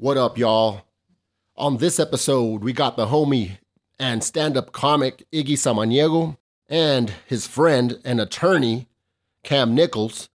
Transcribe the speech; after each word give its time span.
What 0.00 0.16
up, 0.16 0.38
y'all? 0.38 0.82
On 1.56 1.78
this 1.78 1.98
episode, 1.98 2.62
we 2.62 2.72
got 2.72 2.96
the 2.96 3.06
homie 3.06 3.58
and 3.98 4.22
stand 4.22 4.56
up 4.56 4.70
comic 4.70 5.26
Iggy 5.32 5.54
Samaniego 5.54 6.36
and 6.68 7.12
his 7.26 7.48
friend 7.48 7.98
and 8.04 8.20
attorney 8.20 8.86
Kam 9.42 9.74
Nichols. 9.74 10.28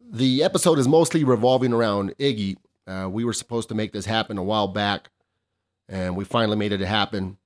The 0.00 0.44
episode 0.44 0.78
is 0.78 0.86
mostly 0.86 1.24
revolving 1.24 1.72
around 1.72 2.16
Iggy. 2.18 2.58
Uh, 2.86 3.08
we 3.10 3.24
were 3.24 3.32
supposed 3.32 3.68
to 3.70 3.74
make 3.74 3.92
this 3.92 4.06
happen 4.06 4.38
a 4.38 4.42
while 4.44 4.68
back, 4.68 5.10
and 5.88 6.16
we 6.16 6.24
finally 6.24 6.56
made 6.56 6.70
it 6.70 6.78
happen. 6.78 7.38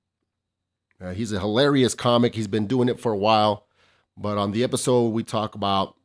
Uh, 1.01 1.13
he's 1.13 1.31
a 1.31 1.39
hilarious 1.39 1.95
comic. 1.95 2.35
He's 2.35 2.47
been 2.47 2.67
doing 2.67 2.87
it 2.87 2.99
for 2.99 3.11
a 3.11 3.17
while. 3.17 3.65
But 4.15 4.37
on 4.37 4.51
the 4.51 4.63
episode, 4.63 5.07
we 5.07 5.23
talk 5.23 5.55
about 5.55 5.95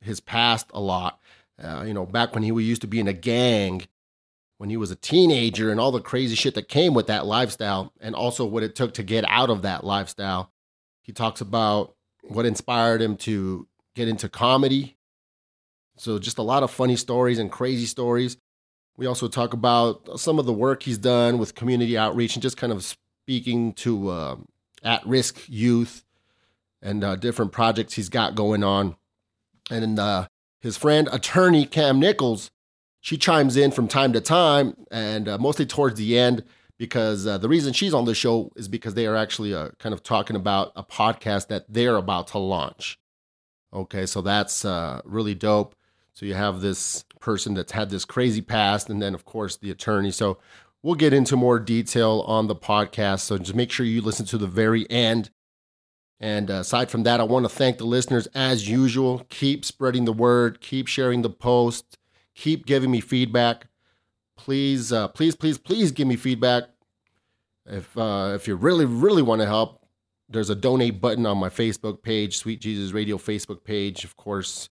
his 0.00 0.20
past 0.20 0.70
a 0.72 0.80
lot. 0.80 1.18
Uh, 1.60 1.82
you 1.84 1.92
know, 1.92 2.06
back 2.06 2.34
when 2.34 2.44
he 2.44 2.50
used 2.62 2.82
to 2.82 2.86
be 2.86 3.00
in 3.00 3.08
a 3.08 3.12
gang, 3.12 3.82
when 4.58 4.70
he 4.70 4.76
was 4.76 4.90
a 4.90 4.96
teenager, 4.96 5.70
and 5.70 5.80
all 5.80 5.92
the 5.92 6.00
crazy 6.00 6.34
shit 6.34 6.54
that 6.54 6.68
came 6.68 6.92
with 6.92 7.06
that 7.06 7.26
lifestyle, 7.26 7.92
and 8.00 8.14
also 8.14 8.44
what 8.44 8.62
it 8.62 8.74
took 8.74 8.94
to 8.94 9.02
get 9.02 9.24
out 9.28 9.50
of 9.50 9.62
that 9.62 9.84
lifestyle. 9.84 10.52
He 11.00 11.12
talks 11.12 11.40
about 11.40 11.94
what 12.22 12.44
inspired 12.44 13.00
him 13.00 13.16
to 13.18 13.66
get 13.94 14.08
into 14.08 14.28
comedy. 14.28 14.96
So, 15.96 16.18
just 16.18 16.38
a 16.38 16.42
lot 16.42 16.62
of 16.62 16.70
funny 16.70 16.96
stories 16.96 17.38
and 17.38 17.50
crazy 17.50 17.86
stories. 17.86 18.36
We 18.96 19.06
also 19.06 19.28
talk 19.28 19.52
about 19.52 20.18
some 20.18 20.38
of 20.38 20.46
the 20.46 20.52
work 20.52 20.82
he's 20.82 20.98
done 20.98 21.38
with 21.38 21.54
community 21.54 21.96
outreach 21.96 22.34
and 22.34 22.42
just 22.42 22.56
kind 22.56 22.72
of 22.72 22.82
speaking 22.82 23.72
to 23.74 24.08
uh, 24.08 24.36
at 24.82 25.06
risk 25.06 25.44
youth 25.46 26.04
and 26.82 27.04
uh, 27.04 27.16
different 27.16 27.52
projects 27.52 27.94
he's 27.94 28.08
got 28.08 28.34
going 28.34 28.64
on. 28.64 28.96
And 29.70 29.98
uh, 29.98 30.28
his 30.60 30.76
friend, 30.76 31.08
attorney 31.12 31.64
Kam 31.64 32.00
Nichols, 32.00 32.50
she 33.08 33.16
chimes 33.16 33.56
in 33.56 33.70
from 33.70 33.88
time 33.88 34.12
to 34.12 34.20
time 34.20 34.76
and 34.90 35.28
uh, 35.28 35.38
mostly 35.38 35.64
towards 35.64 35.98
the 35.98 36.18
end 36.18 36.44
because 36.76 37.26
uh, 37.26 37.38
the 37.38 37.48
reason 37.48 37.72
she's 37.72 37.94
on 37.94 38.04
the 38.04 38.14
show 38.14 38.52
is 38.54 38.68
because 38.68 38.92
they 38.92 39.06
are 39.06 39.16
actually 39.16 39.54
uh, 39.54 39.70
kind 39.78 39.94
of 39.94 40.02
talking 40.02 40.36
about 40.36 40.72
a 40.76 40.84
podcast 40.84 41.48
that 41.48 41.64
they're 41.70 41.96
about 41.96 42.26
to 42.26 42.38
launch. 42.38 42.98
Okay, 43.72 44.04
so 44.04 44.20
that's 44.20 44.62
uh, 44.62 45.00
really 45.06 45.34
dope. 45.34 45.74
So 46.12 46.26
you 46.26 46.34
have 46.34 46.60
this 46.60 47.06
person 47.18 47.54
that's 47.54 47.72
had 47.72 47.88
this 47.88 48.04
crazy 48.04 48.42
past, 48.42 48.90
and 48.90 49.00
then 49.00 49.14
of 49.14 49.24
course 49.24 49.56
the 49.56 49.70
attorney. 49.70 50.10
So 50.10 50.36
we'll 50.82 50.94
get 50.94 51.14
into 51.14 51.34
more 51.34 51.58
detail 51.58 52.22
on 52.26 52.46
the 52.46 52.56
podcast. 52.56 53.20
So 53.20 53.38
just 53.38 53.54
make 53.54 53.70
sure 53.70 53.86
you 53.86 54.02
listen 54.02 54.26
to 54.26 54.36
the 54.36 54.46
very 54.46 54.88
end. 54.90 55.30
And 56.20 56.50
uh, 56.50 56.56
aside 56.56 56.90
from 56.90 57.04
that, 57.04 57.20
I 57.20 57.24
want 57.24 57.46
to 57.46 57.48
thank 57.48 57.78
the 57.78 57.86
listeners 57.86 58.26
as 58.34 58.68
usual. 58.68 59.24
Keep 59.30 59.64
spreading 59.64 60.04
the 60.04 60.12
word, 60.12 60.60
keep 60.60 60.88
sharing 60.88 61.22
the 61.22 61.30
post, 61.30 61.97
keep 62.38 62.64
giving 62.64 62.90
me 62.90 63.00
feedback. 63.00 63.66
Please, 64.36 64.92
uh, 64.92 65.08
please, 65.08 65.34
please, 65.34 65.58
please 65.58 65.90
give 65.90 66.06
me 66.06 66.16
feedback. 66.16 66.64
If 67.66 67.98
uh, 67.98 68.32
if 68.34 68.48
you 68.48 68.56
really, 68.56 68.86
really 68.86 69.20
want 69.20 69.42
to 69.42 69.46
help, 69.46 69.84
there's 70.28 70.48
a 70.48 70.54
donate 70.54 71.00
button 71.00 71.26
on 71.26 71.36
my 71.36 71.50
Facebook 71.50 72.02
page, 72.02 72.38
Sweet 72.38 72.60
Jesus 72.60 72.92
Radio 72.92 73.18
Facebook 73.18 73.64
page. 73.64 74.04
Of 74.04 74.16
course, 74.16 74.70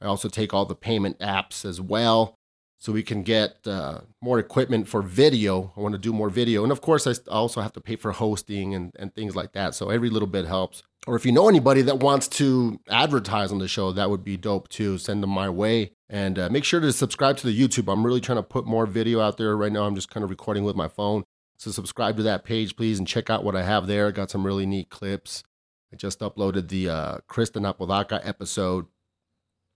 I 0.00 0.06
also 0.06 0.28
take 0.28 0.54
all 0.54 0.64
the 0.64 0.74
payment 0.74 1.18
apps 1.18 1.64
as 1.64 1.80
well 1.80 2.36
so 2.78 2.92
we 2.92 3.02
can 3.02 3.22
get 3.22 3.66
uh, 3.66 4.00
more 4.22 4.38
equipment 4.38 4.88
for 4.88 5.02
video. 5.02 5.72
I 5.76 5.80
want 5.80 5.92
to 5.92 5.98
do 5.98 6.14
more 6.14 6.30
video. 6.30 6.62
And 6.62 6.72
of 6.72 6.80
course, 6.80 7.06
I 7.06 7.12
also 7.30 7.60
have 7.60 7.74
to 7.74 7.80
pay 7.80 7.96
for 7.96 8.12
hosting 8.12 8.74
and, 8.74 8.92
and 8.98 9.14
things 9.14 9.36
like 9.36 9.52
that. 9.52 9.74
So 9.74 9.90
every 9.90 10.08
little 10.08 10.28
bit 10.28 10.46
helps. 10.46 10.82
Or 11.06 11.14
if 11.14 11.26
you 11.26 11.32
know 11.32 11.48
anybody 11.48 11.82
that 11.82 11.98
wants 11.98 12.26
to 12.28 12.80
advertise 12.88 13.52
on 13.52 13.58
the 13.58 13.68
show, 13.68 13.92
that 13.92 14.08
would 14.08 14.24
be 14.24 14.38
dope 14.38 14.68
too. 14.68 14.96
Send 14.96 15.22
them 15.22 15.30
my 15.30 15.50
way. 15.50 15.92
And 16.12 16.40
uh, 16.40 16.48
make 16.50 16.64
sure 16.64 16.80
to 16.80 16.92
subscribe 16.92 17.36
to 17.36 17.46
the 17.46 17.56
YouTube. 17.56 17.90
I'm 17.90 18.04
really 18.04 18.20
trying 18.20 18.38
to 18.38 18.42
put 18.42 18.66
more 18.66 18.84
video 18.84 19.20
out 19.20 19.36
there 19.36 19.56
right 19.56 19.70
now. 19.70 19.84
I'm 19.84 19.94
just 19.94 20.10
kind 20.10 20.24
of 20.24 20.30
recording 20.30 20.64
with 20.64 20.74
my 20.74 20.88
phone. 20.88 21.22
So 21.56 21.70
subscribe 21.70 22.16
to 22.16 22.24
that 22.24 22.44
page, 22.44 22.74
please, 22.74 22.98
and 22.98 23.06
check 23.06 23.30
out 23.30 23.44
what 23.44 23.54
I 23.54 23.62
have 23.62 23.86
there. 23.86 24.08
I 24.08 24.10
got 24.10 24.28
some 24.28 24.44
really 24.44 24.66
neat 24.66 24.90
clips. 24.90 25.44
I 25.92 25.96
just 25.96 26.18
uploaded 26.18 26.68
the 26.68 26.88
uh, 26.88 27.18
Kristen 27.28 27.64
Apodaca 27.64 28.20
episode, 28.26 28.86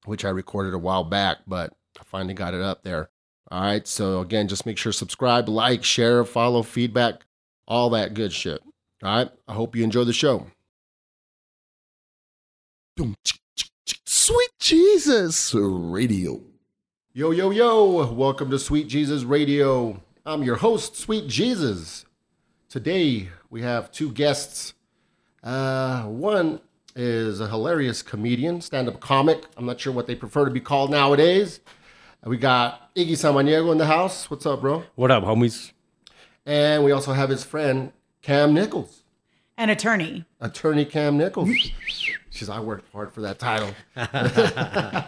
which 0.06 0.24
I 0.24 0.30
recorded 0.30 0.74
a 0.74 0.78
while 0.78 1.04
back, 1.04 1.38
but 1.46 1.72
I 2.00 2.02
finally 2.04 2.34
got 2.34 2.52
it 2.52 2.62
up 2.62 2.82
there. 2.82 3.10
All 3.50 3.62
right. 3.62 3.86
So 3.86 4.20
again, 4.20 4.48
just 4.48 4.66
make 4.66 4.78
sure 4.78 4.90
subscribe, 4.90 5.48
like, 5.48 5.84
share, 5.84 6.24
follow, 6.24 6.62
feedback, 6.62 7.26
all 7.68 7.90
that 7.90 8.14
good 8.14 8.32
shit. 8.32 8.60
All 9.04 9.16
right. 9.16 9.30
I 9.46 9.52
hope 9.52 9.76
you 9.76 9.84
enjoy 9.84 10.02
the 10.02 10.12
show. 10.12 10.48
Sweet 14.26 14.52
Jesus 14.58 15.52
Radio. 15.54 16.40
Yo, 17.12 17.30
yo, 17.30 17.50
yo. 17.50 18.10
Welcome 18.10 18.48
to 18.52 18.58
Sweet 18.58 18.88
Jesus 18.88 19.22
Radio. 19.22 20.00
I'm 20.24 20.42
your 20.42 20.56
host, 20.56 20.96
Sweet 20.96 21.28
Jesus. 21.28 22.06
Today 22.70 23.28
we 23.50 23.60
have 23.60 23.92
two 23.92 24.10
guests. 24.10 24.72
Uh, 25.42 26.04
one 26.04 26.60
is 26.96 27.38
a 27.38 27.48
hilarious 27.48 28.00
comedian, 28.00 28.62
stand 28.62 28.88
up 28.88 28.98
comic. 28.98 29.44
I'm 29.58 29.66
not 29.66 29.78
sure 29.78 29.92
what 29.92 30.06
they 30.06 30.14
prefer 30.14 30.46
to 30.46 30.50
be 30.50 30.58
called 30.58 30.90
nowadays. 30.90 31.60
We 32.24 32.38
got 32.38 32.94
Iggy 32.94 33.10
Samaniego 33.10 33.72
in 33.72 33.76
the 33.76 33.84
house. 33.84 34.30
What's 34.30 34.46
up, 34.46 34.62
bro? 34.62 34.84
What 34.94 35.10
up, 35.10 35.24
homies? 35.24 35.72
And 36.46 36.82
we 36.82 36.92
also 36.92 37.12
have 37.12 37.28
his 37.28 37.44
friend 37.44 37.92
Kam 38.22 38.54
Nichols, 38.54 39.02
An 39.58 39.68
attorney. 39.68 40.24
attorney 40.40 40.86
Kam 40.86 41.18
Nichols. 41.18 41.50
She's 42.34 42.48
I 42.48 42.58
worked 42.58 42.92
hard 42.92 43.12
for 43.12 43.20
that 43.20 43.38
title. 43.38 43.70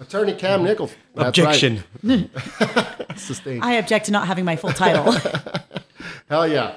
attorney 0.00 0.34
Kam 0.34 0.62
Nichols. 0.64 0.94
That's 1.14 1.38
right. 1.38 1.46
Objection. 1.46 1.82
Sustained. 3.16 3.64
I 3.64 3.74
object 3.74 4.04
to 4.06 4.12
not 4.12 4.26
having 4.26 4.44
my 4.44 4.56
full 4.56 4.72
title. 4.72 5.12
Hell 6.28 6.46
yeah. 6.46 6.74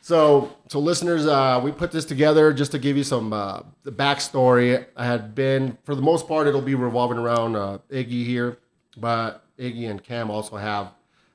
So, 0.00 0.56
so 0.68 0.78
listeners, 0.78 1.26
uh, 1.26 1.60
we 1.62 1.72
put 1.72 1.90
this 1.90 2.04
together 2.04 2.52
just 2.52 2.70
to 2.70 2.78
give 2.78 2.96
you 2.96 3.02
some 3.02 3.32
uh, 3.32 3.62
the 3.82 3.90
backstory. 3.90 4.86
I 4.96 5.06
had 5.06 5.34
been, 5.34 5.76
for 5.82 5.96
the 5.96 6.02
most 6.02 6.28
part, 6.28 6.46
it'll 6.46 6.62
be 6.62 6.76
revolving 6.76 7.18
around 7.18 7.56
uh, 7.56 7.78
Iggy 7.90 8.24
here, 8.24 8.58
but 8.96 9.44
Iggy 9.58 9.90
and 9.90 10.02
Kam 10.02 10.30
also 10.30 10.56
have 10.56 10.92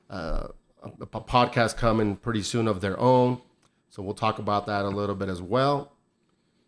uh, 0.08 0.48
a, 0.82 0.88
a 1.02 1.20
podcast 1.20 1.76
coming 1.76 2.16
pretty 2.16 2.42
soon 2.42 2.68
of 2.68 2.80
their 2.80 2.98
own. 2.98 3.42
So 3.90 4.02
we'll 4.02 4.14
talk 4.14 4.38
about 4.38 4.64
that 4.66 4.86
a 4.86 4.88
little 4.88 5.14
bit 5.14 5.28
as 5.28 5.42
well. 5.42 5.92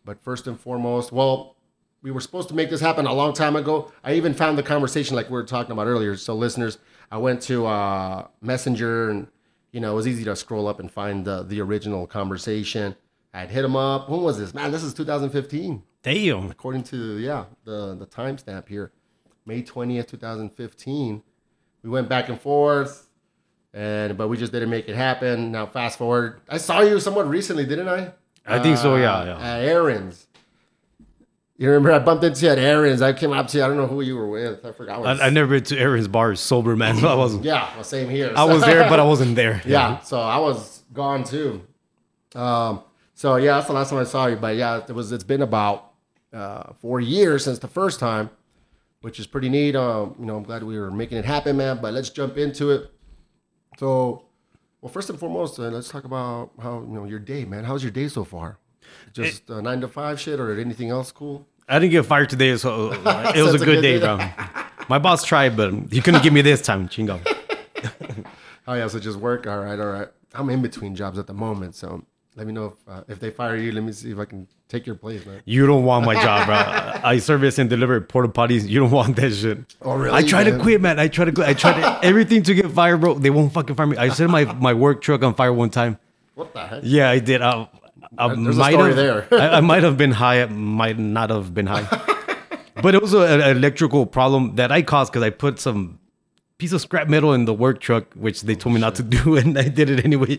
But 0.03 0.23
first 0.23 0.47
and 0.47 0.59
foremost, 0.59 1.11
well, 1.11 1.55
we 2.01 2.11
were 2.11 2.21
supposed 2.21 2.49
to 2.49 2.55
make 2.55 2.69
this 2.69 2.81
happen 2.81 3.05
a 3.05 3.13
long 3.13 3.33
time 3.33 3.55
ago. 3.55 3.91
I 4.03 4.13
even 4.13 4.33
found 4.33 4.57
the 4.57 4.63
conversation 4.63 5.15
like 5.15 5.27
we 5.27 5.33
were 5.33 5.43
talking 5.43 5.71
about 5.71 5.87
earlier. 5.87 6.17
So 6.17 6.33
listeners, 6.35 6.77
I 7.11 7.17
went 7.17 7.41
to 7.43 7.67
uh, 7.67 8.27
Messenger 8.41 9.09
and 9.11 9.27
you 9.71 9.79
know 9.79 9.91
it 9.91 9.95
was 9.95 10.07
easy 10.07 10.23
to 10.25 10.35
scroll 10.35 10.67
up 10.67 10.79
and 10.79 10.91
find 10.91 11.25
the 11.25 11.43
the 11.43 11.61
original 11.61 12.07
conversation. 12.07 12.95
I'd 13.33 13.49
hit 13.51 13.63
him 13.63 13.75
up. 13.75 14.09
When 14.09 14.21
was 14.21 14.37
this? 14.39 14.53
Man, 14.53 14.71
this 14.71 14.83
is 14.83 14.93
2015, 14.93 15.83
Damn. 16.03 16.49
according 16.51 16.83
to 16.85 17.17
yeah 17.17 17.45
the 17.63 17.95
the 17.95 18.07
timestamp 18.07 18.67
here, 18.67 18.91
May 19.45 19.61
20th, 19.61 20.07
2015. 20.07 21.23
We 21.83 21.89
went 21.89 22.09
back 22.09 22.29
and 22.29 22.39
forth, 22.39 23.09
and 23.73 24.17
but 24.17 24.27
we 24.27 24.37
just 24.37 24.51
didn't 24.51 24.69
make 24.69 24.89
it 24.89 24.95
happen. 24.95 25.51
Now 25.51 25.67
fast 25.67 25.97
forward, 25.97 26.41
I 26.49 26.57
saw 26.57 26.81
you 26.81 26.99
somewhat 26.99 27.29
recently, 27.29 27.65
didn't 27.65 27.87
I? 27.87 28.13
I 28.45 28.59
think 28.59 28.77
so, 28.77 28.95
yeah, 28.95 29.13
Uh, 29.17 29.25
yeah. 29.25 29.39
At 29.39 29.61
Aaron's. 29.63 30.27
You 31.57 31.67
remember 31.67 31.91
I 31.91 31.99
bumped 31.99 32.23
into 32.23 32.43
you 32.45 32.51
at 32.51 32.57
Aaron's. 32.57 33.03
I 33.03 33.13
came 33.13 33.31
up 33.33 33.47
to 33.49 33.57
you. 33.59 33.63
I 33.63 33.67
don't 33.67 33.77
know 33.77 33.85
who 33.85 34.01
you 34.01 34.15
were 34.15 34.27
with. 34.27 34.65
I 34.65 34.71
forgot. 34.71 35.05
I, 35.05 35.27
I 35.27 35.29
never 35.29 35.47
been 35.47 35.63
to 35.65 35.77
Aaron's 35.77 36.07
bar 36.07 36.33
sober, 36.35 36.75
man. 36.75 36.97
So 36.99 37.07
I 37.07 37.13
wasn't. 37.13 37.43
Yeah, 37.43 37.69
well, 37.75 37.83
same 37.83 38.09
here. 38.09 38.33
I 38.35 38.45
was 38.45 38.63
there, 38.63 38.89
but 38.89 38.99
I 38.99 39.03
wasn't 39.03 39.35
there. 39.35 39.61
yeah, 39.67 39.99
so 39.99 40.19
I 40.19 40.37
was 40.39 40.81
gone 40.91 41.23
too. 41.23 41.61
Um, 42.33 42.81
so 43.13 43.35
yeah, 43.35 43.55
that's 43.57 43.67
the 43.67 43.73
last 43.73 43.91
time 43.91 43.99
I 43.99 44.05
saw 44.05 44.25
you. 44.25 44.37
But 44.37 44.55
yeah, 44.55 44.81
it 44.87 44.91
was. 44.91 45.11
It's 45.11 45.23
been 45.23 45.43
about 45.43 45.91
uh, 46.33 46.73
four 46.81 46.99
years 46.99 47.43
since 47.43 47.59
the 47.59 47.67
first 47.67 47.99
time, 47.99 48.31
which 49.01 49.19
is 49.19 49.27
pretty 49.27 49.49
neat. 49.49 49.75
Um, 49.75 50.15
you 50.19 50.25
know, 50.25 50.37
I'm 50.37 50.43
glad 50.43 50.63
we 50.63 50.79
were 50.79 50.89
making 50.89 51.19
it 51.19 51.25
happen, 51.25 51.57
man. 51.57 51.77
But 51.79 51.93
let's 51.93 52.09
jump 52.09 52.37
into 52.39 52.71
it. 52.71 52.89
So, 53.77 54.25
well, 54.81 54.91
first 54.91 55.09
and 55.09 55.19
foremost, 55.19 55.59
uh, 55.59 55.63
let's 55.63 55.89
talk 55.89 56.03
about 56.03 56.51
how 56.61 56.81
you 56.81 56.87
know 56.87 57.05
your 57.05 57.19
day, 57.19 57.45
man. 57.45 57.63
How's 57.63 57.83
your 57.83 57.91
day 57.91 58.07
so 58.07 58.23
far? 58.23 58.57
Just 59.13 59.49
uh, 59.49 59.61
nine 59.61 59.79
to 59.81 59.87
five 59.87 60.19
shit, 60.19 60.39
or 60.39 60.59
anything 60.59 60.89
else 60.89 61.11
cool? 61.11 61.45
I 61.69 61.79
didn't 61.79 61.91
get 61.91 62.05
fired 62.05 62.29
today, 62.29 62.57
so 62.57 62.89
uh, 62.91 63.31
it 63.35 63.41
was 63.43 63.53
a 63.55 63.57
good 63.59 63.65
good 63.65 63.81
day, 63.81 63.99
day. 63.99 64.05
bro. 64.05 64.19
My 64.89 64.99
boss 64.99 65.23
tried, 65.23 65.55
but 65.55 65.73
he 65.91 66.01
couldn't 66.01 66.23
give 66.23 66.33
me 66.33 66.41
this 66.41 66.61
time. 66.61 66.89
Chingo. 66.89 67.19
Oh 68.67 68.75
yeah, 68.75 68.87
so 68.87 68.99
just 68.99 69.17
work. 69.17 69.47
All 69.47 69.57
right, 69.59 69.79
all 69.79 69.87
right. 69.87 70.07
I'm 70.35 70.49
in 70.51 70.61
between 70.61 70.95
jobs 70.95 71.17
at 71.17 71.25
the 71.25 71.33
moment, 71.33 71.73
so 71.73 72.03
let 72.35 72.47
me 72.47 72.53
know 72.53 72.65
if 72.65 72.73
uh, 72.87 73.03
if 73.07 73.19
they 73.19 73.29
fire 73.29 73.55
you. 73.57 73.71
Let 73.71 73.83
me 73.83 73.91
see 73.91 74.11
if 74.11 74.17
I 74.19 74.25
can 74.25 74.47
take 74.69 74.85
your 74.85 74.95
place, 74.95 75.25
man. 75.25 75.41
You 75.45 75.67
don't 75.67 75.83
want 75.83 76.05
my 76.05 76.13
job, 76.13 76.45
bro. 76.47 76.55
I 77.03 77.17
service 77.19 77.57
and 77.59 77.69
deliver 77.69 77.99
porta 77.99 78.29
potties. 78.29 78.67
You 78.67 78.79
don't 78.79 78.91
want 78.91 79.17
that 79.17 79.31
shit. 79.33 79.59
Oh, 79.81 79.95
really, 79.95 80.15
I 80.15 80.23
try 80.23 80.43
man? 80.43 80.53
to 80.57 80.59
quit, 80.59 80.81
man. 80.81 80.99
I 80.99 81.07
try 81.07 81.25
to 81.25 81.31
quit. 81.31 81.47
I 81.47 81.53
tried 81.53 81.81
to, 81.81 81.99
everything 82.05 82.43
to 82.43 82.53
get 82.53 82.71
fired, 82.71 83.01
bro. 83.01 83.15
They 83.15 83.29
won't 83.29 83.51
fucking 83.51 83.75
fire 83.75 83.87
me. 83.87 83.97
I 83.97 84.09
set 84.09 84.29
my, 84.29 84.45
my 84.45 84.73
work 84.73 85.01
truck 85.01 85.23
on 85.23 85.33
fire 85.35 85.51
one 85.51 85.69
time. 85.69 85.97
What 86.35 86.53
the 86.53 86.65
heck? 86.65 86.79
Yeah, 86.83 87.09
I 87.09 87.19
did. 87.19 87.41
I, 87.41 87.67
I 88.17 88.33
There's 88.33 88.55
might 88.55 88.77
have, 88.79 88.95
there. 88.95 89.27
I, 89.31 89.57
I 89.57 89.61
might 89.61 89.83
have 89.83 89.97
been 89.97 90.11
high. 90.11 90.41
I 90.41 90.45
might 90.45 90.97
not 90.97 91.29
have 91.29 91.53
been 91.53 91.67
high. 91.67 91.85
but 92.81 92.95
it 92.95 93.01
was 93.01 93.13
a- 93.13 93.19
an 93.41 93.57
electrical 93.57 94.05
problem 94.05 94.55
that 94.55 94.71
I 94.71 94.81
caused 94.81 95.11
because 95.11 95.23
I 95.23 95.29
put 95.31 95.59
some 95.59 95.99
piece 96.61 96.73
of 96.73 96.81
scrap 96.81 97.07
metal 97.09 97.33
in 97.33 97.45
the 97.45 97.53
work 97.65 97.79
truck, 97.87 98.05
which 98.13 98.37
they 98.47 98.55
told 98.55 98.75
me 98.75 98.79
not 98.81 98.93
to 98.95 99.03
do, 99.17 99.35
and 99.35 99.57
I 99.57 99.67
did 99.67 99.89
it 99.89 100.05
anyway. 100.05 100.33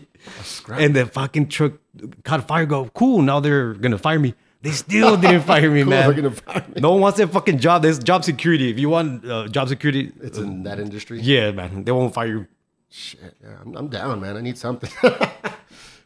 And 0.71 0.95
the 0.95 1.05
fucking 1.05 1.49
truck 1.49 1.73
caught 2.23 2.47
fire. 2.47 2.65
Go 2.65 2.79
cool. 3.01 3.21
Now 3.21 3.39
they're 3.41 3.73
gonna 3.73 3.97
fire 3.97 4.19
me. 4.19 4.33
They 4.61 4.71
still 4.71 5.17
didn't 5.23 5.41
fire 5.43 5.69
me, 5.69 5.81
Cool, 5.83 5.89
man. 5.91 6.31
fire 6.31 6.65
me. 6.73 6.79
No 6.79 6.91
one 6.91 7.01
wants 7.01 7.17
that 7.19 7.27
fucking 7.27 7.59
job. 7.59 7.81
There's 7.83 7.99
job 7.99 8.23
security. 8.23 8.69
If 8.71 8.79
you 8.79 8.87
want 8.89 9.25
uh, 9.29 9.47
job 9.49 9.67
security, 9.67 10.13
It's 10.21 10.37
in 10.37 10.63
that 10.63 10.79
industry. 10.79 11.19
yeah, 11.19 11.51
man, 11.51 11.83
they 11.83 11.91
won't 11.91 12.13
fire 12.13 12.27
you. 12.27 12.47
Shit, 12.89 13.35
yeah, 13.43 13.57
I'm, 13.61 13.75
I'm 13.75 13.87
down, 13.89 14.21
man. 14.21 14.37
I 14.37 14.41
need 14.41 14.57
something. 14.57 14.89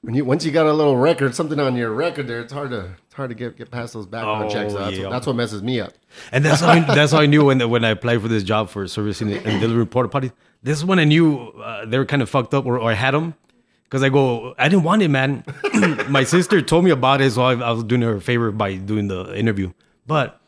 when 0.02 0.16
you 0.16 0.26
once 0.26 0.46
you 0.46 0.52
got 0.52 0.66
a 0.66 0.74
little 0.74 0.98
record, 0.98 1.36
something 1.36 1.60
on 1.60 1.76
your 1.76 1.92
record 1.92 2.28
there, 2.28 2.40
it's 2.42 2.54
hard 2.54 2.70
to 2.72 2.92
it's 3.06 3.14
hard 3.16 3.30
to 3.30 3.36
get 3.36 3.58
get 3.58 3.72
past 3.72 3.94
those 3.94 4.06
background 4.06 4.46
Oh, 4.46 4.50
checks. 4.50 4.74
That's, 4.74 4.98
yeah. 4.98 5.04
what, 5.06 5.12
that's 5.12 5.28
what 5.28 5.36
messes 5.36 5.62
me 5.64 5.80
up. 5.80 5.94
And 6.32 6.44
that's 6.46 6.62
how 6.62 6.70
I, 6.70 6.80
that's 6.82 7.12
how 7.12 7.20
I 7.20 7.26
knew 7.26 7.46
when 7.46 7.68
when 7.70 7.84
I 7.86 7.90
applied 7.90 8.22
for 8.22 8.28
this 8.28 8.44
job 8.44 8.70
for 8.70 8.88
servicing 8.88 9.32
and 9.34 9.62
delivering 9.62 9.88
porta 9.88 10.10
potties. 10.10 10.32
This 10.64 10.78
is 10.78 10.86
when 10.86 11.00
I 11.00 11.04
knew 11.04 11.50
uh, 11.50 11.86
they 11.86 11.98
were 11.98 12.06
kind 12.06 12.22
of 12.22 12.30
fucked 12.30 12.54
up, 12.54 12.66
or, 12.66 12.78
or 12.80 12.90
I 12.92 12.94
had 12.94 13.14
them. 13.14 13.36
Because 13.84 14.04
I 14.04 14.10
go, 14.10 14.54
I 14.58 14.68
didn't 14.68 14.84
want 14.84 15.02
it, 15.02 15.08
man. 15.08 15.46
My 16.10 16.26
sister 16.26 16.62
told 16.62 16.84
me 16.84 16.92
about 16.92 17.22
it, 17.22 17.32
so 17.32 17.44
I, 17.44 17.54
I 17.54 17.72
was 17.72 17.86
doing 17.86 18.02
her 18.02 18.16
a 18.16 18.22
favor 18.22 18.52
by 18.52 18.76
doing 18.76 19.08
the 19.08 19.34
interview. 19.34 19.72
But 20.06 20.42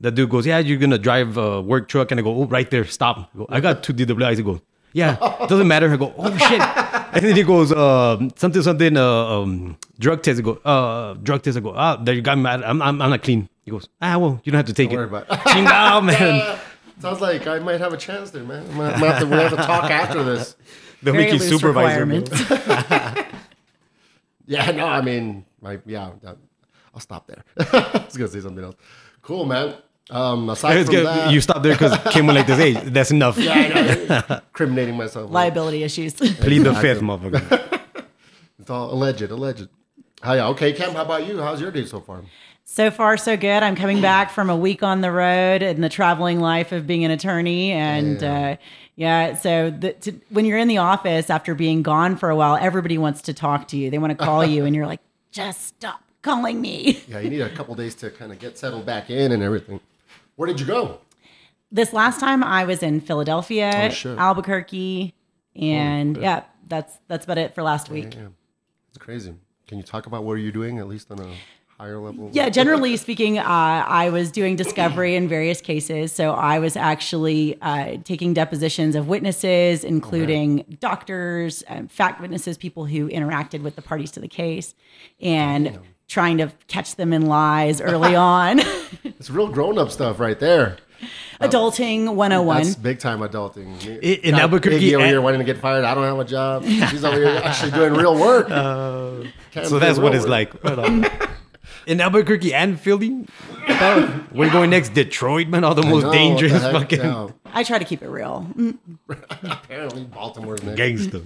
the 0.00 0.10
dude 0.10 0.28
goes, 0.28 0.44
"Yeah, 0.44 0.58
you're 0.58 0.76
gonna 0.76 0.98
drive 0.98 1.38
a 1.38 1.62
work 1.62 1.88
truck," 1.88 2.10
and 2.10 2.20
I 2.20 2.22
go, 2.22 2.34
"Oh, 2.42 2.46
right 2.46 2.70
there, 2.70 2.84
stop." 2.84 3.30
I, 3.34 3.38
go, 3.38 3.46
I 3.48 3.60
got 3.60 3.82
two 3.82 3.94
DWIs. 3.94 4.38
I 4.38 4.42
go, 4.42 4.60
"Yeah, 4.94 5.16
doesn't 5.50 5.68
matter." 5.68 5.92
I 5.92 5.96
go, 5.96 6.14
"Oh 6.16 6.30
shit," 6.38 6.60
and 6.60 7.22
then 7.22 7.36
he 7.36 7.42
goes, 7.42 7.70
uh, 7.72 8.16
"Something, 8.36 8.62
something, 8.62 8.96
uh, 8.96 9.04
um, 9.42 9.76
drug 9.98 10.22
test." 10.22 10.38
I 10.38 10.42
go, 10.42 10.52
"Uh, 10.64 11.14
drug 11.22 11.42
test." 11.42 11.58
I 11.58 11.60
go, 11.60 11.74
"Ah, 11.76 11.96
there 11.96 12.14
you 12.14 12.22
got 12.22 12.38
mad. 12.38 12.62
I'm, 12.62 12.80
I'm, 12.80 13.02
I'm 13.02 13.10
not 13.10 13.22
clean." 13.22 13.48
He 13.64 13.70
goes, 13.70 13.88
"Ah, 14.00 14.16
well, 14.16 14.40
you 14.44 14.52
don't 14.52 14.58
have 14.58 14.66
to 14.66 14.72
take 14.72 14.90
it. 14.90 14.96
Don't 14.96 15.04
it." 15.04 15.10
worry 15.12 15.22
about 15.22 15.30
it. 15.30 15.44
Chingao, 15.50 16.04
man. 16.08 16.58
Sounds 17.00 17.20
like 17.20 17.46
I 17.46 17.58
might 17.58 17.80
have 17.80 17.92
a 17.92 17.96
chance 17.98 18.30
there, 18.30 18.44
man. 18.44 18.64
I'm 18.70 18.76
gonna, 18.76 18.92
I'm 18.94 19.00
gonna 19.00 19.12
have, 19.12 19.20
to, 19.22 19.26
we'll 19.26 19.40
have 19.40 19.50
to 19.50 19.56
talk 19.56 19.90
after 19.90 20.22
this. 20.22 20.56
They'll 21.02 21.12
Very 21.12 21.24
make 21.24 21.32
you 21.34 21.38
supervisor. 21.40 22.06
bro. 22.06 23.24
Yeah, 24.46 24.70
no, 24.72 24.86
I 24.86 25.00
mean, 25.00 25.46
my 25.60 25.80
yeah, 25.86 26.10
I'll 26.92 27.00
stop 27.00 27.26
there. 27.26 27.42
I 27.58 28.02
was 28.04 28.16
gonna 28.16 28.28
say 28.28 28.40
something 28.40 28.62
else. 28.62 28.76
Cool, 29.22 29.46
man. 29.46 29.74
Um, 30.10 30.50
aside 30.50 30.76
It's 30.76 30.86
from 30.86 30.96
good. 30.96 31.06
that, 31.06 31.32
You 31.32 31.40
stop 31.40 31.62
there 31.62 31.72
because 31.72 31.96
Kim 32.12 32.26
went 32.26 32.36
like 32.38 32.46
this. 32.46 32.58
Hey, 32.58 32.72
that's 32.72 33.10
enough. 33.10 33.38
yeah, 33.38 33.52
I 33.52 34.28
know, 34.28 34.40
incriminating 34.48 34.96
myself. 34.96 35.30
Liability 35.30 35.82
issues. 35.82 36.12
Plead 36.14 36.58
the 36.64 36.74
fifth, 36.74 37.00
motherfucker. 37.00 37.70
It's 38.60 38.70
all 38.70 38.94
alleged, 38.94 39.30
alleged. 39.30 39.68
Hi, 40.22 40.40
okay, 40.40 40.72
Kam. 40.72 40.94
How 40.94 41.02
about 41.02 41.26
you? 41.26 41.38
How's 41.42 41.60
your 41.60 41.70
day 41.70 41.84
so 41.84 42.00
far? 42.00 42.22
So 42.64 42.90
far, 42.90 43.18
so 43.18 43.36
good. 43.36 43.62
I'm 43.62 43.76
coming 43.76 44.00
back 44.00 44.30
from 44.30 44.48
a 44.48 44.56
week 44.56 44.82
on 44.82 45.02
the 45.02 45.10
road 45.12 45.60
in 45.62 45.82
the 45.82 45.90
traveling 45.90 46.40
life 46.40 46.72
of 46.72 46.86
being 46.86 47.04
an 47.04 47.10
attorney. 47.10 47.72
And 47.72 48.22
yeah, 48.22 48.48
uh, 48.52 48.56
yeah 48.96 49.34
so 49.34 49.70
the, 49.70 49.92
to, 49.92 50.12
when 50.30 50.46
you're 50.46 50.56
in 50.56 50.68
the 50.68 50.78
office 50.78 51.28
after 51.28 51.54
being 51.54 51.82
gone 51.82 52.16
for 52.16 52.30
a 52.30 52.36
while, 52.36 52.56
everybody 52.56 52.96
wants 52.96 53.20
to 53.22 53.34
talk 53.34 53.68
to 53.68 53.76
you. 53.76 53.90
They 53.90 53.98
want 53.98 54.18
to 54.18 54.24
call 54.24 54.42
you, 54.46 54.64
and 54.64 54.74
you're 54.74 54.86
like, 54.86 55.00
just 55.30 55.66
stop 55.66 56.02
calling 56.22 56.58
me. 56.62 57.02
Yeah, 57.06 57.18
you 57.18 57.28
need 57.28 57.42
a 57.42 57.50
couple 57.50 57.74
days 57.74 57.94
to 57.96 58.08
kind 58.10 58.32
of 58.32 58.38
get 58.38 58.56
settled 58.56 58.86
back 58.86 59.10
in 59.10 59.30
and 59.30 59.42
everything. 59.42 59.78
Where 60.36 60.46
did 60.46 60.60
you 60.60 60.66
go? 60.66 61.00
This 61.70 61.92
last 61.92 62.20
time 62.20 62.44
I 62.44 62.64
was 62.64 62.82
in 62.82 63.00
Philadelphia, 63.00 63.90
Oh. 64.04 64.16
Albuquerque, 64.16 65.14
and 65.56 66.16
yeah, 66.16 66.44
that's 66.68 66.98
that's 67.08 67.24
about 67.24 67.38
it 67.38 67.54
for 67.54 67.62
last 67.62 67.88
week. 67.90 68.14
Yeah, 68.14 68.28
it's 68.88 68.98
crazy. 68.98 69.34
Can 69.66 69.78
you 69.78 69.84
talk 69.84 70.06
about 70.06 70.24
what 70.24 70.34
you're 70.34 70.52
doing 70.52 70.78
at 70.78 70.86
least 70.86 71.10
on 71.10 71.18
a 71.20 71.34
higher 71.78 71.98
level? 71.98 72.30
Yeah, 72.32 72.48
generally 72.48 72.96
speaking, 72.96 73.38
uh, 73.38 73.42
I 73.44 74.10
was 74.10 74.30
doing 74.30 74.54
discovery 74.56 75.16
in 75.16 75.26
various 75.26 75.60
cases. 75.60 76.12
So 76.12 76.32
I 76.32 76.58
was 76.58 76.76
actually 76.76 77.60
uh, 77.62 77.96
taking 78.04 78.34
depositions 78.34 78.94
of 78.94 79.08
witnesses, 79.08 79.82
including 79.84 80.76
doctors, 80.80 81.64
um, 81.68 81.88
fact 81.88 82.20
witnesses, 82.20 82.56
people 82.58 82.84
who 82.86 83.08
interacted 83.08 83.62
with 83.62 83.74
the 83.74 83.82
parties 83.82 84.10
to 84.12 84.20
the 84.20 84.28
case, 84.28 84.74
and 85.20 85.78
trying 86.14 86.38
to 86.38 86.52
catch 86.68 86.94
them 86.94 87.12
in 87.12 87.26
lies 87.26 87.80
early 87.90 88.14
on. 88.14 88.60
It's 89.04 89.28
real 89.30 89.48
grown 89.48 89.78
up 89.78 89.90
stuff 89.90 90.18
right 90.20 90.38
there. 90.38 90.76
Adulting 91.40 92.14
101. 92.14 92.56
That's 92.62 92.74
big 92.76 92.98
time 93.00 93.20
adulting. 93.20 93.84
In- 93.86 94.20
in 94.20 94.34
Albuquerque, 94.34 94.80
Iggy 94.80 94.94
over 94.94 95.02
and- 95.02 95.10
here 95.10 95.20
wanting 95.20 95.40
to 95.40 95.44
get 95.44 95.58
fired. 95.58 95.84
I 95.84 95.94
don't 95.94 96.04
have 96.04 96.18
a 96.18 96.24
job. 96.24 96.64
She's 96.64 97.04
over 97.04 97.16
here 97.16 97.40
actually 97.42 97.72
doing 97.72 97.94
real 97.94 98.18
work. 98.18 98.46
Kam's 99.50 99.68
So 99.68 99.78
that's 99.78 99.98
what 99.98 100.12
real 100.12 100.20
it's 100.22 100.28
like. 100.28 100.52
In 101.86 102.00
Albuquerque 102.00 102.54
and 102.54 102.78
Philly, 102.80 103.26
we're 104.32 104.50
going 104.50 104.70
next. 104.70 104.94
Detroit, 104.94 105.48
man, 105.48 105.64
all 105.64 105.74
the 105.74 105.82
most 105.82 106.04
know, 106.04 106.12
dangerous 106.12 106.52
the 106.52 106.60
fucking 106.72 107.00
Yeah. 107.00 107.28
I 107.46 107.62
try 107.64 107.78
to 107.78 107.84
keep 107.84 108.02
it 108.02 108.08
real. 108.08 108.46
Mm. 108.56 108.78
Apparently, 109.42 110.04
Baltimore's 110.04 110.62
next. 110.62 110.76
gangster. 110.76 111.22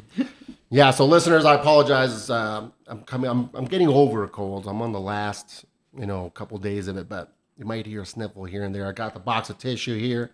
Yeah, 0.71 0.91
so 0.91 1.07
listeners, 1.07 1.45
I 1.45 1.55
apologize. 1.55 2.29
Um, 2.29 2.73
I'm 2.87 3.03
coming. 3.03 3.31
I'm, 3.31 3.49
I'm 3.55 3.65
getting 3.65 3.89
over 3.89 4.25
a 4.25 4.29
cold. 4.29 4.67
I'm 4.69 4.83
on 4.83 4.93
the 4.93 5.01
last, 5.01 5.65
you 5.99 6.05
know, 6.07 6.31
couple 6.31 6.59
days 6.59 6.89
of 6.89 6.97
it, 6.99 7.09
but 7.09 7.33
you 7.57 7.65
might 7.65 7.87
hear 7.87 8.03
a 8.03 8.07
sniffle 8.07 8.45
here 8.45 8.65
and 8.65 8.75
there. 8.75 8.87
I 8.87 8.93
got 8.93 9.15
the 9.15 9.21
box 9.21 9.49
of 9.51 9.59
tissue 9.59 9.99
here. 9.99 10.31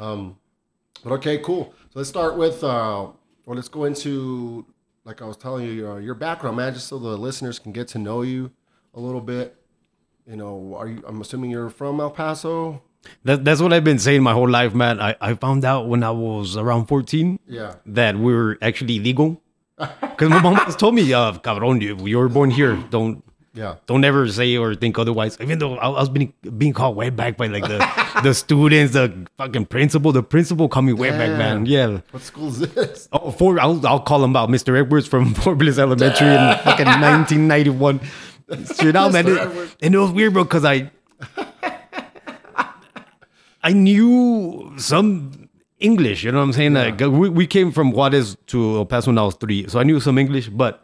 Um, 0.00 0.36
but 1.04 1.12
okay, 1.14 1.38
cool. 1.38 1.74
So 1.90 2.00
let's 2.00 2.08
start 2.08 2.36
with. 2.36 2.64
Uh, 2.64 3.08
well, 3.44 3.56
let's 3.56 3.68
go 3.68 3.84
into, 3.84 4.64
like 5.04 5.20
I 5.20 5.24
was 5.26 5.36
telling 5.36 5.64
you, 5.66 5.72
your, 5.72 6.00
your 6.00 6.14
background, 6.14 6.56
man, 6.56 6.74
just 6.74 6.86
so 6.86 6.98
the 6.98 7.16
listeners 7.18 7.58
can 7.58 7.72
get 7.72 7.88
to 7.88 7.98
know 7.98 8.22
you 8.22 8.50
a 8.94 9.00
little 9.00 9.20
bit. 9.20 9.56
You 10.26 10.36
know, 10.36 10.74
are 10.76 10.88
you? 10.88 11.02
I'm 11.06 11.20
assuming 11.20 11.50
you're 11.50 11.70
from 11.70 12.00
El 12.00 12.10
Paso. 12.10 12.82
That, 13.24 13.44
that's 13.44 13.60
what 13.60 13.72
I've 13.72 13.82
been 13.82 13.98
saying 13.98 14.22
my 14.22 14.32
whole 14.32 14.48
life, 14.48 14.74
man. 14.74 15.00
I, 15.00 15.16
I 15.20 15.34
found 15.34 15.64
out 15.64 15.88
when 15.88 16.04
I 16.04 16.10
was 16.12 16.56
around 16.56 16.86
14 16.86 17.40
Yeah. 17.48 17.74
that 17.86 18.16
we 18.16 18.32
are 18.32 18.56
actually 18.62 19.00
legal. 19.00 19.42
Because 20.00 20.28
my 20.30 20.40
mom 20.40 20.58
always 20.58 20.76
told 20.76 20.94
me, 20.94 21.12
uh, 21.12 21.32
cabron, 21.38 21.80
you, 21.80 21.96
you 22.06 22.18
were 22.18 22.28
born 22.28 22.50
here. 22.50 22.76
Don't 22.90 23.22
Yeah. 23.54 23.74
don't 23.86 24.04
ever 24.04 24.28
say 24.28 24.56
or 24.56 24.74
think 24.74 24.98
otherwise. 24.98 25.36
Even 25.40 25.58
though 25.58 25.76
I, 25.76 25.88
was 25.88 26.08
being 26.08 26.32
being 26.56 26.72
called 26.72 26.96
way 26.96 27.10
back 27.10 27.36
by 27.36 27.48
like 27.48 27.64
the 27.68 27.78
the 28.22 28.32
students, 28.32 28.94
the 28.94 29.12
fucking 29.36 29.66
principal. 29.66 30.12
The 30.12 30.22
principal 30.22 30.68
called 30.68 30.86
me 30.86 30.92
way 30.94 31.10
back, 31.10 31.36
man. 31.36 31.66
Yeah. 31.66 32.00
What 32.12 32.22
school 32.22 32.48
is 32.48 32.60
this? 32.60 33.08
Oh, 33.12 33.30
for 33.30 33.60
I'll, 33.60 33.84
I'll 33.86 34.00
call 34.00 34.24
him 34.24 34.34
out, 34.36 34.48
Mr. 34.48 34.78
Edwards 34.78 35.06
from 35.06 35.34
Fort 35.38 35.58
Bliss 35.58 35.76
Elementary 35.78 36.28
in 36.32 36.40
fucking 36.64 36.86
1991. 36.86 38.00
Straight 38.64 38.96
out, 38.96 39.12
man. 39.12 39.24
Mr. 39.26 39.64
It- 39.64 39.76
and 39.82 39.94
it 39.94 39.98
was 39.98 40.12
weird, 40.12 40.32
bro, 40.32 40.44
because 40.44 40.64
I 40.64 40.90
I 43.62 43.72
knew 43.72 44.72
some 44.78 45.41
English. 45.82 46.24
You 46.24 46.32
know 46.32 46.38
what 46.38 46.44
I'm 46.44 46.52
saying? 46.52 46.74
Like 46.74 47.00
we, 47.00 47.28
we 47.28 47.46
came 47.46 47.72
from 47.72 47.92
Juarez 47.92 48.36
to 48.48 48.76
El 48.76 48.86
Paso 48.86 49.10
when 49.10 49.18
I 49.18 49.22
was 49.24 49.34
three, 49.34 49.68
so 49.68 49.78
I 49.80 49.82
knew 49.84 50.00
some 50.00 50.18
English, 50.18 50.48
but. 50.48 50.82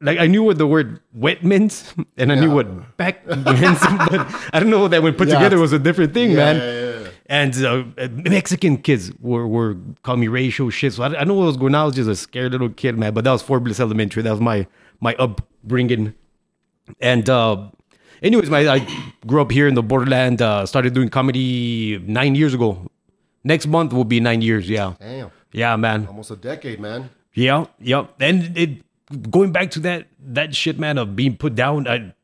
Like 0.00 0.18
I 0.18 0.26
knew 0.26 0.42
what 0.42 0.58
the 0.58 0.66
word 0.66 1.00
wet 1.14 1.42
meant, 1.44 1.94
and 2.18 2.30
I 2.30 2.34
knew 2.34 2.50
what 2.50 2.96
back 2.98 3.24
meant, 3.26 3.80
but 4.10 4.26
I 4.52 4.60
don't 4.60 4.68
know 4.68 4.86
that 4.88 5.02
when 5.02 5.14
put 5.14 5.28
Yeah. 5.28 5.34
together 5.38 5.56
was 5.58 5.72
a 5.72 5.78
different 5.78 6.12
thing, 6.12 6.32
Yeah, 6.32 6.36
man. 6.36 6.56
yeah, 6.56 6.72
yeah, 6.72 7.00
yeah. 7.00 7.08
And 7.26 7.64
uh, 7.64 8.08
Mexican 8.30 8.76
kids 8.76 9.12
were, 9.20 9.46
were 9.48 9.76
calling 10.02 10.20
me 10.20 10.28
racial 10.28 10.68
shit. 10.68 10.92
So 10.92 11.04
I, 11.04 11.20
I 11.20 11.24
know 11.24 11.32
what 11.34 11.46
was 11.46 11.56
going 11.56 11.74
on. 11.74 11.80
I 11.80 11.84
was 11.86 11.94
just 11.94 12.10
a 12.10 12.16
scared 12.16 12.52
little 12.52 12.68
kid, 12.68 12.98
man. 12.98 13.14
But 13.14 13.24
that 13.24 13.30
was 13.32 13.40
Fort 13.40 13.64
Bliss 13.64 13.80
Elementary. 13.80 14.22
That 14.22 14.32
was 14.32 14.40
my 14.40 14.66
my 15.00 15.14
upbringing. 15.14 16.12
And 17.00 17.30
uh, 17.30 17.68
anyways, 18.22 18.50
my 18.50 18.68
I 18.68 18.86
grew 19.26 19.40
up 19.40 19.50
here 19.52 19.68
in 19.68 19.74
the 19.74 19.82
borderland. 19.82 20.42
Uh, 20.42 20.66
started 20.66 20.92
doing 20.92 21.08
comedy 21.08 21.98
nine 22.04 22.34
years 22.34 22.52
ago. 22.52 22.90
Next 23.44 23.66
month 23.66 23.92
will 23.92 24.04
be 24.04 24.20
nine 24.20 24.40
years. 24.42 24.68
Yeah, 24.68 24.94
Damn. 25.00 25.30
yeah, 25.52 25.76
man. 25.76 26.06
Almost 26.06 26.30
a 26.30 26.36
decade, 26.36 26.80
man. 26.80 27.10
Yeah, 27.34 27.66
yeah. 27.78 28.06
And 28.20 28.56
it 28.56 28.82
going 29.30 29.52
back 29.52 29.70
to 29.72 29.80
that 29.80 30.06
that 30.18 30.54
shit, 30.54 30.78
man, 30.78 30.98
of 30.98 31.14
being 31.14 31.36
put 31.36 31.54
down. 31.54 31.86
I 31.86 32.14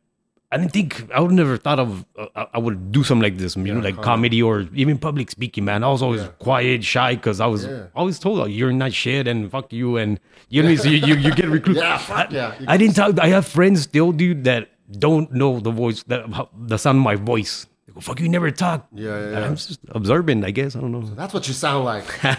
I 0.52 0.56
didn't 0.58 0.72
think 0.72 1.08
I 1.14 1.20
would 1.20 1.30
never 1.30 1.56
thought 1.56 1.78
of 1.78 2.04
uh, 2.18 2.46
I- 2.54 2.58
would 2.58 2.90
do 2.90 3.04
something 3.04 3.22
like 3.22 3.38
this, 3.38 3.54
you 3.56 3.72
know, 3.72 3.80
like 3.80 4.00
comedy 4.02 4.42
or 4.42 4.66
even 4.74 4.98
public 4.98 5.30
speaking, 5.30 5.64
man. 5.64 5.84
I 5.84 5.88
was 5.88 6.02
always 6.02 6.22
quiet, 6.40 6.82
shy, 6.82 7.14
because 7.14 7.38
I 7.38 7.46
was 7.46 7.66
Yeah. 7.66 7.86
always 7.94 8.18
told 8.18 8.38
like, 8.38 8.50
you're 8.50 8.72
not 8.72 8.92
shit 8.92 9.28
and 9.28 9.48
fuck 9.50 9.72
you, 9.72 9.96
and 9.96 10.18
you 10.48 10.62
know, 10.64 10.74
so 10.74 10.88
you, 10.88 11.06
you 11.06 11.14
you 11.16 11.34
get 11.34 11.46
recruited. 11.48 11.82
Yeah, 11.86 11.98
fuck 11.98 12.32
I, 12.32 12.34
yeah. 12.34 12.54
I 12.66 12.76
didn't 12.78 12.96
talk. 12.96 13.20
I 13.20 13.28
have 13.28 13.46
friends 13.46 13.82
still, 13.82 14.10
dude, 14.10 14.42
that 14.44 14.70
don't 14.98 15.30
know 15.32 15.60
the 15.60 15.70
voice, 15.70 16.02
that 16.04 16.26
the 16.58 16.78
sound 16.78 16.98
of 16.98 17.04
my 17.04 17.14
voice. 17.14 17.66
Go, 18.00 18.04
fuck 18.04 18.20
you, 18.20 18.28
never 18.28 18.50
talk. 18.50 18.86
Yeah, 18.92 19.08
yeah, 19.18 19.30
yeah. 19.30 19.44
I'm 19.46 19.56
just 19.56 19.80
observant, 19.90 20.44
I 20.44 20.50
guess. 20.50 20.74
I 20.76 20.80
don't 20.80 20.92
know. 20.92 21.02
That's 21.02 21.34
what 21.34 21.46
you 21.48 21.54
sound 21.54 21.84
like. 21.84 22.04
No, 22.22 22.34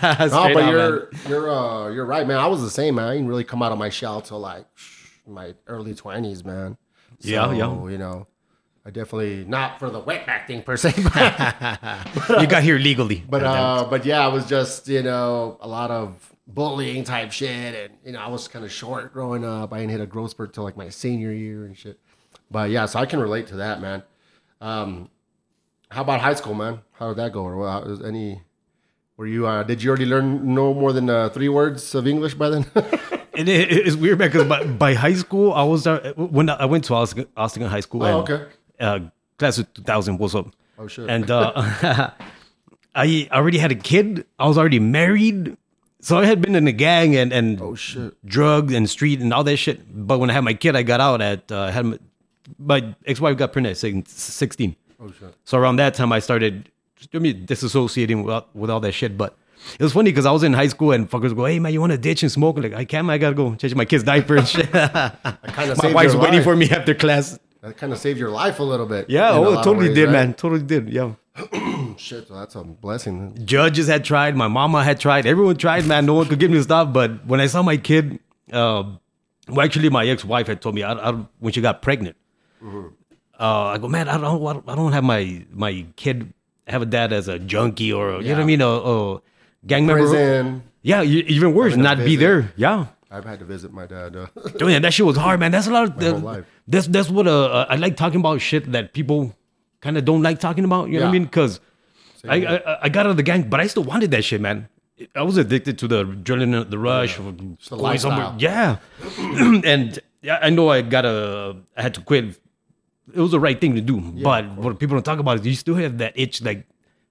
but 0.53 0.63
out, 0.63 0.71
you're 0.71 1.09
man. 1.11 1.21
you're 1.29 1.51
uh 1.51 1.89
you're 1.89 2.05
right, 2.05 2.25
man. 2.27 2.37
I 2.37 2.47
was 2.47 2.61
the 2.61 2.69
same, 2.69 2.95
man. 2.95 3.07
I 3.07 3.13
didn't 3.13 3.27
really 3.27 3.43
come 3.43 3.61
out 3.61 3.71
of 3.71 3.77
my 3.77 3.89
shell 3.89 4.21
till 4.21 4.39
like 4.39 4.65
my 5.27 5.53
early 5.67 5.93
twenties, 5.93 6.43
man. 6.43 6.77
Yeah, 7.19 7.45
So, 7.45 7.51
yeah. 7.51 7.91
You 7.91 7.97
know, 7.97 8.27
I 8.85 8.89
definitely 8.89 9.45
not 9.47 9.79
for 9.79 9.89
the 9.89 10.01
wetback 10.01 10.47
thing 10.47 10.63
per 10.63 10.77
se, 10.77 10.93
but 11.13 12.41
you 12.41 12.47
got 12.47 12.63
here 12.63 12.77
legally. 12.79 13.23
but 13.29 13.43
uh, 13.43 13.85
but 13.89 14.05
yeah, 14.05 14.19
I 14.21 14.27
was 14.27 14.45
just 14.47 14.87
you 14.87 15.03
know 15.03 15.57
a 15.61 15.67
lot 15.67 15.91
of 15.91 16.33
bullying 16.47 17.03
type 17.03 17.31
shit, 17.31 17.75
and 17.75 17.93
you 18.05 18.13
know 18.13 18.19
I 18.19 18.27
was 18.27 18.47
kind 18.47 18.65
of 18.65 18.71
short 18.71 19.13
growing 19.13 19.45
up. 19.45 19.73
I 19.73 19.79
didn't 19.79 19.91
hit 19.91 20.01
a 20.01 20.05
growth 20.07 20.31
spurt 20.31 20.53
till 20.53 20.63
like 20.63 20.77
my 20.77 20.89
senior 20.89 21.31
year 21.31 21.65
and 21.65 21.77
shit. 21.77 21.99
But 22.49 22.69
yeah, 22.71 22.85
so 22.85 22.99
I 22.99 23.05
can 23.05 23.19
relate 23.19 23.47
to 23.47 23.57
that, 23.57 23.81
man. 23.81 24.03
Um, 24.59 25.09
how 25.91 26.01
about 26.01 26.21
high 26.21 26.33
school, 26.33 26.53
man? 26.53 26.81
How 26.93 27.09
did 27.09 27.17
that 27.17 27.33
go? 27.33 27.43
Or 27.43 27.57
what, 27.57 27.87
is 27.87 28.01
any? 28.01 28.41
Were 29.17 29.27
you? 29.27 29.45
Uh, 29.45 29.63
did 29.63 29.83
you 29.83 29.89
already 29.89 30.05
learn 30.05 30.55
no 30.55 30.73
more 30.73 30.93
than 30.93 31.09
uh, 31.09 31.29
three 31.29 31.49
words 31.49 31.93
of 31.93 32.07
English 32.07 32.33
by 32.35 32.49
then? 32.49 32.65
And 33.33 33.47
it, 33.47 33.71
it's 33.71 33.95
weird 33.95 34.17
because 34.17 34.43
by, 34.43 34.65
by 34.65 34.93
high 34.93 35.13
school, 35.13 35.53
I 35.53 35.63
was 35.63 35.87
uh, 35.87 36.13
when 36.17 36.49
I 36.49 36.65
went 36.65 36.83
to 36.85 36.95
Austin, 36.95 37.27
Austin 37.37 37.63
High 37.63 37.79
School. 37.79 38.03
Oh, 38.03 38.19
and, 38.19 38.29
okay. 38.29 38.45
Uh, 38.77 38.99
class 39.39 39.57
of 39.57 39.73
2000 39.73 40.17
was 40.17 40.35
up. 40.35 40.53
Oh, 40.77 40.87
shit. 40.87 41.09
And 41.09 41.31
uh, 41.31 41.53
I 42.95 43.29
already 43.31 43.57
had 43.57 43.71
a 43.71 43.75
kid. 43.75 44.25
I 44.37 44.47
was 44.47 44.57
already 44.57 44.79
married. 44.79 45.55
So 46.01 46.17
I 46.17 46.25
had 46.25 46.41
been 46.41 46.55
in 46.55 46.65
the 46.65 46.73
gang 46.73 47.15
and, 47.15 47.31
and 47.31 47.61
oh 47.61 47.75
shit! 47.75 48.13
drugs 48.25 48.73
and 48.73 48.89
street 48.89 49.21
and 49.21 49.33
all 49.33 49.43
that 49.43 49.57
shit. 49.57 49.81
But 49.89 50.19
when 50.19 50.29
I 50.29 50.33
had 50.33 50.43
my 50.43 50.55
kid, 50.55 50.75
I 50.75 50.83
got 50.83 50.99
out 50.99 51.21
at, 51.21 51.51
uh, 51.51 51.61
I 51.61 51.71
had 51.71 51.85
my, 51.85 51.99
my 52.57 52.95
ex-wife 53.05 53.37
got 53.37 53.53
pregnant 53.53 53.81
at 53.81 54.07
16. 54.09 54.75
Oh 55.01 55.11
shit! 55.11 55.33
So 55.43 55.57
around 55.57 55.77
that 55.77 55.93
time, 55.93 56.11
I 56.11 56.19
started 56.19 56.69
I 57.13 57.19
mean, 57.19 57.45
disassociating 57.45 58.23
with, 58.23 58.43
with 58.53 58.69
all 58.69 58.79
that 58.81 58.91
shit. 58.91 59.17
But 59.17 59.35
it 59.79 59.83
was 59.83 59.93
funny 59.93 60.11
because 60.11 60.25
I 60.25 60.31
was 60.31 60.43
in 60.43 60.53
high 60.53 60.67
school 60.67 60.91
and 60.91 61.09
fuckers 61.09 61.35
go, 61.35 61.45
"Hey 61.45 61.59
man, 61.59 61.73
you 61.73 61.79
want 61.79 61.91
to 61.91 61.97
ditch 61.97 62.23
and 62.23 62.31
smoke?" 62.31 62.57
Like 62.57 62.73
I 62.73 62.85
can't. 62.85 63.07
man, 63.07 63.15
I 63.15 63.17
gotta 63.17 63.35
go 63.35 63.55
change 63.55 63.75
my 63.75 63.85
kid's 63.85 64.03
diaper 64.03 64.37
and 64.37 64.47
shit. 64.47 64.71
Kind 64.71 65.71
of 65.71 65.81
my 65.81 65.93
wife's 65.93 66.15
waiting 66.15 66.35
life. 66.35 66.43
for 66.43 66.55
me 66.55 66.69
after 66.69 66.93
class. 66.93 67.39
That 67.61 67.77
kind 67.77 67.93
of 67.93 67.99
saved 67.99 68.17
your 68.17 68.31
life 68.31 68.57
a 68.59 68.63
little 68.63 68.87
bit. 68.87 69.07
Yeah, 69.07 69.33
oh, 69.33 69.53
it 69.53 69.63
totally 69.63 69.89
ways, 69.89 69.95
did, 69.95 70.05
right? 70.05 70.11
man. 70.11 70.33
Totally 70.33 70.63
did. 70.63 70.89
Yeah. 70.89 71.13
Shit, 71.97 72.27
so 72.27 72.33
that's 72.33 72.55
a 72.55 72.63
blessing. 72.63 73.37
Judges 73.45 73.87
had 73.87 74.03
tried. 74.03 74.35
My 74.35 74.47
mama 74.47 74.83
had 74.83 74.99
tried. 74.99 75.27
Everyone 75.27 75.55
tried, 75.55 75.85
man. 75.85 76.07
No 76.07 76.15
one 76.15 76.27
could 76.27 76.39
get 76.39 76.49
me 76.49 76.59
stop. 76.63 76.91
But 76.91 77.23
when 77.27 77.39
I 77.39 77.45
saw 77.45 77.61
my 77.61 77.77
kid, 77.77 78.19
uh, 78.51 78.83
well, 79.47 79.61
actually, 79.61 79.89
my 79.89 80.07
ex-wife 80.07 80.47
had 80.47 80.59
told 80.59 80.73
me 80.73 80.81
I, 80.81 80.93
I, 80.93 81.11
when 81.37 81.53
she 81.53 81.61
got 81.61 81.83
pregnant. 81.83 82.15
Mm-hmm. 82.63 82.87
Uh, 83.41 83.73
I 83.73 83.77
go, 83.79 83.87
man, 83.87 84.07
I 84.07 84.19
don't, 84.19 84.69
I 84.69 84.75
don't 84.75 84.91
have 84.91 85.03
my 85.03 85.43
my 85.51 85.85
kid 85.95 86.31
have 86.67 86.83
a 86.83 86.85
dad 86.85 87.11
as 87.11 87.27
a 87.27 87.39
junkie 87.39 87.91
or 87.91 88.21
you 88.21 88.29
know 88.29 88.35
what 88.35 88.41
I 88.41 88.45
mean, 88.45 88.61
a, 88.61 88.67
a 88.67 89.21
gang 89.65 89.87
member. 89.87 90.07
Prison. 90.07 90.63
Yeah, 90.83 91.01
even 91.03 91.53
worse, 91.53 91.75
not 91.75 91.97
be 91.97 92.15
there. 92.15 92.53
Yeah. 92.55 92.87
I've 93.11 93.25
had 93.25 93.39
to 93.39 93.45
visit 93.45 93.73
my 93.73 93.85
dad. 93.85 94.15
Uh, 94.15 94.27
that 94.79 94.93
shit 94.93 95.05
was 95.05 95.17
hard, 95.17 95.39
man. 95.39 95.51
That's 95.51 95.67
a 95.67 95.71
lot 95.71 95.83
of 95.83 95.99
the, 95.99 96.13
life. 96.13 96.45
that's 96.67 96.87
that's 96.87 97.09
what 97.09 97.27
uh, 97.27 97.45
uh, 97.45 97.65
I 97.67 97.75
like 97.75 97.97
talking 97.97 98.19
about 98.21 98.39
shit 98.39 98.71
that 98.71 98.93
people 98.93 99.35
kind 99.81 99.97
of 99.97 100.05
don't 100.05 100.21
like 100.21 100.39
talking 100.39 100.63
about. 100.63 100.87
You 100.89 100.99
know 100.99 101.05
what 101.07 101.09
I 101.09 101.11
mean? 101.11 101.25
Because 101.25 101.59
I, 102.27 102.45
I 102.45 102.77
I 102.83 102.89
got 102.89 103.05
out 103.05 103.11
of 103.11 103.17
the 103.17 103.23
gang, 103.23 103.49
but 103.49 103.59
I 103.59 103.67
still 103.67 103.83
wanted 103.83 104.11
that 104.11 104.23
shit, 104.23 104.39
man. 104.39 104.69
I 105.15 105.23
was 105.23 105.37
addicted 105.37 105.77
to 105.79 105.87
the 105.87 106.05
adrenaline, 106.05 106.69
the 106.69 106.77
rush, 106.77 107.17
of 107.17 107.37
the 107.37 107.75
going 107.75 107.97
somewhere. 107.97 108.33
Yeah, 108.37 108.77
and 109.17 109.99
yeah, 110.21 110.39
I 110.41 110.49
know 110.49 110.69
I 110.69 110.81
gotta, 110.81 111.57
I 111.75 111.81
had 111.81 111.93
to 111.95 112.01
quit. 112.01 112.39
It 113.13 113.19
was 113.19 113.31
the 113.31 113.39
right 113.39 113.59
thing 113.59 113.75
to 113.75 113.81
do, 113.81 113.99
but 113.99 114.45
what 114.57 114.79
people 114.79 114.95
don't 114.95 115.03
talk 115.03 115.19
about 115.19 115.39
is 115.39 115.45
you 115.47 115.55
still 115.55 115.75
have 115.75 115.97
that 115.99 116.13
itch, 116.15 116.41
like, 116.41 116.65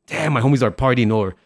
damn, 0.06 0.32
my 0.32 0.40
homies 0.40 0.62
are 0.62 0.70
partying, 0.70 1.14
or 1.14 1.36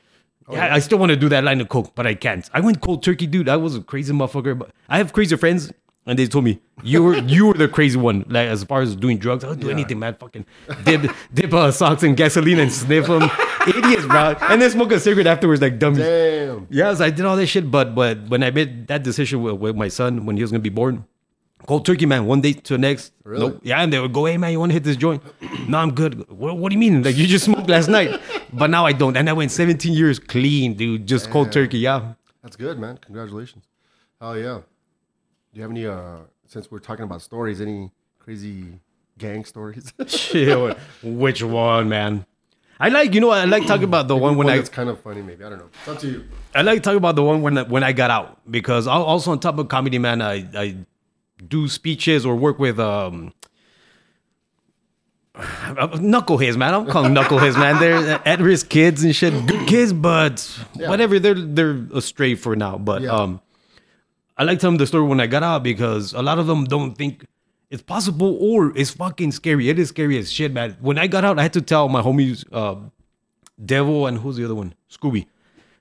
Oh, 0.47 0.55
yeah, 0.55 0.75
I 0.75 0.79
still 0.81 0.99
want 0.99 1.09
to 1.09 1.17
do 1.17 1.31
that 1.31 1.43
line 1.43 1.59
of 1.63 1.71
coke, 1.71 1.95
but 1.95 2.07
I 2.07 2.15
can't. 2.15 2.47
I 2.53 2.61
went 2.61 2.83
cold 2.83 3.03
turkey, 3.03 3.27
dude. 3.27 3.49
I 3.49 3.57
was 3.57 3.77
a 3.77 3.81
crazy 3.81 4.13
motherfucker, 4.13 4.59
but 4.59 4.71
I 4.91 4.99
have 4.99 5.13
crazy 5.15 5.37
friends. 5.37 5.73
And 6.07 6.19
they 6.19 6.27
told 6.27 6.45
me 6.45 6.61
you 6.83 7.03
were 7.03 7.17
you 7.17 7.47
were 7.47 7.55
the 7.55 7.67
crazy 7.67 7.99
one. 7.99 8.27
Like 8.29 8.49
as 8.49 8.63
far 8.63 8.83
as 8.83 8.95
doing 8.95 9.17
drugs, 9.17 9.43
I'll 9.43 9.55
do 9.55 9.71
anything, 9.71 9.99
man. 10.01 10.15
Fucking 10.17 10.45
dip 10.85 11.11
dip 11.33 11.55
uh, 11.55 11.71
socks 11.73 12.03
in 12.03 12.15
gasoline 12.15 12.59
and 12.59 12.71
sniff 12.71 13.07
them, 13.07 13.23
idiots, 13.67 14.05
bro. 14.05 14.37
And 14.43 14.61
then 14.61 14.71
smoke 14.71 14.93
a 14.93 15.01
cigarette 15.01 15.27
afterwards, 15.27 15.63
like 15.63 15.79
dummies. 15.79 16.01
damn. 16.01 16.67
Yes, 16.69 17.01
I 17.01 17.09
did 17.09 17.25
all 17.25 17.37
this 17.37 17.49
shit, 17.49 17.71
but 17.71 17.95
but 17.95 18.29
when 18.29 18.43
I 18.43 18.51
made 18.51 18.87
that 18.89 19.03
decision 19.03 19.41
with, 19.43 19.55
with 19.55 19.77
my 19.77 19.89
son 19.89 20.27
when 20.27 20.37
he 20.37 20.43
was 20.43 20.51
gonna 20.51 20.61
be 20.61 20.69
born, 20.69 21.07
cold 21.67 21.85
turkey, 21.87 22.07
man, 22.07 22.27
one 22.27 22.41
day 22.41 22.53
to 22.53 22.75
the 22.75 22.79
next. 22.79 23.13
Really? 23.25 23.49
Nope. 23.49 23.61
Yeah, 23.63 23.83
and 23.83 23.93
they 23.93 23.99
would 23.99 24.13
go, 24.13 24.25
hey 24.27 24.37
man, 24.37 24.53
you 24.53 24.61
wanna 24.61 24.73
hit 24.75 24.85
this 24.85 24.97
joint? 24.97 25.23
no, 25.69 25.79
I'm 25.79 25.93
good. 25.93 26.29
What, 26.31 26.59
what 26.59 26.71
do 26.71 26.75
you 26.75 26.81
mean? 26.81 27.03
Like 27.03 27.17
you 27.17 27.27
just 27.27 27.45
smoked 27.45 27.69
last 27.69 27.89
night, 27.89 28.21
but 28.53 28.71
now 28.71 28.87
I 28.87 28.93
don't. 28.93 29.17
And 29.17 29.29
I 29.29 29.33
went 29.33 29.51
17 29.51 29.93
years 29.93 30.19
clean, 30.19 30.75
dude. 30.75 31.07
Just 31.07 31.31
cold 31.31 31.53
turkey, 31.53 31.79
yeah. 31.79 32.15
That's 32.43 32.57
good, 32.57 32.79
man. 32.79 32.99
Congratulations. 32.99 33.65
Oh 34.21 34.35
yeah. 34.35 34.61
Do 35.53 35.59
you 35.59 35.63
have 35.63 35.71
any? 35.71 35.87
uh 35.87 36.19
Since 36.47 36.71
we're 36.71 36.79
talking 36.79 37.05
about 37.05 37.23
stories, 37.23 37.61
any 37.61 37.91
crazy 38.19 38.81
gang 39.19 39.45
stories? 39.45 39.93
Shit, 40.07 40.77
which 41.03 41.43
one, 41.43 41.89
man? 41.89 42.27
I 42.81 42.89
like, 42.89 43.15
you 43.15 43.21
know, 43.21 43.31
I 43.31 43.45
like 43.45 43.67
talking 43.67 43.85
about 43.85 44.09
the 44.09 44.17
one 44.17 44.37
when 44.37 44.49
I 44.49 44.57
that's 44.57 44.69
kind 44.69 44.89
of 44.89 45.01
funny, 45.01 45.23
maybe. 45.23 45.45
I 45.45 45.49
don't 45.49 45.59
know. 45.59 45.71
It's 45.81 45.89
up 45.89 45.99
to 46.01 46.09
you. 46.09 46.25
I 46.55 46.63
like 46.63 46.83
talking 46.83 46.99
about 46.99 47.15
the 47.15 47.23
one 47.23 47.41
when 47.41 47.57
when 47.69 47.85
I 47.85 47.93
got 47.93 48.11
out 48.11 48.41
because 48.51 48.87
also 48.87 49.31
on 49.31 49.39
top 49.39 49.59
of 49.59 49.69
comedy, 49.69 49.99
man, 49.99 50.21
I 50.21 50.49
I 50.55 50.77
do 51.49 51.69
speeches 51.69 52.25
or 52.27 52.37
work 52.37 52.59
with 52.59 52.79
um 52.81 53.33
knuckleheads, 55.37 56.57
man. 56.57 56.75
I'm 56.75 56.87
calling 56.87 57.13
knuckleheads, 57.15 57.59
man. 57.59 57.79
They're 57.81 58.21
at 58.29 58.41
risk 58.41 58.69
kids 58.69 59.03
and 59.05 59.15
shit. 59.15 59.33
Good 59.47 59.67
kids, 59.73 59.93
but 59.93 60.41
whatever. 60.77 61.19
They're 61.19 61.35
they're 61.35 61.87
astray 61.93 62.35
for 62.35 62.55
now. 62.57 62.79
But 62.79 63.03
Yeah. 63.03 63.11
um, 63.13 63.41
I 64.37 64.45
like 64.45 64.59
telling 64.61 64.79
the 64.79 64.87
story 64.87 65.07
when 65.07 65.21
I 65.21 65.27
got 65.27 65.43
out 65.43 65.63
because 65.63 66.13
a 66.13 66.23
lot 66.23 66.39
of 66.39 66.47
them 66.47 66.65
don't 66.65 66.95
think 66.97 67.25
it's 67.71 67.83
possible 67.83 68.37
or 68.41 68.77
it's 68.77 68.91
fucking 68.91 69.33
scary. 69.33 69.69
It 69.69 69.79
is 69.79 69.89
scary 69.89 70.19
as 70.19 70.31
shit, 70.31 70.53
man. 70.53 70.77
When 70.81 70.99
I 70.99 71.07
got 71.07 71.25
out, 71.25 71.39
I 71.39 71.43
had 71.43 71.53
to 71.55 71.61
tell 71.63 71.89
my 71.89 72.03
homies, 72.03 72.45
uh, 72.53 72.77
Devil 73.65 74.07
and 74.07 74.19
who's 74.19 74.37
the 74.37 74.45
other 74.45 74.55
one? 74.55 74.75
Scooby. 74.91 75.27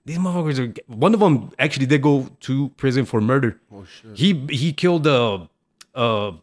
These 0.05 0.17
motherfuckers 0.17 0.60
are. 0.60 0.74
One 0.93 1.13
of 1.13 1.20
them 1.20 1.51
actually 1.60 1.86
did 1.86 2.01
go 2.01 2.27
to 2.41 2.70
prison 2.77 3.05
for 3.05 3.22
murder. 3.22 3.60
Oh 3.72 3.86
shit. 3.86 4.17
He 4.17 4.34
he 4.50 4.74
killed 4.74 5.08
a, 5.08 5.48
a 5.93 6.33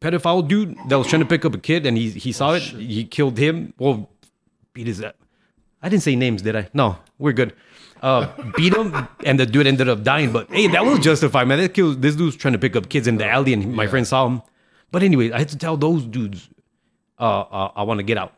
pedophile 0.00 0.46
dude 0.46 0.76
that 0.88 0.98
was 0.98 1.06
trying 1.06 1.22
to 1.22 1.28
pick 1.28 1.44
up 1.44 1.54
a 1.54 1.58
kid, 1.58 1.86
and 1.86 1.96
he 1.96 2.10
he 2.10 2.32
saw 2.32 2.54
it. 2.54 2.62
He 2.62 3.04
killed 3.04 3.38
him. 3.38 3.74
Well, 3.78 4.10
beat 4.72 4.86
his. 4.86 5.02
I 5.02 5.88
didn't 5.88 6.02
say 6.02 6.16
names, 6.16 6.42
did 6.42 6.56
I? 6.56 6.68
No, 6.72 6.98
we're 7.18 7.32
good. 7.32 7.54
Uh, 8.02 8.28
beat 8.56 8.74
him, 8.74 9.08
and 9.24 9.40
the 9.40 9.46
dude 9.46 9.66
ended 9.66 9.88
up 9.88 10.02
dying. 10.02 10.32
But 10.32 10.50
hey, 10.50 10.66
that 10.68 10.84
was 10.84 10.98
justified, 10.98 11.48
man. 11.48 11.58
That 11.58 11.74
killed 11.74 12.02
this 12.02 12.16
dude's 12.16 12.36
trying 12.36 12.52
to 12.52 12.58
pick 12.58 12.76
up 12.76 12.88
kids 12.88 13.06
in 13.06 13.16
the 13.16 13.26
alley, 13.26 13.52
and 13.52 13.74
my 13.74 13.86
friend 13.86 14.06
saw 14.06 14.26
him. 14.26 14.42
But 14.90 15.02
anyway, 15.02 15.32
I 15.32 15.38
had 15.38 15.48
to 15.48 15.58
tell 15.58 15.76
those 15.76 16.04
dudes, 16.04 16.48
uh, 17.18 17.40
uh 17.40 17.72
I 17.76 17.82
want 17.82 17.98
to 17.98 18.04
get 18.04 18.18
out. 18.18 18.34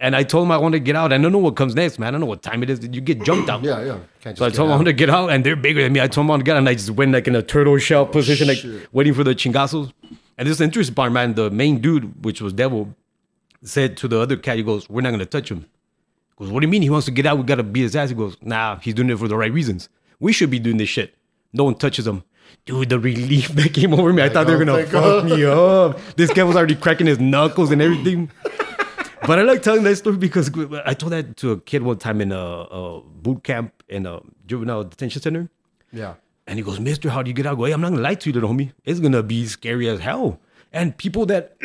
And 0.00 0.14
I 0.14 0.22
told 0.22 0.46
him 0.46 0.52
I 0.52 0.58
want 0.58 0.74
to 0.74 0.78
get 0.78 0.94
out. 0.94 1.12
I 1.12 1.18
don't 1.18 1.32
know 1.32 1.38
what 1.38 1.56
comes 1.56 1.74
next, 1.74 1.98
man. 1.98 2.08
I 2.08 2.10
don't 2.12 2.20
know 2.20 2.26
what 2.26 2.42
time 2.42 2.62
it 2.62 2.70
is. 2.70 2.78
Did 2.78 2.94
you 2.94 3.00
get 3.00 3.24
jumped 3.24 3.50
out. 3.50 3.62
Yeah, 3.68 3.84
yeah. 3.84 3.98
Can't 4.20 4.38
So 4.38 4.46
I 4.46 4.50
told 4.50 4.68
them 4.68 4.74
I 4.74 4.76
want 4.76 4.86
to 4.86 4.92
get 4.92 5.10
out, 5.10 5.30
and 5.30 5.44
they're 5.44 5.56
bigger 5.56 5.82
than 5.82 5.92
me. 5.92 6.00
I 6.00 6.06
told 6.06 6.24
them 6.24 6.30
I 6.30 6.34
want 6.34 6.40
to 6.40 6.44
get 6.44 6.52
out, 6.54 6.58
and 6.58 6.68
I 6.68 6.74
just 6.74 6.90
went 6.90 7.12
like 7.12 7.26
in 7.26 7.34
a 7.34 7.42
turtle 7.42 7.76
shell 7.78 8.06
position, 8.06 8.46
like 8.46 8.58
shit. 8.58 8.92
waiting 8.94 9.12
for 9.12 9.24
the 9.24 9.34
chingazos. 9.34 9.92
And 10.38 10.46
this 10.46 10.52
is 10.52 10.58
the 10.58 10.64
interesting 10.64 10.94
part, 10.94 11.10
man. 11.10 11.34
The 11.34 11.50
main 11.50 11.80
dude, 11.80 12.24
which 12.24 12.40
was 12.40 12.52
Devil, 12.52 12.94
said 13.64 13.96
to 13.98 14.08
the 14.08 14.20
other 14.20 14.36
cat, 14.36 14.56
he 14.56 14.62
goes, 14.62 14.88
We're 14.88 15.00
not 15.00 15.10
going 15.10 15.18
to 15.18 15.26
touch 15.26 15.50
him. 15.50 15.66
He 16.38 16.44
goes, 16.44 16.52
What 16.52 16.60
do 16.60 16.66
you 16.66 16.70
mean? 16.70 16.82
He 16.82 16.90
wants 16.90 17.06
to 17.06 17.12
get 17.12 17.26
out. 17.26 17.36
We 17.36 17.42
got 17.42 17.56
to 17.56 17.64
beat 17.64 17.82
his 17.82 17.96
ass. 17.96 18.10
He 18.10 18.14
goes, 18.14 18.36
Nah, 18.40 18.78
he's 18.78 18.94
doing 18.94 19.10
it 19.10 19.18
for 19.18 19.26
the 19.26 19.36
right 19.36 19.52
reasons. 19.52 19.88
We 20.20 20.32
should 20.32 20.50
be 20.50 20.60
doing 20.60 20.76
this 20.76 20.88
shit. 20.88 21.16
No 21.52 21.64
one 21.64 21.74
touches 21.74 22.06
him. 22.06 22.22
Dude, 22.64 22.88
the 22.88 23.00
relief 23.00 23.48
that 23.56 23.74
came 23.74 23.92
over 23.92 24.12
me, 24.12 24.22
I 24.22 24.28
thought 24.28 24.46
they 24.46 24.54
were 24.54 24.62
oh, 24.62 24.66
going 24.66 24.86
to 24.86 24.90
fuck 24.90 25.24
me 25.24 25.44
up. 25.44 26.16
This 26.16 26.32
guy 26.32 26.44
was 26.44 26.56
already 26.56 26.76
cracking 26.76 27.08
his 27.08 27.18
knuckles 27.18 27.72
and 27.72 27.82
everything. 27.82 28.30
But 29.26 29.38
I 29.38 29.42
like 29.42 29.62
telling 29.62 29.82
that 29.84 29.96
story 29.96 30.16
because 30.16 30.50
I 30.84 30.94
told 30.94 31.12
that 31.12 31.36
to 31.38 31.52
a 31.52 31.60
kid 31.60 31.82
one 31.82 31.98
time 31.98 32.20
in 32.20 32.32
a, 32.32 32.36
a 32.38 33.00
boot 33.02 33.44
camp 33.44 33.82
in 33.88 34.06
a 34.06 34.20
juvenile 34.46 34.84
detention 34.84 35.20
center. 35.22 35.48
Yeah. 35.92 36.14
And 36.46 36.58
he 36.58 36.62
goes, 36.64 36.80
Mister, 36.80 37.10
how 37.10 37.22
do 37.22 37.28
you 37.30 37.34
get 37.34 37.46
out? 37.46 37.54
I 37.54 37.56
go, 37.56 37.64
hey, 37.64 37.72
I'm 37.72 37.80
not 37.80 37.90
gonna 37.90 38.02
lie 38.02 38.14
to 38.14 38.28
you, 38.30 38.32
little 38.34 38.50
homie. 38.50 38.72
It's 38.84 39.00
gonna 39.00 39.22
be 39.22 39.46
scary 39.46 39.88
as 39.88 40.00
hell. 40.00 40.40
And 40.72 40.96
people 40.96 41.26
that, 41.26 41.56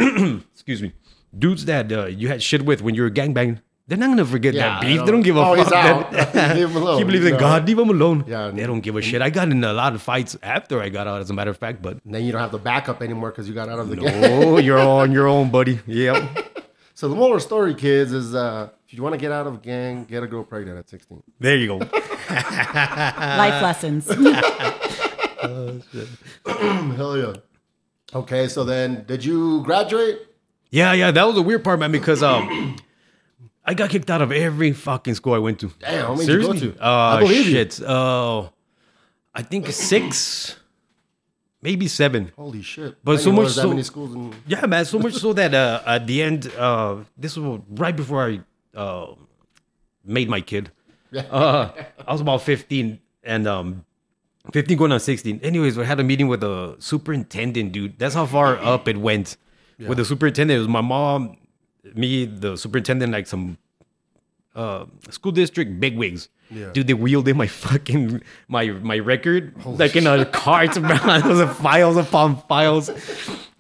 excuse 0.54 0.82
me, 0.82 0.94
dudes 1.38 1.66
that 1.66 1.92
uh, 1.92 2.06
you 2.08 2.28
had 2.28 2.42
shit 2.44 2.66
with 2.66 2.82
when 2.82 2.96
you 2.96 3.04
were 3.04 3.10
gangbanging, 3.10 3.60
they're 3.88 3.98
not 3.98 4.08
gonna 4.08 4.26
forget 4.26 4.54
Yeah, 4.54 4.80
that 4.80 4.82
beef. 4.82 5.00
They 5.06 5.12
don't 5.12 5.22
give 5.22 5.36
a 5.38 5.40
Oh, 5.42 5.56
fuck. 5.64 5.70
that- 6.12 6.56
Leave 6.56 6.70
him 6.70 6.76
alone. 6.78 6.98
He 7.00 7.04
believes 7.04 7.26
in 7.26 7.38
God. 7.38 7.68
Leave 7.68 7.80
him 7.80 7.90
alone. 7.90 8.24
Yeah. 8.28 8.50
They 8.52 8.66
don't 8.66 8.80
give 8.82 8.96
a 8.96 9.02
shit. 9.02 9.22
I 9.22 9.30
got 9.30 9.50
in 9.52 9.64
a 9.64 9.74
lot 9.74 9.94
of 9.94 10.02
fights 10.02 10.38
after 10.42 10.82
I 10.82 10.90
got 10.90 11.06
out, 11.08 11.22
as 11.22 11.30
a 11.30 11.34
matter 11.34 11.52
of 11.52 11.58
fact. 11.58 11.82
But 11.82 12.00
And 12.06 12.14
then 12.16 12.24
you 12.26 12.32
don't 12.32 12.42
have 12.42 12.52
the 12.52 12.60
backup 12.60 13.02
anymore 13.02 13.32
because 13.32 13.48
you 13.48 13.54
got 13.54 13.70
out 13.70 13.80
of 13.80 13.90
the 13.90 13.98
gang. 13.98 14.24
oh, 14.44 14.58
you're 14.68 14.80
on 14.80 15.12
your 15.12 15.28
own, 15.28 15.50
buddy. 15.50 15.80
Yeah. 15.86 16.28
So 16.96 17.10
the 17.10 17.16
moral 17.16 17.40
story, 17.40 17.74
kids, 17.74 18.14
is 18.14 18.36
uh, 18.36 18.70
if 18.88 18.94
you 18.94 19.02
want 19.02 19.14
to 19.14 19.20
get 19.20 19.32
out 19.32 19.48
of 19.48 19.56
a 19.56 19.58
gang, 19.58 20.06
get 20.06 20.22
a 20.22 20.28
girl 20.28 20.44
pregnant 20.44 20.78
at 20.78 20.90
16. 20.90 21.24
There 21.40 21.56
you 21.58 21.68
go. 21.68 21.78
Life 22.30 23.62
lessons. 23.64 24.08
oh 25.44 25.82
Hell 26.96 27.18
yeah. 27.18 27.34
Okay, 28.14 28.48
so 28.48 28.64
then 28.64 29.06
did 29.08 29.26
you 29.26 29.64
graduate? 29.64 30.20
Yeah, 30.70 30.94
yeah. 30.94 31.10
That 31.12 31.24
was 31.24 31.38
a 31.38 31.42
weird 31.42 31.64
part, 31.64 31.80
man, 31.80 31.92
because 31.92 32.22
um, 32.22 32.76
I 33.66 33.74
got 33.74 33.90
kicked 33.90 34.12
out 34.12 34.22
of 34.22 34.32
every 34.32 34.72
fucking 34.72 35.16
school 35.16 35.34
I 35.34 35.40
went 35.40 35.60
to. 35.62 35.72
Damn, 35.80 36.06
how 36.06 36.14
many 36.14 36.28
did 36.28 36.34
you 36.34 36.42
go 36.42 36.46
Seriously? 36.54 36.72
to? 36.74 36.86
Uh, 36.86 36.90
I 36.90 37.20
believe 37.20 37.46
you. 37.48 37.52
shit. 37.54 37.82
Uh, 37.82 38.50
I 39.34 39.42
think 39.42 39.68
six, 39.68 40.58
maybe 41.64 41.88
seven. 41.88 42.32
Holy 42.36 42.62
shit. 42.62 42.96
But 43.04 43.20
so 43.20 43.32
much 43.32 43.52
so- 43.52 43.70
many 43.70 43.84
schools 43.84 44.14
in 44.14 44.34
Yeah, 44.46 44.66
man. 44.66 44.86
So 44.86 45.00
much 45.00 45.14
so 45.16 45.34
that 45.34 45.54
uh, 45.54 45.82
at 45.86 46.06
the 46.06 46.22
end, 46.22 46.52
uh, 46.58 46.98
this 47.18 47.38
was 47.38 47.62
right 47.70 47.96
before 47.96 48.22
I 48.30 48.78
uh, 48.78 49.16
made 50.06 50.30
my 50.30 50.42
kid. 50.42 50.72
Yeah. 51.12 51.22
Uh, 51.22 51.72
I 52.08 52.12
was 52.12 52.22
about 52.22 52.42
15 52.42 53.00
and 53.24 53.48
um, 53.48 53.86
15 54.52 54.78
going 54.78 54.92
on 54.92 55.00
16. 55.00 55.40
Anyways, 55.42 55.78
we 55.78 55.86
had 55.86 56.00
a 56.00 56.04
meeting 56.04 56.28
with 56.28 56.42
the 56.42 56.76
superintendent, 56.80 57.72
dude. 57.72 57.98
That's 57.98 58.16
how 58.16 58.26
far 58.26 58.58
up 58.58 58.88
it 58.88 58.98
went. 58.98 59.38
With 59.80 59.98
the 59.98 60.06
superintendent, 60.06 60.56
it 60.56 60.60
was 60.60 60.70
my 60.70 60.80
mom, 60.82 61.36
me, 61.94 62.26
the 62.26 62.56
superintendent, 62.56 63.12
like 63.12 63.28
some 63.28 63.58
uh, 64.56 64.86
school 65.10 65.32
district 65.32 65.80
bigwigs. 65.80 66.30
Yeah. 66.52 66.70
Dude, 66.72 66.88
they 66.88 66.94
wheeled 66.94 67.28
in 67.28 67.38
my 67.38 67.48
fucking 67.48 68.22
my 68.48 68.68
my 68.68 69.00
record 69.00 69.54
like 69.66 69.96
in 69.96 70.06
a 70.08 70.26
cart, 70.26 70.80
man. 70.80 71.28
Was 71.28 71.40
a 71.40 71.48
files 71.48 71.98
upon 71.98 72.38
files. 72.48 72.90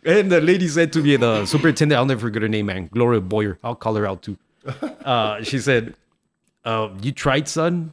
And 0.06 0.32
the 0.32 0.42
lady 0.42 0.68
said 0.68 0.92
to 0.94 1.02
me, 1.02 1.16
the 1.16 1.46
superintendent, 1.46 1.98
I'll 1.98 2.06
never 2.06 2.20
forget 2.22 2.42
her 2.42 2.50
name, 2.50 2.66
man. 2.68 2.88
Gloria 2.92 3.22
Boyer. 3.22 3.58
I'll 3.64 3.76
call 3.76 3.96
her 3.96 4.06
out 4.06 4.22
too. 4.22 4.38
Uh, 5.04 5.44
she 5.44 5.60
said, 5.60 5.96
uh, 6.64 6.88
"You 7.02 7.12
tried, 7.12 7.48
son. 7.50 7.92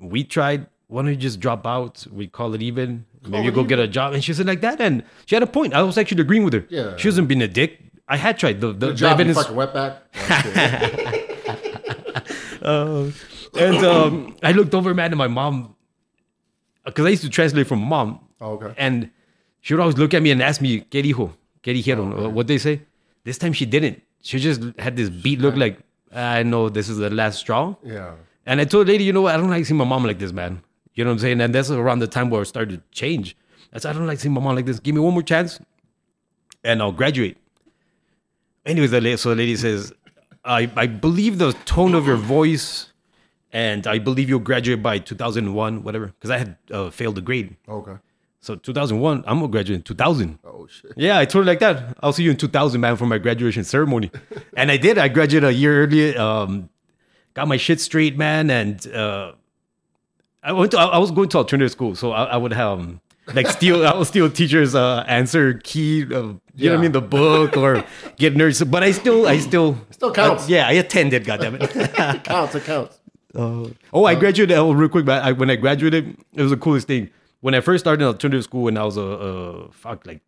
We 0.00 0.24
tried. 0.24 0.66
Why 0.88 1.02
don't 1.02 1.10
you 1.12 1.16
just 1.16 1.38
drop 1.38 1.64
out? 1.66 2.04
We 2.10 2.26
call 2.26 2.54
it 2.54 2.62
even. 2.62 3.04
Maybe 3.28 3.44
you 3.44 3.52
go 3.52 3.62
get 3.62 3.78
a 3.78 3.86
job." 3.86 4.14
And 4.14 4.24
she 4.24 4.32
said 4.34 4.46
like 4.46 4.60
that, 4.62 4.80
and 4.80 5.04
she 5.26 5.36
had 5.36 5.42
a 5.44 5.46
point. 5.46 5.74
I 5.74 5.82
was 5.82 5.96
actually 5.96 6.22
agreeing 6.22 6.42
with 6.42 6.54
her. 6.54 6.64
Yeah. 6.68 6.96
she 6.96 7.06
wasn't 7.06 7.28
being 7.28 7.42
a 7.42 7.46
dick. 7.48 7.78
I 8.08 8.16
had 8.16 8.36
tried 8.38 8.60
the 8.60 8.72
the, 8.72 8.86
the 8.88 8.94
job, 8.94 9.20
evidence. 9.20 9.36
fucking 9.38 9.54
wetback. 12.62 13.60
And 13.60 13.84
um, 13.84 14.36
I 14.42 14.52
looked 14.52 14.74
over, 14.74 14.94
man, 14.94 15.10
and 15.12 15.18
my 15.18 15.28
mom, 15.28 15.74
because 16.84 17.06
I 17.06 17.10
used 17.10 17.22
to 17.22 17.28
translate 17.30 17.66
from 17.66 17.80
mom. 17.80 18.20
Oh, 18.40 18.52
okay. 18.52 18.74
And 18.78 19.10
she 19.60 19.74
would 19.74 19.80
always 19.80 19.98
look 19.98 20.14
at 20.14 20.22
me 20.22 20.30
and 20.30 20.42
ask 20.42 20.60
me, 20.60 20.80
¿Qué 20.90 21.02
dijo? 21.02 21.32
¿Qué 21.62 21.74
dijeron? 21.74 22.14
Oh, 22.16 22.26
Uh, 22.26 22.28
What 22.30 22.46
they 22.46 22.58
say? 22.58 22.82
This 23.24 23.38
time 23.38 23.52
she 23.52 23.66
didn't. 23.66 24.02
She 24.22 24.38
just 24.38 24.62
had 24.78 24.96
this 24.96 25.10
beat 25.10 25.40
look 25.40 25.56
like, 25.56 25.78
I 26.14 26.42
know 26.42 26.68
this 26.68 26.88
is 26.88 26.98
the 26.98 27.10
last 27.10 27.38
straw. 27.38 27.74
yeah. 27.84 28.12
And 28.46 28.60
I 28.60 28.64
told 28.64 28.86
the 28.86 28.92
lady, 28.92 29.04
you 29.04 29.12
know 29.12 29.20
what? 29.20 29.34
I 29.34 29.36
don't 29.36 29.50
like 29.50 29.64
seeing 29.66 29.76
my 29.78 29.84
mom 29.84 30.04
like 30.04 30.18
this, 30.18 30.32
man. 30.32 30.62
You 30.94 31.04
know 31.04 31.10
what 31.10 31.14
I'm 31.16 31.18
saying? 31.20 31.40
And 31.40 31.54
that's 31.54 31.70
around 31.70 31.98
the 32.00 32.06
time 32.08 32.30
where 32.30 32.42
it 32.42 32.46
started 32.46 32.76
to 32.80 32.82
change. 32.90 33.36
I 33.72 33.78
said, 33.78 33.90
I 33.94 33.98
don't 33.98 34.06
like 34.08 34.18
seeing 34.18 34.32
my 34.34 34.40
mom 34.40 34.56
like 34.56 34.64
this. 34.66 34.80
Give 34.80 34.94
me 34.94 35.00
one 35.00 35.12
more 35.12 35.22
chance 35.22 35.60
and 36.64 36.80
I'll 36.82 36.90
graduate. 36.90 37.36
Anyways, 38.66 38.90
so 39.20 39.30
the 39.30 39.36
lady 39.36 39.56
says, 39.56 39.92
I, 40.44 40.70
I 40.76 40.86
believe 40.86 41.38
the 41.38 41.52
tone 41.64 41.94
of 41.94 42.06
your 42.06 42.16
voice 42.16 42.90
and 43.52 43.86
I 43.86 43.98
believe 43.98 44.28
you'll 44.28 44.38
graduate 44.38 44.82
by 44.82 44.98
2001, 44.98 45.82
whatever. 45.82 46.06
Because 46.06 46.30
I 46.30 46.38
had 46.38 46.56
uh, 46.70 46.90
failed 46.90 47.16
the 47.16 47.20
grade. 47.20 47.56
Okay. 47.68 47.96
So 48.40 48.56
2001, 48.56 49.24
I'm 49.26 49.40
to 49.40 49.48
graduate 49.48 49.76
in 49.78 49.82
2000. 49.82 50.38
Oh 50.44 50.66
shit. 50.66 50.92
Yeah, 50.96 51.18
I 51.18 51.24
told 51.26 51.44
her 51.44 51.50
like 51.50 51.58
that. 51.58 51.96
I'll 52.02 52.12
see 52.12 52.22
you 52.22 52.30
in 52.30 52.36
2000, 52.36 52.80
man, 52.80 52.96
for 52.96 53.06
my 53.06 53.18
graduation 53.18 53.64
ceremony. 53.64 54.10
and 54.56 54.70
I 54.70 54.76
did. 54.76 54.96
I 54.96 55.08
graduated 55.08 55.48
a 55.48 55.52
year 55.52 55.84
earlier. 55.84 56.18
Um, 56.18 56.70
got 57.34 57.48
my 57.48 57.58
shit 57.58 57.80
straight, 57.80 58.16
man, 58.16 58.48
and 58.50 58.86
uh, 58.94 59.32
I 60.42 60.52
went 60.52 60.70
to. 60.70 60.78
I 60.78 60.86
I 60.86 60.98
was 60.98 61.10
going 61.10 61.28
to 61.30 61.38
alternative 61.38 61.70
school, 61.70 61.94
so 61.94 62.12
I, 62.12 62.24
I 62.24 62.36
would 62.38 62.54
have 62.54 62.78
um, 62.80 63.00
like 63.34 63.46
steal. 63.48 63.86
I 63.86 63.94
will 63.94 64.04
steal 64.04 64.30
teachers' 64.30 64.74
uh, 64.74 65.04
answer 65.06 65.54
key. 65.54 66.02
Uh, 66.02 66.06
you 66.06 66.68
know 66.68 66.72
what 66.74 66.78
I 66.78 66.82
mean? 66.82 66.92
The 66.92 67.00
book 67.00 67.56
or 67.56 67.84
get 68.16 68.34
nerds. 68.34 68.68
But 68.70 68.82
I 68.82 68.92
still, 68.92 69.26
I 69.26 69.38
still, 69.38 69.78
Still 69.90 70.12
counts. 70.12 70.44
I- 70.44 70.48
yeah, 70.48 70.68
I 70.68 70.72
attended. 70.72 71.24
Goddamn 71.24 71.56
it. 71.56 71.62
It 71.76 72.24
counts. 72.24 72.54
It 72.54 72.64
counts. 72.64 72.98
Oh, 73.34 74.04
I 74.04 74.14
graduated. 74.16 74.56
Oh, 74.56 74.72
real 74.72 74.88
quick, 74.88 75.04
but 75.04 75.22
I, 75.22 75.32
when 75.32 75.50
I 75.50 75.56
graduated, 75.56 76.16
it 76.34 76.42
was 76.42 76.50
the 76.50 76.56
coolest 76.56 76.86
thing. 76.88 77.10
When 77.40 77.54
I 77.54 77.60
first 77.60 77.84
started 77.84 78.02
in 78.02 78.08
alternative 78.08 78.44
school, 78.44 78.64
when 78.64 78.76
I 78.76 78.84
was 78.84 78.96
a, 78.96 79.00
a 79.02 79.72
fuck 79.72 80.04
like 80.06 80.20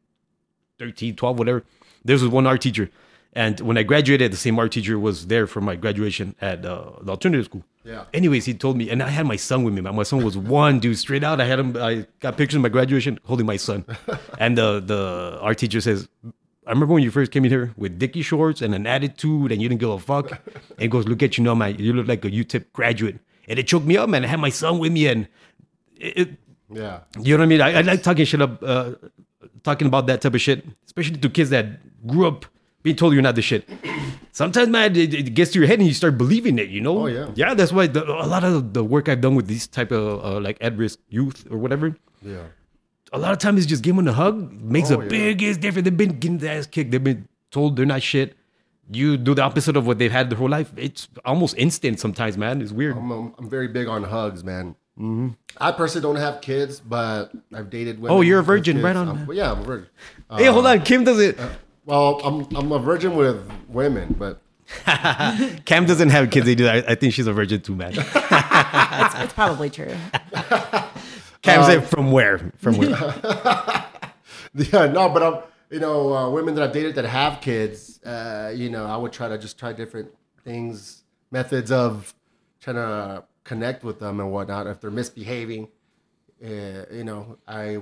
13, 0.79 1.17
12, 1.17 1.39
whatever, 1.39 1.65
there 2.05 2.15
was 2.15 2.27
one 2.29 2.47
art 2.47 2.61
teacher, 2.63 2.91
and 3.35 3.59
when 3.61 3.79
I 3.79 3.83
graduated, 3.83 4.33
the 4.33 4.37
same 4.37 4.59
art 4.59 4.73
teacher 4.73 4.99
was 4.99 5.27
there 5.29 5.47
for 5.47 5.61
my 5.61 5.75
graduation 5.77 6.35
at 6.41 6.65
uh, 6.67 6.91
the 7.01 7.11
alternative 7.11 7.47
school. 7.47 7.65
Yeah. 7.85 8.05
Anyways, 8.13 8.45
he 8.45 8.55
told 8.55 8.77
me, 8.77 8.91
and 8.91 9.03
I 9.03 9.09
had 9.09 9.27
my 9.27 9.37
son 9.37 9.65
with 9.65 9.75
me. 9.75 9.81
My 9.81 10.03
son 10.05 10.23
was 10.23 10.37
one 10.37 10.79
dude 10.81 10.99
straight 10.99 11.25
out. 11.25 11.41
I 11.41 11.47
had 11.47 11.59
him. 11.59 11.77
I 11.77 12.07
got 12.21 12.37
pictures 12.37 12.57
of 12.57 12.63
my 12.63 12.69
graduation 12.69 13.19
holding 13.25 13.47
my 13.47 13.57
son, 13.57 13.85
and 14.39 14.57
the 14.57 14.81
the 14.81 15.39
art 15.41 15.59
teacher 15.59 15.81
says. 15.81 16.09
I 16.65 16.71
remember 16.71 16.95
when 16.95 17.03
you 17.03 17.11
first 17.11 17.33
came 17.33 17.45
in 17.45 17.51
here 17.51 17.73
with 17.77 17.99
Dickie 17.99 18.23
shorts 18.23 18.63
and 18.63 18.73
an 18.73 18.87
attitude, 18.87 19.51
and 19.51 19.61
you 19.61 19.69
didn't 19.69 19.81
give 19.81 19.91
a 19.91 19.99
fuck. 19.99 20.31
And 20.71 20.79
he 20.79 20.87
goes, 20.87 21.09
"Look 21.09 21.21
at 21.21 21.37
you 21.37 21.43
now, 21.43 21.57
man. 21.57 21.77
You 21.77 21.93
look 21.93 22.07
like 22.07 22.25
a 22.25 22.31
UTEP 22.31 22.67
graduate." 22.73 23.19
And 23.49 23.59
it 23.59 23.67
choked 23.67 23.85
me 23.85 23.97
up, 23.97 24.09
man. 24.09 24.23
I 24.25 24.29
had 24.29 24.39
my 24.39 24.51
son 24.51 24.79
with 24.79 24.93
me, 24.93 25.09
and 25.09 25.27
it, 25.97 26.19
it, 26.19 26.29
Yeah. 26.71 27.01
you 27.19 27.37
know 27.37 27.41
what 27.41 27.45
I 27.45 27.47
mean? 27.47 27.61
I, 27.61 27.79
I 27.79 27.81
like 27.81 28.05
talking 28.05 28.25
shit 28.25 28.41
up, 28.41 28.63
uh, 28.63 28.93
talking 29.65 29.89
about 29.89 30.07
that 30.07 30.21
type 30.21 30.35
of 30.35 30.41
shit, 30.41 30.65
especially 30.87 31.17
to 31.17 31.29
kids 31.29 31.51
that 31.51 31.67
grew 32.07 32.29
up 32.29 32.47
being 32.83 32.97
told 32.97 33.13
you're 33.13 33.23
not 33.23 33.35
the 33.35 33.43
shit. 33.43 33.69
Sometimes, 34.33 34.69
man, 34.69 34.97
it, 34.97 35.13
it 35.15 35.35
gets 35.35 35.53
to 35.53 35.59
your 35.59 35.69
head 35.69 35.79
and 35.79 35.87
you 35.87 35.95
start 35.95 36.17
believing 36.17 36.59
it. 36.59 36.69
You 36.71 36.81
know? 36.81 37.03
Oh, 37.03 37.07
yeah. 37.07 37.31
Yeah, 37.35 37.55
that's 37.55 37.71
why 37.73 37.87
the, 37.87 38.05
a 38.05 38.27
lot 38.27 38.45
of 38.45 38.73
the 38.73 38.83
work 38.83 39.09
I've 39.09 39.21
done 39.21 39.35
with 39.35 39.47
these 39.47 39.67
type 39.67 39.93
of 39.93 40.25
uh, 40.25 40.41
like 40.41 40.57
at 40.61 40.77
risk 40.77 40.99
youth 41.11 41.47
or 41.51 41.59
whatever. 41.59 41.95
Yeah. 42.23 42.45
A 43.13 43.19
lot 43.19 43.33
of 43.33 43.39
times 43.39 43.59
it's 43.61 43.67
just 43.69 43.83
give 43.83 43.95
them 43.95 44.09
a 44.09 44.13
hug 44.13 44.51
makes 44.63 44.91
Oh, 44.91 44.99
a 45.01 45.03
yeah. 45.03 45.09
biggest 45.11 45.61
difference. 45.61 45.85
They've 45.85 45.97
been 45.97 46.19
getting 46.19 46.39
their 46.39 46.59
ass 46.59 46.67
kicked. 46.67 46.91
They've 46.93 47.05
been 47.05 47.29
told 47.51 47.77
they're 47.77 47.85
not 47.87 48.03
shit. 48.03 48.37
You 48.91 49.17
do 49.19 49.35
the 49.35 49.43
opposite 49.43 49.77
of 49.77 49.87
what 49.87 49.99
they've 49.99 50.11
had 50.11 50.31
their 50.31 50.39
whole 50.39 50.49
life. 50.49 50.73
It's 50.77 51.09
almost 51.25 51.55
instant 51.59 52.01
sometimes, 52.01 52.37
man. 52.39 52.61
It's 52.63 52.73
weird. 52.73 52.97
I'm, 52.97 53.11
I'm, 53.11 53.35
I'm 53.39 53.49
very 53.51 53.69
big 53.69 53.87
on 53.87 54.03
hugs, 54.03 54.43
man. 54.43 54.75
Hmm. 54.97 55.29
I 55.59 55.73
personally 55.73 56.03
don't 56.03 56.17
have 56.21 56.41
kids, 56.41 56.81
but 56.81 57.33
I've 57.55 57.71
dated 57.71 58.01
women. 58.01 58.17
Oh, 58.17 58.21
you're 58.23 58.41
a 58.41 58.43
virgin, 58.43 58.77
kids. 58.77 58.85
right 58.85 58.97
on, 58.97 59.09
I'm- 59.09 59.29
yeah, 59.33 59.53
I'm 59.53 59.61
a 59.61 59.65
virgin. 59.65 59.89
Uh, 60.29 60.39
hey, 60.39 60.47
hold 60.47 60.67
on. 60.67 60.81
Kim 60.83 61.05
doesn't. 61.05 61.39
Well, 61.85 62.21
I'm 62.25 62.47
I'm 62.57 62.73
a 62.73 62.79
virgin 62.79 63.17
with 63.17 63.51
women, 63.69 64.15
but 64.19 64.41
Kam 65.65 65.87
doesn't 65.87 66.11
have 66.11 66.31
kids. 66.31 66.47
They 66.47 66.55
do. 66.55 66.67
I, 66.67 66.77
I 66.89 66.95
think 66.95 67.13
she's 67.13 67.27
a 67.27 67.33
virgin 67.33 67.61
too, 67.61 67.75
man. 67.75 67.93
It's 67.95 69.33
probably 69.33 69.71
true. 69.71 69.95
Kam 71.43 71.65
said, 71.65 71.87
"From 71.89 72.13
where? 72.13 72.53
From 72.57 72.77
where?" 72.77 72.91
yeah, 74.55 74.87
no, 74.87 75.09
but 75.09 75.23
I'm 75.23 75.43
you 75.71 75.81
know 75.81 76.15
uh, 76.15 76.31
women 76.31 76.55
that 76.55 76.65
I've 76.65 76.73
dated 76.73 76.95
that 76.95 77.05
have 77.05 77.41
kids. 77.41 78.01
Uh, 78.03 78.53
you 78.55 78.71
know, 78.71 78.87
I 78.87 78.97
would 78.97 79.13
try 79.13 79.29
to 79.29 79.37
just 79.39 79.59
try 79.59 79.73
different 79.73 80.11
things, 80.45 81.03
methods 81.31 81.73
of 81.73 82.15
trying 82.61 82.77
to 82.77 83.25
connect 83.45 83.83
with 83.83 83.99
them 83.99 84.21
and 84.21 84.31
whatnot. 84.31 84.69
If 84.69 84.81
they're 84.81 84.91
misbehaving, 84.93 85.69
uh, 86.45 86.49
you 86.93 87.05
know, 87.05 87.39
I 87.47 87.81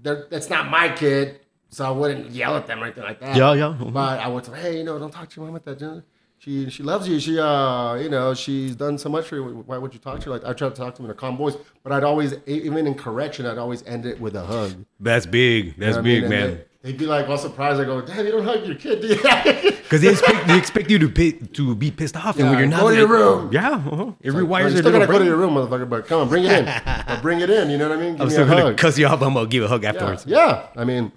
that's 0.00 0.48
not 0.48 0.70
my 0.70 0.88
kid, 0.88 1.40
so 1.72 1.84
I 1.84 1.90
wouldn't 1.90 2.30
yell 2.30 2.56
at 2.56 2.66
them 2.68 2.80
or 2.80 2.84
anything 2.84 3.02
like 3.04 3.18
that. 3.20 3.34
Yeah, 3.36 3.54
yeah. 3.54 3.74
But 3.98 4.20
I 4.20 4.28
would 4.28 4.44
say, 4.46 4.52
hey, 4.60 4.78
you 4.78 4.84
know, 4.84 4.98
don't 4.98 5.10
talk 5.10 5.28
to 5.30 5.36
your 5.40 5.46
mom 5.46 5.54
like 5.54 5.64
that. 5.64 5.80
you. 5.80 6.02
She 6.38 6.70
she 6.70 6.82
loves 6.82 7.06
you. 7.08 7.20
She 7.20 7.38
uh 7.38 7.94
you 7.94 8.08
know 8.08 8.34
she's 8.34 8.74
done 8.74 8.98
so 8.98 9.08
much 9.08 9.26
for 9.26 9.36
you. 9.36 9.62
Why 9.64 9.78
would 9.78 9.92
you 9.94 10.00
talk 10.00 10.18
to 10.20 10.24
her 10.26 10.30
like? 10.38 10.44
I 10.44 10.52
try 10.52 10.68
to 10.68 10.74
talk 10.74 10.92
to 10.96 11.02
them 11.02 11.06
in 11.10 11.12
a 11.12 11.18
calm 11.22 11.36
voice, 11.36 11.54
but 11.84 11.92
I'd 11.92 12.02
always 12.02 12.34
even 12.46 12.86
in 12.88 12.94
correction, 12.94 13.46
I'd 13.46 13.58
always 13.58 13.84
end 13.84 14.06
it 14.06 14.20
with 14.20 14.34
a 14.34 14.44
hug. 14.44 14.84
That's 14.98 15.24
big. 15.24 15.76
That's 15.78 15.78
You 15.78 15.86
know 15.86 15.90
what 15.92 15.98
I 15.98 16.02
big, 16.02 16.20
mean? 16.22 16.30
Man. 16.30 16.60
They, 16.82 16.88
would 16.90 16.98
be 16.98 17.06
like 17.06 17.28
all 17.28 17.38
surprised. 17.38 17.80
I 17.80 17.84
go, 17.84 18.00
damn, 18.02 18.26
you 18.26 18.32
don't 18.32 18.44
hug 18.44 18.66
your 18.66 18.74
kid, 18.74 19.00
do 19.02 19.06
you? 19.06 19.20
Because 19.92 20.00
they 20.00 20.08
expect 20.10 20.48
they 20.48 20.56
expect 20.58 20.90
you 20.90 20.98
to 20.98 21.08
pay, 21.10 21.30
to 21.32 21.76
be 21.76 21.90
pissed 21.92 22.16
off, 22.16 22.38
and 22.40 22.48
when 22.48 22.58
you're 22.58 22.66
not, 22.66 22.80
go 22.80 22.90
to 22.90 22.96
your 22.96 23.06
room. 23.06 23.52
Yeah, 23.52 23.72
uh-huh. 23.74 24.12
it 24.22 24.32
Well, 24.32 24.42
rewires 24.42 24.70
you 24.70 24.76
your 24.76 24.78
still 24.78 24.84
little 24.92 24.92
gotta 24.92 25.06
go 25.06 25.12
to 25.12 25.18
brain. 25.18 25.26
your 25.26 25.36
room, 25.36 25.54
motherfucker. 25.54 25.88
But 25.88 26.06
come 26.08 26.22
on, 26.22 26.28
bring 26.30 26.44
it 26.44 26.50
in. 26.52 27.20
Bring 27.20 27.40
it 27.40 27.50
in. 27.50 27.68
You 27.70 27.76
know 27.78 27.88
what 27.90 27.98
I 27.98 28.00
mean? 28.00 28.12
Give 28.16 28.20
I'm 28.22 28.26
me 28.28 28.32
still 28.32 28.44
a 28.46 28.48
gonna 28.48 28.62
hug. 28.62 28.78
cuss 28.78 28.98
you 28.98 29.06
out, 29.06 29.20
but 29.20 29.26
I'm 29.26 29.34
gonna 29.34 29.46
give 29.46 29.62
a 29.64 29.68
hug 29.68 29.82
Yeah, 29.84 29.90
afterwards. 29.90 30.24
yeah. 30.26 30.66
I 30.74 30.84
mean, 30.84 31.12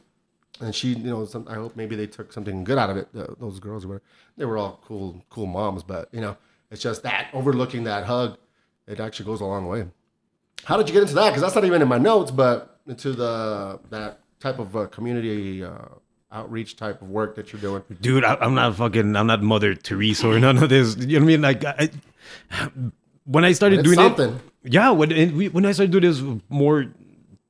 and 0.62 0.74
she, 0.74 0.90
you 0.90 1.10
know, 1.10 1.26
some, 1.26 1.48
I 1.50 1.56
hope 1.56 1.76
maybe 1.76 1.96
they 1.96 2.08
took 2.08 2.32
something 2.32 2.64
good 2.64 2.78
out 2.78 2.90
of 2.90 2.98
it. 2.98 3.10
Uh, 3.18 3.28
those 3.40 3.60
girls 3.60 3.86
or 3.86 3.90
whatever. 3.90 4.04
They 4.38 4.46
were 4.46 4.58
all 4.58 4.80
cool, 4.86 5.24
cool 5.30 5.46
moms, 5.46 5.84
but 5.84 6.10
you 6.12 6.22
know, 6.22 6.38
it's 6.72 6.82
just 6.82 7.04
that 7.04 7.30
overlooking 7.34 7.84
that 7.86 8.06
hug, 8.06 8.38
it 8.88 9.00
actually 9.00 9.26
goes 9.26 9.42
a 9.42 9.46
long 9.46 9.68
way. 9.68 9.86
How 10.64 10.78
did 10.78 10.88
you 10.88 10.94
get 10.94 11.04
into 11.04 11.16
that? 11.16 11.30
Because 11.30 11.42
that's 11.42 11.56
not 11.56 11.66
even 11.66 11.82
in 11.82 11.88
my 11.88 11.98
notes, 11.98 12.32
but 12.32 12.80
into 12.88 13.12
the 13.14 13.80
that 13.90 14.20
type 14.40 14.60
of 14.60 14.76
uh, 14.76 14.88
community 14.88 15.64
uh, 15.64 15.72
outreach 16.32 16.76
type 16.76 17.02
of 17.02 17.10
work 17.10 17.36
that 17.36 17.52
you're 17.52 17.62
doing. 17.62 17.84
Dude, 18.02 18.24
I, 18.24 18.36
I'm 18.36 18.56
not 18.56 18.76
fucking. 18.76 19.16
I'm 19.16 19.28
not 19.28 19.42
Mother 19.42 19.76
Teresa 19.76 20.28
or 20.28 20.40
none 20.40 20.62
of 20.62 20.70
this. 20.70 20.96
You 20.98 21.08
know 21.08 21.14
what 21.14 21.24
I 21.24 21.26
mean? 21.26 21.42
Like, 21.42 21.66
I, 21.66 21.90
when 23.26 23.46
I 23.46 23.52
started 23.54 23.84
doing 23.84 23.96
something. 23.96 24.36
it, 24.36 24.72
yeah. 24.74 24.90
When 24.92 25.10
we, 25.36 25.50
when 25.50 25.66
I 25.66 25.72
started 25.72 25.92
doing 25.92 26.04
this 26.04 26.22
more 26.50 26.86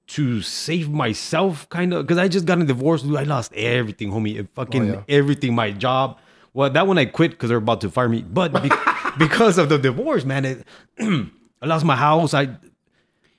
to 0.08 0.42
save 0.42 0.90
myself, 0.90 1.68
kind 1.70 1.94
of, 1.94 2.06
because 2.06 2.18
I 2.18 2.28
just 2.28 2.46
got 2.46 2.60
a 2.60 2.64
divorce. 2.66 3.02
Dude, 3.02 3.16
I 3.18 3.24
lost 3.24 3.54
everything, 3.54 4.12
homie. 4.12 4.40
It 4.40 4.48
fucking 4.54 4.90
Oh, 4.90 4.94
yeah. 4.94 5.02
everything. 5.08 5.56
My 5.56 5.72
job. 5.72 6.20
Well, 6.54 6.70
that 6.70 6.88
one 6.88 6.98
I 6.98 7.06
quit 7.06 7.32
because 7.32 7.50
they're 7.50 7.58
about 7.58 7.82
to 7.82 7.90
fire 7.90 8.08
me. 8.08 8.22
But 8.22 8.62
be, 8.64 8.70
because 9.18 9.58
of 9.58 9.70
the 9.70 9.78
divorce, 9.78 10.24
man, 10.26 10.46
it, 10.46 10.66
I 11.00 11.66
lost 11.66 11.86
my 11.86 11.96
house. 11.96 12.34
I 12.34 12.50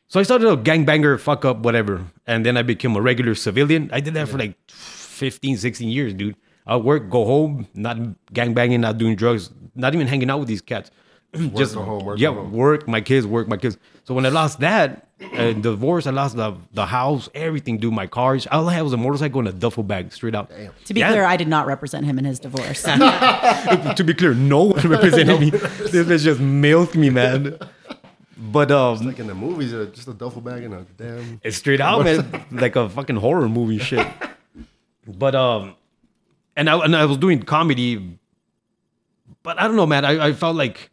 so 0.09 0.21
I 0.21 0.23
started 0.23 0.49
a 0.49 0.57
gangbanger, 0.57 1.19
fuck 1.19 1.45
up, 1.45 1.59
whatever. 1.59 2.05
And 2.27 2.45
then 2.47 2.57
I 2.57 2.63
became 2.63 2.95
a 2.95 3.01
regular 3.01 3.35
civilian. 3.35 3.91
I 3.93 4.01
did 4.01 4.15
that 4.15 4.29
for 4.29 4.39
like 4.39 4.55
15, 4.69 5.57
16 5.57 5.89
years, 5.89 6.15
dude. 6.15 6.37
I 6.67 6.77
work, 6.77 7.11
go 7.11 7.25
home, 7.25 7.67
not 7.75 7.97
gangbanging, 8.33 8.81
not 8.81 8.99
doing 8.99 9.17
drugs, 9.17 9.51
not 9.75 9.95
even 9.95 10.07
hanging 10.07 10.31
out 10.31 10.39
with 10.39 10.49
these 10.49 10.61
cats. 10.61 10.91
Just 11.35 11.75
go 11.75 11.83
home, 11.83 12.05
work, 12.05 12.19
yeah, 12.19 12.29
home. 12.33 12.53
work, 12.53 12.89
my 12.89 13.01
kids, 13.01 13.27
work, 13.27 13.47
my 13.49 13.57
kids. 13.59 13.77
So 14.05 14.15
when 14.15 14.25
I 14.25 14.31
lost 14.31 14.61
that, 14.61 15.09
uh, 15.35 15.53
divorce, 15.53 16.07
I 16.07 16.11
lost 16.11 16.37
the, 16.37 16.55
the 16.73 16.87
house, 16.87 17.29
everything, 17.35 17.77
Do 17.79 17.91
my 17.91 18.07
cars. 18.07 18.47
All 18.47 18.69
I 18.69 18.75
had 18.75 18.83
was 18.83 18.93
a 18.95 18.97
motorcycle 18.97 19.41
and 19.41 19.49
a 19.49 19.53
duffel 19.53 19.83
bag, 19.83 20.13
straight 20.13 20.35
out. 20.35 20.51
To 20.87 20.95
be 20.95 21.01
Yeah. 21.01 21.11
clear, 21.11 21.25
I 21.25 21.37
did 21.37 21.49
not 21.49 21.67
represent 21.67 22.07
him 22.07 22.19
in 22.19 22.25
his 22.25 22.39
divorce. 22.39 22.83
to 22.85 24.05
be 24.05 24.15
clear, 24.15 24.33
no 24.35 24.65
one 24.65 24.89
represented 24.89 25.39
me. 25.41 25.51
This 25.91 26.07
bitch 26.07 26.25
just 26.25 26.41
milked 26.41 26.95
me, 26.97 27.11
man. 27.11 27.59
But 28.39 28.71
um, 28.71 28.99
Like 29.07 29.19
in 29.19 29.27
the 29.27 29.35
movies, 29.35 29.75
uh, 29.75 29.91
just 29.93 30.09
a 30.09 30.15
duffel 30.15 30.41
bag 30.41 30.63
and 30.65 30.75
a 30.75 30.87
damn. 30.97 31.41
It's 31.43 31.57
straight 31.57 31.81
out, 31.81 32.05
man, 32.05 32.45
like 32.51 32.77
a 32.77 32.89
fucking 32.89 33.17
horror 33.17 33.49
movie 33.49 33.79
shit. 33.79 34.07
But 35.07 35.35
um, 35.35 35.75
and 36.55 36.69
I 36.71 36.79
and 36.79 36.95
I 36.97 37.05
was 37.07 37.17
doing 37.19 37.43
comedy, 37.43 38.19
but 39.43 39.59
I 39.59 39.67
don't 39.67 39.77
know, 39.77 39.87
man. 39.87 40.05
I, 40.05 40.27
I 40.29 40.33
felt 40.33 40.57
like 40.57 40.91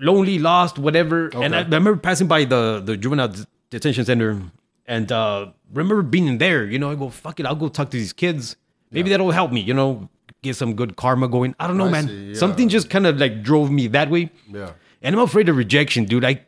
lonely, 0.00 0.38
lost, 0.38 0.78
whatever. 0.78 1.28
And 1.28 1.54
I, 1.54 1.60
I 1.60 1.62
remember 1.62 1.96
passing 1.96 2.26
by 2.26 2.44
the 2.44 2.82
the 2.84 2.96
juvenile 2.96 3.32
detention 3.70 4.04
center, 4.04 4.40
and 4.86 5.12
uh, 5.12 5.52
remember 5.72 6.02
being 6.02 6.38
there. 6.38 6.64
You 6.64 6.78
know, 6.78 6.90
I 6.90 6.94
go, 6.94 7.08
fuck 7.10 7.38
it, 7.40 7.46
I'll 7.46 7.54
go 7.54 7.68
talk 7.68 7.90
to 7.90 7.96
these 7.96 8.12
kids. 8.12 8.56
Maybe 8.90 9.10
that'll 9.10 9.30
help 9.30 9.52
me. 9.52 9.60
You 9.60 9.74
know, 9.74 10.08
get 10.42 10.56
some 10.56 10.74
good 10.74 10.96
karma 10.96 11.28
going. 11.28 11.54
I 11.60 11.66
don't 11.66 11.76
know, 11.76 11.86
I 11.86 11.90
man. 11.90 12.08
see, 12.08 12.24
yeah. 12.28 12.34
Something 12.34 12.68
just 12.68 12.90
kind 12.90 13.06
of 13.06 13.18
like 13.18 13.42
drove 13.42 13.70
me 13.70 13.86
that 13.88 14.10
way. 14.10 14.30
Yeah. 14.48 14.72
And 15.02 15.14
I'm 15.14 15.22
afraid 15.22 15.48
of 15.48 15.56
rejection, 15.56 16.04
dude. 16.04 16.24
I, 16.24 16.44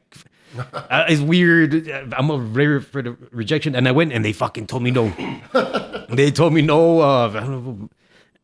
uh, 0.59 1.07
it's 1.09 1.21
weird. 1.21 1.89
I'm 2.13 2.31
a 2.31 2.39
very 2.39 2.79
afraid 2.79 3.07
of 3.07 3.17
rejection. 3.31 3.75
And 3.75 3.89
I 3.89 3.93
went 3.93 4.13
and 4.13 4.25
they 4.25 4.33
fucking 4.33 4.67
told 4.67 4.83
me 4.83 4.91
no. 4.91 5.09
they 6.11 6.31
told 6.31 6.53
me 6.53 6.63
no. 6.63 7.01
Uh, 7.01 7.29
I 7.29 7.41
don't 7.41 7.51
know. 7.51 7.91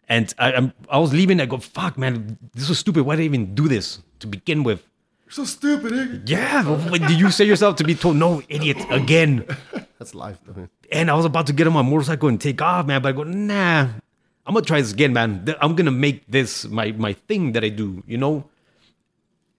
And 0.09 0.33
I, 0.38 0.55
I'm, 0.55 0.73
I 0.88 0.99
was 0.99 1.12
leaving. 1.12 1.38
I 1.40 1.47
go, 1.47 1.59
fuck, 1.59 1.99
man, 1.99 2.38
this 2.55 2.68
was 2.68 2.79
stupid. 2.79 3.03
Why 3.03 3.16
did 3.16 3.23
I 3.23 3.25
even 3.27 3.55
do 3.55 3.68
this 3.68 4.01
to 4.21 4.27
begin 4.27 4.62
with? 4.62 4.83
You're 5.29 5.45
so 5.45 5.45
stupid, 5.45 5.93
Iggy. 5.93 6.23
Yeah, 6.27 6.62
but 6.91 7.03
did 7.03 7.21
you 7.21 7.31
say 7.31 7.45
yourself 7.45 7.77
to 7.77 7.85
be 7.85 7.95
told 7.95 8.17
no, 8.17 8.41
idiot, 8.49 8.79
again? 8.88 9.45
That's 9.99 10.14
life, 10.14 10.38
though. 10.47 10.55
man. 10.55 10.71
And 10.91 11.11
I 11.11 11.14
was 11.14 11.27
about 11.27 11.47
to 11.49 11.53
get 11.53 11.67
on 11.67 11.75
my 11.75 11.83
motorcycle 11.83 12.31
and 12.31 12.41
take 12.41 12.62
off, 12.62 12.87
man. 12.87 13.03
But 13.03 13.11
I 13.11 13.12
go, 13.12 13.25
nah, 13.25 13.88
I'm 14.47 14.55
gonna 14.55 14.64
try 14.64 14.81
this 14.81 14.95
again, 14.95 15.12
man. 15.12 15.55
I'm 15.61 15.75
gonna 15.75 15.91
make 15.91 16.27
this 16.29 16.64
my 16.64 16.93
my 16.93 17.12
thing 17.12 17.53
that 17.53 17.62
I 17.62 17.69
do, 17.69 18.03
you 18.07 18.17
know. 18.17 18.49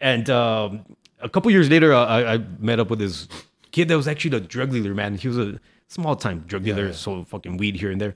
And 0.01 0.27
um, 0.32 0.86
a 1.21 1.29
couple 1.29 1.51
years 1.51 1.69
later, 1.69 1.93
uh, 1.93 2.03
I, 2.03 2.34
I 2.34 2.38
met 2.58 2.79
up 2.79 2.89
with 2.89 2.97
this 2.97 3.27
kid 3.69 3.89
that 3.89 3.97
was 3.97 4.08
actually 4.08 4.36
a 4.38 4.39
drug 4.39 4.71
dealer, 4.71 4.95
man. 4.95 5.17
He 5.17 5.27
was 5.27 5.38
a 5.38 5.60
small 5.88 6.15
time 6.15 6.45
drug 6.47 6.63
dealer, 6.63 6.91
sold 6.93 7.27
fucking 7.27 7.58
weed 7.58 7.75
here 7.75 7.91
and 7.91 8.01
there, 8.01 8.15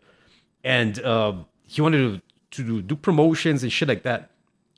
and 0.63 0.99
uh, 1.03 1.35
he 1.67 1.81
wanted 1.81 2.19
to, 2.49 2.63
to 2.63 2.81
do 2.81 2.95
promotions 2.95 3.61
and 3.61 3.71
shit 3.71 3.87
like 3.87 4.01
that. 4.01 4.31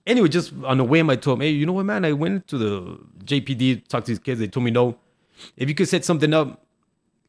Anyway, 0.07 0.27
just 0.29 0.53
on 0.63 0.77
the 0.77 0.83
whim, 0.83 1.09
I 1.09 1.15
told 1.15 1.37
him, 1.39 1.41
hey, 1.41 1.49
you 1.49 1.65
know 1.65 1.73
what, 1.73 1.85
man? 1.85 2.05
I 2.05 2.13
went 2.13 2.47
to 2.47 2.57
the 2.57 2.99
JPD, 3.23 3.87
talked 3.87 4.05
to 4.05 4.11
these 4.11 4.19
kids. 4.19 4.39
They 4.39 4.47
told 4.47 4.63
me 4.63 4.71
no. 4.71 4.97
If 5.57 5.67
you 5.67 5.75
could 5.75 5.87
set 5.87 6.05
something 6.05 6.33
up 6.33 6.63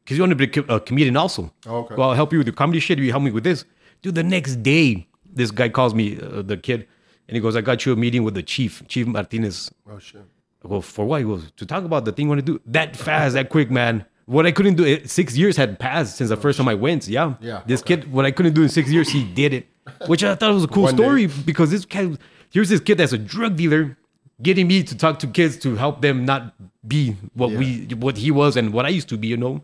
because 0.03 0.17
you 0.17 0.23
want 0.23 0.37
to 0.37 0.47
be 0.47 0.73
a 0.73 0.79
comedian 0.79 1.17
also. 1.17 1.51
Oh, 1.65 1.77
okay. 1.79 1.95
Well, 1.95 2.09
I'll 2.09 2.15
help 2.15 2.31
you 2.31 2.37
with 2.37 2.47
your 2.47 2.53
comedy 2.53 2.79
shit. 2.79 2.99
You 2.99 3.09
help 3.11 3.23
me 3.23 3.31
with 3.31 3.43
this. 3.43 3.65
Dude, 4.01 4.15
the 4.15 4.23
next 4.23 4.57
day, 4.57 5.07
this 5.33 5.49
guy 5.51 5.69
calls 5.69 5.93
me, 5.95 6.19
uh, 6.21 6.43
the 6.43 6.55
kid, 6.55 6.87
and 7.27 7.35
he 7.35 7.41
goes, 7.41 7.55
I 7.55 7.61
got 7.61 7.85
you 7.85 7.93
a 7.93 7.95
meeting 7.95 8.23
with 8.23 8.35
the 8.35 8.43
chief, 8.43 8.87
Chief 8.87 9.07
Martinez. 9.07 9.71
Oh, 9.89 9.97
shit. 9.99 10.21
I 10.63 10.67
go, 10.69 10.79
for 10.81 11.05
what? 11.05 11.17
He 11.21 11.25
goes, 11.25 11.51
to 11.57 11.65
talk 11.65 11.83
about 11.83 12.05
the 12.05 12.11
thing 12.11 12.25
you 12.27 12.29
want 12.29 12.45
to 12.45 12.53
do. 12.53 12.61
That 12.67 12.95
fast, 12.95 13.33
that 13.33 13.49
quick, 13.49 13.69
man. 13.71 14.05
What 14.25 14.45
I 14.45 14.51
couldn't 14.51 14.75
do, 14.75 14.83
it, 14.85 15.09
six 15.09 15.35
years 15.35 15.57
had 15.57 15.79
passed 15.79 16.17
since 16.17 16.29
the 16.29 16.37
first 16.37 16.57
time 16.57 16.67
I 16.67 16.75
went. 16.75 17.07
Yeah. 17.07 17.33
Yeah, 17.41 17.63
This 17.65 17.81
okay. 17.81 17.97
kid, 17.97 18.11
what 18.11 18.25
I 18.25 18.31
couldn't 18.31 18.53
do 18.53 18.61
in 18.63 18.69
six 18.69 18.89
years, 18.89 19.09
he 19.09 19.23
did 19.23 19.53
it. 19.53 19.67
Which 20.07 20.23
I 20.23 20.35
thought 20.35 20.53
was 20.53 20.63
a 20.65 20.67
cool 20.67 20.83
One 20.83 20.95
day. 20.95 21.03
story 21.03 21.27
because 21.27 21.71
this 21.71 21.85
kid, 21.85 22.17
here's 22.51 22.69
this 22.69 22.79
kid 22.79 22.97
that's 22.97 23.13
a 23.13 23.17
drug 23.17 23.55
dealer 23.55 23.97
getting 24.41 24.67
me 24.67 24.83
to 24.83 24.95
talk 24.97 25.19
to 25.19 25.27
kids 25.27 25.57
to 25.57 25.75
help 25.75 26.01
them 26.01 26.25
not 26.25 26.53
be 26.87 27.15
what 27.33 27.51
we, 27.51 27.85
what 27.95 28.17
he 28.17 28.31
was 28.31 28.55
and 28.55 28.71
what 28.71 28.85
I 28.85 28.89
used 28.89 29.09
to 29.09 29.17
be, 29.17 29.27
you 29.27 29.37
know? 29.37 29.61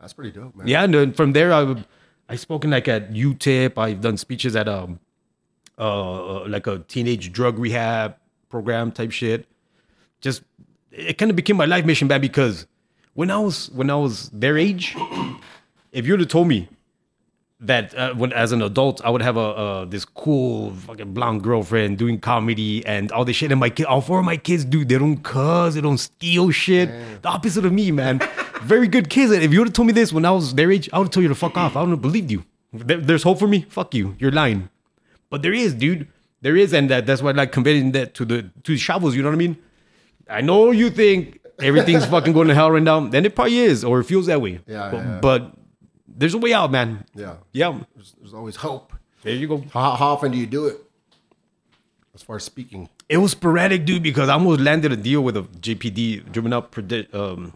That's 0.00 0.12
pretty 0.12 0.32
dope, 0.32 0.56
man. 0.56 0.66
Yeah, 0.66 0.84
and 0.84 0.94
then 0.94 1.12
from 1.12 1.32
there, 1.32 1.52
I 1.52 1.84
I 2.28 2.36
spoken 2.36 2.70
like 2.70 2.88
at 2.88 3.12
UTEP. 3.12 3.76
I've 3.76 4.00
done 4.00 4.16
speeches 4.16 4.56
at 4.56 4.66
um 4.68 4.98
uh 5.78 6.46
like 6.46 6.66
a 6.66 6.78
teenage 6.78 7.32
drug 7.32 7.58
rehab 7.58 8.16
program 8.48 8.92
type 8.92 9.10
shit. 9.10 9.46
Just 10.20 10.42
it 10.90 11.18
kind 11.18 11.30
of 11.30 11.36
became 11.36 11.56
my 11.56 11.66
life 11.66 11.84
mission, 11.84 12.08
man. 12.08 12.20
Because 12.20 12.66
when 13.12 13.30
I 13.30 13.38
was 13.38 13.70
when 13.72 13.90
I 13.90 13.96
was 13.96 14.30
their 14.30 14.56
age, 14.56 14.96
if 15.92 16.06
you 16.06 16.14
would 16.14 16.20
have 16.20 16.28
told 16.30 16.48
me 16.48 16.68
that 17.60 17.94
uh, 17.94 18.14
when 18.14 18.32
as 18.32 18.52
an 18.52 18.62
adult 18.62 19.04
I 19.04 19.10
would 19.10 19.20
have 19.22 19.36
a 19.36 19.40
uh, 19.40 19.84
this 19.84 20.04
cool 20.04 20.72
fucking 20.72 21.12
blonde 21.12 21.42
girlfriend 21.42 21.98
doing 21.98 22.18
comedy 22.18 22.84
and 22.86 23.12
all 23.12 23.24
this 23.24 23.36
shit, 23.36 23.50
and 23.52 23.60
my 23.60 23.68
kid, 23.70 23.86
all 23.86 24.00
four 24.00 24.18
of 24.20 24.24
my 24.24 24.36
kids 24.36 24.64
do 24.64 24.84
they 24.84 24.98
don't 24.98 25.18
cuss, 25.22 25.74
they 25.74 25.80
don't 25.80 25.98
steal 25.98 26.50
shit. 26.50 26.88
The 27.22 27.28
opposite 27.28 27.64
of 27.66 27.72
me, 27.72 27.90
man. 27.90 28.20
Very 28.62 28.88
good 28.88 29.10
kids. 29.10 29.32
And 29.32 29.42
if 29.42 29.52
you 29.52 29.58
would 29.60 29.68
have 29.68 29.74
told 29.74 29.86
me 29.86 29.92
this 29.92 30.12
when 30.12 30.24
I 30.24 30.30
was 30.30 30.54
their 30.54 30.70
age, 30.72 30.88
I 30.92 30.98
would 30.98 31.06
have 31.06 31.10
told 31.12 31.22
you 31.22 31.28
to 31.28 31.34
fuck 31.34 31.56
off. 31.56 31.76
I 31.76 31.80
wouldn't 31.80 31.96
have 31.98 32.02
believed 32.02 32.30
you. 32.30 32.44
There- 32.72 32.98
there's 32.98 33.22
hope 33.22 33.38
for 33.38 33.48
me. 33.48 33.66
Fuck 33.68 33.94
you. 33.94 34.16
You're 34.18 34.30
lying. 34.32 34.68
But 35.28 35.42
there 35.42 35.52
is, 35.52 35.74
dude. 35.74 36.08
There 36.42 36.56
is, 36.56 36.72
and 36.72 36.88
that, 36.90 37.04
that's 37.06 37.20
why 37.20 37.30
I 37.30 37.34
like 37.34 37.52
conveying 37.52 37.92
that 37.92 38.14
to 38.14 38.24
the 38.24 38.42
to 38.64 38.72
the 38.72 38.78
shovels. 38.78 39.14
You 39.14 39.22
know 39.22 39.28
what 39.28 39.34
I 39.34 39.38
mean? 39.38 39.56
I 40.28 40.40
know 40.40 40.70
you 40.70 40.88
think 40.88 41.38
everything's 41.60 42.06
fucking 42.14 42.32
going 42.32 42.48
to 42.48 42.54
hell 42.54 42.70
right 42.70 42.82
now, 42.82 43.00
then 43.00 43.26
it 43.26 43.34
probably 43.34 43.58
is, 43.58 43.84
or 43.84 44.00
it 44.00 44.04
feels 44.04 44.26
that 44.26 44.40
way. 44.40 44.60
Yeah, 44.66 44.88
but, 44.90 44.96
yeah. 44.96 45.18
but 45.20 45.52
there's 46.20 46.34
a 46.34 46.38
way 46.38 46.52
out, 46.52 46.70
man. 46.70 47.04
Yeah. 47.14 47.36
Yeah. 47.52 47.80
There's, 47.96 48.14
there's 48.20 48.34
always 48.34 48.56
hope. 48.56 48.92
There 49.22 49.34
you 49.34 49.48
go. 49.48 49.64
How, 49.72 49.92
how 49.96 50.08
often 50.12 50.30
do 50.32 50.38
you 50.38 50.46
do 50.46 50.66
it? 50.66 50.76
As 52.14 52.22
far 52.22 52.36
as 52.36 52.44
speaking. 52.44 52.88
It 53.08 53.16
was 53.16 53.32
sporadic, 53.32 53.84
dude, 53.86 54.02
because 54.02 54.28
I 54.28 54.34
almost 54.34 54.60
landed 54.60 54.92
a 54.92 54.96
deal 54.96 55.22
with 55.22 55.36
a 55.36 55.42
JPD, 55.42 56.30
juvenile 56.30 56.62
predict, 56.62 57.14
um, 57.14 57.54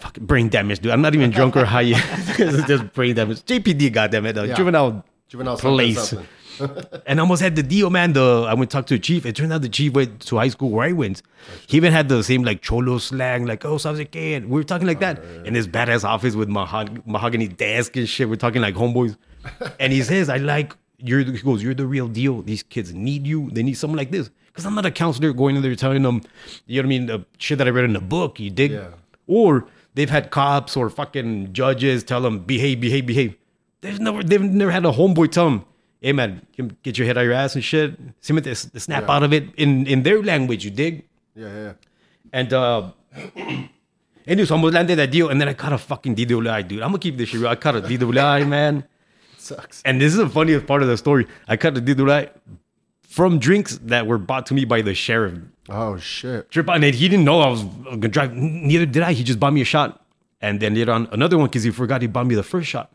fucking 0.00 0.24
brain 0.24 0.48
damage, 0.48 0.80
dude. 0.80 0.92
I'm 0.92 1.02
not 1.02 1.14
even 1.14 1.30
drunk 1.30 1.56
or 1.56 1.64
high 1.66 1.82
yet. 1.82 2.02
it's 2.38 2.66
just 2.66 2.92
brain 2.94 3.14
damage. 3.14 3.42
JPD, 3.42 3.92
goddamn 3.92 4.26
it, 4.26 4.38
uh, 4.38 4.42
Yeah. 4.44 4.54
juvenile, 4.54 5.04
Juvenile 5.28 5.56
something, 5.58 5.70
police. 5.70 6.08
something. 6.08 6.26
and 7.06 7.18
I 7.18 7.22
almost 7.22 7.42
had 7.42 7.56
the 7.56 7.62
deal, 7.62 7.90
man. 7.90 8.12
The 8.12 8.46
I 8.48 8.54
went 8.54 8.70
to 8.70 8.76
talk 8.76 8.86
to 8.86 8.94
the 8.94 9.00
chief. 9.00 9.26
It 9.26 9.36
turned 9.36 9.52
out 9.52 9.62
the 9.62 9.68
chief 9.68 9.92
went 9.92 10.20
to 10.26 10.36
high 10.36 10.48
school 10.48 10.70
where 10.70 10.86
I 10.86 10.92
went. 10.92 11.22
He 11.66 11.76
even 11.76 11.92
had 11.92 12.08
the 12.08 12.22
same 12.22 12.42
like 12.42 12.62
cholo 12.62 12.98
slang, 12.98 13.46
like 13.46 13.64
oh, 13.64 13.76
qué? 13.76 14.36
And 14.36 14.50
we 14.50 14.60
were 14.60 14.64
talking 14.64 14.86
like 14.86 15.00
that 15.00 15.22
oh, 15.22 15.42
in 15.44 15.54
this 15.54 15.66
badass 15.66 16.04
office 16.04 16.34
with 16.34 16.48
mahog- 16.48 17.06
mahogany 17.06 17.48
desk 17.48 17.96
and 17.96 18.08
shit. 18.08 18.28
We're 18.28 18.36
talking 18.36 18.62
like 18.62 18.74
homeboys. 18.74 19.16
and 19.78 19.92
he 19.92 20.02
says, 20.02 20.28
"I 20.28 20.36
like 20.36 20.76
you're." 20.98 21.24
The, 21.24 21.32
he 21.32 21.38
goes, 21.38 21.62
"You're 21.62 21.74
the 21.74 21.86
real 21.86 22.08
deal. 22.08 22.42
These 22.42 22.62
kids 22.62 22.92
need 22.92 23.26
you. 23.26 23.50
They 23.50 23.62
need 23.62 23.74
someone 23.74 23.98
like 23.98 24.10
this." 24.10 24.30
Because 24.50 24.66
I'm 24.66 24.74
not 24.74 24.84
a 24.84 24.90
counselor 24.90 25.32
going 25.32 25.56
in 25.56 25.62
there 25.62 25.74
telling 25.76 26.02
them, 26.02 26.22
you 26.66 26.82
know 26.82 26.86
what 26.86 26.86
I 26.86 26.98
mean, 26.98 27.06
the 27.06 27.24
shit 27.38 27.58
that 27.58 27.66
I 27.66 27.70
read 27.70 27.84
in 27.84 27.92
the 27.92 28.00
book. 28.00 28.40
You 28.40 28.50
dig? 28.50 28.72
Yeah. 28.72 28.88
Or 29.26 29.66
they've 29.94 30.10
had 30.10 30.30
cops 30.30 30.76
or 30.76 30.90
fucking 30.90 31.52
judges 31.52 32.02
tell 32.02 32.20
them 32.20 32.40
behave, 32.40 32.80
behave, 32.80 33.06
behave. 33.06 33.36
They've 33.80 34.00
never, 34.00 34.22
they've 34.22 34.42
never 34.42 34.70
had 34.70 34.84
a 34.84 34.92
homeboy 34.92 35.30
tell 35.30 35.46
them, 35.46 35.64
"Hey 36.00 36.12
man, 36.12 36.46
get 36.82 36.98
your 36.98 37.06
head 37.06 37.16
out 37.18 37.22
of 37.22 37.26
your 37.26 37.34
ass 37.34 37.54
and 37.54 37.64
shit." 37.64 37.98
See 38.20 38.32
me 38.32 38.40
this, 38.40 38.68
snap 38.76 39.04
Yeah. 39.08 39.14
out 39.14 39.22
of 39.22 39.32
it 39.32 39.44
in 39.56 39.86
in 39.86 40.02
their 40.02 40.22
language. 40.22 40.64
You 40.64 40.70
dig? 40.70 41.04
Yeah, 41.36 41.52
yeah. 41.54 41.72
And 42.32 42.52
uh, 42.52 42.90
anyway, 44.26 44.46
so 44.46 44.54
I 44.54 44.56
almost 44.58 44.74
landed 44.74 44.96
that 44.96 45.10
deal, 45.10 45.28
and 45.28 45.40
then 45.40 45.48
I 45.48 45.54
caught 45.54 45.72
a 45.72 45.78
fucking 45.78 46.14
DWI, 46.16 46.66
dude. 46.66 46.82
I'm 46.82 46.88
gonna 46.90 46.98
keep 46.98 47.16
this 47.16 47.28
shit 47.30 47.40
real. 47.40 47.48
I 47.50 47.56
caught 47.56 47.76
a 47.76 47.80
DWI, 47.82 48.46
man. 48.46 48.84
Sucks. 49.38 49.82
And 49.84 50.00
this 50.00 50.12
is 50.12 50.18
the 50.18 50.28
funniest 50.28 50.66
part 50.66 50.82
of 50.82 50.88
the 50.88 50.96
story. 50.96 51.26
I 51.48 51.56
caught 51.56 51.74
the 51.74 51.80
DWI 51.80 52.28
from 53.02 53.38
drinks 53.38 53.78
that 53.84 54.06
were 54.06 54.18
bought 54.18 54.46
to 54.46 54.54
me 54.54 54.64
by 54.64 54.82
the 54.82 54.94
sheriff. 54.94 55.38
Oh, 55.68 55.96
shit. 55.98 56.50
Trip 56.50 56.68
on 56.68 56.84
it. 56.84 56.94
He 56.94 57.08
didn't 57.08 57.24
know 57.24 57.40
I 57.40 57.48
was 57.48 57.64
gonna 57.64 58.08
drive. 58.08 58.34
Neither 58.34 58.86
did 58.86 59.02
I. 59.02 59.12
He 59.12 59.24
just 59.24 59.40
bought 59.40 59.52
me 59.52 59.62
a 59.62 59.64
shot, 59.64 60.04
and 60.40 60.60
then 60.60 60.74
later 60.74 60.92
on 60.92 61.08
another 61.12 61.38
one 61.38 61.46
because 61.48 61.62
he 61.64 61.70
forgot 61.70 62.02
he 62.02 62.08
bought 62.08 62.26
me 62.26 62.34
the 62.34 62.42
first 62.42 62.68
shot. 62.68 62.90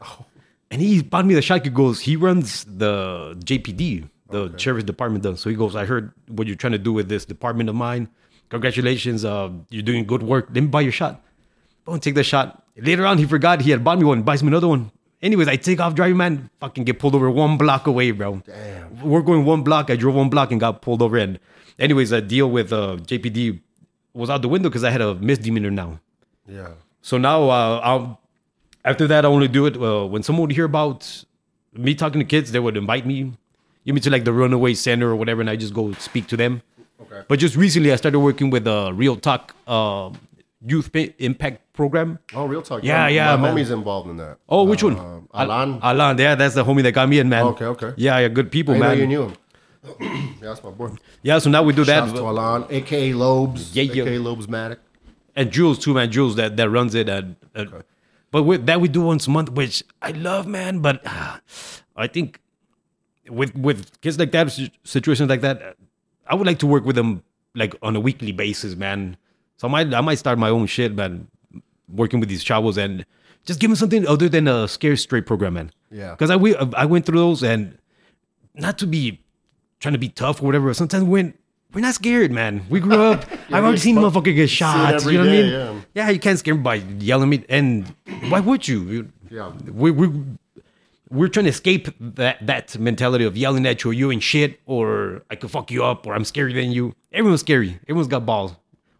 And 0.75 0.81
he 0.81 1.01
bought 1.01 1.25
me 1.25 1.33
the 1.33 1.41
shot. 1.41 1.63
He 1.63 1.69
goes, 1.69 2.01
he 2.01 2.17
runs 2.17 2.65
the 2.65 3.33
JPD, 3.39 4.09
the 4.29 4.53
sheriff's 4.57 4.83
department 4.83 5.23
does. 5.23 5.39
So 5.39 5.49
he 5.49 5.55
goes, 5.55 5.73
I 5.73 5.85
heard 5.85 6.11
what 6.27 6.47
you're 6.47 6.57
trying 6.57 6.73
to 6.73 6.77
do 6.77 6.91
with 6.91 7.07
this 7.07 7.23
department 7.23 7.69
of 7.69 7.75
mine. 7.75 8.09
Congratulations, 8.49 9.23
uh, 9.23 9.51
you're 9.69 9.83
doing 9.83 10.03
good 10.05 10.21
work. 10.21 10.47
Let 10.49 10.61
me 10.63 10.67
buy 10.67 10.81
your 10.81 10.91
shot. 10.91 11.23
Don't 11.85 12.03
take 12.03 12.15
the 12.15 12.25
shot. 12.25 12.61
Later 12.75 13.05
on, 13.05 13.17
he 13.19 13.25
forgot 13.25 13.61
he 13.61 13.71
had 13.71 13.85
bought 13.85 13.99
me 13.99 14.03
one. 14.03 14.23
Buys 14.23 14.43
me 14.43 14.49
another 14.49 14.67
one. 14.67 14.91
Anyways, 15.21 15.47
I 15.47 15.55
take 15.55 15.79
off 15.79 15.95
driving, 15.95 16.17
man. 16.17 16.49
Fucking 16.59 16.83
get 16.83 16.99
pulled 16.99 17.15
over 17.15 17.31
one 17.31 17.55
block 17.55 17.87
away, 17.87 18.11
bro. 18.11 18.43
Damn. 18.45 19.01
We're 19.01 19.21
going 19.21 19.45
one 19.45 19.63
block. 19.63 19.89
I 19.89 19.95
drove 19.95 20.15
one 20.15 20.29
block 20.29 20.51
and 20.51 20.59
got 20.59 20.81
pulled 20.81 21.01
over. 21.01 21.17
And 21.17 21.39
anyways, 21.79 22.11
a 22.11 22.21
deal 22.21 22.51
with 22.51 22.73
uh, 22.73 22.97
JPD 22.97 23.61
was 24.13 24.29
out 24.29 24.41
the 24.41 24.49
window 24.49 24.67
because 24.67 24.83
I 24.83 24.89
had 24.89 24.99
a 24.99 25.15
misdemeanor 25.15 25.71
now. 25.71 26.01
Yeah. 26.45 26.71
So 27.01 27.17
now, 27.17 27.49
uh, 27.49 27.79
I'll, 27.81 28.19
after 28.85 29.07
that, 29.07 29.25
I 29.25 29.27
only 29.27 29.47
do 29.49 29.65
it 29.65 29.75
uh, 29.75 30.05
when 30.05 30.23
someone 30.23 30.43
would 30.47 30.51
hear 30.55 30.65
about 30.65 31.25
me 31.73 31.95
talking 31.95 32.19
to 32.19 32.25
kids. 32.25 32.51
They 32.51 32.59
would 32.59 32.77
invite 32.77 33.05
me, 33.05 33.33
give 33.85 33.95
me 33.95 34.01
to 34.01 34.09
like 34.09 34.23
the 34.23 34.31
Runaway 34.33 34.73
Center 34.75 35.09
or 35.09 35.15
whatever, 35.15 35.41
and 35.41 35.49
I 35.49 35.55
just 35.57 35.73
go 35.73 35.91
speak 35.93 36.27
to 36.27 36.37
them. 36.37 36.61
Okay. 37.01 37.23
But 37.27 37.39
just 37.39 37.55
recently, 37.55 37.91
I 37.91 37.97
started 37.97 38.19
working 38.19 38.49
with 38.49 38.65
a 38.67 38.93
Real 38.93 39.17
Talk 39.17 39.53
uh, 39.67 40.11
Youth 40.65 40.93
Pa- 40.93 41.11
Impact 41.19 41.61
Program. 41.73 42.19
Oh, 42.33 42.45
real 42.45 42.61
talk. 42.61 42.83
Yeah, 42.83 43.07
yeah, 43.09 43.35
My 43.35 43.41
man. 43.41 43.55
homie's 43.57 43.69
involved 43.69 44.09
in 44.09 44.15
that. 44.17 44.37
Oh, 44.47 44.63
which 44.63 44.81
one? 44.81 44.97
Um, 44.97 45.27
Alan. 45.33 45.79
Alan, 45.83 46.17
yeah, 46.17 46.35
that's 46.35 46.55
the 46.55 46.63
homie 46.63 46.83
that 46.83 46.93
got 46.93 47.09
me 47.09 47.19
in, 47.19 47.27
man. 47.27 47.43
Okay, 47.47 47.65
okay. 47.65 47.93
Yeah, 47.97 48.17
yeah, 48.19 48.29
good 48.29 48.49
people, 48.49 48.73
I 48.75 48.77
know 48.77 48.87
man. 48.87 48.97
you 48.99 49.07
knew 49.07 49.23
him. 49.23 49.33
yeah, 49.99 50.25
that's 50.41 50.63
my 50.63 50.71
boy. 50.71 50.91
Yeah, 51.21 51.37
so 51.39 51.49
now 51.49 51.61
we 51.63 51.73
do 51.73 51.83
that. 51.83 52.05
Shouts 52.07 52.13
to 52.17 52.25
Alan, 52.25 52.65
aka 52.69 53.13
Lobes. 53.13 53.75
Yeah, 53.75 53.83
yeah. 53.83 54.03
aka 54.03 54.17
Lobes 54.19 54.47
Matic. 54.47 54.77
and 55.35 55.51
Jules 55.51 55.77
too, 55.79 55.93
man. 55.93 56.09
Jules 56.11 56.35
that 56.37 56.55
that 56.57 56.69
runs 56.69 56.95
it. 56.95 57.09
And, 57.09 57.35
and- 57.53 57.83
But 58.35 58.43
with 58.43 58.65
that 58.65 58.81
we 58.81 58.89
do 58.89 58.99
once 58.99 59.27
a 59.27 59.29
month, 59.29 59.51
which 59.51 59.81
I 60.01 60.11
love, 60.11 60.45
man. 60.45 60.79
But 60.79 60.99
ah, 61.05 61.39
I 61.95 62.07
think 62.07 62.41
with 63.29 63.55
with 63.55 64.01
kids 64.01 64.19
like 64.19 64.33
that, 64.33 64.51
situations 64.83 65.29
like 65.29 65.39
that, 65.39 65.77
I 66.27 66.35
would 66.35 66.45
like 66.45 66.59
to 66.59 66.67
work 66.67 66.83
with 66.83 66.97
them 66.97 67.23
like 67.53 67.75
on 67.81 67.95
a 67.95 68.01
weekly 68.01 68.33
basis, 68.33 68.75
man. 68.75 69.15
So 69.55 69.69
I 69.69 69.71
might 69.71 69.93
I 69.93 70.01
might 70.01 70.15
start 70.15 70.37
my 70.37 70.49
own 70.49 70.65
shit, 70.65 70.93
man. 70.95 71.29
Working 71.87 72.19
with 72.19 72.27
these 72.27 72.43
chavos 72.43 72.75
and 72.75 73.05
just 73.45 73.61
give 73.61 73.69
them 73.69 73.77
something 73.77 74.05
other 74.05 74.27
than 74.27 74.49
a 74.49 74.67
scare 74.67 74.97
straight 74.97 75.25
program, 75.25 75.53
man. 75.53 75.71
Yeah. 75.89 76.11
Because 76.11 76.29
I 76.29 76.35
we 76.35 76.57
I 76.57 76.83
went 76.83 77.05
through 77.05 77.19
those 77.19 77.41
and 77.41 77.77
not 78.53 78.77
to 78.79 78.85
be 78.85 79.21
trying 79.79 79.93
to 79.93 79.97
be 79.97 80.09
tough 80.09 80.41
or 80.41 80.45
whatever. 80.47 80.73
Sometimes 80.73 81.05
we 81.05 81.09
went 81.09 81.39
we're 81.75 81.81
not 81.81 81.93
scared, 81.93 82.31
man. 82.31 82.61
We 82.69 82.79
grew 82.79 82.99
up. 83.03 83.25
I've 83.51 83.63
already 83.63 83.77
seen 83.77 83.97
motherfucker 83.97 84.33
get 84.33 84.49
shot. 84.49 85.03
You 85.05 85.11
know 85.11 85.19
what 85.19 85.27
I 85.29 85.31
mean? 85.31 85.51
yeah. 85.51 85.81
Yeah. 85.93 86.09
you 86.09 86.19
can't 86.19 86.39
scare 86.39 86.55
me 86.55 86.61
by 86.61 86.75
yelling 86.75 87.31
at 87.33 87.39
me. 87.41 87.45
And 87.49 87.93
why 88.29 88.39
would 88.39 88.67
you? 88.67 88.79
You- 88.83 89.11
Yeah. 89.29 89.51
we 89.71 89.91
we 89.91 90.07
we're 91.11 91.27
trying 91.27 91.45
to 91.45 91.51
escape 91.51 91.87
that 91.99 92.45
that 92.47 92.77
mentality 92.79 93.25
of 93.25 93.37
yelling 93.37 93.65
at 93.67 93.83
you 93.83 93.91
or 93.91 93.93
you 93.93 94.11
ain't 94.11 94.23
shit 94.23 94.59
or 94.65 95.21
I 95.29 95.35
could 95.35 95.51
fuck 95.51 95.69
you 95.69 95.83
up 95.83 96.07
or 96.07 96.15
I'm 96.15 96.23
scarier 96.23 96.53
than 96.55 96.71
you. 96.71 96.95
Everyone's 97.11 97.41
scary. 97.41 97.77
Everyone's 97.83 98.07
got 98.07 98.25
balls. 98.25 98.53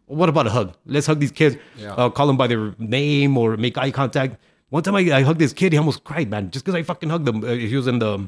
What 0.08 0.30
about 0.30 0.46
a 0.46 0.52
hug? 0.52 0.76
Let's 0.86 1.08
hug 1.08 1.20
these 1.20 1.32
kids. 1.32 1.58
Yeah. 1.78 1.94
Uh, 1.94 2.10
call 2.12 2.28
them 2.28 2.38
by 2.38 2.46
their 2.48 2.76
name 2.78 3.38
or 3.38 3.58
make 3.58 3.76
eye 3.78 3.90
contact. 3.92 4.38
One 4.70 4.84
time 4.84 4.96
I, 4.96 5.00
I 5.20 5.22
hugged 5.24 5.40
this 5.40 5.54
kid, 5.54 5.72
he 5.74 5.78
almost 5.80 6.04
cried, 6.04 6.30
man, 6.30 6.52
just 6.52 6.64
because 6.66 6.76
I 6.78 6.84
fucking 6.84 7.10
hugged 7.10 7.28
him. 7.28 7.44
Uh, 7.44 7.54
he 7.54 7.76
was 7.76 7.88
in 7.88 7.98
the 8.00 8.20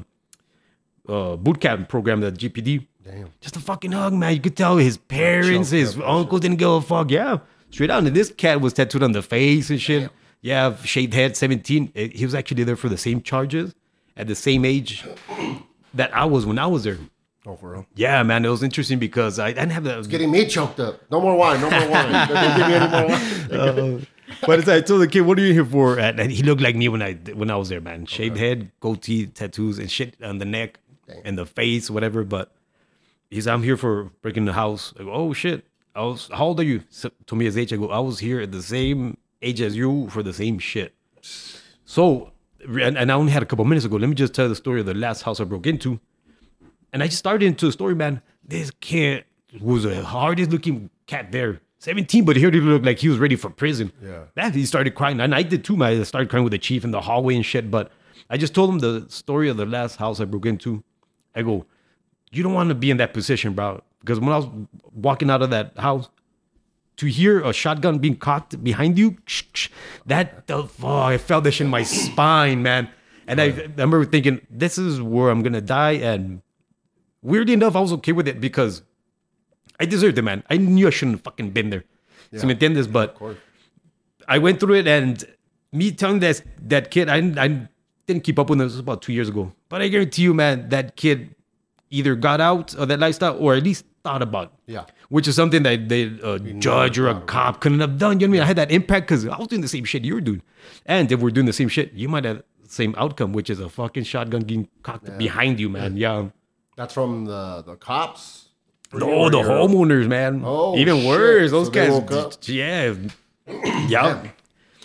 uh, 1.08 1.36
boot 1.36 1.60
camp 1.60 1.88
program, 1.88 2.20
the 2.20 2.32
GPD. 2.32 2.86
Damn. 3.10 3.30
Just 3.40 3.56
a 3.56 3.60
fucking 3.60 3.92
hug, 3.92 4.12
man. 4.12 4.34
You 4.34 4.40
could 4.40 4.56
tell 4.56 4.76
his 4.76 4.96
parents, 4.98 5.70
his 5.70 5.96
up, 5.96 6.06
uncle 6.06 6.38
didn't 6.38 6.58
give 6.58 6.68
a 6.70 6.80
fuck. 6.82 7.10
Yeah, 7.10 7.38
straight 7.70 7.90
out. 7.90 8.04
And 8.04 8.14
this 8.14 8.30
cat 8.30 8.60
was 8.60 8.72
tattooed 8.74 9.02
on 9.02 9.12
the 9.12 9.22
face 9.22 9.70
and 9.70 9.80
shit. 9.80 10.10
Yeah, 10.42 10.76
shaved 10.84 11.14
head, 11.14 11.36
17. 11.36 11.92
Uh, 11.96 12.00
He 12.12 12.24
was 12.24 12.34
actually 12.34 12.64
there 12.64 12.76
for 12.76 12.88
the 12.88 12.98
same 12.98 13.22
charges 13.22 13.74
at 14.16 14.26
the 14.26 14.34
same 14.34 14.64
age 14.64 15.04
that 15.94 16.14
I 16.14 16.26
was 16.26 16.44
when 16.44 16.58
I 16.58 16.66
was 16.66 16.84
there. 16.84 16.98
Oh, 17.46 17.56
for 17.56 17.72
real. 17.72 17.86
Yeah, 17.94 18.22
man, 18.24 18.44
it 18.44 18.48
was 18.48 18.62
interesting 18.62 18.98
because 18.98 19.38
I 19.38 19.52
didn't 19.52 19.70
have 19.70 19.84
the. 19.84 20.02
Getting 20.02 20.30
me 20.30 20.46
choked 20.46 20.78
up. 20.80 21.00
No 21.10 21.20
more 21.20 21.34
wine. 21.34 21.60
No 21.62 21.70
more 21.70 21.88
wine. 21.88 22.28
Don't 22.28 22.56
give 22.58 22.68
me 22.68 22.74
any 22.74 22.90
more 22.90 23.86
wine. 23.96 24.06
but 24.46 24.58
it's, 24.58 24.68
I 24.68 24.82
told 24.82 25.00
the 25.00 25.08
kid, 25.08 25.22
"What 25.22 25.38
are 25.38 25.42
you 25.42 25.54
here 25.54 25.64
for?" 25.64 25.98
And, 25.98 26.20
and 26.20 26.30
he 26.30 26.42
looked 26.42 26.60
like 26.60 26.76
me 26.76 26.88
when 26.90 27.00
I 27.00 27.14
when 27.14 27.50
I 27.50 27.56
was 27.56 27.70
there, 27.70 27.80
man. 27.80 28.04
Shaved 28.04 28.36
head, 28.36 28.70
goatee, 28.80 29.26
tattoos, 29.28 29.78
and 29.78 29.90
shit 29.90 30.14
on 30.22 30.38
the 30.38 30.44
neck 30.44 30.78
and 31.24 31.38
the 31.38 31.46
face, 31.46 31.90
whatever. 31.90 32.22
But 32.22 32.52
he's, 33.30 33.46
I'm 33.46 33.62
here 33.62 33.76
for 33.76 34.10
breaking 34.22 34.44
the 34.44 34.52
house. 34.52 34.94
I 34.98 35.04
go, 35.04 35.12
"Oh 35.12 35.32
shit!" 35.32 35.66
I 35.94 36.02
was, 36.02 36.28
how 36.32 36.46
old 36.46 36.60
are 36.60 36.64
you? 36.64 36.82
So, 36.90 37.10
to 37.26 37.36
me, 37.36 37.44
his 37.46 37.58
age. 37.58 37.72
I 37.72 37.76
go, 37.76 37.88
"I 37.88 37.98
was 37.98 38.18
here 38.18 38.40
at 38.40 38.52
the 38.52 38.62
same 38.62 39.16
age 39.42 39.60
as 39.60 39.76
you 39.76 40.08
for 40.10 40.22
the 40.22 40.32
same 40.32 40.58
shit." 40.58 40.94
So, 41.84 42.32
and, 42.60 42.98
and 42.98 43.10
I 43.10 43.14
only 43.14 43.32
had 43.32 43.42
a 43.42 43.46
couple 43.46 43.64
minutes 43.64 43.86
ago. 43.86 43.96
Let 43.96 44.08
me 44.08 44.14
just 44.14 44.34
tell 44.34 44.48
the 44.48 44.56
story 44.56 44.80
of 44.80 44.86
the 44.86 44.94
last 44.94 45.22
house 45.22 45.40
I 45.40 45.44
broke 45.44 45.66
into. 45.66 46.00
And 46.92 47.02
I 47.02 47.06
just 47.06 47.18
started 47.18 47.46
into 47.46 47.66
the 47.66 47.72
story, 47.72 47.94
man. 47.94 48.22
This 48.44 48.70
kid 48.70 49.24
was 49.60 49.84
the 49.84 50.04
hardest 50.04 50.50
looking 50.50 50.90
cat 51.06 51.32
there. 51.32 51.60
17, 51.80 52.24
but 52.24 52.36
here 52.36 52.50
he 52.50 52.60
looked 52.60 52.84
like 52.84 52.98
he 52.98 53.08
was 53.08 53.18
ready 53.18 53.36
for 53.36 53.50
prison. 53.50 53.92
Yeah. 54.02 54.24
That 54.34 54.54
he 54.54 54.66
started 54.66 54.94
crying. 54.94 55.20
And 55.20 55.34
I 55.34 55.42
did 55.42 55.64
too, 55.64 55.76
man. 55.76 56.00
I 56.00 56.02
started 56.02 56.28
crying 56.28 56.44
with 56.44 56.50
the 56.50 56.58
chief 56.58 56.84
in 56.84 56.90
the 56.90 57.00
hallway 57.00 57.36
and 57.36 57.46
shit. 57.46 57.70
But 57.70 57.92
I 58.28 58.36
just 58.36 58.54
told 58.54 58.70
him 58.70 58.78
the 58.80 59.06
story 59.08 59.48
of 59.48 59.56
the 59.56 59.66
last 59.66 59.96
house 59.96 60.20
I 60.20 60.24
broke 60.24 60.46
into. 60.46 60.82
I 61.34 61.42
go, 61.42 61.66
you 62.30 62.42
don't 62.42 62.54
want 62.54 62.68
to 62.68 62.74
be 62.74 62.90
in 62.90 62.96
that 62.98 63.14
position, 63.14 63.54
bro. 63.54 63.82
Because 64.00 64.20
when 64.20 64.30
I 64.30 64.38
was 64.38 64.48
walking 64.92 65.30
out 65.30 65.42
of 65.42 65.50
that 65.50 65.76
house, 65.78 66.08
to 66.98 67.06
hear 67.06 67.40
a 67.40 67.52
shotgun 67.52 67.98
being 67.98 68.16
cocked 68.16 68.62
behind 68.62 68.98
you, 68.98 69.16
that 70.06 70.46
the 70.48 70.68
oh, 70.82 71.00
I 71.00 71.16
felt 71.16 71.44
this 71.44 71.60
in 71.60 71.68
my 71.68 71.84
spine, 71.84 72.62
man. 72.62 72.88
And 73.28 73.40
I, 73.40 73.44
I 73.44 73.70
remember 73.76 74.04
thinking, 74.04 74.40
this 74.50 74.78
is 74.78 75.00
where 75.00 75.30
I'm 75.30 75.42
gonna 75.42 75.60
die. 75.60 75.92
And 75.92 76.42
weirdly 77.22 77.54
enough, 77.54 77.76
I 77.76 77.80
was 77.80 77.92
okay 77.94 78.12
with 78.12 78.26
it 78.26 78.40
because 78.40 78.82
I 79.78 79.86
deserved 79.86 80.18
it, 80.18 80.22
man. 80.22 80.42
I 80.50 80.56
knew 80.56 80.88
I 80.88 80.90
shouldn't 80.90 81.18
have 81.18 81.24
fucking 81.24 81.50
been 81.50 81.70
there. 81.70 81.84
So 82.36 82.46
me 82.46 82.54
entiendes, 82.54 82.92
but 82.92 83.16
I 84.26 84.38
went 84.38 84.60
through 84.60 84.74
it, 84.74 84.86
and 84.88 85.24
me 85.72 85.92
telling 85.92 86.18
that 86.20 86.42
that 86.68 86.90
kid, 86.90 87.08
I, 87.08 87.18
I 87.42 87.68
didn't 88.06 88.24
keep 88.24 88.38
up 88.38 88.50
with 88.50 88.60
him. 88.60 88.66
This 88.66 88.74
was 88.74 88.80
about 88.80 89.02
two 89.02 89.12
years 89.12 89.28
ago. 89.28 89.52
But 89.68 89.82
I 89.82 89.88
guarantee 89.88 90.22
you, 90.22 90.34
man, 90.34 90.68
that 90.70 90.96
kid 90.96 91.34
either 91.90 92.14
got 92.14 92.40
out 92.40 92.74
of 92.74 92.88
that 92.88 92.98
lifestyle 93.00 93.36
or 93.38 93.54
at 93.54 93.62
least 93.62 93.84
thought 94.04 94.22
about. 94.22 94.52
Yeah. 94.66 94.84
Which 95.08 95.26
is 95.26 95.36
something 95.36 95.62
that 95.62 95.88
they, 95.88 96.02
a 96.22 96.38
judge 96.38 96.98
or 96.98 97.08
a 97.08 97.20
cop 97.22 97.60
couldn't 97.60 97.80
have 97.80 97.98
done. 97.98 98.20
You 98.20 98.26
know 98.26 98.30
what 98.30 98.36
I 98.36 98.40
mean? 98.40 98.42
I 98.42 98.46
had 98.46 98.56
that 98.56 98.70
impact 98.70 99.08
because 99.08 99.26
I 99.26 99.36
was 99.38 99.48
doing 99.48 99.62
the 99.62 99.68
same 99.68 99.84
shit 99.84 100.04
you 100.04 100.14
were 100.14 100.20
doing. 100.20 100.42
And 100.86 101.10
if 101.10 101.20
we're 101.20 101.30
doing 101.30 101.46
the 101.46 101.52
same 101.52 101.68
shit, 101.68 101.92
you 101.94 102.08
might 102.08 102.24
have 102.24 102.42
the 102.62 102.68
same 102.68 102.94
outcome, 102.98 103.32
which 103.32 103.48
is 103.50 103.60
a 103.60 103.68
fucking 103.68 104.04
shotgun 104.04 104.42
getting 104.42 104.68
cocked 104.82 105.16
behind 105.18 105.58
you, 105.60 105.68
man. 105.68 105.96
Yeah. 105.96 106.28
That's 106.76 106.94
from 106.94 107.24
the 107.24 107.62
the 107.62 107.76
cops. 107.76 108.48
No, 108.92 109.28
the 109.28 109.38
homeowners, 109.38 110.06
man. 110.06 110.42
Oh, 110.44 110.76
Even 110.76 110.98
shit. 110.98 111.06
worse. 111.08 111.50
Those 111.50 111.70
they 111.70 111.88
guys. 111.88 112.38
Yeah. 112.48 112.94
yeah. 113.88 114.28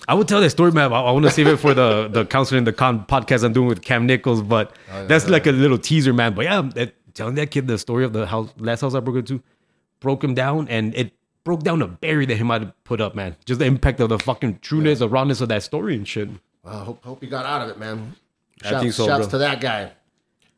I 0.07 0.13
would 0.13 0.27
tell 0.27 0.41
that 0.41 0.49
story, 0.49 0.71
man. 0.71 0.91
I, 0.91 1.01
I 1.01 1.11
want 1.11 1.25
to 1.25 1.31
save 1.31 1.47
it 1.47 1.57
for 1.57 1.73
the 1.73 2.07
the 2.07 2.25
counseling 2.25 2.63
the 2.63 2.73
con 2.73 3.05
podcast 3.05 3.43
I'm 3.43 3.53
doing 3.53 3.67
with 3.67 3.81
Kam 3.81 4.05
Nichols, 4.05 4.41
but 4.41 4.75
that's 5.07 5.29
like 5.29 5.47
a 5.47 5.51
little 5.51 5.77
teaser, 5.77 6.13
man. 6.13 6.33
But 6.33 6.45
yeah, 6.45 6.61
that, 6.75 6.95
telling 7.13 7.35
that 7.35 7.51
kid 7.51 7.67
the 7.67 7.77
story 7.77 8.03
of 8.03 8.13
the 8.13 8.25
house, 8.25 8.53
last 8.57 8.81
house 8.81 8.95
I 8.95 8.99
broke 8.99 9.17
into, 9.17 9.41
broke 9.99 10.23
him 10.23 10.33
down, 10.33 10.67
and 10.67 10.93
it 10.95 11.13
broke 11.43 11.63
down 11.63 11.81
a 11.81 11.87
barrier 11.87 12.25
that 12.27 12.37
he 12.37 12.43
might 12.43 12.61
have 12.61 12.83
put 12.83 13.01
up, 13.01 13.15
man. 13.15 13.35
Just 13.45 13.59
the 13.59 13.65
impact 13.65 13.99
of 13.99 14.09
the 14.09 14.19
fucking 14.19 14.59
trueness, 14.59 14.99
the 14.99 15.09
rawness 15.09 15.41
of 15.41 15.49
that 15.49 15.63
story 15.63 15.95
and 15.95 16.07
shit. 16.07 16.29
Well, 16.63 16.79
hope 16.79 17.03
hope 17.03 17.23
you 17.23 17.29
got 17.29 17.45
out 17.45 17.61
of 17.61 17.69
it, 17.69 17.79
man. 17.79 18.15
I 18.63 18.69
Shouts, 18.69 18.81
think 18.81 18.93
so, 18.93 19.05
shouts 19.05 19.27
bro. 19.27 19.31
to 19.31 19.37
that 19.39 19.61
guy. 19.61 19.91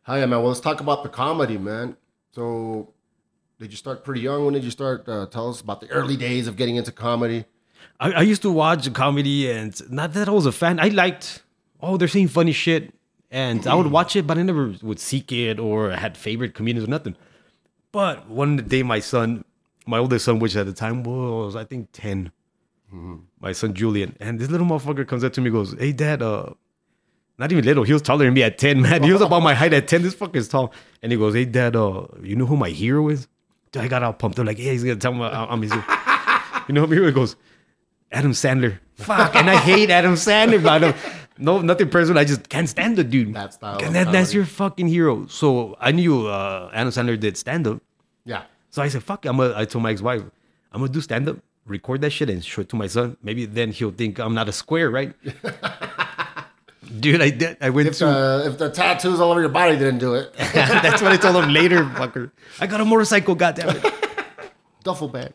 Hi, 0.03 0.19
yeah, 0.19 0.25
man. 0.27 0.39
Well, 0.39 0.49
let's 0.49 0.60
talk 0.60 0.79
about 0.79 1.01
the 1.03 1.10
comedy, 1.10 1.58
man. 1.58 1.97
So, 2.34 2.93
did 3.60 3.71
you 3.71 3.77
start 3.77 4.03
pretty 4.03 4.21
young? 4.21 4.45
When 4.45 4.53
did 4.53 4.63
you 4.63 4.69
start? 4.69 5.08
Uh, 5.10 5.25
tell 5.25 5.49
us 5.49 5.62
about 5.62 5.81
the 5.81 5.89
early 5.89 6.15
days 6.15 6.47
of 6.47 6.55
getting 6.58 6.75
into 6.75 6.91
comedy. 6.91 7.45
I, 7.99 8.12
I 8.12 8.21
used 8.21 8.41
to 8.43 8.51
watch 8.51 8.91
comedy, 8.93 9.49
and 9.49 9.73
not 9.91 10.13
that 10.13 10.27
I 10.27 10.31
was 10.31 10.45
a 10.45 10.51
fan. 10.51 10.79
I 10.79 10.89
liked, 10.89 11.43
oh, 11.81 11.97
they're 11.97 12.08
saying 12.08 12.27
funny 12.29 12.51
shit, 12.51 12.93
and 13.31 13.65
I 13.67 13.75
would 13.75 13.88
watch 13.88 14.15
it, 14.15 14.27
but 14.27 14.38
I 14.38 14.43
never 14.43 14.73
would 14.81 14.99
seek 14.99 15.31
it 15.31 15.60
or 15.60 15.91
had 15.91 16.17
favorite 16.17 16.53
comedians 16.53 16.88
or 16.88 16.91
nothing. 16.91 17.15
But 17.91 18.27
one 18.29 18.58
day, 18.58 18.84
my 18.84 18.99
son, 18.99 19.45
my 19.86 19.97
oldest 19.97 20.25
son, 20.25 20.39
which 20.39 20.55
at 20.55 20.65
the 20.65 20.73
time 20.73 21.03
was 21.03 21.55
I 21.55 21.63
think 21.63 21.89
10 21.93 22.31
my 23.39 23.51
son 23.51 23.73
Julian, 23.73 24.15
and 24.19 24.39
this 24.39 24.49
little 24.49 24.65
motherfucker 24.67 25.05
comes 25.08 25.23
up 25.23 25.34
to 25.34 25.41
me, 25.41 25.49
goes, 25.49 25.75
"Hey, 25.77 25.91
dad, 25.91 26.21
uh." 26.21 26.51
Not 27.38 27.51
even 27.51 27.65
little. 27.65 27.84
He 27.84 27.91
was 27.91 28.01
taller 28.01 28.23
than 28.23 28.34
me 28.34 28.43
at 28.43 28.58
10, 28.58 28.81
man. 28.81 29.03
He 29.03 29.12
was 29.12 29.21
about 29.21 29.41
my 29.41 29.53
height 29.53 29.73
at 29.73 29.89
10. 29.89 30.03
This 30.03 30.15
fucker 30.15 30.38
is 30.38 30.47
tall. 30.47 30.71
And 31.01 31.12
he 31.12 31.17
goes, 31.17 31.34
Hey, 31.34 31.43
dad, 31.43 31.75
uh, 31.75 32.08
you 32.23 32.34
know 32.34 32.45
who 32.45 32.55
my 32.55 32.69
hero 32.69 33.10
is? 33.10 33.27
Dude, 33.73 33.84
I 33.84 33.89
got 33.89 34.03
all 34.03 34.13
pumped 34.13 34.39
up. 34.39 34.45
Like, 34.45 34.58
yeah, 34.58 34.71
he's 34.71 34.84
to 34.84 34.95
tell 34.95 35.13
me 35.13 35.21
I'm 35.25 35.62
his 35.62 35.73
hero. 35.73 35.84
You 36.69 36.73
know 36.75 36.88
my 36.88 36.95
hero? 36.95 37.08
He 37.08 37.12
goes, 37.12 37.36
Adam 38.15 38.32
Sandler. 38.32 38.80
Fuck, 38.95 39.36
and 39.36 39.49
I 39.49 39.58
hate 39.58 39.89
Adam 39.89 40.13
Sandler, 40.13 40.63
but 40.63 40.71
I 40.71 40.80
don't, 40.80 40.95
no, 41.38 41.62
nothing 41.62 41.89
personal. 41.89 42.17
I 42.17 42.23
just 42.23 42.47
can't 42.47 42.69
stand 42.69 42.97
the 42.97 43.04
dude. 43.04 43.34
That 43.34 43.54
style 43.54 43.78
And 43.84 43.93
that, 43.93 44.12
that's 44.12 44.34
your 44.34 44.45
fucking 44.45 44.88
hero. 44.88 45.28
So 45.28 45.75
I 45.82 45.91
knew 45.91 46.28
uh, 46.28 46.71
Adam 46.73 46.91
Sandler 46.91 47.19
did 47.19 47.36
stand 47.38 47.67
up. 47.67 47.82
Yeah. 48.23 48.43
So 48.71 48.82
I 48.82 48.88
said, 48.88 49.04
fuck, 49.04 49.25
it. 49.25 49.30
I'm 49.30 49.38
gonna, 49.38 49.54
I 49.56 49.65
told 49.65 49.84
my 49.84 49.91
ex-wife, 49.91 50.23
I'm 50.71 50.80
gonna 50.82 50.91
do 50.93 51.01
stand 51.01 51.28
up, 51.28 51.38
record 51.67 51.99
that 52.01 52.12
shit 52.12 52.30
and 52.30 52.43
show 52.43 52.62
it 52.62 52.69
to 52.69 52.75
my 52.78 52.88
son. 52.88 53.17
Maybe 53.21 53.45
then 53.45 53.71
he'll 53.71 53.91
think 53.91 54.17
I'm 54.19 54.34
not 54.34 54.47
a 54.47 54.54
square, 54.54 54.89
right? 54.89 55.13
Dude, 56.99 57.21
I 57.21 57.32
did. 57.32 57.58
I 57.62 57.69
went 57.71 57.88
If 57.89 57.97
to. 57.97 58.06
the 58.06 58.43
if 58.45 58.58
the 58.58 58.69
tattoos 58.69 59.19
all 59.19 59.32
over 59.32 59.41
your 59.41 59.49
body 59.49 59.73
didn't 59.78 59.97
do 59.97 60.13
it, 60.13 60.34
that's 60.38 61.01
what 61.01 61.12
I 61.12 61.17
told 61.17 61.36
him 61.43 61.51
later, 61.51 61.84
fucker. 61.84 62.32
I 62.62 62.67
got 62.67 62.80
a 62.80 62.86
motorcycle, 62.86 63.36
goddammit. 63.36 63.82
duffel 64.84 65.10
bag. 65.10 65.34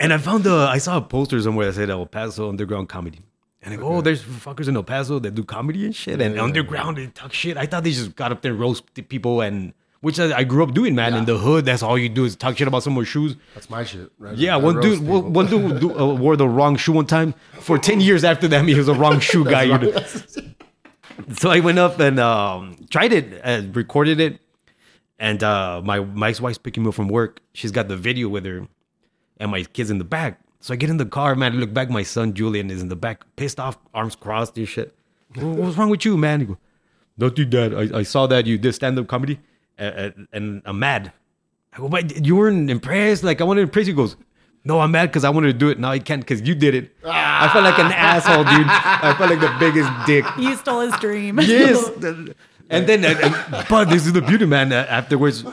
And 0.00 0.12
I 0.12 0.18
found 0.18 0.46
a, 0.46 0.68
I 0.70 0.78
saw 0.78 0.96
a 0.96 1.00
poster 1.00 1.40
somewhere 1.40 1.66
that 1.66 1.74
said 1.74 1.90
El 1.90 2.06
Paso 2.06 2.48
Underground 2.48 2.88
Comedy. 2.88 3.20
And 3.62 3.74
I 3.74 3.76
go, 3.76 3.88
oh, 3.88 4.00
there's 4.00 4.22
fuckers 4.22 4.68
in 4.68 4.76
El 4.76 4.84
Paso 4.84 5.18
that 5.18 5.34
do 5.34 5.42
comedy 5.42 5.84
and 5.84 5.94
shit. 5.94 6.20
And 6.20 6.38
underground, 6.38 6.96
they 6.96 7.08
talk 7.08 7.32
shit. 7.32 7.56
I 7.56 7.66
thought 7.66 7.82
they 7.82 7.90
just 7.90 8.14
got 8.14 8.30
up 8.30 8.40
there 8.42 8.52
and 8.52 8.60
roast 8.60 8.84
people. 9.08 9.40
And 9.40 9.74
which 10.00 10.20
I, 10.20 10.38
I 10.38 10.44
grew 10.44 10.62
up 10.62 10.74
doing, 10.74 10.94
man. 10.94 11.14
In 11.14 11.24
the 11.24 11.36
hood, 11.36 11.64
that's 11.64 11.82
all 11.82 11.98
you 11.98 12.08
do 12.08 12.24
is 12.24 12.36
talk 12.36 12.56
shit 12.56 12.68
about 12.68 12.84
someone's 12.84 13.08
shoes. 13.08 13.36
That's 13.54 13.68
my 13.68 13.82
shit. 13.82 14.12
Right? 14.18 14.36
Yeah, 14.36 14.54
I 14.54 14.56
one 14.58 14.80
dude, 14.80 15.00
people. 15.00 15.22
one 15.22 15.46
dude 15.46 15.80
do, 15.80 15.98
uh, 15.98 16.14
wore 16.14 16.36
the 16.36 16.48
wrong 16.48 16.76
shoe 16.76 16.92
one 16.92 17.06
time. 17.06 17.34
For 17.60 17.78
10 17.78 18.00
years 18.00 18.22
after 18.22 18.46
that, 18.48 18.64
he 18.64 18.74
was 18.74 18.88
a 18.88 18.94
wrong 18.94 19.18
shoe 19.18 19.44
guy. 19.56 19.64
you 19.64 19.78
know. 19.78 20.02
so 21.34 21.50
I 21.50 21.58
went 21.58 21.80
up 21.80 21.98
and 21.98 22.20
um, 22.20 22.76
tried 22.90 23.12
it, 23.12 23.40
and 23.42 23.74
recorded 23.74 24.20
it, 24.20 24.38
and 25.18 25.42
uh, 25.42 25.82
my 25.84 25.98
my 26.00 26.28
ex-wife's 26.28 26.58
picking 26.58 26.84
me 26.84 26.90
up 26.90 26.94
from 26.94 27.08
work. 27.08 27.40
She's 27.52 27.72
got 27.72 27.88
the 27.88 27.96
video 27.96 28.28
with 28.28 28.44
her, 28.46 28.68
and 29.40 29.50
my 29.50 29.62
kids 29.62 29.90
in 29.90 29.98
the 29.98 30.04
back. 30.04 30.40
So 30.60 30.74
I 30.74 30.76
get 30.76 30.90
in 30.90 30.96
the 30.96 31.06
car, 31.06 31.34
man. 31.34 31.52
I 31.52 31.56
look 31.56 31.72
back, 31.72 31.88
my 31.90 32.02
son 32.02 32.34
Julian 32.34 32.70
is 32.70 32.82
in 32.82 32.88
the 32.88 32.96
back, 32.96 33.24
pissed 33.36 33.60
off, 33.60 33.78
arms 33.94 34.16
crossed 34.16 34.56
and 34.58 34.66
shit. 34.68 34.94
What's 35.36 35.76
wrong 35.76 35.90
with 35.90 36.04
you, 36.04 36.16
man? 36.16 36.40
He 36.40 36.46
go, 36.46 36.58
Nothing, 37.16 37.50
Dad. 37.50 37.74
I, 37.74 37.98
I 37.98 38.02
saw 38.02 38.26
that 38.28 38.46
you 38.46 38.58
did 38.58 38.72
stand-up 38.74 39.06
comedy, 39.08 39.40
uh, 39.78 39.82
uh, 39.82 40.10
and 40.32 40.62
I'm 40.64 40.78
mad. 40.78 41.12
I 41.72 41.78
go, 41.78 41.88
but 41.88 42.24
you 42.24 42.36
weren't 42.36 42.70
impressed. 42.70 43.22
Like 43.24 43.40
I 43.40 43.44
wanted 43.44 43.60
to 43.60 43.64
impress 43.64 43.86
you. 43.86 43.92
He 43.92 43.96
goes, 43.96 44.16
no, 44.64 44.80
I'm 44.80 44.90
mad 44.90 45.06
because 45.06 45.24
I 45.24 45.30
wanted 45.30 45.48
to 45.52 45.58
do 45.58 45.68
it. 45.68 45.78
Now 45.78 45.90
I 45.90 45.98
can't 45.98 46.20
because 46.20 46.42
you 46.46 46.54
did 46.54 46.74
it. 46.74 46.92
I 47.04 47.48
felt 47.52 47.64
like 47.64 47.78
an 47.78 47.92
asshole, 47.92 48.44
dude. 48.44 48.66
I 48.68 49.14
felt 49.16 49.30
like 49.30 49.40
the 49.40 49.54
biggest 49.58 49.90
dick. 50.06 50.24
You 50.38 50.56
stole 50.56 50.80
his 50.80 50.94
dream. 51.00 51.38
Yes. 51.40 51.88
and 52.70 52.86
then, 52.86 53.04
and, 53.04 53.18
and- 53.18 53.66
but 53.68 53.86
this 53.86 54.06
is 54.06 54.12
the 54.12 54.20
beauty, 54.22 54.46
man. 54.46 54.72
Afterwards, 54.72 55.44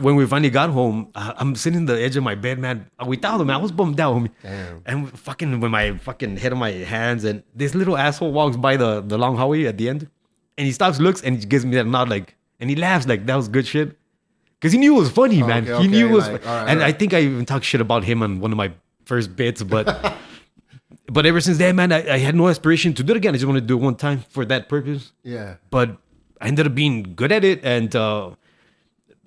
when 0.00 0.16
we 0.16 0.26
finally 0.26 0.50
got 0.50 0.70
home, 0.70 1.10
uh, 1.14 1.32
I'm 1.36 1.54
sitting 1.54 1.80
on 1.80 1.86
the 1.86 2.00
edge 2.00 2.16
of 2.16 2.22
my 2.22 2.34
bed, 2.34 2.58
man. 2.58 2.90
Without 3.06 3.40
him, 3.40 3.50
I 3.50 3.56
was 3.56 3.72
bummed 3.72 3.98
out, 4.00 4.14
homie. 4.14 4.30
Damn. 4.42 4.82
And 4.86 5.18
fucking 5.18 5.60
with 5.60 5.70
my 5.70 5.96
fucking 5.98 6.36
head 6.36 6.52
on 6.52 6.58
my 6.58 6.70
hands, 6.70 7.24
and 7.24 7.42
this 7.54 7.74
little 7.74 7.96
asshole 7.96 8.32
walks 8.32 8.56
by 8.56 8.76
the, 8.76 9.00
the 9.00 9.18
long 9.18 9.36
hallway 9.36 9.64
at 9.64 9.78
the 9.78 9.88
end, 9.88 10.08
and 10.58 10.66
he 10.66 10.72
stops, 10.72 11.00
looks, 11.00 11.22
and 11.22 11.38
he 11.38 11.44
gives 11.44 11.64
me 11.64 11.76
that 11.76 11.86
nod, 11.86 12.08
like, 12.08 12.36
and 12.58 12.68
he 12.70 12.76
laughs, 12.76 13.06
like, 13.06 13.26
that 13.26 13.36
was 13.36 13.48
good 13.48 13.66
shit. 13.66 13.96
Because 14.58 14.72
he 14.72 14.78
knew 14.78 14.96
it 14.96 15.00
was 15.00 15.10
funny, 15.10 15.42
man. 15.42 15.66
okay, 15.66 15.82
he 15.82 15.88
knew 15.88 16.08
it 16.08 16.12
was, 16.12 16.28
like, 16.28 16.44
right, 16.44 16.68
and 16.68 16.80
all 16.80 16.86
I 16.86 16.92
think 16.92 17.14
I 17.14 17.20
even 17.20 17.46
talked 17.46 17.64
shit 17.64 17.80
about 17.80 18.04
him 18.04 18.22
on 18.22 18.40
one 18.40 18.52
of 18.52 18.58
my 18.58 18.72
first 19.06 19.34
bits, 19.34 19.62
but 19.62 20.14
but 21.10 21.26
ever 21.26 21.40
since 21.40 21.58
then, 21.58 21.76
man, 21.76 21.92
I, 21.92 22.14
I 22.14 22.18
had 22.18 22.34
no 22.34 22.48
aspiration 22.48 22.94
to 22.94 23.02
do 23.02 23.12
it 23.14 23.16
again. 23.16 23.34
I 23.34 23.38
just 23.38 23.46
wanted 23.46 23.62
to 23.62 23.66
do 23.66 23.78
it 23.78 23.82
one 23.82 23.96
time 23.96 24.24
for 24.28 24.44
that 24.44 24.68
purpose. 24.68 25.12
Yeah. 25.22 25.56
But 25.70 25.96
I 26.40 26.48
ended 26.48 26.66
up 26.66 26.74
being 26.74 27.14
good 27.16 27.32
at 27.32 27.42
it, 27.44 27.64
and 27.64 27.94
uh, 27.96 28.30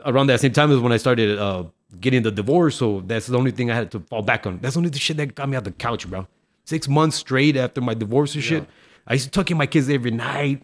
around 0.06 0.28
that 0.28 0.40
same 0.40 0.54
time 0.54 0.72
is 0.72 0.80
when 0.80 0.92
I 0.92 0.98
started 0.98 1.38
uh, 1.40 1.66
getting 2.00 2.24
the 2.24 2.32
divorce. 2.32 2.76
So 2.76 3.02
that's 3.02 3.28
the 3.28 3.38
only 3.38 3.52
thing 3.52 3.72
I 3.72 3.76
had 3.76 3.92
to 3.92 4.00
fall 4.00 4.22
back 4.22 4.46
on. 4.46 4.60
That's 4.60 4.78
only 4.78 4.90
the 4.90 5.00
shit 5.00 5.18
that 5.18 5.36
got 5.36 5.50
me 5.50 5.58
out 5.58 5.64
the 5.64 5.72
couch, 5.72 6.10
bro. 6.10 6.28
Six 6.66 6.88
months 6.88 7.18
straight 7.18 7.58
after 7.58 7.82
my 7.82 7.94
divorce 7.94 8.36
and 8.36 8.44
shit. 8.44 8.66
I 9.06 9.14
used 9.14 9.26
to 9.26 9.32
tuck 9.32 9.52
in 9.52 9.58
my 9.58 9.66
kids 9.66 9.90
every 9.90 10.12
night. 10.12 10.64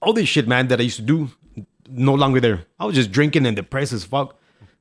All 0.00 0.12
this 0.12 0.28
shit, 0.28 0.48
man, 0.48 0.68
that 0.68 0.80
I 0.80 0.84
used 0.84 0.96
to 0.96 1.02
do, 1.02 1.30
no 1.90 2.14
longer 2.14 2.40
there. 2.40 2.64
I 2.78 2.86
was 2.86 2.94
just 2.94 3.10
drinking 3.10 3.44
and 3.46 3.56
depressed 3.56 3.92
as 3.92 4.04
fuck. 4.04 4.38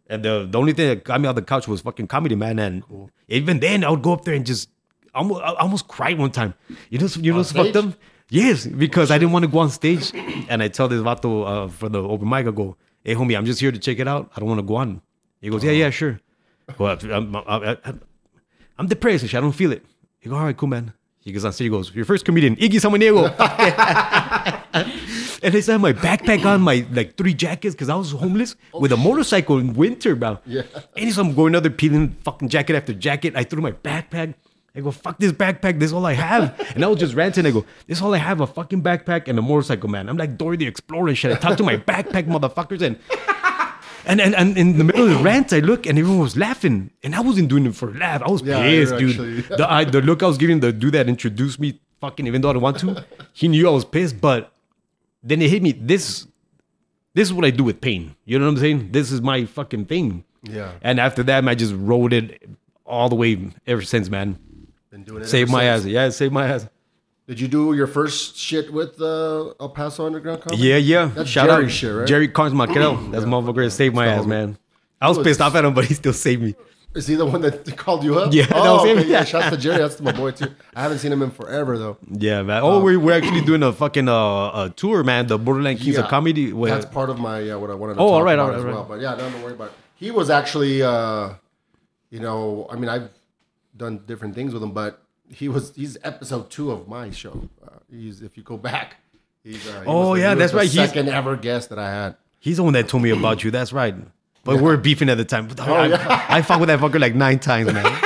And 0.10 0.24
the, 0.24 0.48
the 0.50 0.58
only 0.58 0.72
thing 0.72 0.88
that 0.88 1.04
got 1.04 1.20
me 1.20 1.28
out 1.28 1.36
the 1.36 1.42
couch 1.42 1.68
was 1.68 1.82
fucking 1.82 2.08
comedy, 2.08 2.36
man. 2.36 2.60
And 2.60 2.84
even 3.28 3.60
then, 3.60 3.84
I 3.84 3.90
would 3.90 4.02
go 4.02 4.14
up 4.14 4.24
there 4.24 4.36
and 4.36 4.46
just 4.46 4.70
almost, 5.14 5.42
I 5.42 5.54
almost 5.56 5.88
cried 5.88 6.18
one 6.18 6.32
time. 6.32 6.54
You 6.90 7.00
know, 7.00 7.08
you 7.18 7.32
know, 7.32 7.40
what's 7.40 7.52
fucked 7.52 7.74
them. 7.74 7.96
Yes, 8.30 8.68
because 8.68 9.10
I 9.10 9.18
didn't 9.18 9.32
want 9.32 9.44
to 9.44 9.52
go 9.52 9.60
on 9.60 9.70
stage, 9.70 10.12
and 10.50 10.62
I 10.62 10.68
tell 10.68 10.90
this 10.90 11.02
vato 11.02 11.48
uh, 11.48 11.68
for 11.70 11.88
the 11.88 12.02
open 12.04 12.28
mic, 12.28 12.46
I 12.46 12.52
go, 12.52 12.76
"Hey, 13.08 13.16
homie, 13.16 13.38
I'm 13.38 13.46
just 13.46 13.62
here 13.62 13.72
to 13.72 13.80
check 13.80 14.00
it 14.00 14.08
out. 14.08 14.30
I 14.36 14.40
don't 14.40 14.50
want 14.50 14.60
to 14.60 14.68
go 14.68 14.76
on." 14.76 15.02
He 15.40 15.50
goes, 15.50 15.64
"Yeah, 15.64 15.72
yeah, 15.72 15.90
sure." 15.90 16.20
Well, 16.78 16.98
I'm, 17.02 17.34
I'm, 17.36 17.78
I'm, 17.86 18.02
I'm 18.78 18.88
depressed. 18.88 19.34
I 19.34 19.40
don't 19.40 19.54
feel 19.54 19.72
it. 19.72 19.86
He 20.20 20.30
goes, 20.30 20.38
"All 20.38 20.44
right, 20.44 20.58
cool, 20.58 20.68
man." 20.68 20.92
He 21.22 21.32
goes 21.32 21.46
on 21.46 21.54
stage. 21.54 21.66
He 21.66 21.70
goes, 21.70 21.94
"Your 21.96 22.06
first 22.06 22.26
comedian, 22.26 22.58
Iggy 22.58 22.80
Samaniego." 22.84 23.32
and 25.44 25.56
I 25.56 25.72
had 25.72 25.82
my 25.82 25.94
backpack 25.94 26.46
on, 26.46 26.62
my 26.62 26.86
like 26.92 27.16
three 27.16 27.34
jackets, 27.34 27.76
because 27.76 27.90
I 27.90 27.96
was 27.96 28.12
homeless 28.12 28.56
with 28.74 28.92
a 28.92 28.98
motorcycle 28.98 29.58
in 29.58 29.74
winter, 29.74 30.16
bro. 30.16 30.40
Yeah. 30.46 30.64
And 30.96 31.14
so 31.14 31.22
I'm 31.22 31.34
going 31.34 31.56
other 31.56 31.70
peeling 31.70 32.16
fucking 32.24 32.50
jacket 32.50 32.76
after 32.76 32.94
jacket. 32.94 33.36
I 33.36 33.44
threw 33.44 33.62
my 33.62 33.72
backpack. 33.72 34.36
I 34.76 34.82
go, 34.82 34.92
fuck 34.92 35.18
this 35.18 35.32
backpack. 35.32 35.80
This 35.80 35.88
is 35.88 35.94
all 35.94 36.06
I 36.06 36.14
have. 36.14 36.60
And 36.76 36.84
I 36.86 36.88
was 36.88 37.00
just 37.00 37.16
ranting. 37.16 37.46
I 37.48 37.52
go, 37.52 37.66
this 37.88 37.98
is 37.98 38.02
all 38.04 38.14
I 38.14 38.20
have 38.20 38.42
a 38.42 38.48
fucking 38.48 38.84
backpack 38.84 39.28
and 39.28 39.40
a 39.40 39.42
motorcycle, 39.42 39.90
man. 39.90 40.08
I'm 40.08 40.18
like 40.18 40.38
Dora 40.38 40.56
the 40.58 40.68
Explorer 40.68 41.08
and 41.10 41.18
shit. 41.18 41.32
I 41.32 41.36
talk 41.36 41.58
to 41.58 41.64
my 41.64 41.78
backpack 41.78 42.26
motherfuckers 42.28 42.82
and. 42.82 42.98
And, 44.10 44.22
and 44.22 44.34
and 44.36 44.58
in 44.58 44.78
the 44.78 44.86
middle 44.86 45.04
of 45.04 45.10
the 45.10 45.18
rant, 45.18 45.52
I 45.52 45.60
look 45.60 45.86
and 45.86 46.00
everyone 46.00 46.22
was 46.22 46.38
laughing, 46.38 46.92
and 47.04 47.14
I 47.14 47.20
wasn't 47.20 47.50
doing 47.50 47.66
it 47.66 47.76
for 47.76 47.90
a 47.90 47.94
laugh. 47.94 48.22
I 48.22 48.32
was 48.32 48.42
Yeah, 48.42 48.62
pissed, 48.64 48.96
dude. 48.98 49.10
actually- 49.10 49.42
The 49.58 49.70
I, 49.70 49.84
the 49.84 50.02
look 50.02 50.24
I 50.24 50.28
was 50.28 50.38
giving 50.38 50.62
the 50.62 50.72
dude 50.72 50.94
that 50.94 51.10
introduced 51.10 51.60
me, 51.60 51.82
fucking, 52.00 52.26
even 52.26 52.40
though 52.40 52.52
I 52.52 52.54
didn't 52.54 52.64
want 52.64 52.80
to, 52.80 53.06
he 53.34 53.50
knew 53.50 53.68
I 53.68 53.72
was 53.72 53.84
pissed. 53.84 54.22
But 54.22 54.54
then 55.24 55.42
it 55.42 55.50
hit 55.50 55.62
me. 55.62 55.74
This 55.74 56.26
this 57.16 57.28
is 57.28 57.34
what 57.34 57.44
I 57.44 57.50
do 57.50 57.66
with 57.66 57.82
pain. 57.82 58.16
You 58.24 58.40
know 58.40 58.46
what 58.46 58.52
I'm 58.52 58.58
saying? 58.60 58.92
This 58.94 59.12
is 59.12 59.20
my 59.22 59.44
fucking 59.44 59.88
thing. 59.88 60.24
Yeah. 60.42 60.72
And 60.82 61.02
after 61.02 61.22
that, 61.24 61.46
I 61.46 61.56
just 61.56 61.74
rode 61.76 62.14
it 62.14 62.50
all 62.86 63.10
the 63.10 63.16
way 63.16 63.38
ever 63.66 63.82
since, 63.82 64.10
man. 64.10 64.40
Been 64.98 65.04
doing 65.04 65.22
it. 65.24 65.28
Save 65.28 65.50
my 65.50 65.62
since. 65.64 65.86
ass. 65.86 65.90
Yeah, 65.92 66.10
save 66.10 66.32
my 66.32 66.48
ass. 66.48 66.68
Did 67.28 67.40
you 67.40 67.48
do 67.48 67.74
your 67.74 67.88
first 67.88 68.36
shit 68.38 68.72
with 68.74 69.00
uh, 69.02 69.50
El 69.60 69.70
Paso 69.70 70.06
Underground 70.06 70.42
Comedy? 70.42 70.64
Yeah, 70.64 70.78
yeah. 70.78 71.06
That's 71.14 71.30
Shout 71.30 71.50
Jerry 71.50 71.66
out 71.66 71.72
shit, 71.72 71.94
right? 71.96 72.08
Jerry 72.08 72.28
Carnes 72.30 72.54
Maquerel. 72.56 72.96
That's 73.12 73.26
motherfucker 73.26 73.66
that 73.66 73.72
saved 73.72 73.94
my 73.94 74.08
ass, 74.08 74.26
man. 74.26 74.58
I 75.00 75.08
was 75.10 75.18
was- 75.18 75.28
pissed 75.28 75.42
off 75.42 75.54
at 75.56 75.64
him, 75.66 75.74
but 75.74 75.86
he 75.86 75.94
still 75.94 76.14
saved 76.14 76.42
me. 76.42 76.56
Is 76.96 77.06
he 77.06 77.14
the 77.16 77.26
one 77.28 77.42
that 77.42 77.78
called 77.84 78.04
you 78.04 78.18
up? 78.18 78.34
Yeah, 78.34 78.48
that 78.48 78.56
Oh, 78.56 78.78
was 78.82 78.86
him. 78.90 78.98
okay, 79.00 79.10
yeah. 79.10 79.24
Shout 79.32 79.44
out 79.44 79.50
to 79.54 79.58
Jerry. 79.58 79.78
That's 79.78 80.00
my 80.02 80.14
boy 80.14 80.32
too. 80.32 80.48
I 80.74 80.82
haven't 80.82 80.98
seen 80.98 81.12
him 81.12 81.22
in 81.22 81.30
forever 81.30 81.78
though. 81.78 81.98
Yeah, 82.10 82.42
man. 82.42 82.64
Oh, 82.64 82.82
we're, 82.82 82.98
we're 82.98 83.14
actually 83.16 83.42
doing 83.42 83.62
a 83.62 83.72
fucking 83.72 84.08
uh, 84.10 84.16
uh, 84.48 84.70
tour, 84.70 85.04
man. 85.04 85.28
The 85.28 85.38
Borderland 85.38 85.80
Kings 85.80 85.98
of 85.98 86.08
Comedy. 86.08 86.54
Where, 86.54 86.72
That's 86.74 86.86
part 86.92 87.12
of 87.12 87.20
my 87.20 87.42
yeah 87.42 87.56
what 87.56 87.70
I 87.70 87.76
wanted 87.76 87.96
to 87.96 88.00
Oh, 88.00 88.06
talk 88.08 88.14
all 88.14 88.24
right, 88.24 88.34
about 88.34 88.46
all 88.46 88.50
right, 88.52 88.60
as 88.60 88.66
all 88.66 88.72
well. 88.72 88.84
But 88.86 89.02
yeah, 89.02 89.16
don't 89.16 89.44
worry 89.44 89.54
about 89.54 89.68
it. 89.68 89.74
He 89.96 90.10
was 90.10 90.32
actually 90.32 90.82
uh, 90.82 91.34
you 92.10 92.20
know, 92.20 92.68
I 92.72 92.76
mean 92.78 92.90
I've 92.90 93.10
done 93.78 94.02
different 94.06 94.36
things 94.36 94.54
with 94.54 94.64
him, 94.64 94.72
but 94.72 95.02
he 95.30 95.48
was 95.50 95.74
he's 95.76 95.98
episode 96.04 96.50
two 96.50 96.72
of 96.72 96.88
my 96.88 97.12
show. 97.12 97.50
Uh, 97.66 97.78
he's 97.92 98.22
if 98.22 98.38
you 98.38 98.44
go 98.44 98.58
back, 98.58 98.98
he's 99.44 99.68
uh, 99.68 99.82
he 99.82 99.88
Oh, 99.88 100.12
was 100.12 100.20
yeah, 100.22 100.36
that's 100.36 100.52
the 100.52 100.58
right. 100.58 100.70
He's- 100.70 100.88
Second 100.90 101.10
ever 101.10 101.36
guest 101.36 101.70
that 101.70 101.80
I 101.80 101.90
had. 101.90 102.16
He's 102.40 102.58
the 102.58 102.64
one 102.64 102.74
that 102.74 102.88
told 102.88 103.04
me 103.04 103.10
about 103.10 103.44
you. 103.44 103.52
That's 103.52 103.74
right. 103.74 103.96
But 104.44 104.62
we're 104.62 104.78
beefing 104.78 105.10
at 105.10 105.18
the 105.18 105.26
time. 105.26 105.50
I, 105.60 105.62
Oh, 105.68 105.84
yeah. 105.86 106.26
I 106.30 106.42
fought 106.42 106.60
with 106.62 106.68
that 106.70 106.80
fucker 106.80 107.00
like 107.00 107.16
nine 107.16 107.40
times, 107.40 107.74
man. 107.74 108.02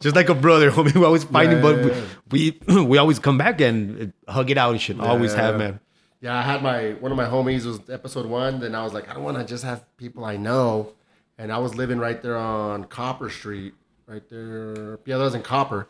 Just 0.00 0.16
like 0.16 0.28
a 0.28 0.34
brother, 0.34 0.70
homie. 0.72 0.94
We 0.94 1.04
always 1.04 1.24
fighting, 1.24 1.56
Yeah, 1.58 1.62
but 1.62 1.84
yeah, 1.84 2.00
we, 2.30 2.58
we 2.66 2.82
we 2.84 2.98
always 2.98 3.18
come 3.18 3.38
back 3.38 3.60
and 3.60 4.12
hug 4.26 4.50
it 4.50 4.58
out 4.58 4.72
and 4.72 4.80
shit. 4.80 4.98
always 4.98 5.34
Yeah. 5.34 5.42
have, 5.42 5.58
man. 5.58 5.80
Yeah, 6.20 6.36
I 6.36 6.42
had 6.42 6.62
my 6.64 6.92
one 6.94 7.12
of 7.12 7.16
my 7.16 7.26
homies 7.26 7.64
was 7.64 7.78
episode 7.90 8.26
one. 8.26 8.58
Then 8.58 8.74
I 8.74 8.82
was 8.82 8.92
like, 8.92 9.08
I 9.08 9.14
don't 9.14 9.22
want 9.22 9.36
to 9.38 9.44
just 9.44 9.62
have 9.62 9.84
people 9.96 10.24
I 10.24 10.36
know, 10.36 10.94
and 11.36 11.52
I 11.52 11.58
was 11.58 11.76
living 11.76 11.98
right 12.00 12.20
there 12.20 12.36
on 12.36 12.84
Copper 12.84 13.30
Street, 13.30 13.74
right 14.08 14.28
there. 14.30 14.98
Yeah, 15.04 15.18
that 15.18 15.24
was 15.24 15.34
in 15.34 15.42
Copper, 15.42 15.86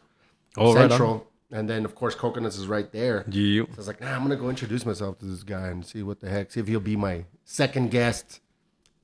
Oh, 0.56 0.74
right. 0.74 0.90
Central. 0.90 1.26
and 1.52 1.68
then 1.70 1.84
of 1.84 1.94
course 1.94 2.14
Coconuts 2.14 2.58
is 2.58 2.66
right 2.66 2.90
there. 2.92 3.24
Yeah. 3.30 3.62
So 3.62 3.68
I 3.72 3.76
was 3.76 3.86
like, 3.86 4.00
nah, 4.00 4.12
I'm 4.14 4.22
gonna 4.22 4.36
go 4.36 4.50
introduce 4.50 4.84
myself 4.84 5.18
to 5.20 5.24
this 5.24 5.42
guy 5.42 5.68
and 5.68 5.84
see 5.86 6.02
what 6.02 6.20
the 6.20 6.28
heck, 6.28 6.50
see 6.52 6.60
if 6.60 6.66
he'll 6.68 6.80
be 6.80 6.96
my 6.96 7.24
second 7.44 7.90
guest. 7.90 8.40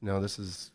No, 0.03 0.21
this 0.21 0.39
is 0.39 0.71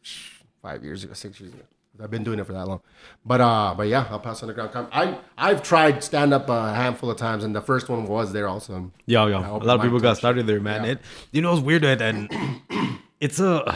five 0.62 0.84
years 0.84 1.04
ago, 1.04 1.13
six 1.13 1.39
years 1.39 1.54
ago. 1.54 1.63
I've 2.02 2.10
been 2.10 2.23
doing 2.23 2.39
it 2.39 2.45
for 2.45 2.54
that 2.54 2.65
long, 2.65 2.80
but 3.25 3.41
uh, 3.41 3.73
but 3.75 3.89
yeah, 3.89 4.08
El 4.10 4.19
Paso 4.21 4.45
Underground. 4.45 4.71
Com- 4.71 4.88
I 4.93 5.17
I've 5.38 5.62
tried 5.62 6.02
stand 6.02 6.34
up 6.34 6.47
a 6.47 6.73
handful 6.73 7.12
of 7.12 7.17
times, 7.17 7.43
and 7.43 7.54
the 7.54 7.60
first 7.62 7.89
one 7.89 8.06
was 8.06 8.32
there 8.32 8.47
also. 8.47 8.89
Yeah, 9.06 9.28
yeah. 9.28 9.45
A 9.45 9.58
lot 9.58 9.75
of 9.75 9.82
people 9.82 9.99
got 9.99 10.15
started 10.15 10.47
there, 10.47 10.62
man. 10.62 10.86
Yeah. 10.86 10.91
It, 10.91 10.99
you 11.34 11.41
know, 11.41 11.52
it's 11.54 11.62
weird 11.62 11.82
that, 11.82 12.02
and 12.02 12.32
it's 13.19 13.41
a 13.41 13.75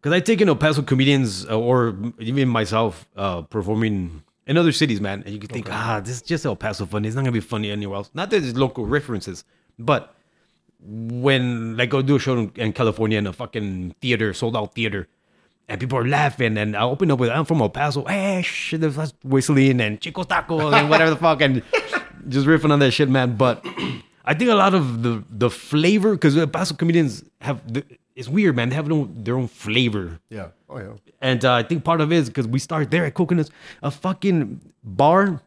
because 0.00 0.14
I 0.14 0.20
take 0.20 0.40
in 0.40 0.48
El 0.48 0.56
Paso 0.56 0.82
comedians 0.82 1.46
uh, 1.46 1.58
or 1.58 1.96
even 2.18 2.48
myself 2.48 3.08
uh, 3.16 3.42
performing 3.42 4.22
in 4.46 4.56
other 4.56 4.72
cities, 4.72 5.00
man, 5.00 5.22
and 5.24 5.34
you 5.34 5.40
can 5.40 5.50
think, 5.50 5.68
ah, 5.70 6.00
this 6.00 6.16
is 6.16 6.22
just 6.22 6.46
El 6.46 6.56
Paso 6.56 6.86
funny. 6.86 7.08
It's 7.08 7.14
not 7.14 7.22
gonna 7.22 7.32
be 7.32 7.40
funny 7.40 7.70
anywhere 7.70 7.96
else. 7.96 8.10
Not 8.14 8.30
that 8.30 8.42
it's 8.42 8.56
local 8.56 8.86
references, 8.86 9.44
but 9.78 10.14
when 10.80 11.76
like 11.76 11.90
go 11.90 12.02
do 12.02 12.16
a 12.16 12.18
show 12.18 12.38
in, 12.38 12.52
in 12.56 12.72
California 12.72 13.18
in 13.18 13.26
a 13.26 13.32
fucking 13.32 13.94
theater, 14.00 14.32
sold 14.32 14.56
out 14.56 14.74
theater, 14.74 15.08
and 15.68 15.80
people 15.80 15.98
are 15.98 16.06
laughing, 16.06 16.56
and 16.56 16.76
I 16.76 16.82
open 16.82 17.10
up 17.10 17.18
with 17.18 17.30
I'm 17.30 17.44
from 17.44 17.60
El 17.60 17.68
Paso, 17.68 18.04
hey 18.04 18.42
shit, 18.42 18.80
that's 18.80 19.12
whistling 19.22 19.80
and 19.80 20.00
Chico 20.00 20.22
Taco 20.22 20.72
and 20.72 20.88
whatever 20.88 21.10
the 21.10 21.16
fuck, 21.16 21.42
and 21.42 21.62
just 22.28 22.46
riffing 22.46 22.70
on 22.70 22.78
that 22.78 22.92
shit, 22.92 23.08
man. 23.08 23.36
But 23.36 23.64
I 24.24 24.34
think 24.34 24.50
a 24.50 24.54
lot 24.54 24.74
of 24.74 25.02
the 25.02 25.24
the 25.28 25.50
flavor 25.50 26.12
because 26.12 26.36
El 26.36 26.46
Paso 26.46 26.74
comedians 26.74 27.24
have 27.40 27.60
the, 27.70 27.84
it's 28.18 28.28
weird, 28.28 28.56
man. 28.56 28.68
They 28.68 28.74
have 28.74 28.88
their 28.88 28.98
own, 28.98 29.14
their 29.24 29.36
own 29.36 29.48
flavor. 29.48 30.18
Yeah. 30.28 30.48
Oh 30.68 30.78
yeah. 30.78 30.92
And 31.20 31.44
uh, 31.44 31.54
I 31.54 31.62
think 31.62 31.84
part 31.84 32.00
of 32.00 32.12
it 32.12 32.16
is 32.16 32.28
because 32.28 32.48
we 32.48 32.58
started 32.58 32.90
there 32.90 33.04
at 33.06 33.14
Coconuts, 33.14 33.50
a 33.82 33.90
fucking 33.90 34.60
bar 34.82 35.40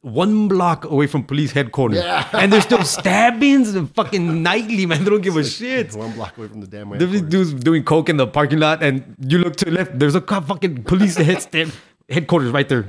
one 0.00 0.48
block 0.48 0.84
away 0.84 1.06
from 1.06 1.24
police 1.24 1.52
headquarters. 1.52 1.98
Yeah. 1.98 2.28
And 2.32 2.52
there's 2.52 2.64
still 2.64 2.84
stabbings 2.84 3.74
and 3.74 3.92
fucking 3.94 4.42
nightly, 4.42 4.86
man. 4.86 5.04
They 5.04 5.10
don't 5.10 5.20
give 5.20 5.36
a 5.36 5.44
shit. 5.44 5.94
One 5.94 6.12
block 6.12 6.38
away 6.38 6.48
from 6.48 6.60
the 6.60 6.66
damn 6.66 6.88
way. 6.90 6.98
There's 6.98 7.10
these 7.10 7.22
dudes 7.22 7.54
doing 7.54 7.84
coke 7.84 8.08
in 8.08 8.16
the 8.16 8.26
parking 8.26 8.60
lot, 8.60 8.82
and 8.82 9.16
you 9.20 9.38
look 9.38 9.56
to 9.56 9.66
the 9.66 9.72
left, 9.72 9.98
there's 9.98 10.14
a 10.14 10.20
fucking 10.20 10.84
police 10.84 11.16
head 11.28 11.72
headquarters 12.08 12.50
right 12.50 12.68
there. 12.68 12.86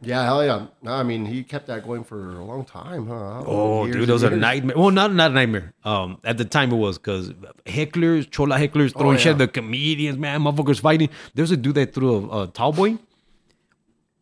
Yeah, 0.00 0.22
hell 0.24 0.44
yeah. 0.44 0.66
No, 0.80 0.92
I 0.92 1.02
mean 1.02 1.26
he 1.26 1.42
kept 1.42 1.66
that 1.66 1.84
going 1.84 2.04
for 2.04 2.36
a 2.38 2.44
long 2.44 2.64
time, 2.64 3.08
huh? 3.08 3.42
Oh, 3.44 3.84
Years 3.84 3.96
dude, 3.96 4.08
it 4.08 4.12
was 4.12 4.22
a 4.22 4.30
nightmare. 4.30 4.76
Well, 4.78 4.90
not 4.90 5.12
not 5.12 5.32
a 5.32 5.34
nightmare. 5.34 5.72
Um, 5.84 6.18
at 6.22 6.38
the 6.38 6.44
time 6.44 6.70
it 6.72 6.76
was 6.76 6.98
because 6.98 7.30
hecklers, 7.66 8.30
chola 8.30 8.56
hecklers 8.58 8.92
throwing 8.96 9.16
Oh, 9.16 9.18
shit 9.18 9.26
yeah. 9.26 9.32
at 9.32 9.38
the 9.38 9.48
comedians, 9.48 10.16
man, 10.16 10.42
motherfuckers 10.42 10.80
fighting. 10.80 11.08
There's 11.34 11.50
a 11.50 11.56
dude 11.56 11.74
that 11.74 11.94
threw 11.94 12.30
a, 12.30 12.44
a 12.44 12.46
tall 12.46 12.72
boy, 12.72 12.98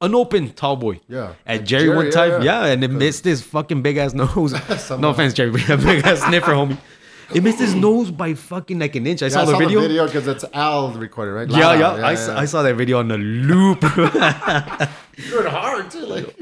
an 0.00 0.14
open 0.14 0.50
tall 0.54 0.76
boy. 0.76 1.00
Yeah. 1.08 1.34
At 1.44 1.64
Jerry, 1.64 1.84
Jerry, 1.84 1.96
one 1.96 2.06
yeah, 2.06 2.10
time, 2.12 2.30
yeah, 2.42 2.64
yeah. 2.64 2.72
and 2.72 2.82
it 2.82 2.88
missed 2.90 3.24
his 3.24 3.42
fucking 3.42 3.82
big 3.82 3.98
ass 3.98 4.14
nose. 4.14 4.52
no 4.98 5.10
offense, 5.10 5.34
Jerry, 5.34 5.50
but 5.50 5.68
a 5.68 5.76
big 5.76 6.06
ass 6.06 6.20
sniffer, 6.22 6.52
homie. 6.52 6.78
It 7.34 7.42
missed 7.42 7.58
his 7.58 7.74
nose 7.74 8.10
by 8.10 8.34
fucking 8.34 8.78
like 8.78 8.94
an 8.94 9.06
inch. 9.06 9.22
I 9.22 9.26
Yeah, 9.26 9.30
saw 9.30 9.42
I 9.42 9.44
the 9.46 9.50
saw 9.52 9.58
video. 9.58 9.80
the 9.80 9.88
video 9.88 10.06
because 10.06 10.26
it's 10.28 10.44
Al 10.52 10.90
recorded, 10.92 11.32
right? 11.32 11.50
Yeah, 11.50 11.66
Lala, 11.68 11.98
yeah, 11.98 12.06
I, 12.06 12.14
Saw, 12.14 12.38
I 12.38 12.44
saw 12.44 12.62
that 12.62 12.74
video 12.76 12.98
on 13.00 13.08
the 13.08 13.18
loop. 13.18 13.82
you 15.16 15.40
it 15.40 15.46
hard 15.46 15.90
too, 15.90 16.06
like. 16.06 16.34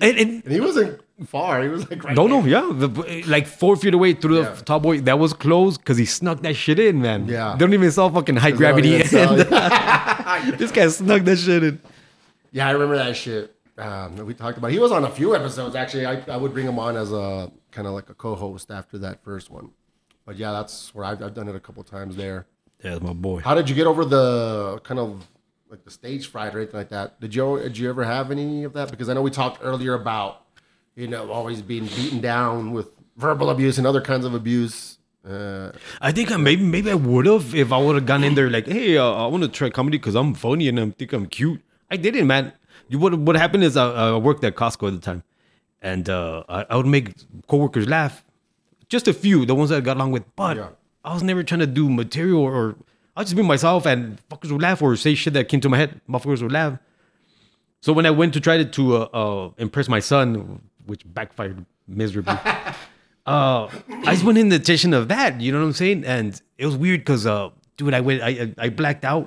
and, 0.00 0.18
and 0.18 0.44
And 0.44 0.52
he 0.52 0.60
wasn't 0.60 1.00
far. 1.26 1.62
He 1.62 1.68
was 1.68 1.88
like 1.90 2.04
right. 2.04 2.14
No, 2.16 2.28
there. 2.28 2.42
no, 2.42 2.46
yeah, 2.46 2.70
the, 2.86 3.24
like 3.26 3.46
four 3.46 3.76
feet 3.76 3.94
away 3.94 4.14
through 4.14 4.42
Yeah. 4.42 4.50
the 4.50 4.62
top 4.64 4.82
boy. 4.82 5.00
That 5.00 5.18
was 5.18 5.32
closed 5.32 5.80
because 5.80 5.98
he 5.98 6.04
snuck 6.04 6.42
that 6.42 6.54
shit 6.54 6.78
in, 6.78 7.00
man. 7.02 7.26
Yeah. 7.26 7.52
they 7.52 7.58
don't 7.58 7.74
even 7.74 7.90
saw 7.90 8.08
fucking 8.08 8.36
high 8.36 8.52
gravity. 8.52 8.90
even 8.90 9.06
sell 9.16 9.32
end. 9.40 10.58
this 10.58 10.70
guy 10.70 10.86
snuck 10.88 11.22
that 11.24 11.36
shit 11.38 11.62
in. 11.64 11.80
Yeah, 12.52 12.68
I 12.68 12.70
remember 12.70 12.96
that 12.96 13.16
shit. 13.16 13.50
Um, 13.76 14.14
that 14.16 14.24
we 14.24 14.34
talked 14.34 14.58
about. 14.58 14.70
He 14.70 14.78
was 14.78 14.92
on 14.92 15.02
a 15.04 15.10
few 15.10 15.34
episodes 15.34 15.74
actually. 15.74 16.06
I, 16.06 16.22
I 16.28 16.36
would 16.36 16.52
bring 16.52 16.66
him 16.68 16.78
on 16.78 16.96
as 16.96 17.10
a 17.12 17.50
kind 17.72 17.88
of 17.88 17.94
like 17.94 18.08
a 18.10 18.14
co-host 18.14 18.70
after 18.70 18.96
that 18.98 19.24
first 19.24 19.50
one. 19.50 19.70
But 20.26 20.36
yeah, 20.36 20.52
that's 20.52 20.94
where 20.94 21.04
I've, 21.04 21.22
I've 21.22 21.34
done 21.34 21.48
it 21.48 21.54
a 21.54 21.60
couple 21.60 21.82
times 21.82 22.16
there. 22.16 22.46
Yeah, 22.82 22.98
my 22.98 23.12
boy. 23.12 23.40
How 23.40 23.54
did 23.54 23.68
you 23.68 23.74
get 23.74 23.86
over 23.86 24.04
the 24.04 24.80
kind 24.84 25.00
of 25.00 25.26
like 25.70 25.84
the 25.84 25.90
stage 25.90 26.28
fright 26.28 26.54
or 26.54 26.58
anything 26.58 26.78
like 26.78 26.90
that? 26.90 27.20
Did 27.20 27.34
you 27.34 27.58
did 27.58 27.78
you 27.78 27.88
ever 27.88 28.04
have 28.04 28.30
any 28.30 28.64
of 28.64 28.72
that? 28.74 28.90
Because 28.90 29.08
I 29.08 29.14
know 29.14 29.22
we 29.22 29.30
talked 29.30 29.60
earlier 29.62 29.94
about 29.94 30.42
you 30.94 31.08
know 31.08 31.30
always 31.30 31.62
being 31.62 31.86
beaten 31.86 32.20
down 32.20 32.72
with 32.72 32.88
verbal 33.16 33.50
abuse 33.50 33.78
and 33.78 33.86
other 33.86 34.00
kinds 34.00 34.24
of 34.24 34.34
abuse. 34.34 34.98
Uh, 35.28 35.72
I 36.00 36.12
think 36.12 36.30
I 36.30 36.36
maybe 36.36 36.62
maybe 36.62 36.90
I 36.90 36.94
would 36.94 37.26
have 37.26 37.54
if 37.54 37.72
I 37.72 37.78
would 37.78 37.96
have 37.96 38.06
gone 38.06 38.24
in 38.24 38.34
there 38.34 38.50
like, 38.50 38.66
hey, 38.66 38.98
uh, 38.98 39.10
I 39.10 39.26
want 39.26 39.42
to 39.42 39.48
try 39.48 39.70
comedy 39.70 39.98
because 39.98 40.14
I'm 40.14 40.34
funny 40.34 40.68
and 40.68 40.78
I 40.78 40.90
think 40.90 41.12
I'm 41.12 41.26
cute. 41.26 41.62
I 41.90 41.96
didn't, 41.96 42.26
man. 42.26 42.52
You 42.88 42.98
what 42.98 43.14
what 43.18 43.36
happened 43.36 43.64
is 43.64 43.76
I, 43.76 43.86
I 43.90 44.16
worked 44.16 44.44
at 44.44 44.54
Costco 44.54 44.88
at 44.88 44.94
the 44.94 45.00
time, 45.00 45.22
and 45.80 46.08
uh, 46.08 46.44
I, 46.48 46.66
I 46.70 46.76
would 46.76 46.86
make 46.86 47.14
coworkers 47.46 47.88
laugh, 47.88 48.23
just 48.94 49.08
a 49.08 49.12
few, 49.24 49.44
the 49.44 49.54
ones 49.60 49.70
that 49.70 49.78
I 49.78 49.80
got 49.90 49.96
along 49.98 50.12
with. 50.12 50.24
But 50.36 50.56
Yeah. 50.56 50.68
I 51.04 51.12
was 51.12 51.22
never 51.22 51.42
trying 51.42 51.60
to 51.60 51.66
do 51.80 51.84
material 51.90 52.40
or 52.42 52.76
I 53.16 53.22
just 53.24 53.36
be 53.36 53.42
myself 53.42 53.86
and 53.92 54.18
fuckers 54.30 54.50
would 54.52 54.62
laugh 54.68 54.80
or 54.82 54.96
say 54.96 55.14
shit 55.14 55.32
that 55.34 55.48
came 55.50 55.60
to 55.60 55.68
my 55.68 55.76
head. 55.82 56.00
Motherfuckers 56.08 56.42
would 56.42 56.52
laugh. 56.60 56.78
So 57.80 57.92
when 57.92 58.06
I 58.06 58.10
went 58.20 58.32
to 58.34 58.40
try 58.40 58.56
to, 58.62 58.64
to 58.78 58.82
uh, 58.96 59.00
uh, 59.20 59.50
impress 59.58 59.88
my 59.88 60.00
son, 60.00 60.60
which 60.86 61.02
backfired 61.18 61.58
miserably, 61.86 62.38
uh, 63.26 63.68
I 64.08 64.12
just 64.14 64.24
went 64.24 64.38
in 64.38 64.48
the 64.48 64.56
intention 64.56 64.94
of 64.94 65.08
that. 65.08 65.40
You 65.40 65.52
know 65.52 65.58
what 65.60 65.66
I'm 65.66 65.72
saying? 65.84 66.04
And 66.04 66.40
it 66.56 66.66
was 66.66 66.76
weird 66.76 67.00
because, 67.00 67.26
uh, 67.26 67.50
dude, 67.76 67.92
I 67.94 68.00
went, 68.00 68.22
I, 68.22 68.28
I 68.28 68.54
I 68.66 68.68
blacked 68.70 69.04
out. 69.04 69.26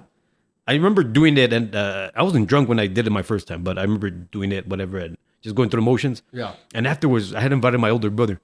I 0.69 0.73
remember 0.73 1.03
doing 1.03 1.37
it, 1.37 1.53
and 1.53 1.75
uh, 1.75 2.11
I 2.15 2.23
wasn't 2.23 2.47
drunk 2.47 2.67
when 2.67 2.79
I 2.79 2.87
did 2.87 3.07
it 3.07 3.11
my 3.11 3.21
first 3.21 3.47
time, 3.47 3.61
but 3.63 3.77
I 3.77 3.83
remember 3.83 4.09
doing 4.09 4.51
it, 4.51 4.67
whatever, 4.67 4.97
and 4.97 5.15
just 5.41 5.55
going 5.55 5.69
through 5.69 5.81
the 5.81 5.85
motions. 5.85 6.23
Yeah. 6.33 6.53
And 6.73 6.85
afterwards, 6.87 7.33
I 7.33 7.39
had 7.39 7.53
invited 7.53 7.77
my 7.77 7.89
older 7.89 8.09
brother. 8.09 8.41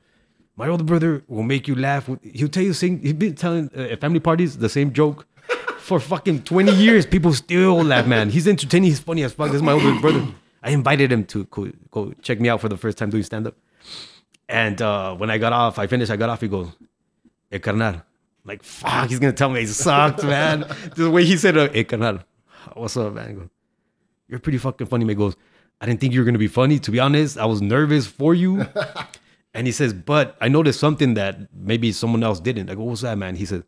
My 0.56 0.68
older 0.68 0.84
brother 0.84 1.24
will 1.28 1.44
make 1.44 1.68
you 1.68 1.76
laugh. 1.76 2.08
He'll 2.22 2.48
tell 2.48 2.64
you 2.64 2.74
sing. 2.74 3.00
He's 3.00 3.14
been 3.14 3.36
telling 3.36 3.72
uh, 3.76 3.82
at 3.94 4.02
family 4.02 4.20
parties 4.20 4.58
the 4.58 4.70
same 4.70 4.94
joke 4.94 5.26
for 5.80 6.00
fucking 6.00 6.44
twenty 6.44 6.74
years. 6.74 7.06
People 7.06 7.34
still 7.34 7.84
laugh, 7.84 8.06
man. 8.06 8.30
He's 8.30 8.48
entertaining. 8.48 8.90
He's 8.90 9.00
funny 9.00 9.24
as 9.24 9.34
fuck. 9.34 9.48
This 9.48 9.58
is 9.58 9.64
my 9.64 9.72
older 9.72 10.00
brother. 10.02 10.26
I 10.62 10.70
invited 10.70 11.12
him 11.12 11.26
to 11.26 11.46
go, 11.46 11.72
go 11.92 12.14
check 12.22 12.40
me 12.40 12.50
out 12.50 12.62
for 12.62 12.70
the 12.70 12.78
first 12.78 12.98
time 12.98 13.10
doing 13.10 13.24
stand 13.24 13.48
up. 13.48 13.56
And 14.48 14.82
uh, 14.82 15.16
when 15.16 15.30
I 15.30 15.38
got 15.40 15.54
off, 15.54 15.80
I 15.80 15.88
finished. 15.88 16.12
I 16.12 16.16
got 16.18 16.30
off. 16.30 16.42
He 16.42 16.48
goes, 16.48 16.68
"Eh, 17.52 17.58
carnal." 17.58 18.02
Like, 18.46 18.62
fuck, 18.62 19.10
he's 19.10 19.20
gonna 19.20 19.34
tell 19.34 19.50
me 19.50 19.62
he 19.62 19.66
sucked, 19.66 20.24
man. 20.36 20.66
the 20.96 21.10
way 21.10 21.26
he 21.26 21.36
said, 21.38 21.58
"Eh, 21.58 21.84
carnal, 21.84 22.20
what's 22.76 22.96
up, 22.96 23.14
man?" 23.14 23.36
Goes, 23.36 23.50
"You're 24.28 24.40
pretty 24.40 24.60
fucking 24.60 24.86
funny." 24.88 25.06
Man 25.06 25.10
He 25.10 25.16
goes, 25.16 25.36
"I 25.82 25.88
didn't 25.88 26.00
think 26.00 26.14
you 26.14 26.20
were 26.20 26.26
gonna 26.26 26.38
be 26.38 26.48
funny. 26.48 26.78
To 26.78 26.92
be 26.92 27.00
honest, 27.00 27.40
I 27.40 27.46
was 27.46 27.60
nervous 27.62 28.06
for 28.06 28.36
you." 28.36 28.68
and 29.54 29.68
he 29.68 29.74
says, 29.74 29.94
"But 29.94 30.38
I 30.42 30.48
noticed 30.48 30.80
something 30.80 31.14
that 31.16 31.54
maybe 31.54 31.92
someone 31.92 32.24
else 32.24 32.40
didn't." 32.40 32.70
I 32.70 32.76
go, 32.76 32.84
"What's 32.84 33.02
that, 33.02 33.18
man?" 33.18 33.36
He 33.36 33.46
said, 33.46 33.64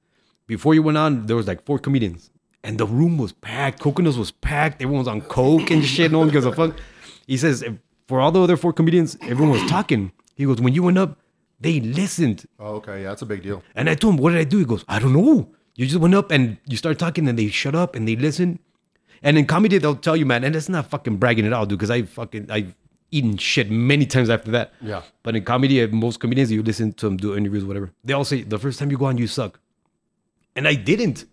"Before 0.48 0.74
you 0.74 0.84
went 0.84 0.98
on, 0.98 1.26
there 1.26 1.36
was 1.36 1.48
like 1.48 1.66
four 1.66 1.80
comedians, 1.80 2.30
and 2.64 2.78
the 2.78 2.86
room 2.86 3.18
was 3.18 3.32
packed. 3.32 3.80
Coconuts 3.80 4.18
was 4.18 4.32
packed. 4.32 4.82
Everyone 4.82 5.00
was 5.00 5.08
on 5.08 5.22
coke 5.22 5.72
and 5.72 5.84
shit. 5.84 6.12
No 6.12 6.20
one 6.20 6.30
gives 6.30 6.46
a 6.46 6.52
fuck." 6.52 6.76
He 7.28 7.38
says, 7.38 7.64
"For 8.08 8.20
all 8.20 8.32
the 8.32 8.42
other 8.42 8.58
four 8.58 8.74
comedians, 8.74 9.18
everyone 9.22 9.52
was 9.52 9.70
talking." 9.70 10.12
He 10.36 10.46
goes, 10.46 10.60
"When 10.62 10.74
you 10.74 10.84
went 10.84 10.98
up, 10.98 11.20
they 11.60 11.80
listened." 11.80 12.46
oh, 12.60 12.76
okay, 12.76 13.02
yeah, 13.02 13.10
that's 13.10 13.22
a 13.22 13.26
big 13.26 13.42
deal. 13.42 13.64
And 13.76 13.90
I 13.90 13.96
told 13.96 14.16
him, 14.16 14.18
what 14.22 14.32
did 14.32 14.40
I 14.40 14.44
do? 14.44 14.58
He 14.58 14.66
goes, 14.66 14.84
I 14.88 15.00
don't 15.00 15.14
know. 15.14 15.50
You 15.76 15.86
just 15.86 16.00
went 16.00 16.16
up 16.16 16.32
and 16.32 16.58
you 16.68 16.78
start 16.78 17.00
talking 17.00 17.28
and 17.28 17.38
they 17.38 17.48
shut 17.48 17.76
up 17.76 17.96
and 17.96 18.08
they 18.08 18.16
listen. 18.16 18.60
And 19.24 19.38
in 19.38 19.46
comedy, 19.46 19.78
they'll 19.78 19.96
tell 19.96 20.16
you, 20.16 20.26
man, 20.26 20.44
and 20.44 20.56
it's 20.56 20.70
not 20.70 20.90
fucking 20.90 21.18
bragging 21.18 21.46
at 21.46 21.54
all, 21.54 21.66
dude, 21.66 21.80
because 21.80 21.90
I 21.90 22.04
fucking, 22.04 22.52
I've 22.52 22.76
eaten 23.12 23.38
shit 23.38 23.70
many 23.70 24.06
times 24.06 24.30
after 24.30 24.52
that. 24.52 24.74
Yeah. 24.82 25.02
But 25.24 25.36
in 25.36 25.44
comedy, 25.44 25.86
most 25.88 26.20
comedians, 26.20 26.52
you 26.52 26.64
listen 26.64 26.94
to 26.94 27.06
them 27.06 27.18
do 27.18 27.36
interviews, 27.36 27.64
whatever. 27.66 27.92
They 28.04 28.14
all 28.14 28.26
say, 28.26 28.44
the 28.44 28.60
first 28.60 28.80
time 28.80 28.92
you 28.92 28.98
go 28.98 29.06
on, 29.06 29.18
you 29.18 29.28
suck. 29.28 29.60
And 30.56 30.68
I 30.68 30.76
didn't. 30.76 31.26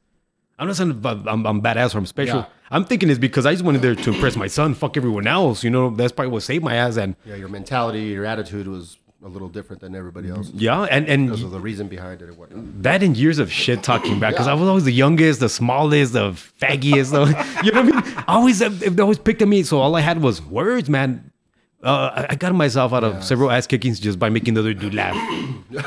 I'm 0.58 0.66
not 0.66 0.76
saying 0.76 1.00
I'm, 1.04 1.46
I'm, 1.46 1.62
badass 1.62 1.94
or 1.94 1.98
I'm 1.98 2.06
special. 2.06 2.40
Yeah. 2.40 2.46
I'm 2.70 2.84
thinking 2.84 3.10
it's 3.10 3.18
because 3.18 3.46
I 3.46 3.52
just 3.52 3.64
wanted 3.64 3.82
there 3.82 3.94
to 3.94 4.12
impress 4.12 4.36
my 4.36 4.46
son, 4.46 4.74
fuck 4.74 4.96
everyone 4.96 5.26
else. 5.26 5.64
You 5.64 5.70
know, 5.70 5.90
that's 5.90 6.12
probably 6.12 6.32
what 6.32 6.42
saved 6.42 6.62
my 6.62 6.74
ass. 6.74 6.96
And 6.96 7.16
Yeah, 7.24 7.36
your 7.36 7.48
mentality, 7.48 8.02
your 8.02 8.24
attitude 8.24 8.68
was 8.68 8.96
a 9.24 9.28
little 9.28 9.48
different 9.48 9.80
than 9.80 9.94
everybody 9.94 10.28
else 10.28 10.50
yeah, 10.52 10.82
and, 10.82 11.08
and 11.08 11.28
because 11.28 11.44
of 11.44 11.52
the 11.52 11.60
reason 11.60 11.86
behind 11.86 12.20
it 12.22 12.28
or 12.28 12.32
whatnot. 12.34 12.82
that 12.82 13.04
and 13.04 13.16
years 13.16 13.38
of 13.38 13.52
shit 13.52 13.80
talking 13.82 14.18
back 14.18 14.32
because 14.32 14.48
I 14.48 14.54
was 14.54 14.68
always 14.68 14.84
the 14.84 14.92
youngest, 14.92 15.38
the 15.38 15.48
smallest, 15.48 16.14
the 16.14 16.32
faggiest. 16.32 17.12
you 17.64 17.70
know 17.70 17.82
what 17.82 17.94
I 17.94 18.00
mean? 18.00 18.24
Always, 18.26 18.58
they 18.58 19.02
always 19.02 19.18
picked 19.18 19.42
at 19.42 19.48
me. 19.48 19.62
So 19.62 19.78
all 19.78 19.94
I 19.94 20.00
had 20.00 20.22
was 20.22 20.42
words, 20.42 20.90
man. 20.90 21.31
Uh, 21.82 22.26
I- 22.30 22.36
got 22.36 22.54
myself 22.54 22.92
out 22.92 23.02
of 23.04 23.24
several 23.24 23.50
ass 23.50 23.66
kickings 23.66 23.98
just 23.98 24.18
by 24.18 24.28
making 24.30 24.54
the 24.54 24.60
other 24.60 24.74
dude 24.74 24.94
laugh. 24.94 25.16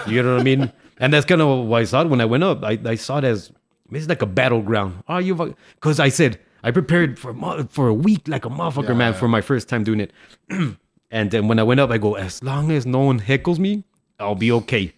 You 0.08 0.22
know 0.22 0.34
what 0.34 0.42
I 0.42 0.44
mean? 0.44 0.72
And 1.00 1.14
that's 1.14 1.26
kind 1.26 1.42
of 1.42 1.68
why 1.68 1.82
I 1.82 1.84
saw 1.86 2.02
it 2.02 2.10
when 2.10 2.22
I 2.22 2.26
went 2.26 2.44
up. 2.44 2.64
I, 2.64 2.80
I 2.86 2.96
saw 2.96 3.18
it 3.20 3.24
as 3.24 3.52
it's 3.92 4.08
like 4.08 4.22
a 4.22 4.26
battleground. 4.26 5.04
Oh, 5.08 5.18
you 5.20 5.56
because 5.76 6.00
I 6.00 6.10
said 6.10 6.40
I 6.64 6.72
prepared 6.72 7.20
for 7.20 7.32
a 7.32 7.64
for 7.66 7.88
a 7.88 7.94
week 7.94 8.28
like 8.28 8.46
a 8.46 8.50
motherfucker, 8.50 8.96
man, 8.96 9.14
for 9.14 9.28
my 9.28 9.42
first 9.42 9.70
time 9.70 9.84
doing 9.84 10.00
it. 10.00 10.12
and 11.12 11.32
then 11.32 11.48
when 11.48 11.60
I 11.60 11.64
went 11.64 11.80
up, 11.80 11.92
I 11.92 11.98
go, 11.98 12.16
as 12.16 12.42
long 12.44 12.72
as 12.72 12.86
no 12.86 13.00
one 13.02 13.20
heckles 13.20 13.60
me, 13.60 13.84
I'll 14.20 14.36
be 14.36 14.52
okay. 14.52 14.94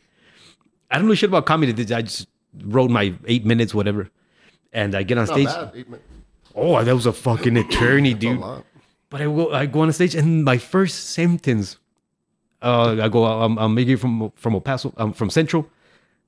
I 0.89 0.98
don't 0.98 1.08
know 1.08 1.14
shit 1.16 1.30
about 1.30 1.45
comedy. 1.45 1.74
I 1.93 2.02
just 2.02 2.28
wrote 2.64 2.89
my 2.89 3.14
eight 3.26 3.45
minutes, 3.45 3.74
whatever. 3.74 4.10
And 4.72 4.95
I 4.95 5.04
get 5.04 5.18
on 5.18 5.26
Not 5.26 5.34
stage. 5.34 5.48
bad. 5.48 6.00
Oh, 6.56 6.82
that 6.84 6.93
was 6.93 7.06
a 7.06 7.14
fucking 7.14 7.58
eternity, 7.58 8.14
dude. 8.14 8.41
But 9.10 9.22
I 9.22 9.26
go, 9.26 9.51
I 9.53 9.66
go 9.66 9.82
on 9.82 9.91
stage, 9.93 10.16
and 10.16 10.43
my 10.43 10.58
first 10.58 11.12
sentence, 11.12 11.78
uh, 12.62 12.97
I 13.01 13.08
go, 13.08 13.26
I'm, 13.26 13.58
I'm 13.58 13.74
maybe 13.74 13.95
from 13.95 14.32
from 14.36 14.53
El 14.55 14.62
Paso, 14.62 14.93
I'm 14.97 15.14
from 15.14 15.30
Central. 15.30 15.68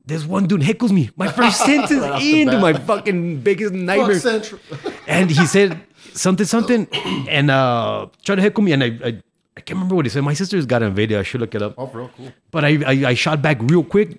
This 0.06 0.26
one 0.26 0.48
dude 0.48 0.62
heckles 0.62 0.92
me. 0.92 1.12
My 1.16 1.28
first 1.28 1.64
sentence 1.66 1.92
into 2.24 2.58
my 2.60 2.74
fucking 2.74 3.42
biggest 3.42 3.74
Fuck 3.74 3.82
nightmare. 3.82 4.20
Central. 4.20 4.62
and 5.08 5.30
he 5.30 5.46
said 5.46 5.82
something, 6.14 6.46
something, 6.46 6.88
and 7.30 7.52
uh, 7.52 8.08
tried 8.24 8.36
to 8.36 8.42
heckle 8.42 8.64
me, 8.64 8.72
and 8.72 8.84
I, 8.84 8.88
I, 9.04 9.22
I 9.58 9.62
can't 9.62 9.78
remember 9.78 9.96
what 9.96 10.06
he 10.06 10.10
said. 10.10 10.24
My 10.24 10.34
sister's 10.34 10.66
got 10.66 10.82
video. 10.94 11.20
I 11.20 11.24
should 11.24 11.42
look 11.42 11.54
it 11.54 11.62
up. 11.62 11.76
oh, 11.78 11.88
real 11.88 12.10
cool. 12.16 12.32
But 12.50 12.64
I, 12.64 12.80
I, 12.86 13.10
I 13.10 13.14
shot 13.14 13.42
back 13.42 13.58
real 13.62 13.84
quick, 13.84 14.18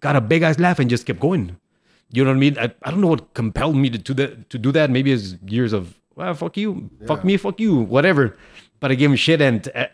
got 0.00 0.16
a 0.16 0.20
big 0.20 0.42
ass 0.42 0.58
laugh, 0.58 0.80
and 0.80 0.90
just 0.90 1.06
kept 1.06 1.20
going. 1.20 1.56
You 2.12 2.24
know 2.24 2.30
what 2.30 2.36
I 2.36 2.40
mean? 2.40 2.58
I, 2.58 2.74
I 2.82 2.90
don't 2.90 3.00
know 3.00 3.06
what 3.06 3.32
compelled 3.34 3.76
me 3.76 3.88
to 3.88 3.98
do 3.98 4.14
that. 4.14 4.50
To 4.50 4.58
do 4.58 4.72
that, 4.72 4.90
maybe 4.90 5.12
it's 5.12 5.36
years 5.46 5.72
of 5.72 5.99
well, 6.20 6.34
fuck 6.34 6.56
you, 6.56 6.90
fuck 7.06 7.24
me, 7.24 7.36
fuck 7.36 7.58
you, 7.60 7.76
whatever. 7.76 8.36
But 8.78 8.90
I 8.92 8.94
gave 8.94 9.10
him 9.10 9.16
shit, 9.16 9.40
and 9.40 9.68
uh, 9.74 9.86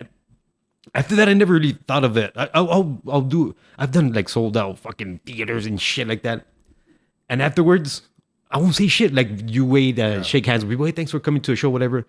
after 0.94 1.16
that, 1.16 1.28
I 1.28 1.32
never 1.34 1.54
really 1.54 1.72
thought 1.88 2.04
of 2.04 2.16
it. 2.16 2.32
I, 2.36 2.48
I'll, 2.54 2.70
I'll, 2.70 3.02
I'll 3.08 3.20
do. 3.22 3.54
I've 3.78 3.90
done 3.92 4.12
like 4.12 4.28
sold 4.28 4.56
out 4.56 4.78
fucking 4.78 5.20
theaters 5.26 5.66
and 5.66 5.80
shit 5.80 6.06
like 6.06 6.22
that. 6.22 6.46
And 7.28 7.42
afterwards, 7.42 8.02
I 8.50 8.58
won't 8.58 8.74
say 8.74 8.86
shit. 8.86 9.12
Like 9.12 9.28
you 9.50 9.64
wait, 9.66 9.98
uh, 9.98 10.22
shake 10.22 10.46
hands 10.46 10.64
with 10.64 10.70
people. 10.72 10.86
Hey, 10.86 10.92
thanks 10.92 11.10
for 11.10 11.18
coming 11.20 11.42
to 11.42 11.52
a 11.52 11.56
show, 11.56 11.70
whatever. 11.70 12.06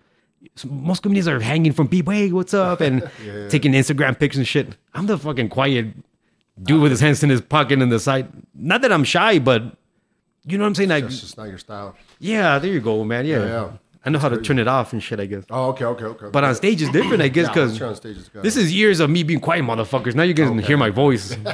So 0.54 0.68
most 0.68 1.02
comedians 1.02 1.26
are 1.26 1.40
hanging 1.40 1.72
from 1.72 1.88
people. 1.88 2.12
Hey, 2.12 2.30
what's 2.30 2.54
up? 2.66 2.80
And 2.80 3.10
taking 3.50 3.72
Instagram 3.72 4.18
pics 4.18 4.36
and 4.36 4.46
shit. 4.46 4.68
I'm 4.94 5.06
the 5.06 5.18
fucking 5.18 5.48
quiet 5.48 5.86
dude 6.62 6.80
with 6.80 6.92
his 6.92 7.00
hands 7.00 7.22
in 7.24 7.30
his 7.30 7.40
pocket 7.40 7.82
and 7.82 7.90
the 7.90 7.98
side. 7.98 8.28
Not 8.54 8.82
that 8.82 8.92
I'm 8.92 9.04
shy, 9.04 9.40
but 9.40 9.62
you 10.46 10.56
know 10.56 10.62
what 10.64 10.68
I'm 10.68 10.74
saying. 10.76 10.90
Like, 10.90 11.04
That's 11.04 11.20
just 11.20 11.36
not 11.36 11.48
your 11.48 11.58
style. 11.58 11.96
yeah, 12.20 12.58
there 12.60 12.72
you 12.72 12.80
go, 12.80 13.02
man. 13.04 13.26
Yeah, 13.26 13.44
yeah. 13.44 13.70
I 14.04 14.10
know 14.10 14.18
how 14.18 14.28
to 14.28 14.40
turn 14.40 14.58
it 14.58 14.68
off 14.68 14.92
and 14.92 15.02
shit. 15.02 15.20
I 15.20 15.26
guess. 15.26 15.44
Oh, 15.50 15.70
okay, 15.70 15.84
okay, 15.84 16.04
okay. 16.04 16.26
But 16.32 16.44
on 16.44 16.54
stage 16.54 16.80
is 16.82 16.90
different, 16.90 17.22
I 17.22 17.28
guess, 17.28 17.48
because 17.48 17.76
sure 17.76 17.88
on 17.88 17.96
stage 17.96 18.16
is 18.16 18.28
good. 18.28 18.42
this 18.42 18.56
is 18.56 18.72
years 18.74 19.00
of 19.00 19.10
me 19.10 19.22
being 19.22 19.40
quiet, 19.40 19.64
motherfuckers. 19.64 20.14
Now 20.14 20.22
you 20.22 20.34
guys 20.34 20.48
can 20.48 20.58
hear 20.58 20.76
my 20.76 20.90
voice. 20.90 21.36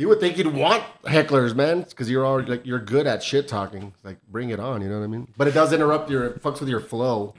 You 0.00 0.08
would 0.08 0.18
think 0.18 0.38
you'd 0.38 0.54
want 0.54 0.82
hecklers, 1.04 1.54
man, 1.54 1.82
because 1.82 2.10
you're 2.10 2.24
already 2.24 2.50
like 2.52 2.64
you're 2.64 2.78
good 2.78 3.06
at 3.06 3.22
shit 3.22 3.48
talking. 3.48 3.92
Like, 4.02 4.16
bring 4.28 4.48
it 4.48 4.58
on, 4.58 4.80
you 4.80 4.88
know 4.88 4.98
what 4.98 5.04
I 5.04 5.08
mean? 5.08 5.28
But 5.36 5.46
it 5.46 5.52
does 5.52 5.74
interrupt 5.74 6.08
your 6.08 6.24
it 6.24 6.42
fucks 6.42 6.58
with 6.60 6.70
your 6.70 6.80
flow 6.80 7.34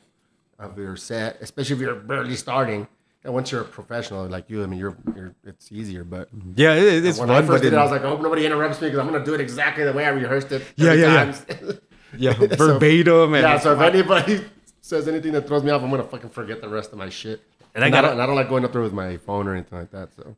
of 0.60 0.78
your 0.78 0.96
set, 0.96 1.38
especially 1.42 1.78
if 1.78 1.82
you're 1.82 1.96
barely 1.96 2.36
starting. 2.36 2.88
And 3.24 3.34
once 3.34 3.52
you're 3.52 3.62
a 3.62 3.66
professional 3.66 4.28
like 4.28 4.48
you, 4.52 4.62
I 4.62 4.68
mean, 4.68 4.78
you're 4.78 4.96
you're 5.16 5.34
it's 5.44 5.72
easier. 5.72 6.04
But 6.04 6.30
Yeah, 6.56 6.76
it, 6.76 7.04
it's 7.04 7.18
when 7.18 7.30
fun, 7.30 7.38
I 7.38 7.40
first 7.42 7.50
but 7.50 7.62
did 7.64 7.74
it, 7.74 7.78
I 7.78 7.82
was 7.82 7.92
like, 7.92 8.04
I 8.04 8.10
hope 8.10 8.22
nobody 8.22 8.46
interrupts 8.46 8.80
me 8.80 8.90
because 8.90 9.00
I'm 9.00 9.12
gonna 9.12 9.26
do 9.26 9.34
it 9.34 9.42
exactly 9.42 9.84
the 9.84 9.94
way 9.94 10.06
I 10.06 10.10
rehearsed 10.10 10.52
it. 10.52 10.64
Yeah, 10.76 10.94
yeah, 10.94 11.08
yeah. 11.08 11.26
times. 11.26 11.46
yeah, 11.50 11.72
verbatim. 12.18 13.34
And 13.34 13.44
yeah. 13.44 13.60
So 13.60 13.74
if 13.74 13.80
anybody 13.80 14.44
says 14.82 15.08
anything 15.08 15.32
that 15.34 15.48
throws 15.48 15.64
me 15.64 15.72
off, 15.72 15.82
I'm 15.82 15.90
gonna 15.90 16.04
fucking 16.04 16.30
forget 16.32 16.62
the 16.62 16.70
rest 16.70 16.92
of 16.92 16.98
my 16.98 17.10
shit. 17.10 17.42
And 17.74 17.84
I 17.84 17.88
And 17.88 17.96
I, 17.96 17.98
gotta- 18.02 18.08
don't, 18.08 18.14
and 18.14 18.22
I 18.22 18.26
don't 18.26 18.36
like 18.36 18.50
going 18.50 18.66
up 18.66 18.72
there 18.74 18.82
with 18.82 18.94
my 18.94 19.18
phone 19.18 19.48
or 19.48 19.54
anything 19.56 19.80
like 19.80 19.92
that. 19.92 20.10
So 20.16 20.36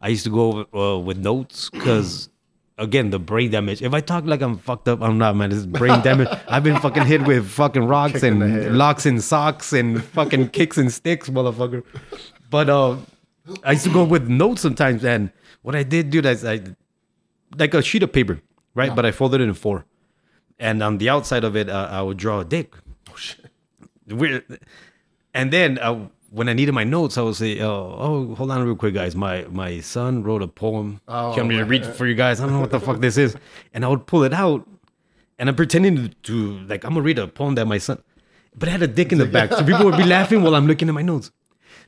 I 0.00 0.08
used 0.08 0.24
to 0.24 0.30
go 0.30 0.66
uh, 0.72 0.98
with 0.98 1.18
notes 1.18 1.68
because, 1.70 2.28
again, 2.78 3.10
the 3.10 3.18
brain 3.18 3.50
damage. 3.50 3.82
If 3.82 3.92
I 3.92 4.00
talk 4.00 4.24
like 4.24 4.40
I'm 4.40 4.56
fucked 4.56 4.88
up, 4.88 5.02
I'm 5.02 5.18
not, 5.18 5.34
man. 5.36 5.50
It's 5.52 5.66
brain 5.66 6.00
damage. 6.02 6.28
I've 6.48 6.62
been 6.62 6.78
fucking 6.80 7.06
hit 7.06 7.26
with 7.26 7.46
fucking 7.48 7.84
rocks 7.86 8.12
Kick 8.20 8.22
and 8.24 8.78
locks 8.78 9.04
and 9.04 9.22
socks 9.22 9.72
and 9.72 10.02
fucking 10.02 10.50
kicks 10.50 10.78
and 10.78 10.92
sticks, 10.92 11.28
motherfucker. 11.28 11.82
But 12.48 12.70
uh, 12.70 12.96
I 13.64 13.72
used 13.72 13.84
to 13.84 13.92
go 13.92 14.04
with 14.04 14.28
notes 14.28 14.60
sometimes. 14.62 15.04
And 15.04 15.30
what 15.62 15.74
I 15.74 15.82
did, 15.82 16.10
dude, 16.10 16.24
is 16.26 16.44
I 16.44 16.60
like 17.58 17.74
a 17.74 17.82
sheet 17.82 18.02
of 18.04 18.12
paper, 18.12 18.40
right? 18.74 18.94
But 18.94 19.04
I 19.04 19.10
folded 19.10 19.40
it 19.40 19.44
in 19.44 19.54
four. 19.54 19.84
And 20.60 20.82
on 20.82 20.98
the 20.98 21.08
outside 21.08 21.42
of 21.42 21.56
it, 21.56 21.68
uh, 21.68 21.88
I 21.90 22.02
would 22.02 22.18
draw 22.18 22.40
a 22.40 22.44
dick. 22.44 22.74
oh 23.10 23.16
shit. 23.16 23.46
Weird. 24.06 24.44
And 25.32 25.50
then 25.52 25.78
uh, 25.78 26.08
when 26.30 26.48
I 26.48 26.52
needed 26.52 26.72
my 26.72 26.84
notes, 26.84 27.16
I 27.18 27.22
would 27.22 27.34
say, 27.36 27.60
oh, 27.60 27.96
oh, 27.98 28.34
hold 28.34 28.50
on 28.50 28.62
real 28.62 28.76
quick, 28.76 28.94
guys. 28.94 29.16
My 29.16 29.46
my 29.50 29.80
son 29.80 30.22
wrote 30.22 30.42
a 30.42 30.48
poem. 30.48 31.00
Oh, 31.08 31.30
you 31.32 31.38
want 31.38 31.48
me 31.48 31.56
to 31.56 31.64
read 31.64 31.82
it 31.82 31.94
for 31.96 32.06
you 32.06 32.14
guys? 32.14 32.40
I 32.40 32.44
don't 32.44 32.52
know 32.54 32.60
what 32.60 32.70
the 32.70 32.80
fuck 32.80 33.00
this 33.00 33.16
is. 33.16 33.36
And 33.72 33.84
I 33.84 33.88
would 33.88 34.06
pull 34.06 34.22
it 34.22 34.32
out, 34.34 34.68
and 35.38 35.48
I'm 35.48 35.56
pretending 35.56 35.96
to, 35.96 36.08
to 36.08 36.58
like 36.66 36.84
I'm 36.84 36.90
gonna 36.90 37.02
read 37.02 37.18
a 37.18 37.26
poem 37.26 37.54
that 37.56 37.66
my 37.66 37.78
son, 37.78 38.02
but 38.54 38.68
I 38.68 38.72
had 38.72 38.82
a 38.82 38.86
dick 38.86 39.12
in 39.12 39.18
the 39.18 39.26
back, 39.26 39.50
so 39.50 39.64
people 39.64 39.86
would 39.86 39.96
be 39.96 40.04
laughing 40.04 40.42
while 40.42 40.54
I'm 40.54 40.66
looking 40.66 40.88
at 40.88 40.94
my 40.94 41.02
notes. 41.02 41.30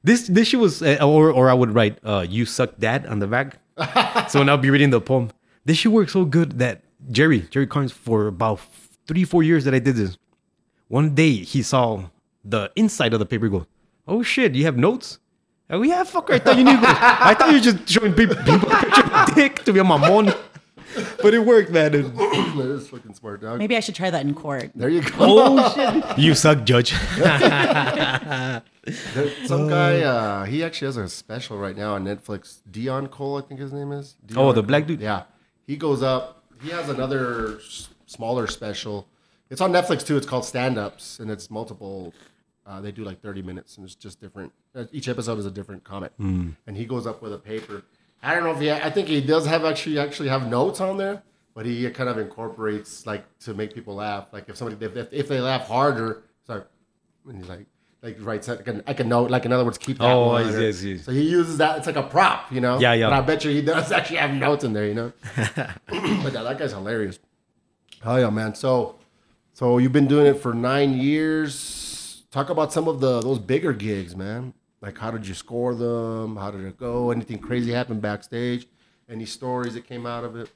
This 0.03 0.27
this 0.29 0.49
shit 0.49 0.61
was, 0.61 0.83
uh, 0.83 0.99
or 1.03 1.31
or 1.31 1.51
I 1.51 1.55
would 1.55 1.75
write, 1.75 1.99
uh, 2.03 2.25
"You 2.29 2.47
suck, 2.47 2.79
dad" 2.79 3.07
on 3.07 3.19
the 3.21 3.27
back. 3.27 3.59
so 4.31 4.39
when 4.39 4.49
I'll 4.49 4.59
be 4.59 4.71
reading 4.71 4.91
the 4.91 5.01
poem, 5.01 5.31
this 5.65 5.79
shit 5.79 5.93
worked 5.93 6.11
so 6.11 6.25
good 6.25 6.59
that 6.59 6.83
Jerry, 7.11 7.41
Jerry 7.51 7.67
Carnes, 7.67 7.93
for 7.93 8.27
about 8.27 8.61
three, 9.07 9.25
four 9.25 9.43
years 9.43 9.65
that 9.65 9.75
I 9.75 9.79
did 9.79 9.97
this, 9.97 10.17
one 10.89 11.15
day 11.15 11.33
he 11.33 11.63
saw 11.63 12.05
the 12.45 12.71
inside 12.77 13.13
of 13.13 13.19
the 13.19 13.27
paper 13.27 13.49
go, 13.49 13.67
oh 14.07 14.23
shit, 14.23 14.55
you 14.55 14.65
have 14.65 14.77
notes? 14.77 15.19
Oh 15.71 15.83
yeah, 15.83 16.05
fucker, 16.05 16.35
I 16.35 16.39
thought 16.39 16.59
you 16.59 16.65
knew. 16.65 16.77
I 16.79 17.35
thought 17.35 17.49
you 17.49 17.55
were 17.55 17.61
just 17.61 17.89
showing 17.89 18.13
people, 18.13 18.37
people 18.37 18.71
a 18.71 18.77
picture 18.81 19.15
of 19.15 19.35
dick 19.35 19.65
to 19.65 19.73
be 19.73 19.81
on 19.81 19.87
my 19.87 19.97
mon. 19.97 20.33
But 21.23 21.33
it 21.33 21.39
worked, 21.39 21.71
man. 21.71 21.95
And- 21.95 22.15
that 22.19 22.67
is 22.77 22.89
fucking 22.89 23.15
smart, 23.15 23.41
dog. 23.41 23.59
Maybe 23.59 23.75
I 23.77 23.81
should 23.81 23.95
try 23.95 24.11
that 24.11 24.23
in 24.27 24.35
court. 24.35 24.71
There 24.75 24.91
you 24.91 25.01
go. 25.01 25.11
oh 25.21 25.73
shit. 25.75 26.19
You 26.19 26.35
suck, 26.35 26.65
Judge. 26.65 26.93
There- 29.15 29.31
Some 29.47 29.69
guy, 29.69 30.01
uh, 30.03 30.45
he 30.45 30.65
actually 30.65 30.87
has 30.89 30.97
a 30.97 31.09
special 31.09 31.57
right 31.57 31.77
now 31.77 31.95
on 31.95 32.05
Netflix. 32.05 32.61
Deon 32.71 33.11
Cole, 33.11 33.39
I 33.39 33.43
think 33.43 33.61
his 33.61 33.73
name 33.73 33.93
is. 33.93 34.17
Deon 34.27 34.37
Oh, 34.39 34.49
the 34.53 34.61
Cole. 34.61 34.67
black 34.67 34.87
dude? 34.87 35.01
Yeah, 35.01 35.23
he 35.67 35.77
goes 35.77 36.03
up. 36.03 36.42
He 36.63 36.71
has 36.71 36.89
another 36.89 37.57
s- 37.59 37.89
smaller 38.07 38.47
special. 38.47 39.09
It's 39.51 39.61
on 39.61 39.73
Netflix 39.73 40.07
too. 40.07 40.17
It's 40.17 40.27
called 40.27 40.45
Stand 40.45 40.79
Ups, 40.79 41.19
and 41.21 41.31
it's 41.31 41.51
multiple. 41.51 42.15
Uh, 42.67 42.81
they 42.81 42.93
do 42.93 43.05
like 43.05 43.21
thirty 43.21 43.43
minutes, 43.43 43.77
and 43.77 43.85
it's 43.85 43.95
just 43.95 44.21
different. 44.21 44.53
uh, 44.75 44.85
Each 44.93 45.09
episode 45.09 45.39
is 45.39 45.47
a 45.47 45.51
different 45.51 45.85
comic, 45.85 46.13
Hmm. 46.17 46.51
and 46.67 46.77
he 46.77 46.85
goes 46.85 47.07
up 47.07 47.21
with 47.23 47.33
a 47.33 47.39
paper. 47.39 47.83
I 48.23 48.35
don't 48.35 48.45
know 48.45 48.53
if 48.53 48.61
he. 48.61 48.71
I 48.71 48.89
think 48.91 49.09
he 49.09 49.21
does 49.21 49.47
have 49.47 49.65
actually 49.65 49.99
actually 49.99 50.29
have 50.29 50.49
notes 50.49 50.81
on 50.81 50.97
there, 50.97 51.23
but 51.55 51.67
he 51.67 51.91
kind 51.91 52.09
of 52.09 52.19
incorporates 52.19 53.05
like 53.07 53.25
to 53.41 53.53
make 53.53 53.75
people 53.75 53.97
laugh. 53.97 54.27
Like 54.33 54.49
if 54.49 54.57
somebody 54.57 54.85
if, 54.87 54.97
if, 54.97 55.13
if 55.13 55.29
they 55.29 55.41
laugh 55.41 55.67
harder, 55.67 56.23
it's 56.41 56.49
like 56.49 56.65
and 57.29 57.37
he's 57.39 57.49
like 57.49 57.67
like 58.03 58.17
writes 58.21 58.49
like 58.49 58.67
an, 58.67 58.83
like 58.87 58.99
a 59.01 59.05
note 59.05 59.31
like 59.31 59.45
in 59.45 59.53
other 59.53 59.65
words 59.65 59.79
keep 59.79 59.99
that 59.99 60.11
Oh, 60.11 60.27
one, 60.29 60.45
I 60.45 60.53
or- 60.55 60.69
I 60.69 60.71
see. 60.73 60.99
so 60.99 61.13
he 61.13 61.23
uses 61.23 61.59
that 61.59 61.79
it's 61.79 61.87
like 61.87 61.97
a 61.97 62.03
prop 62.03 62.51
you 62.53 62.61
know? 62.61 62.79
Yeah, 62.81 62.95
yeah. 62.95 63.09
but 63.09 63.15
I 63.15 63.21
bet 63.21 63.45
you 63.45 63.51
he 63.53 63.63
does 63.63 63.93
actually 63.99 64.17
have 64.17 64.33
notes 64.35 64.65
in 64.65 64.73
there 64.73 64.87
you 64.87 64.95
know? 64.95 65.13
But 65.87 66.33
yeah, 66.33 66.43
that 66.43 66.59
guy's 66.59 66.73
hilarious. 66.73 67.19
Hell 68.03 68.19
yeah 68.21 68.31
man. 68.31 68.55
So 68.55 68.97
so 69.55 69.79
you've 69.79 69.93
been 69.93 70.09
doing 70.09 70.27
it 70.27 70.39
for 70.41 70.53
nine 70.55 70.95
years. 70.95 72.25
Talk 72.31 72.49
about 72.51 72.73
some 72.73 72.89
of 72.89 73.01
the 73.01 73.21
those 73.21 73.39
bigger 73.39 73.73
gigs 73.73 74.17
man. 74.17 74.55
Like 74.81 74.99
how 74.99 75.11
did 75.11 75.27
you 75.27 75.35
score 75.35 75.75
them? 75.75 76.37
How 76.37 76.51
did 76.51 76.65
it 76.65 76.77
go? 76.79 77.11
Anything 77.11 77.39
crazy 77.39 77.73
happen 77.73 78.01
backstage? 78.01 78.67
Any 79.09 79.27
stories 79.27 79.75
that 79.75 79.87
came 79.87 80.07
out 80.07 80.25
of 80.25 80.37
it 80.37 80.51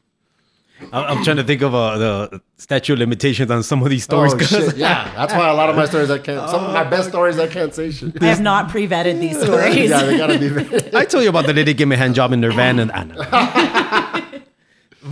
I- 0.93 1.05
I'm 1.05 1.25
trying 1.25 1.37
to 1.39 1.45
think 1.45 1.63
of 1.63 1.75
uh, 1.75 1.97
the 1.99 2.41
statute 2.59 2.93
of 2.95 2.99
limitations 2.99 3.51
on 3.51 3.63
some 3.63 3.83
of 3.83 3.89
these 3.91 4.05
stories. 4.05 4.35
oh 4.35 4.39
'cause- 4.39 4.49
shit 4.51 4.77
yeah 4.77 5.11
that's 5.17 5.33
why 5.33 5.49
a 5.49 5.55
lot 5.55 5.71
of 5.71 5.77
my 5.77 5.87
stories 5.87 6.11
I 6.11 6.19
can't 6.19 6.49
some 6.51 6.65
of 6.65 6.73
my 6.73 6.85
best 6.85 7.09
stories 7.09 7.39
I 7.39 7.47
can't 7.47 7.75
say 7.75 7.91
shit 7.91 8.23
I 8.23 8.27
have 8.27 8.41
not 8.43 8.69
pre-vetted 8.69 9.19
these 9.21 9.41
stories. 9.41 9.91
yeah 9.91 10.03
they 10.05 10.19
gotta 10.19 10.39
be 10.39 10.49
very 10.49 10.95
I 10.95 11.05
told 11.07 11.25
you 11.25 11.31
about 11.31 11.47
the 11.47 11.55
lady 11.55 11.73
gave 11.75 11.89
me 11.89 11.97
a 11.97 11.99
hand 11.99 12.15
job 12.15 12.33
in 12.33 12.41
their 12.41 12.53
van, 12.53 12.79
and 12.79 12.93
I 12.93 13.05
know. 13.05 13.17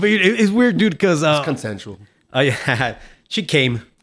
but 0.00 0.08
it- 0.08 0.40
it's 0.40 0.50
weird, 0.50 0.76
dude, 0.76 0.92
because 0.92 1.22
uh, 1.22 1.42
consensual 1.44 1.98
I 2.32 2.96
she 3.28 3.42
came. 3.42 3.82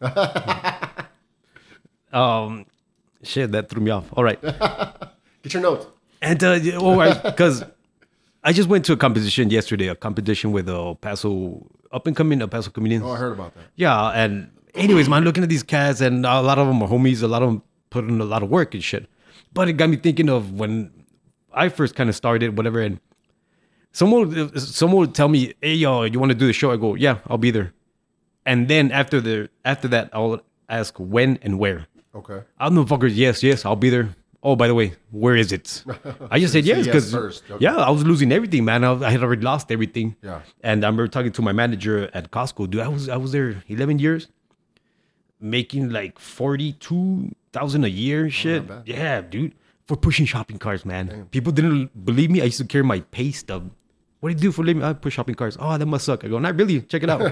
um, 2.12 2.66
shit, 3.22 3.52
that 3.52 3.68
threw 3.68 3.80
me 3.82 3.90
off. 3.90 4.06
All 4.12 4.24
right, 4.24 4.40
get 5.42 5.54
your 5.54 5.62
notes 5.62 5.86
and 6.20 6.42
uh, 6.42 6.58
all 6.80 6.96
right, 6.96 7.22
because 7.22 7.64
I 8.44 8.52
just 8.52 8.68
went 8.68 8.84
to 8.86 8.92
a 8.92 8.96
competition 8.96 9.50
yesterday, 9.50 9.88
a 9.88 9.94
competition 9.94 10.52
with 10.52 10.68
a 10.68 10.72
El 10.72 10.94
Paso 10.96 11.66
up 11.92 12.06
and 12.06 12.16
coming 12.16 12.40
El 12.40 12.48
Paso 12.48 12.70
comedians. 12.70 13.04
oh 13.04 13.12
I 13.12 13.16
heard 13.16 13.32
about 13.32 13.54
that 13.54 13.64
Yeah, 13.76 14.08
and 14.10 14.50
anyways, 14.74 15.08
man, 15.08 15.24
looking 15.24 15.42
at 15.42 15.48
these 15.48 15.62
cats, 15.62 16.00
and 16.00 16.26
a 16.26 16.40
lot 16.40 16.58
of 16.58 16.66
them 16.66 16.82
are 16.82 16.88
homies. 16.88 17.22
A 17.22 17.28
lot 17.28 17.42
of 17.42 17.48
them 17.48 17.62
put 17.90 18.04
in 18.04 18.20
a 18.20 18.24
lot 18.24 18.42
of 18.42 18.50
work 18.50 18.74
and 18.74 18.82
shit. 18.82 19.06
But 19.52 19.68
it 19.68 19.74
got 19.74 19.90
me 19.90 19.96
thinking 19.96 20.28
of 20.28 20.52
when 20.52 20.90
I 21.52 21.68
first 21.68 21.94
kind 21.94 22.08
of 22.08 22.16
started, 22.16 22.56
whatever. 22.56 22.80
And 22.80 22.98
someone, 23.92 24.58
someone 24.58 24.98
would 25.00 25.14
tell 25.14 25.28
me, 25.28 25.54
"Hey, 25.60 25.74
yo, 25.74 26.02
you 26.04 26.18
want 26.18 26.30
to 26.32 26.38
do 26.38 26.46
the 26.46 26.52
show?" 26.52 26.72
I 26.72 26.76
go, 26.76 26.94
"Yeah, 26.94 27.18
I'll 27.28 27.38
be 27.38 27.50
there." 27.50 27.72
And 28.44 28.66
then 28.68 28.90
after 28.90 29.20
the 29.20 29.50
after 29.64 29.86
that, 29.88 30.10
I'll 30.12 30.40
ask 30.68 30.94
when 30.98 31.38
and 31.42 31.58
where. 31.58 31.86
okay 32.14 32.40
I'm 32.58 32.74
the 32.74 32.84
fuckers. 32.84 33.12
Yes, 33.14 33.42
yes, 33.42 33.64
I'll 33.64 33.76
be 33.76 33.90
there. 33.90 34.16
Oh, 34.44 34.56
by 34.56 34.66
the 34.66 34.74
way, 34.74 34.94
where 35.12 35.36
is 35.36 35.52
it? 35.52 35.84
I 36.30 36.40
just 36.40 36.52
said 36.52 36.64
yes 36.70 36.78
yes 36.78 36.86
because 36.86 37.12
first, 37.12 37.44
okay. 37.48 37.62
yeah, 37.64 37.76
I 37.76 37.90
was 37.90 38.04
losing 38.04 38.32
everything, 38.32 38.64
man. 38.64 38.82
I, 38.82 38.92
I 38.92 39.10
had 39.10 39.22
already 39.22 39.42
lost 39.42 39.70
everything. 39.70 40.16
Yeah. 40.20 40.40
And 40.62 40.84
I 40.84 40.88
remember 40.88 41.06
talking 41.06 41.30
to 41.32 41.42
my 41.42 41.52
manager 41.52 42.10
at 42.12 42.32
Costco. 42.32 42.68
Dude, 42.70 42.80
I 42.80 42.88
was 42.88 43.08
I 43.08 43.16
was 43.16 43.30
there 43.30 43.62
11 43.68 44.00
years, 44.00 44.28
making 45.40 45.90
like 45.90 46.18
42 46.18 47.30
thousand 47.52 47.84
a 47.84 47.88
year. 47.88 48.26
Oh, 48.26 48.30
shit. 48.30 48.66
bad. 48.66 48.82
yeah, 48.86 49.20
dude, 49.20 49.54
for 49.86 49.96
pushing 49.96 50.26
shopping 50.26 50.58
carts, 50.58 50.84
man. 50.84 51.28
People 51.30 51.52
didn't 51.52 52.04
believe 52.04 52.30
me. 52.30 52.40
I 52.40 52.44
used 52.46 52.58
to 52.58 52.64
carry 52.64 52.84
my 52.84 53.00
pay 53.00 53.30
stub. 53.30 53.70
What 54.20 54.28
do 54.28 54.34
you 54.34 54.40
do 54.40 54.52
for 54.52 54.62
a 54.62 54.64
living? 54.64 54.84
I 54.84 54.92
push 54.92 55.14
shopping 55.14 55.34
carts. 55.34 55.56
Oh, 55.58 55.76
that 55.76 55.86
must 55.86 56.04
suck. 56.04 56.24
I 56.24 56.28
go, 56.28 56.38
not 56.38 56.56
really. 56.56 56.80
Check 56.82 57.02
it 57.02 57.10
out. 57.10 57.22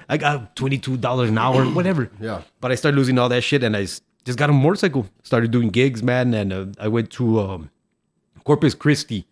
I 0.08 0.16
got 0.16 0.56
twenty 0.56 0.78
two 0.78 0.96
dollars 0.96 1.28
an 1.28 1.36
hour, 1.38 1.64
whatever. 1.66 2.10
Yeah. 2.20 2.40
But 2.60 2.72
I 2.72 2.74
started 2.74 2.96
losing 2.96 3.18
all 3.18 3.28
that 3.28 3.42
shit, 3.42 3.62
and 3.62 3.76
I 3.76 3.86
just 4.26 4.38
got 4.38 4.50
a 4.50 4.52
motorcycle. 4.52 5.06
Started 5.22 5.52
doing 5.52 5.70
gigs, 5.70 6.02
man, 6.02 6.34
and 6.34 6.52
uh, 6.52 6.66
I 6.78 6.88
went 6.88 7.10
to 7.12 7.40
um, 7.40 7.70
Corpus 8.44 8.74
Christi 8.74 9.26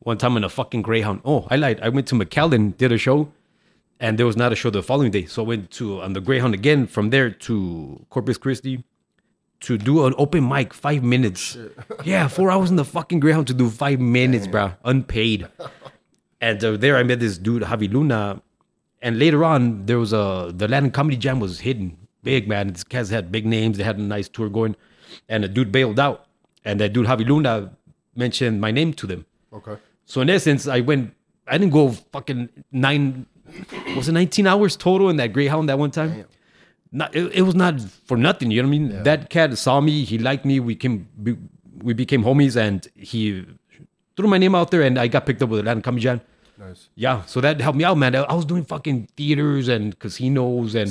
one 0.00 0.18
time 0.18 0.36
in 0.36 0.44
a 0.44 0.48
fucking 0.48 0.82
Greyhound. 0.82 1.22
Oh, 1.24 1.46
I 1.50 1.56
lied. 1.56 1.80
I 1.80 1.88
went 1.88 2.06
to 2.08 2.14
McAllen, 2.14 2.76
did 2.76 2.92
a 2.92 2.98
show, 2.98 3.32
and 4.00 4.18
there 4.18 4.26
was 4.26 4.36
not 4.36 4.52
a 4.52 4.56
show 4.56 4.68
the 4.70 4.82
following 4.82 5.12
day. 5.12 5.24
So 5.24 5.42
I 5.44 5.46
went 5.46 5.70
to 5.72 6.02
on 6.02 6.12
the 6.12 6.20
Greyhound 6.20 6.52
again. 6.52 6.86
From 6.86 7.10
there 7.10 7.30
to 7.30 8.04
Corpus 8.10 8.36
Christi 8.36 8.84
to 9.60 9.78
do 9.78 10.04
an 10.04 10.14
open 10.18 10.46
mic, 10.46 10.74
five 10.74 11.02
minutes. 11.02 11.56
Yeah, 12.04 12.28
four 12.28 12.50
hours 12.50 12.70
in 12.70 12.76
the 12.76 12.84
fucking 12.84 13.20
Greyhound 13.20 13.46
to 13.46 13.54
do 13.54 13.70
five 13.70 14.00
minutes, 14.00 14.46
bro, 14.46 14.72
unpaid. 14.84 15.48
And 16.40 16.62
uh, 16.62 16.76
there 16.76 16.96
I 16.96 17.04
met 17.04 17.20
this 17.20 17.38
dude, 17.38 17.62
Javi 17.62 17.90
Luna. 17.90 18.42
And 19.00 19.18
later 19.18 19.44
on, 19.44 19.86
there 19.86 19.98
was 19.98 20.12
a 20.12 20.52
the 20.52 20.66
Latin 20.66 20.90
Comedy 20.90 21.16
Jam 21.16 21.38
was 21.38 21.60
hidden 21.60 22.03
big, 22.24 22.48
man. 22.48 22.68
These 22.68 22.84
cats 22.84 23.10
had 23.10 23.30
big 23.30 23.46
names. 23.46 23.78
They 23.78 23.84
had 23.84 23.98
a 23.98 24.02
nice 24.02 24.28
tour 24.28 24.48
going, 24.48 24.74
and 25.28 25.44
a 25.44 25.48
dude 25.48 25.70
bailed 25.70 26.00
out. 26.00 26.26
And 26.64 26.80
that 26.80 26.92
dude 26.92 27.06
Javi 27.06 27.26
Luna 27.26 27.76
mentioned 28.16 28.60
my 28.60 28.70
name 28.70 28.94
to 28.94 29.06
them. 29.06 29.26
Okay. 29.52 29.76
So 30.06 30.20
in 30.20 30.30
essence, 30.30 30.66
I 30.66 30.80
went. 30.80 31.14
I 31.46 31.58
didn't 31.58 31.72
go 31.72 31.90
fucking 31.90 32.48
nine. 32.72 33.26
Was 33.96 34.08
it 34.08 34.12
nineteen 34.12 34.46
hours 34.46 34.76
total 34.76 35.10
in 35.10 35.16
that 35.16 35.32
Greyhound 35.32 35.68
that 35.68 35.78
one 35.78 35.90
time? 35.90 36.24
Not, 36.90 37.14
it, 37.14 37.32
it 37.34 37.42
was 37.42 37.54
not 37.54 37.80
for 37.80 38.16
nothing. 38.16 38.50
You 38.50 38.62
know 38.62 38.68
what 38.68 38.74
I 38.74 38.78
mean? 38.78 39.02
That 39.02 39.28
cat 39.28 39.58
saw 39.58 39.80
me. 39.80 40.04
He 40.04 40.16
liked 40.16 40.44
me. 40.44 40.60
We 40.60 40.74
came. 40.74 41.08
We, 41.22 41.36
we 41.82 41.92
became 41.92 42.22
homies, 42.24 42.56
and 42.56 42.88
he 42.94 43.44
threw 44.16 44.28
my 44.28 44.38
name 44.38 44.54
out 44.54 44.70
there, 44.70 44.82
and 44.82 44.98
I 44.98 45.08
got 45.08 45.26
picked 45.26 45.42
up 45.42 45.50
with 45.50 45.60
a 45.60 45.62
Latin 45.62 45.82
Comedy 45.82 46.04
Jam. 46.04 46.20
Nice. 46.56 46.88
Yeah, 46.94 47.24
so 47.26 47.40
that 47.40 47.60
helped 47.60 47.76
me 47.76 47.84
out, 47.84 47.98
man. 47.98 48.14
I 48.14 48.22
I 48.22 48.34
was 48.34 48.44
doing 48.44 48.64
fucking 48.64 49.08
theaters 49.16 49.68
and 49.68 49.98
casinos 49.98 50.74
and 50.74 50.88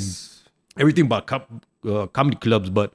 everything 0.77 1.05
about 1.05 1.27
co- 1.27 1.61
uh, 1.87 2.07
comedy 2.07 2.37
clubs, 2.37 2.69
but 2.69 2.93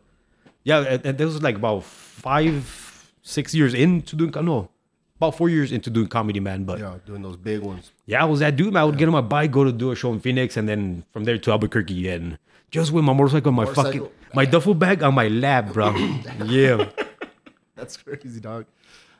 yeah, 0.64 0.80
and, 0.80 1.06
and 1.06 1.18
this 1.18 1.26
was 1.26 1.42
like 1.42 1.56
about 1.56 1.84
five, 1.84 3.12
six 3.22 3.54
years 3.54 3.74
into 3.74 4.16
doing 4.16 4.32
no, 4.44 4.68
about 5.16 5.36
four 5.36 5.48
years 5.48 5.72
into 5.72 5.90
doing 5.90 6.08
comedy, 6.08 6.40
man. 6.40 6.64
But 6.64 6.78
yeah, 6.78 6.92
Yeah, 6.92 6.98
doing 7.06 7.22
those 7.22 7.36
big 7.36 7.60
ones. 7.60 7.92
Yeah, 8.06 8.22
I 8.22 8.24
was 8.24 8.40
that 8.40 8.56
dude, 8.56 8.72
man. 8.72 8.82
I 8.82 8.84
would 8.84 8.98
get 8.98 9.06
on 9.06 9.12
my 9.12 9.20
bike, 9.20 9.50
go 9.50 9.64
to 9.64 9.72
do 9.72 9.90
a 9.90 9.96
show 9.96 10.12
in 10.12 10.20
Phoenix, 10.20 10.56
and 10.56 10.68
then 10.68 11.04
from 11.12 11.24
there 11.24 11.38
to 11.38 11.50
Albuquerque, 11.50 12.08
and 12.08 12.38
just 12.70 12.92
with 12.92 13.04
my 13.04 13.12
motorcycle, 13.12 13.52
my 13.52 13.66
fucking 13.66 14.08
my 14.34 14.44
duffel 14.44 14.74
bag 14.74 15.02
on 15.02 15.14
my 15.14 15.28
lap, 15.28 15.72
bro. 15.72 15.94
yeah. 16.44 16.88
That's 17.74 17.96
crazy, 17.96 18.40
dog. 18.40 18.66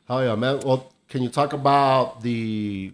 Hell 0.06 0.24
yeah, 0.24 0.34
man. 0.34 0.61
Well, 0.61 0.92
can 1.09 1.22
you 1.22 1.28
talk 1.28 1.52
about 1.52 2.22
the 2.22 2.92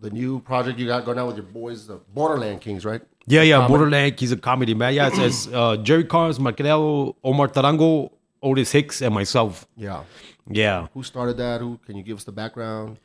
the 0.00 0.10
new 0.10 0.40
project 0.40 0.78
you 0.78 0.86
got 0.86 1.04
going 1.04 1.18
on 1.18 1.26
with 1.26 1.36
your 1.36 1.46
boys, 1.46 1.86
the 1.86 1.96
Borderland 2.14 2.60
Kings, 2.60 2.84
right? 2.84 3.02
Yeah, 3.28 3.42
yeah, 3.42 3.56
Comedy. 3.56 3.68
Borderland. 3.72 4.20
He's 4.20 4.32
a 4.32 4.36
comedy 4.36 4.74
man. 4.74 4.94
Yeah, 4.94 5.08
it's, 5.08 5.18
it's 5.18 5.48
uh, 5.54 5.76
Jerry 5.78 6.04
Carnes, 6.04 6.38
Marquel, 6.40 7.16
Omar 7.22 7.48
Tarango, 7.48 8.10
Otis 8.42 8.72
Hicks, 8.72 9.02
and 9.02 9.14
myself. 9.14 9.66
Yeah. 9.76 10.02
Yeah. 10.50 10.86
Who 10.94 11.02
started 11.02 11.36
that? 11.36 11.60
Who 11.60 11.78
can 11.86 11.96
you 11.96 12.02
give 12.02 12.16
us 12.16 12.24
the 12.24 12.32
background, 12.32 12.98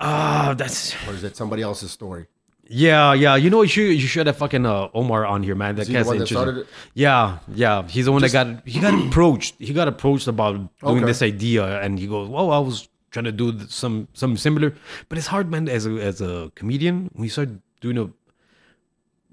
Ah, 0.00 0.54
that's 0.56 0.94
or 1.06 1.12
is 1.14 1.24
it 1.24 1.36
somebody 1.36 1.62
else's 1.62 1.90
story? 1.90 2.26
yeah, 2.72 3.12
yeah. 3.14 3.34
You 3.36 3.50
know, 3.50 3.62
you 3.62 3.68
should 3.68 3.90
you 4.02 4.06
should 4.06 4.26
have 4.26 4.36
fucking 4.36 4.64
uh, 4.64 4.88
Omar 4.94 5.26
on 5.26 5.42
here, 5.42 5.54
man. 5.54 5.74
That 5.76 5.88
guy's 5.90 6.06
one 6.06 6.18
that 6.18 6.22
interesting. 6.30 6.36
started 6.36 6.56
it? 6.60 6.66
Yeah, 6.94 7.38
yeah. 7.54 7.86
He's 7.88 8.04
the 8.04 8.12
one 8.12 8.22
that 8.22 8.32
got 8.32 8.66
he 8.68 8.80
got 8.80 8.94
approached. 9.06 9.54
He 9.58 9.72
got 9.72 9.88
approached 9.88 10.28
about 10.28 10.54
doing 10.54 10.98
Okay. 10.98 11.04
this 11.06 11.22
idea, 11.22 11.80
and 11.80 11.98
he 11.98 12.06
goes, 12.06 12.28
"Well, 12.28 12.50
I 12.52 12.58
was 12.58 12.88
trying 13.10 13.24
to 13.24 13.32
do 13.32 13.58
some 13.68 14.08
some 14.12 14.36
similar, 14.36 14.74
but 15.08 15.18
it's 15.18 15.26
hard, 15.26 15.50
man. 15.50 15.68
As 15.68 15.86
a 15.86 15.90
as 16.00 16.20
a 16.20 16.52
comedian, 16.54 17.10
when 17.14 17.24
you 17.24 17.30
start 17.30 17.48
doing 17.80 17.98
a 17.98 18.08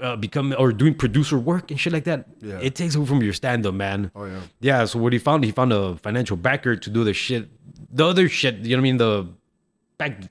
uh, 0.01 0.15
become 0.15 0.53
or 0.57 0.71
doing 0.71 0.93
producer 0.93 1.37
work 1.37 1.71
and 1.71 1.79
shit 1.79 1.91
like 1.93 2.03
that, 2.05 2.25
Yeah. 2.41 2.59
it 2.61 2.75
takes 2.75 2.95
away 2.95 3.05
from 3.07 3.21
your 3.23 3.33
stand 3.33 3.65
up, 3.65 3.73
man. 3.73 4.11
Oh 4.15 4.25
yeah. 4.25 4.39
Yeah, 4.59 4.85
so 4.85 4.99
what 4.99 5.13
he 5.13 5.19
found, 5.19 5.43
he 5.43 5.51
found 5.51 5.73
a 5.73 5.95
financial 5.97 6.37
backer 6.37 6.75
to 6.75 6.89
do 6.89 7.03
the 7.03 7.13
shit, 7.13 7.49
the 7.95 8.05
other 8.05 8.29
shit. 8.29 8.55
You 8.59 8.75
know 8.77 8.81
what 8.81 8.81
I 8.81 8.83
mean? 8.83 8.97
The 8.97 9.27
back, 9.97 10.21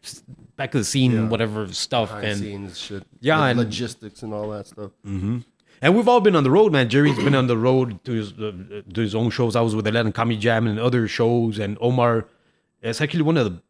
back 0.57 0.75
of 0.75 0.81
the 0.81 0.85
scene, 0.85 1.13
Yeah. 1.13 1.29
whatever 1.29 1.67
stuff, 1.73 2.09
Behind 2.11 2.27
and 2.27 2.39
scenes 2.41 2.79
shit. 2.79 3.03
Yeah, 3.21 3.45
and- 3.45 3.59
logistics 3.59 4.23
and 4.23 4.33
all 4.33 4.51
that 4.51 4.67
stuff. 4.69 4.93
and 5.05 5.95
we've 5.95 6.09
all 6.09 6.21
been 6.21 6.37
on 6.37 6.45
the 6.45 6.51
road, 6.51 6.73
man. 6.73 6.89
Jerry's 6.89 7.17
been 7.17 7.35
on 7.35 7.47
the 7.49 7.57
road 7.59 8.03
to 8.05 8.13
his 8.13 8.33
uh, 8.33 8.53
to 8.95 9.01
his 9.01 9.15
own 9.15 9.31
shows. 9.31 9.57
I 9.57 9.61
was 9.61 9.75
with 9.75 9.87
Latin 9.87 10.13
Comedy 10.13 10.39
Jam 10.39 10.67
and 10.67 10.79
other 10.79 11.07
shows, 11.09 11.59
and 11.59 11.77
Omar. 11.81 12.29
It's 12.83 13.01
actually 13.01 13.23
one 13.23 13.37
of 13.37 13.45
the 13.47 13.63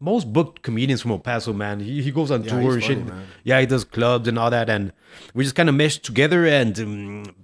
most 0.00 0.32
booked 0.32 0.62
comedians 0.62 1.02
from 1.02 1.12
El 1.12 1.18
Paso, 1.18 1.52
man. 1.52 1.80
He, 1.80 2.02
he 2.02 2.10
goes 2.10 2.30
on 2.30 2.44
Yeah, 2.44 2.60
tour 2.60 2.78
he's 2.78 2.88
and. 2.88 3.12
Yeah, 3.44 3.60
he 3.60 3.66
does 3.66 3.84
clubs 3.84 4.28
and 4.28 4.38
all 4.38 4.50
that, 4.50 4.70
and 4.70 4.92
we 5.34 5.44
just 5.44 5.56
kind 5.56 5.68
of 5.68 5.74
meshed 5.74 6.04
together. 6.04 6.46
And 6.46 6.78
um, 6.78 7.34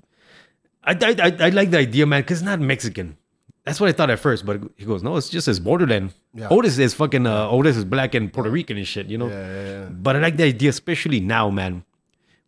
I, 0.84 0.92
I, 0.92 1.16
I, 1.18 1.36
I 1.46 1.48
like 1.50 1.70
the 1.70 1.78
idea, 1.78 2.06
man, 2.06 2.22
because 2.22 2.38
it's 2.38 2.44
not 2.46 2.60
Mexican. 2.60 3.16
That's 3.64 3.80
what 3.80 3.88
I 3.88 3.92
thought 3.92 4.10
at 4.10 4.18
first, 4.18 4.44
but 4.44 4.60
he 4.76 4.84
goes, 4.84 5.02
no, 5.02 5.16
it's 5.16 5.30
just 5.30 5.46
his 5.46 5.58
borderland. 5.58 6.12
Yeah. 6.34 6.48
Otis 6.50 6.78
is 6.78 6.92
fucking 6.92 7.26
uh, 7.26 7.48
Otis 7.48 7.78
is 7.78 7.84
black 7.86 8.14
and 8.14 8.30
Puerto 8.30 8.50
Rican 8.50 8.76
and 8.76 8.86
shit, 8.86 9.06
you 9.06 9.16
know. 9.16 9.28
Yeah, 9.28 9.52
yeah, 9.52 9.70
yeah. 9.70 9.84
But 9.88 10.16
I 10.16 10.18
like 10.18 10.36
the 10.36 10.44
idea, 10.44 10.68
especially 10.68 11.20
now, 11.20 11.48
man, 11.48 11.82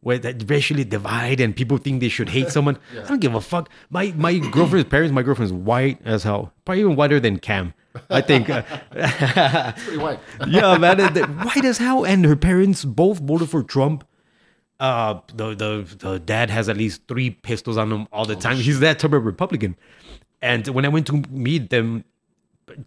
where 0.00 0.18
that 0.18 0.44
racially 0.50 0.84
divide 0.84 1.40
and 1.40 1.56
people 1.56 1.78
think 1.78 2.00
they 2.00 2.10
should 2.10 2.28
hate 2.28 2.50
someone. 2.50 2.78
I 2.92 3.08
don't 3.08 3.20
give 3.20 3.34
a 3.34 3.40
fuck. 3.40 3.70
My 3.88 4.12
my 4.14 4.38
girlfriend's 4.38 4.90
parents, 4.90 5.10
my 5.10 5.22
girlfriend's 5.22 5.54
white 5.54 5.98
as 6.04 6.22
hell, 6.24 6.52
probably 6.66 6.80
even 6.82 6.96
whiter 6.96 7.18
than 7.18 7.38
Kam. 7.38 7.72
I 8.10 8.20
think. 8.20 8.48
uh, 8.50 8.62
Pretty 9.72 9.98
white. 9.98 10.20
yeah, 10.48 10.76
man, 10.78 10.98
white 11.38 11.64
as 11.64 11.78
hell, 11.78 12.04
and 12.04 12.24
her 12.24 12.36
parents 12.36 12.84
both 12.84 13.18
voted 13.18 13.50
for 13.50 13.62
Trump. 13.62 14.06
Uh, 14.78 15.20
the 15.34 15.54
the 15.54 15.96
the 15.98 16.18
dad 16.18 16.50
has 16.50 16.68
at 16.68 16.76
least 16.76 17.02
three 17.08 17.30
pistols 17.30 17.76
on 17.76 17.90
him 17.90 18.08
all 18.12 18.26
the 18.26 18.36
time. 18.36 18.56
He's 18.56 18.80
that 18.80 18.98
type 18.98 19.12
of 19.12 19.24
Republican. 19.24 19.76
And 20.42 20.66
when 20.68 20.84
I 20.84 20.88
went 20.88 21.06
to 21.06 21.22
meet 21.30 21.70
them, 21.70 22.04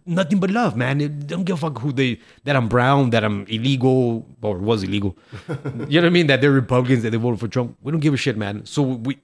nothing 0.06 0.38
but 0.38 0.50
love, 0.50 0.76
man. 0.76 0.98
They 0.98 1.08
don't 1.08 1.44
give 1.44 1.56
a 1.56 1.58
fuck 1.58 1.78
who 1.80 1.92
they 1.92 2.20
that 2.44 2.56
I'm 2.56 2.68
brown, 2.68 3.10
that 3.10 3.24
I'm 3.24 3.44
illegal 3.46 4.26
or 4.42 4.58
was 4.58 4.82
illegal. 4.82 5.16
you 5.88 6.00
know 6.00 6.02
what 6.02 6.04
I 6.06 6.10
mean? 6.10 6.26
That 6.28 6.40
they're 6.40 6.52
Republicans, 6.52 7.02
that 7.02 7.10
they 7.10 7.16
voted 7.16 7.40
for 7.40 7.48
Trump. 7.48 7.76
We 7.82 7.92
don't 7.92 8.00
give 8.00 8.14
a 8.14 8.16
shit, 8.16 8.36
man. 8.36 8.64
So 8.66 8.82
we 8.82 9.18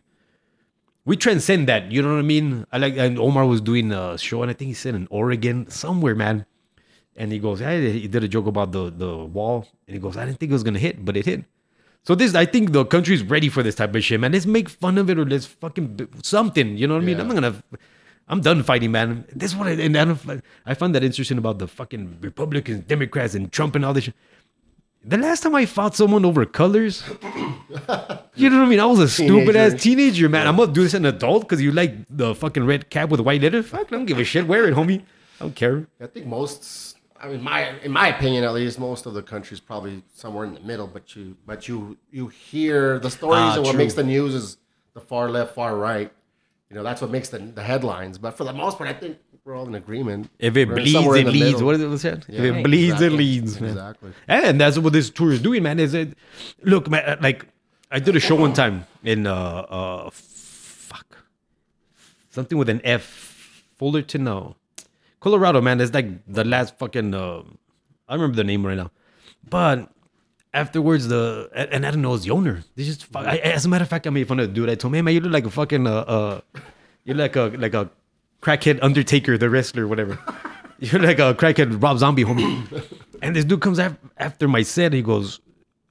we 1.06 1.16
transcend 1.16 1.68
that. 1.68 1.90
You 1.90 2.02
know 2.02 2.12
what 2.12 2.18
I 2.18 2.22
mean? 2.22 2.66
I 2.70 2.78
like 2.78 2.96
and 2.98 3.18
Omar 3.18 3.46
was 3.46 3.62
doing 3.62 3.92
a 3.92 4.18
show, 4.18 4.42
and 4.42 4.50
I 4.50 4.54
think 4.54 4.68
he 4.68 4.74
said 4.74 4.94
in 4.94 5.06
Oregon 5.10 5.70
somewhere, 5.70 6.14
man. 6.14 6.44
And 7.14 7.32
he 7.32 7.38
goes, 7.38 7.60
"Hey, 7.60 7.92
he 7.92 8.08
did 8.08 8.22
a 8.24 8.28
joke 8.28 8.46
about 8.46 8.72
the 8.72 8.90
the 8.90 9.16
wall," 9.16 9.66
and 9.86 9.94
he 9.94 10.00
goes, 10.00 10.18
"I 10.18 10.26
didn't 10.26 10.38
think 10.38 10.50
it 10.50 10.52
was 10.52 10.64
gonna 10.64 10.78
hit, 10.78 11.02
but 11.04 11.16
it 11.16 11.24
hit." 11.24 11.44
So 12.02 12.14
this, 12.14 12.34
I 12.34 12.44
think 12.44 12.72
the 12.72 12.84
country's 12.84 13.22
ready 13.22 13.48
for 13.48 13.62
this 13.62 13.74
type 13.74 13.94
of 13.94 14.04
shit, 14.04 14.20
man. 14.20 14.32
Let's 14.32 14.46
make 14.46 14.68
fun 14.68 14.98
of 14.98 15.08
it 15.08 15.18
or 15.18 15.24
let's 15.24 15.46
fucking 15.46 16.08
something. 16.22 16.76
You 16.76 16.86
know 16.86 16.94
what 16.94 17.02
I 17.02 17.06
mean? 17.06 17.16
Yeah. 17.16 17.22
I'm 17.22 17.28
not 17.28 17.34
gonna. 17.34 17.62
I'm 18.28 18.40
done 18.40 18.62
fighting, 18.64 18.90
man. 18.90 19.24
This 19.32 19.52
is 19.52 19.56
what 19.56 19.68
I 19.68 19.72
and 19.72 19.96
I, 19.96 20.04
don't, 20.04 20.42
I 20.66 20.74
find 20.74 20.94
that 20.94 21.04
interesting 21.04 21.38
about 21.38 21.58
the 21.58 21.68
fucking 21.68 22.18
Republicans, 22.20 22.84
Democrats, 22.84 23.34
and 23.34 23.50
Trump 23.52 23.76
and 23.76 23.84
all 23.84 23.94
this 23.94 24.04
shit. 24.04 24.14
The 25.08 25.16
last 25.18 25.42
time 25.44 25.54
I 25.54 25.66
fought 25.66 25.94
someone 25.94 26.24
over 26.24 26.44
colors, 26.44 27.04
you 28.34 28.50
know 28.50 28.58
what 28.58 28.66
I 28.66 28.68
mean? 28.68 28.80
I 28.80 28.86
was 28.86 28.98
a 28.98 29.08
stupid 29.08 29.54
ass 29.54 29.80
Teenager. 29.80 30.28
man. 30.28 30.46
I'm 30.48 30.56
gonna 30.56 30.72
do 30.72 30.82
this 30.82 30.94
as 30.94 30.98
an 31.00 31.06
adult 31.06 31.42
because 31.42 31.62
you 31.62 31.70
like 31.70 31.94
the 32.10 32.34
fucking 32.34 32.64
red 32.66 32.90
cap 32.90 33.08
with 33.10 33.20
white 33.20 33.40
letters. 33.40 33.66
Fuck, 33.66 33.86
I 33.92 33.96
don't 33.96 34.06
give 34.06 34.18
a 34.18 34.24
shit. 34.24 34.48
Wear 34.48 34.66
it, 34.66 34.74
homie. 34.74 35.02
I 35.40 35.44
don't 35.44 35.54
care. 35.54 35.86
I 36.00 36.06
think 36.06 36.26
most, 36.26 36.96
I 37.20 37.28
mean, 37.28 37.40
my 37.42 37.78
in 37.80 37.92
my 37.92 38.08
opinion 38.08 38.42
at 38.42 38.52
least, 38.52 38.80
most 38.80 39.06
of 39.06 39.14
the 39.14 39.22
country's 39.22 39.60
probably 39.60 40.02
somewhere 40.12 40.44
in 40.44 40.54
the 40.54 40.60
middle. 40.60 40.88
But 40.88 41.14
you, 41.14 41.36
but 41.46 41.68
you, 41.68 41.96
you 42.10 42.26
hear 42.26 42.98
the 42.98 43.10
stories, 43.10 43.38
Ah, 43.38 43.54
and 43.54 43.62
what 43.62 43.70
true. 43.72 43.78
makes 43.78 43.94
the 43.94 44.02
news 44.04 44.34
is 44.34 44.56
the 44.94 45.00
far 45.00 45.30
left, 45.30 45.54
far 45.54 45.76
right. 45.76 46.10
You 46.68 46.74
know, 46.74 46.82
that's 46.82 47.00
what 47.00 47.12
makes 47.12 47.28
the, 47.28 47.38
the 47.38 47.62
headlines. 47.62 48.18
But 48.18 48.36
for 48.36 48.42
the 48.42 48.52
most 48.52 48.76
part, 48.76 48.90
I 48.90 48.92
think 48.92 49.18
we're 49.46 49.54
all 49.56 49.66
in 49.68 49.76
agreement. 49.76 50.28
If 50.40 50.56
it 50.56 50.68
We're 50.68 50.74
bleeds, 50.74 50.94
it 50.94 51.26
leads. 51.26 51.38
middle. 51.52 51.66
What 51.66 51.74
is 51.76 51.80
it? 51.82 51.88
What's 51.88 52.02
that? 52.02 52.28
if 52.28 52.40
it 52.40 52.50
Right. 52.50 52.64
bleeds, 52.64 52.94
Exactly. 52.94 53.06
it 53.06 53.18
leads, 53.18 53.60
man. 53.60 53.70
Exactly. 53.70 54.10
And 54.26 54.60
that's 54.60 54.76
what 54.78 54.92
this 54.92 55.08
tour 55.08 55.30
is 55.32 55.40
doing, 55.40 55.62
man. 55.62 55.78
Is 55.78 55.94
it? 55.94 56.18
Look, 56.64 56.90
man. 56.90 57.18
Like 57.20 57.46
I 57.90 58.00
did 58.00 58.16
a 58.16 58.20
show 58.20 58.34
one 58.34 58.52
time 58.52 58.86
in 59.04 59.26
uh 59.26 59.32
uh 59.34 60.10
fuck 60.12 61.18
something 62.28 62.58
with 62.58 62.68
an 62.68 62.80
F 62.84 63.62
Fullerton, 63.78 64.24
no, 64.24 64.56
Colorado, 65.20 65.60
man. 65.60 65.80
It's 65.80 65.94
like 65.94 66.08
the 66.26 66.44
last 66.44 66.76
fucking. 66.78 67.14
Uh, 67.14 67.42
I 68.08 68.14
remember 68.14 68.36
the 68.36 68.44
name 68.44 68.66
right 68.66 68.76
now, 68.76 68.90
but 69.48 69.88
afterwards 70.54 71.06
the 71.08 71.48
and 71.54 71.68
and 71.72 71.86
I 71.86 71.90
don't 71.92 72.02
know 72.02 72.14
it's 72.14 72.24
the 72.24 72.30
owner. 72.32 72.64
They 72.74 72.82
just 72.84 73.04
fuck, 73.04 73.26
I, 73.26 73.36
as 73.38 73.64
a 73.64 73.68
matter 73.68 73.82
of 73.82 73.88
fact, 73.88 74.06
I 74.08 74.10
made 74.10 74.26
fun 74.26 74.40
of 74.40 74.48
the 74.48 74.54
dude. 74.54 74.68
I 74.70 74.74
told 74.74 74.90
him, 74.92 74.96
hey 74.96 75.02
man, 75.02 75.14
you 75.14 75.20
look 75.20 75.32
like 75.32 75.44
a 75.46 75.50
fucking 75.50 75.86
uh, 75.86 75.92
uh 76.16 76.40
you're 77.04 77.16
like 77.16 77.36
a 77.36 77.52
like 77.58 77.74
a 77.74 77.90
crackhead 78.46 78.78
Undertaker, 78.80 79.36
the 79.36 79.50
wrestler, 79.50 79.88
whatever. 79.88 80.18
You're 80.78 81.00
like 81.00 81.18
a 81.18 81.34
crackhead 81.34 81.82
Rob 81.82 81.98
Zombie, 81.98 82.24
homie. 82.24 82.62
and 83.22 83.34
this 83.34 83.44
dude 83.44 83.60
comes 83.60 83.78
af- 83.78 83.98
after 84.18 84.46
my 84.46 84.62
set. 84.62 84.92
He 84.92 85.02
goes, 85.02 85.40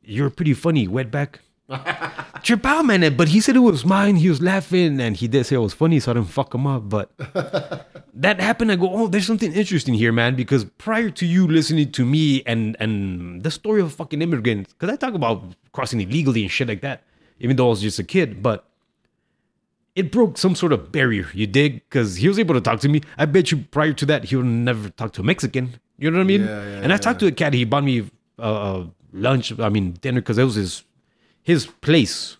"You're 0.03 0.29
pretty 0.29 0.53
funny, 0.53 0.87
wetback." 0.87 1.39
Trip 2.43 2.65
out, 2.65 2.85
man. 2.85 3.17
But 3.17 3.27
he 3.29 3.41
said 3.41 3.55
it 3.55 3.59
was 3.59 3.83
mine. 3.83 4.15
He 4.15 4.29
was 4.29 4.41
laughing, 4.41 5.01
and 5.01 5.17
he 5.17 5.27
did 5.27 5.45
say 5.45 5.55
it 5.55 5.59
was 5.59 5.73
funny, 5.73 5.99
so 5.99 6.11
I 6.11 6.13
didn't 6.13 6.29
fuck 6.29 6.53
him 6.53 6.67
up. 6.67 6.87
But 6.87 7.11
that 8.13 8.39
happened. 8.39 8.71
I 8.71 8.75
go, 8.75 8.89
oh, 8.89 9.07
there's 9.07 9.27
something 9.27 9.51
interesting 9.51 9.95
here, 9.95 10.13
man. 10.13 10.35
Because 10.35 10.63
prior 10.77 11.09
to 11.09 11.25
you 11.25 11.47
listening 11.47 11.91
to 11.93 12.05
me 12.05 12.43
and 12.45 12.77
and 12.79 13.43
the 13.43 13.51
story 13.51 13.81
of 13.81 13.91
fucking 13.93 14.21
immigrants, 14.21 14.71
because 14.73 14.93
I 14.93 14.95
talk 14.95 15.15
about 15.15 15.43
crossing 15.73 15.99
illegally 15.99 16.43
and 16.43 16.51
shit 16.51 16.69
like 16.69 16.81
that, 16.81 17.03
even 17.39 17.57
though 17.57 17.67
I 17.67 17.69
was 17.71 17.81
just 17.81 17.99
a 17.99 18.03
kid, 18.03 18.41
but 18.43 18.69
it 19.95 20.11
broke 20.11 20.37
some 20.37 20.55
sort 20.55 20.73
of 20.73 20.91
barrier. 20.91 21.27
You 21.33 21.47
dig? 21.47 21.75
Because 21.89 22.17
he 22.17 22.27
was 22.27 22.37
able 22.37 22.53
to 22.55 22.61
talk 22.61 22.79
to 22.81 22.89
me. 22.89 23.01
I 23.17 23.25
bet 23.25 23.51
you 23.51 23.57
prior 23.71 23.93
to 23.93 24.05
that, 24.07 24.25
he 24.25 24.35
would 24.35 24.45
never 24.45 24.89
talk 24.89 25.13
to 25.13 25.21
a 25.21 25.23
Mexican. 25.23 25.79
You 25.97 26.11
know 26.11 26.17
what 26.17 26.23
I 26.23 26.27
mean? 26.27 26.41
Yeah, 26.43 26.63
yeah, 26.63 26.81
and 26.83 26.91
I 26.93 26.97
talked 26.97 27.19
to 27.21 27.27
a 27.27 27.31
cat. 27.31 27.53
He 27.53 27.63
bought 27.63 27.83
me 27.85 28.09
uh, 28.37 28.41
uh, 28.41 28.85
lunch. 29.13 29.57
I 29.59 29.69
mean 29.69 29.93
dinner 30.01 30.19
because 30.21 30.37
it 30.37 30.43
was 30.43 30.55
his 30.55 30.83
his 31.41 31.65
place. 31.67 32.37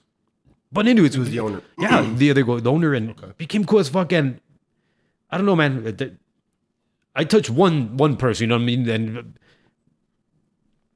But 0.72 0.88
anyways, 0.88 1.14
He 1.14 1.20
was 1.20 1.30
the 1.30 1.40
owner. 1.40 1.62
yeah, 1.80 2.02
the 2.02 2.30
other 2.32 2.44
go 2.44 2.60
the 2.60 2.72
owner 2.72 2.94
and 2.94 3.16
became 3.38 3.64
cool 3.64 3.80
as 3.80 3.88
fuck. 3.88 4.12
And 4.12 4.42
I 5.32 5.38
don't 5.38 5.46
know, 5.46 5.56
man. 5.56 5.96
I 7.16 7.24
touched 7.24 7.50
one 7.50 7.96
one 7.96 8.18
person. 8.18 8.44
You 8.44 8.48
know 8.50 8.56
what 8.56 8.64
I 8.64 8.66
mean? 8.66 8.90
And 8.90 9.40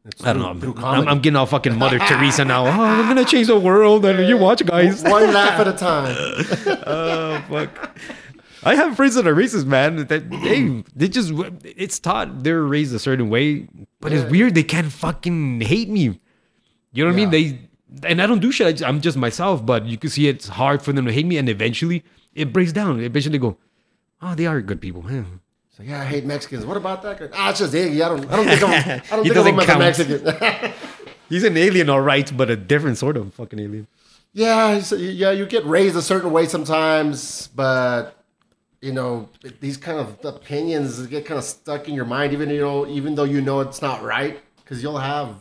It's 0.06 0.24
I 0.24 0.34
don't 0.34 0.42
through- 0.42 0.54
know. 0.54 0.60
through 0.60 0.70
I'm, 0.76 0.78
comedy. 0.82 1.08
I'm 1.12 1.20
getting 1.20 1.36
all 1.38 1.46
fucking 1.46 1.78
Mother 1.78 2.00
Teresa 2.00 2.46
now. 2.46 2.66
Oh, 2.66 2.70
I'm 2.70 3.08
gonna 3.08 3.26
change 3.26 3.48
the 3.48 3.60
world. 3.60 4.06
And 4.06 4.28
you 4.28 4.38
watch, 4.38 4.66
guys. 4.66 5.04
One 5.04 5.34
laugh 5.34 5.60
at 5.60 5.68
a 5.68 5.74
time. 5.74 6.16
Oh 6.88 7.44
fuck. 7.50 7.98
I 8.64 8.76
have 8.76 8.96
friends 8.96 9.16
that 9.16 9.26
are 9.28 9.36
racist, 9.36 9.66
man. 9.66 10.06
That 10.08 10.30
they 10.30 10.84
they 10.96 11.08
just 11.08 11.32
it's 11.64 12.00
taught 12.00 12.44
they're 12.44 12.64
raised 12.64 12.94
a 12.94 13.00
certain 13.00 13.30
way, 13.30 13.68
but 14.02 14.12
it's 14.12 14.30
weird 14.30 14.56
they 14.56 14.64
can't 14.64 14.92
fucking 14.92 15.62
hate 15.62 15.90
me. 15.90 16.20
You 16.92 17.04
know 17.04 17.12
what 17.12 17.14
I 17.14 17.16
mean? 17.16 17.30
They 17.30 17.60
and 18.04 18.22
I 18.22 18.26
don't 18.28 18.40
do 18.40 18.52
shit. 18.52 18.68
I 18.68 18.72
ju- 18.74 18.86
I'm 18.86 19.02
just 19.02 19.18
myself, 19.18 19.66
but 19.66 19.86
you 19.86 19.98
can 19.98 20.10
see 20.10 20.28
it's 20.28 20.48
hard 20.48 20.82
for 20.82 20.92
them 20.94 21.06
to 21.06 21.12
hate 21.12 21.26
me, 21.26 21.38
and 21.38 21.48
eventually 21.50 22.04
it 22.34 22.52
breaks 22.54 22.72
down. 22.74 23.00
Eventually, 23.00 23.34
they 23.38 23.42
go, 23.42 23.58
oh, 24.22 24.36
they 24.36 24.46
are 24.46 24.62
good 24.62 24.80
people. 24.82 25.06
Eh. 25.10 25.24
Man." 25.80 25.88
So, 25.88 25.94
yeah, 25.94 26.02
I 26.02 26.06
hate 26.06 26.26
Mexicans. 26.26 26.66
What 26.66 26.78
about 26.78 27.02
that 27.04 27.20
guy? 27.20 27.30
Ah, 27.34 27.50
it's 27.52 27.60
just 27.60 27.74
Iggy. 27.74 28.02
I 28.06 28.10
don't. 28.10 28.30
I 28.32 28.36
don't 28.36 28.46
think 28.48 28.64
I'm. 28.64 28.72
I 29.12 29.16
don't 29.16 29.24
think 29.24 29.36
of 29.36 29.46
him 29.48 29.56
doesn't 29.56 29.60
as 29.60 29.64
a 29.64 29.66
count. 29.66 29.80
Mexican. 29.80 30.74
He's 31.30 31.44
an 31.44 31.58
alien, 31.58 31.90
all 31.90 32.02
right, 32.02 32.36
but 32.36 32.50
a 32.50 32.56
different 32.56 32.98
sort 32.98 33.16
of 33.16 33.34
fucking 33.36 33.60
alien. 33.60 33.88
yeah, 34.34 34.82
yeah. 34.98 35.32
You 35.32 35.46
get 35.46 35.64
raised 35.66 35.96
a 35.96 36.02
certain 36.02 36.32
way 36.32 36.46
sometimes, 36.48 37.48
but 37.56 38.16
you 38.82 38.92
know 38.94 39.30
these 39.60 39.78
kind 39.78 40.00
of 40.00 40.24
opinions 40.26 41.06
get 41.08 41.26
kind 41.26 41.38
of 41.38 41.44
stuck 41.44 41.88
in 41.88 41.94
your 41.94 42.06
mind, 42.06 42.34
even 42.34 42.50
you 42.50 42.62
know, 42.62 42.88
even 42.88 43.14
though 43.16 43.26
you 43.26 43.42
know 43.42 43.60
it's 43.60 43.82
not 43.82 44.02
right, 44.04 44.40
because 44.58 44.82
you'll 44.82 44.98
have 44.98 45.36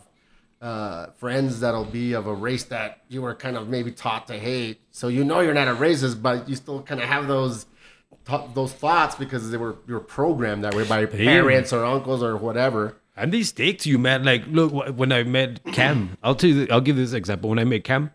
uh, 0.61 1.07
friends 1.17 1.59
that'll 1.61 1.85
be 1.85 2.13
of 2.13 2.27
a 2.27 2.33
race 2.33 2.65
that 2.65 3.01
you 3.07 3.21
were 3.23 3.33
kind 3.33 3.57
of 3.57 3.67
maybe 3.67 3.91
taught 3.91 4.27
to 4.27 4.37
hate. 4.37 4.79
So 4.91 5.07
you 5.07 5.23
know 5.23 5.39
you're 5.39 5.53
not 5.55 5.67
a 5.67 5.73
racist, 5.75 6.21
but 6.21 6.47
you 6.47 6.55
still 6.55 6.83
kind 6.83 7.01
of 7.01 7.07
have 7.07 7.27
those 7.27 7.65
th- 8.29 8.53
those 8.53 8.73
thoughts 8.73 9.15
because 9.15 9.49
they 9.51 9.57
were 9.57 9.75
you 9.87 9.95
were 9.95 9.99
programmed 9.99 10.63
that 10.63 10.75
way 10.75 10.85
by 10.85 10.99
your 10.99 11.07
parents 11.07 11.73
or 11.73 11.83
uncles 11.83 12.23
or 12.23 12.37
whatever. 12.37 12.97
And 13.17 13.33
they 13.33 13.43
stick 13.43 13.79
to 13.79 13.89
you, 13.89 13.99
man. 13.99 14.23
Like, 14.23 14.43
look, 14.47 14.71
when 14.95 15.11
I 15.11 15.23
met 15.23 15.63
Kam, 15.73 16.17
I'll 16.23 16.35
tell 16.35 16.49
you, 16.49 16.67
I'll 16.71 16.79
give 16.79 16.95
this 16.95 17.11
example. 17.11 17.49
When 17.49 17.59
I 17.59 17.65
met 17.65 17.83
Kam, 17.83 18.11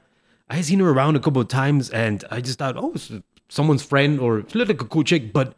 I 0.49 0.57
had 0.57 0.65
seen 0.65 0.79
her 0.81 0.89
around 0.91 1.17
a 1.17 1.21
couple 1.21 1.43
of 1.43 1.49
times, 1.49 1.91
and 1.91 2.25
I 2.31 2.41
just 2.41 2.59
thought, 2.59 2.77
oh, 2.79 2.93
it's 2.95 3.13
someone's 3.51 3.83
friend, 3.83 4.19
or 4.19 4.45
she 4.49 4.59
looked 4.59 4.71
like 4.71 4.81
a 4.81 4.87
cool 4.87 5.05
chick, 5.05 5.33
but 5.33 5.55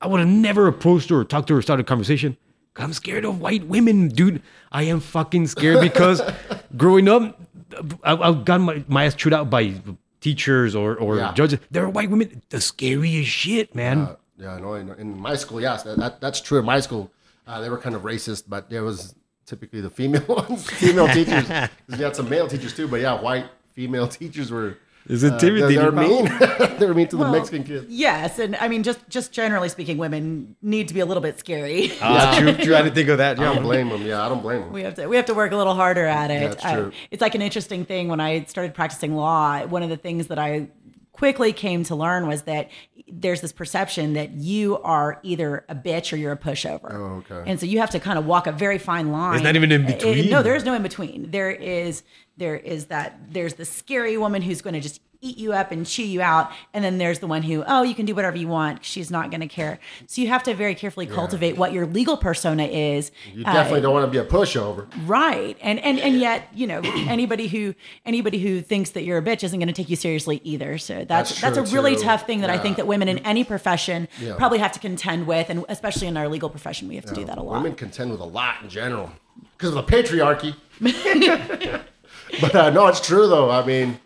I 0.00 0.06
would 0.06 0.20
have 0.20 0.28
never 0.28 0.68
approached 0.68 1.10
her 1.10 1.18
or 1.18 1.24
talked 1.24 1.48
to 1.48 1.54
her 1.54 1.58
or 1.58 1.62
started 1.62 1.86
a 1.86 1.86
conversation. 1.86 2.36
I'm 2.76 2.92
scared 2.92 3.24
of 3.24 3.40
white 3.40 3.66
women, 3.66 4.08
dude. 4.08 4.40
I 4.70 4.84
am 4.84 5.00
fucking 5.00 5.48
scared 5.48 5.80
because 5.80 6.22
growing 6.76 7.08
up, 7.08 7.40
I, 8.04 8.14
I 8.14 8.32
got 8.32 8.60
my, 8.60 8.84
my 8.86 9.06
ass 9.06 9.14
chewed 9.14 9.32
out 9.32 9.50
by 9.50 9.74
teachers 10.20 10.74
or, 10.74 10.96
or 10.96 11.16
Yeah. 11.16 11.32
judges. 11.34 11.60
There 11.70 11.84
are 11.84 11.88
white 11.90 12.10
women, 12.10 12.42
the 12.50 12.60
scariest 12.60 13.30
shit, 13.30 13.74
man. 13.74 13.98
Uh, 13.98 14.16
yeah, 14.38 14.54
I 14.54 14.60
know. 14.60 14.74
In, 14.74 14.90
in 14.94 15.18
my 15.20 15.34
school, 15.36 15.60
yes, 15.60 15.82
that, 15.82 15.98
that 15.98 16.20
that's 16.20 16.40
true. 16.40 16.58
In 16.58 16.64
my 16.64 16.80
school, 16.80 17.10
uh, 17.46 17.60
they 17.60 17.68
were 17.70 17.78
kind 17.78 17.94
of 17.94 18.02
racist, 18.02 18.44
but 18.48 18.70
there 18.70 18.84
was 18.84 19.14
typically 19.46 19.80
the 19.80 19.90
female 19.90 20.24
ones, 20.28 20.68
female 20.84 21.08
teachers. 21.08 21.48
we 21.88 21.96
had 21.98 22.14
some 22.14 22.28
male 22.28 22.46
teachers 22.48 22.74
too, 22.74 22.86
but 22.88 23.00
yeah, 23.00 23.20
white 23.20 23.46
female 23.74 24.06
teachers 24.20 24.50
were. 24.50 24.76
Is 25.08 25.24
uh, 25.24 25.28
intimidating, 25.28 25.76
they're, 25.78 25.90
they're 25.90 26.08
mean. 26.08 26.24
they 26.78 26.86
were 26.86 26.94
mean 26.94 27.08
to 27.08 27.16
the 27.16 27.30
Mexican 27.30 27.64
kids. 27.64 27.86
Yes, 27.88 28.38
and 28.38 28.56
I 28.56 28.68
mean, 28.68 28.82
just 28.82 29.00
just 29.08 29.32
generally 29.32 29.68
speaking, 29.68 29.96
women 29.96 30.54
need 30.60 30.88
to 30.88 30.94
be 30.94 31.00
a 31.00 31.06
little 31.06 31.22
bit 31.22 31.38
scary. 31.38 31.92
Ah, 32.02 32.36
true, 32.38 32.52
true. 32.64 32.76
I 32.76 32.82
didn't 32.82 32.94
think 32.94 33.08
of 33.08 33.18
that. 33.18 33.38
Yeah. 33.38 33.50
I 33.50 33.54
don't 33.54 33.62
blame 33.62 33.88
them. 33.88 34.02
Yeah, 34.02 34.24
I 34.24 34.28
don't 34.28 34.42
blame 34.42 34.60
them. 34.60 34.72
we 34.72 34.82
have 34.82 34.94
to 34.94 35.06
we 35.06 35.16
have 35.16 35.26
to 35.26 35.34
work 35.34 35.52
a 35.52 35.56
little 35.56 35.74
harder 35.74 36.04
at 36.04 36.30
it. 36.30 36.58
That's 36.58 36.62
true. 36.62 36.92
it's 37.10 37.22
like 37.22 37.34
an 37.34 37.42
interesting 37.42 37.84
thing 37.84 38.08
when 38.08 38.20
I 38.20 38.44
started 38.44 38.74
practicing 38.74 39.14
law. 39.14 39.64
One 39.66 39.82
of 39.82 39.88
the 39.88 39.96
things 39.96 40.26
that 40.26 40.38
I 40.38 40.68
quickly 41.18 41.52
came 41.52 41.82
to 41.84 41.96
learn 41.96 42.28
was 42.28 42.42
that 42.42 42.70
there's 43.10 43.40
this 43.40 43.52
perception 43.52 44.12
that 44.12 44.30
you 44.34 44.78
are 44.82 45.18
either 45.24 45.64
a 45.68 45.74
bitch 45.74 46.12
or 46.12 46.16
you're 46.16 46.30
a 46.32 46.36
pushover. 46.36 46.92
Oh, 46.92 47.24
okay. 47.30 47.50
And 47.50 47.58
so 47.58 47.66
you 47.66 47.80
have 47.80 47.90
to 47.90 47.98
kind 48.00 48.18
of 48.18 48.24
walk 48.24 48.46
a 48.46 48.52
very 48.52 48.78
fine 48.78 49.10
line. 49.10 49.32
There's 49.32 49.42
not 49.42 49.56
even 49.56 49.72
in 49.72 49.84
Uh, 49.84 49.88
between. 49.88 50.30
no, 50.30 50.42
there 50.42 50.54
is 50.54 50.64
no 50.64 50.74
in 50.74 50.82
between. 50.82 51.30
There 51.30 51.50
is 51.50 52.02
there 52.36 52.54
is 52.54 52.86
that 52.86 53.18
there's 53.32 53.54
the 53.54 53.64
scary 53.64 54.16
woman 54.16 54.42
who's 54.42 54.62
going 54.62 54.74
to 54.74 54.80
just 54.80 55.00
eat 55.20 55.36
you 55.38 55.52
up 55.52 55.72
and 55.72 55.84
chew 55.86 56.04
you 56.04 56.22
out, 56.22 56.50
and 56.72 56.84
then 56.84 56.98
there's 56.98 57.18
the 57.18 57.26
one 57.26 57.42
who 57.42 57.64
oh 57.66 57.82
you 57.82 57.94
can 57.94 58.06
do 58.06 58.14
whatever 58.14 58.36
you 58.36 58.46
want. 58.48 58.84
She's 58.84 59.10
not 59.10 59.30
going 59.30 59.40
to 59.40 59.48
care. 59.48 59.78
So 60.06 60.22
you 60.22 60.28
have 60.28 60.42
to 60.44 60.54
very 60.54 60.74
carefully 60.74 61.06
cultivate 61.06 61.56
what 61.56 61.72
your 61.72 61.86
legal 61.86 62.16
persona 62.16 62.64
is. 62.64 63.10
You 63.34 63.44
Uh, 63.44 63.52
definitely 63.52 63.80
don't 63.80 63.92
want 63.92 64.06
to 64.06 64.10
be 64.10 64.18
a 64.18 64.24
pushover. 64.24 64.86
Right. 65.06 65.56
And 65.60 65.78
and 65.80 65.98
and 65.98 66.20
yet, 66.20 66.48
you 66.54 66.66
know, 66.66 66.80
anybody 66.84 67.48
who 67.48 67.74
anybody 68.06 68.38
who 68.38 68.60
thinks 68.60 68.90
that 68.90 69.02
you're 69.02 69.18
a 69.18 69.22
bitch 69.22 69.42
isn't 69.42 69.58
going 69.58 69.66
to 69.66 69.72
take 69.72 69.88
you 69.90 69.96
seriously 69.96 70.40
either. 70.44 70.78
So 70.78 71.04
that's 71.04 71.40
That's 71.40 71.56
that's, 71.56 71.72
a 71.72 71.74
really 71.74 71.96
too. 71.96 72.02
tough 72.02 72.26
thing 72.26 72.40
that 72.42 72.50
I 72.50 72.58
think 72.58 72.76
that 72.76 72.86
women 72.86 73.08
in 73.08 73.18
any 73.18 73.42
profession 73.44 74.06
Yeah. 74.20 74.36
probably 74.36 74.58
have 74.58 74.72
to 74.72 74.78
contend 74.78 75.26
with 75.26 75.50
and 75.50 75.64
especially 75.68 76.06
in 76.06 76.16
our 76.16 76.28
legal 76.28 76.48
profession 76.50 76.86
we 76.88 76.94
have 76.94 77.06
to 77.06 77.14
do 77.14 77.24
that 77.24 77.38
a 77.38 77.42
lot. 77.42 77.54
Women 77.62 77.74
contend 77.74 78.10
with 78.12 78.20
a 78.20 78.24
lot 78.24 78.56
in 78.62 78.68
general 78.68 79.10
because 79.56 79.74
of 79.74 79.84
the 79.86 79.92
patriarchy. 79.92 80.54
but 82.40 82.54
uh, 82.54 82.70
no, 82.70 82.86
it's 82.86 83.00
true 83.00 83.26
though. 83.26 83.50
I 83.50 83.64
mean, 83.64 83.98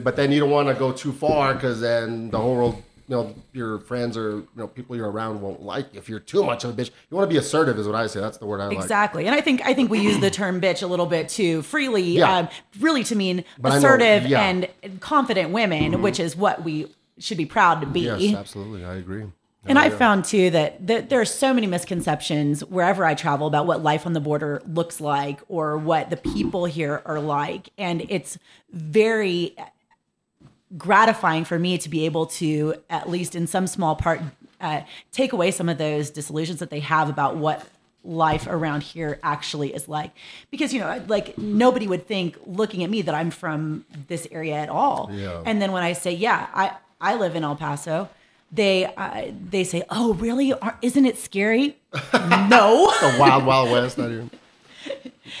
but 0.00 0.16
then 0.16 0.32
you 0.32 0.40
don't 0.40 0.50
want 0.50 0.68
to 0.68 0.74
go 0.74 0.92
too 0.92 1.12
far 1.12 1.54
because 1.54 1.80
then 1.80 2.30
the 2.30 2.38
whole 2.38 2.54
world, 2.54 2.82
you 3.06 3.16
know, 3.16 3.34
your 3.52 3.78
friends 3.80 4.16
or 4.16 4.30
you 4.38 4.48
know 4.56 4.66
people 4.66 4.96
you're 4.96 5.10
around 5.10 5.42
won't 5.42 5.62
like 5.62 5.92
you 5.92 5.98
if 5.98 6.08
you're 6.08 6.20
too 6.20 6.42
much 6.42 6.64
of 6.64 6.70
a 6.70 6.72
bitch. 6.72 6.90
You 7.10 7.16
want 7.16 7.28
to 7.28 7.32
be 7.34 7.38
assertive, 7.38 7.78
is 7.78 7.86
what 7.86 7.94
I 7.94 8.06
say. 8.06 8.20
That's 8.20 8.38
the 8.38 8.46
word 8.46 8.60
I 8.62 8.66
like. 8.68 8.78
Exactly. 8.78 9.26
And 9.26 9.34
I 9.34 9.42
think 9.42 9.60
I 9.64 9.74
think 9.74 9.90
we 9.90 10.00
use 10.00 10.18
the 10.20 10.30
term 10.30 10.60
bitch 10.60 10.82
a 10.82 10.86
little 10.86 11.04
bit 11.06 11.28
too 11.28 11.60
freely, 11.62 12.02
Yeah. 12.02 12.34
um, 12.38 12.48
really 12.80 13.04
to 13.04 13.14
mean 13.14 13.44
But 13.58 13.72
I 13.72 13.74
know- 13.74 13.78
assertive 13.78 14.26
yeah. 14.26 14.50
Mm-hmm. 14.52 14.74
and 14.84 15.00
confident 15.00 15.50
women, 15.50 16.00
which 16.00 16.18
is 16.18 16.34
what 16.34 16.64
we 16.64 16.86
should 17.18 17.36
be 17.36 17.46
proud 17.46 17.80
to 17.82 17.86
be. 17.86 18.00
Yes, 18.00 18.34
absolutely. 18.34 18.84
I 18.86 18.94
agree. 18.94 19.24
And 19.66 19.78
I 19.78 19.88
found 19.88 20.26
too 20.26 20.50
that, 20.50 20.86
that 20.86 21.08
there 21.08 21.22
are 21.22 21.24
so 21.24 21.54
many 21.54 21.66
misconceptions 21.66 22.62
wherever 22.66 23.02
I 23.02 23.14
travel 23.14 23.46
about 23.46 23.66
what 23.66 23.82
life 23.82 24.04
on 24.04 24.12
the 24.12 24.20
border 24.20 24.60
looks 24.66 25.00
like 25.00 25.40
or 25.48 25.78
what 25.78 26.10
the 26.10 26.18
people 26.18 26.66
here 26.66 27.00
are 27.06 27.18
like. 27.18 27.70
And 27.78 28.04
it's 28.10 28.36
very 28.72 29.56
gratifying 30.76 31.44
for 31.44 31.58
me 31.58 31.78
to 31.78 31.88
be 31.88 32.04
able 32.06 32.26
to, 32.26 32.74
at 32.90 33.08
least 33.08 33.34
in 33.34 33.46
some 33.46 33.66
small 33.66 33.94
part, 33.96 34.20
uh, 34.60 34.80
take 35.12 35.32
away 35.32 35.50
some 35.50 35.68
of 35.68 35.78
those 35.78 36.10
disillusions 36.10 36.58
that 36.60 36.70
they 36.70 36.80
have 36.80 37.08
about 37.08 37.36
what 37.36 37.66
life 38.06 38.46
around 38.46 38.82
here 38.82 39.18
actually 39.22 39.72
is 39.74 39.88
like 39.88 40.10
because 40.50 40.74
you 40.74 40.78
know 40.80 41.02
like 41.06 41.38
nobody 41.38 41.86
would 41.86 42.06
think 42.06 42.36
looking 42.44 42.84
at 42.84 42.90
me 42.90 43.00
that 43.00 43.14
i'm 43.14 43.30
from 43.30 43.82
this 44.08 44.28
area 44.30 44.54
at 44.56 44.68
all 44.68 45.08
Yeah. 45.10 45.42
and 45.46 45.62
then 45.62 45.72
when 45.72 45.82
i 45.82 45.94
say 45.94 46.12
yeah 46.12 46.48
i 46.52 46.72
i 47.00 47.14
live 47.14 47.34
in 47.34 47.44
el 47.44 47.56
paso 47.56 48.10
they 48.52 48.84
uh, 48.84 49.32
they 49.48 49.64
say 49.64 49.84
oh 49.88 50.12
really 50.14 50.52
Are, 50.52 50.76
isn't 50.82 51.06
it 51.06 51.16
scary 51.16 51.78
no 52.12 52.92
The 53.00 53.16
wild, 53.18 53.46
wild 53.46 53.70
west. 53.70 53.98
Out 53.98 54.10
here. 54.10 54.28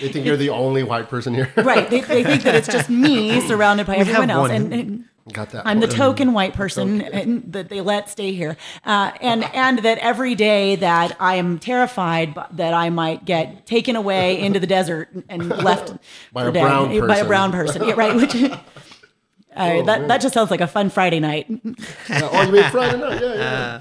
They 0.00 0.08
think 0.08 0.24
you're 0.24 0.38
the 0.38 0.48
only 0.48 0.82
white 0.84 1.10
person 1.10 1.34
here. 1.34 1.52
right 1.58 1.90
they, 1.90 2.00
they 2.00 2.24
think 2.24 2.44
that 2.44 2.54
it's 2.54 2.66
just 2.68 2.88
me 3.06 3.42
surrounded 3.42 3.86
by 3.86 3.96
have 3.96 4.08
everyone 4.08 4.30
else 4.30 4.48
one. 4.48 4.56
and, 4.56 4.72
and 4.72 5.04
Got 5.32 5.50
that? 5.52 5.66
I'm 5.66 5.80
the 5.80 5.86
token 5.88 6.34
white 6.34 6.52
person 6.52 7.00
and 7.00 7.50
that 7.54 7.70
they 7.70 7.80
let 7.80 8.10
stay 8.10 8.32
here, 8.34 8.58
uh, 8.84 9.12
and 9.22 9.42
and 9.54 9.78
that 9.78 9.96
every 9.98 10.34
day 10.34 10.76
that 10.76 11.16
I 11.18 11.36
am 11.36 11.58
terrified 11.58 12.34
that 12.52 12.74
I 12.74 12.90
might 12.90 13.24
get 13.24 13.64
taken 13.64 13.96
away 13.96 14.38
into 14.44 14.60
the 14.60 14.66
desert 14.66 15.08
and 15.30 15.48
left 15.48 15.94
By 16.30 16.44
a 16.46 16.52
dead. 16.52 16.60
brown 16.62 16.88
by 16.88 16.94
a 16.94 17.00
person. 17.00 17.26
brown 17.26 17.52
person, 17.52 17.84
yeah, 17.88 17.94
right? 17.96 18.14
Which, 18.14 18.34
uh, 18.34 19.82
that 19.84 20.08
that 20.08 20.20
just 20.20 20.34
sounds 20.34 20.50
like 20.50 20.60
a 20.60 20.66
fun 20.66 20.90
Friday 20.90 21.20
night. 21.20 21.46
oh, 21.48 22.42
you 22.42 22.52
mean 22.52 22.70
Friday 22.70 22.98
night? 22.98 23.22
Yeah, 23.22 23.80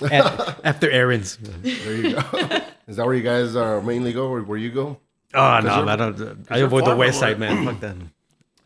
yeah. 0.00 0.10
A- 0.62 0.66
After 0.66 0.90
errands. 0.90 1.36
There 1.36 1.94
you 1.96 2.12
go. 2.14 2.20
Is 2.86 2.96
that 2.96 3.04
where 3.04 3.14
you 3.14 3.22
guys 3.22 3.54
uh, 3.56 3.82
mainly 3.82 4.14
go, 4.14 4.28
or 4.28 4.40
where 4.42 4.56
you 4.58 4.70
go? 4.70 4.98
Oh 5.34 5.60
no, 5.60 5.80
you're- 5.80 5.90
I 5.90 5.96
don't. 5.96 6.46
I 6.48 6.58
avoid 6.60 6.86
the 6.86 6.96
west 6.96 7.20
side, 7.20 7.38
man. 7.38 7.66
Fuck 7.66 7.80
that. 7.80 7.96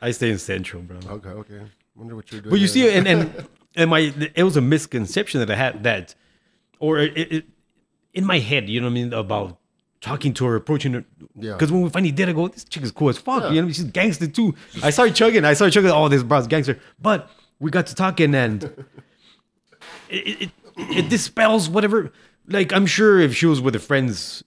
I 0.01 0.12
stay 0.12 0.31
in 0.31 0.39
central, 0.39 0.83
bro. 0.83 0.99
Okay, 1.16 1.29
okay. 1.31 1.62
Wonder 1.95 2.16
what 2.16 2.30
you're 2.32 2.40
doing. 2.40 2.51
But 2.51 2.61
you 2.61 2.66
see, 2.66 2.88
and 2.90 3.07
and 3.07 3.49
and 3.74 3.90
my 3.90 4.12
it 4.34 4.45
was 4.45 4.57
a 4.57 4.61
misconception 4.61 5.40
that 5.40 5.51
I 5.51 5.57
had 5.57 5.82
that, 5.84 6.14
or 6.78 6.99
it, 6.99 7.16
it 7.16 7.45
in 8.14 8.24
my 8.24 8.38
head, 8.38 8.68
you 8.68 8.80
know 8.80 8.86
what 8.86 8.93
I 8.93 8.95
mean 8.95 9.12
about 9.12 9.59
talking 10.01 10.34
to 10.34 10.45
her, 10.47 10.57
approaching 10.57 10.93
her. 10.95 11.05
Yeah. 11.34 11.53
Because 11.53 11.70
when 11.72 11.82
we 11.82 11.88
finally 11.90 12.12
did, 12.12 12.28
I 12.28 12.32
go, 12.32 12.49
this 12.49 12.64
chick 12.64 12.82
is 12.82 12.90
cool 12.90 13.09
as 13.09 13.18
fuck. 13.18 13.53
You 13.53 13.62
know, 13.62 13.68
she's 13.68 13.84
gangster 13.84 14.26
too. 14.26 14.55
I 14.82 14.90
started 14.90 15.14
chugging. 15.14 15.45
I 15.45 15.55
started 15.55 15.72
chugging. 15.72 15.90
Oh, 15.90 16.09
this 16.09 16.22
bro's 16.22 16.47
gangster. 16.47 16.78
But 17.01 17.30
we 17.59 17.70
got 17.70 17.86
to 17.86 17.95
talking, 17.95 18.34
and 18.34 18.64
it, 20.09 20.43
it 20.43 20.51
it 20.76 21.09
dispels 21.09 21.68
whatever. 21.68 22.12
Like 22.49 22.72
I'm 22.72 22.86
sure 22.86 23.20
if 23.20 23.34
she 23.36 23.47
was 23.47 23.61
with 23.61 23.74
her 23.74 23.80
friends. 23.80 24.45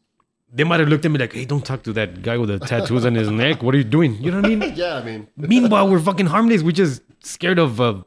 They 0.53 0.63
might 0.63 0.79
have 0.79 0.87
looked 0.87 1.03
at 1.03 1.11
me 1.11 1.19
like, 1.19 1.33
"Hey, 1.33 1.43
don't 1.43 1.65
talk 1.65 1.83
to 1.83 1.91
that 1.93 2.21
guy 2.21 2.37
with 2.37 2.47
the 2.47 2.59
tattoos 2.59 3.05
on 3.05 3.15
his 3.15 3.29
neck. 3.29 3.61
What 3.61 3.75
are 3.75 3.77
you 3.77 3.83
doing?" 3.83 4.15
You 4.21 4.31
know 4.31 4.37
what 4.37 4.45
I 4.45 4.55
mean? 4.55 4.73
Yeah, 4.75 4.95
I 4.95 5.03
mean, 5.03 5.27
Meanwhile, 5.35 5.89
we're 5.89 5.99
fucking 5.99 6.27
harmless. 6.27 6.63
We're 6.63 6.71
just 6.71 7.01
scared 7.25 7.59
of. 7.59 7.79
Uh, 7.81 8.03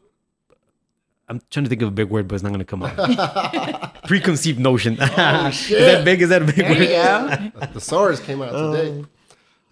I'm 1.28 1.42
trying 1.50 1.64
to 1.64 1.68
think 1.68 1.82
of 1.82 1.88
a 1.88 1.92
big 1.92 2.08
word, 2.08 2.26
but 2.26 2.36
it's 2.36 2.42
not 2.42 2.52
gonna 2.52 2.64
come 2.64 2.82
up. 2.82 4.02
Preconceived 4.06 4.58
notion. 4.58 4.94
is 5.00 5.00
that 5.08 6.02
big? 6.04 6.22
Is 6.22 6.30
that 6.30 6.42
a 6.42 6.44
big 6.46 6.56
There 6.56 6.70
word? 6.70 6.78
you 6.78 6.86
go. 7.60 7.66
the 7.74 7.80
SARS 7.80 8.20
came 8.20 8.40
out 8.40 8.52
today. 8.52 9.04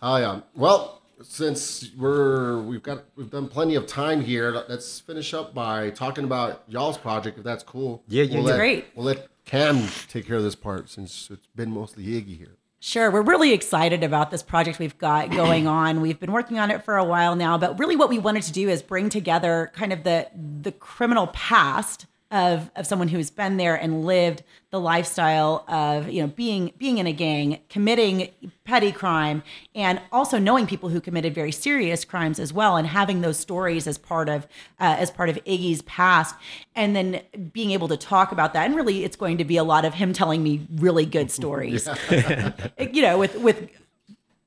Oh 0.03 0.17
yeah. 0.17 0.41
Well, 0.55 1.01
since 1.23 1.91
we're 1.97 2.61
we've 2.61 2.83
got 2.83 3.05
we've 3.17 3.31
done 3.31 3.49
plenty 3.49 3.75
of 3.75 3.87
time 3.87 4.21
here, 4.21 4.51
let's 4.69 5.01
finish 5.01 5.33
up 5.33 5.55
by 5.55 5.91
talking 5.91 6.25
about 6.25 6.63
y'all's 6.69 6.99
project, 6.99 7.39
if 7.39 7.45
that's 7.45 7.65
cool. 7.65 8.03
Yeah, 8.09 8.25
yeah, 8.25 8.35
we'll 8.35 8.45
yeah. 8.45 8.51
let, 8.51 8.57
Great. 8.59 8.85
We'll 8.95 9.07
let 9.07 9.29
Kam 9.47 9.89
take 10.09 10.27
care 10.27 10.37
of 10.37 10.43
this 10.43 10.57
part 10.57 10.91
since 10.91 11.31
it's 11.31 11.47
been 11.55 11.71
mostly 11.71 12.05
Iggy 12.05 12.37
here. 12.37 12.56
Sure, 12.79 13.11
we're 13.11 13.23
really 13.23 13.53
excited 13.53 14.05
about 14.05 14.31
this 14.31 14.43
project 14.43 14.79
we've 14.79 14.99
got 14.99 15.31
going 15.37 15.67
on. 15.67 16.01
We've 16.01 16.21
been 16.21 16.33
working 16.33 16.59
on 16.59 16.71
it 16.71 16.85
for 16.85 16.97
a 16.97 17.05
while 17.05 17.35
now, 17.35 17.59
but 17.59 17.79
really 17.79 17.97
what 17.97 18.09
we 18.09 18.19
wanted 18.19 18.43
to 18.45 18.53
do 18.53 18.69
is 18.69 18.83
bring 18.83 19.09
together 19.09 19.71
kind 19.75 19.93
of 19.93 20.05
the 20.05 20.29
the 20.35 20.73
criminal 20.73 21.29
past 21.29 22.07
of 22.31 22.71
of 22.75 22.87
someone 22.87 23.09
who's 23.09 23.31
been 23.31 23.57
there 23.57 23.75
and 23.77 24.05
lived 24.05 24.43
the 24.71 24.81
lifestyle 24.81 25.65
of, 25.69 26.09
you 26.11 26.21
know, 26.21 26.27
being 26.27 26.73
being 26.77 26.99
in 26.99 27.07
a 27.07 27.13
gang, 27.13 27.61
committing 27.69 28.29
petty 28.65 28.91
crime 28.91 29.45
and 29.77 30.01
also 30.11 30.39
knowing 30.39 30.67
people 30.67 30.89
who 30.89 31.01
committed 31.01 31.33
very 31.35 31.53
serious 31.53 32.05
crimes 32.05 32.41
as 32.41 32.53
well 32.53 32.77
and 32.77 32.89
having 32.89 33.21
those 33.21 33.39
stories 33.39 33.87
as 33.87 33.97
part 33.97 34.29
of 34.29 34.45
uh, 34.81 34.97
as 34.99 35.09
part 35.11 35.29
of 35.29 35.37
Iggy's 35.45 35.83
past 35.83 36.35
and 36.75 36.97
then 36.97 37.21
being 37.53 37.71
able 37.71 37.87
to 37.87 37.97
talk 37.97 38.33
about 38.33 38.53
that 38.55 38.67
and 38.67 38.75
really 38.75 39.05
it's 39.05 39.17
going 39.17 39.39
to 39.39 39.45
be 39.45 39.57
a 39.57 39.65
lot 39.65 39.85
of 39.85 39.95
him 39.95 40.13
telling 40.13 40.43
me 40.43 40.67
really 40.77 41.07
good 41.07 41.31
stories. 41.31 41.89
You 42.79 43.03
know, 43.03 43.19
with 43.19 43.37
with 43.37 43.69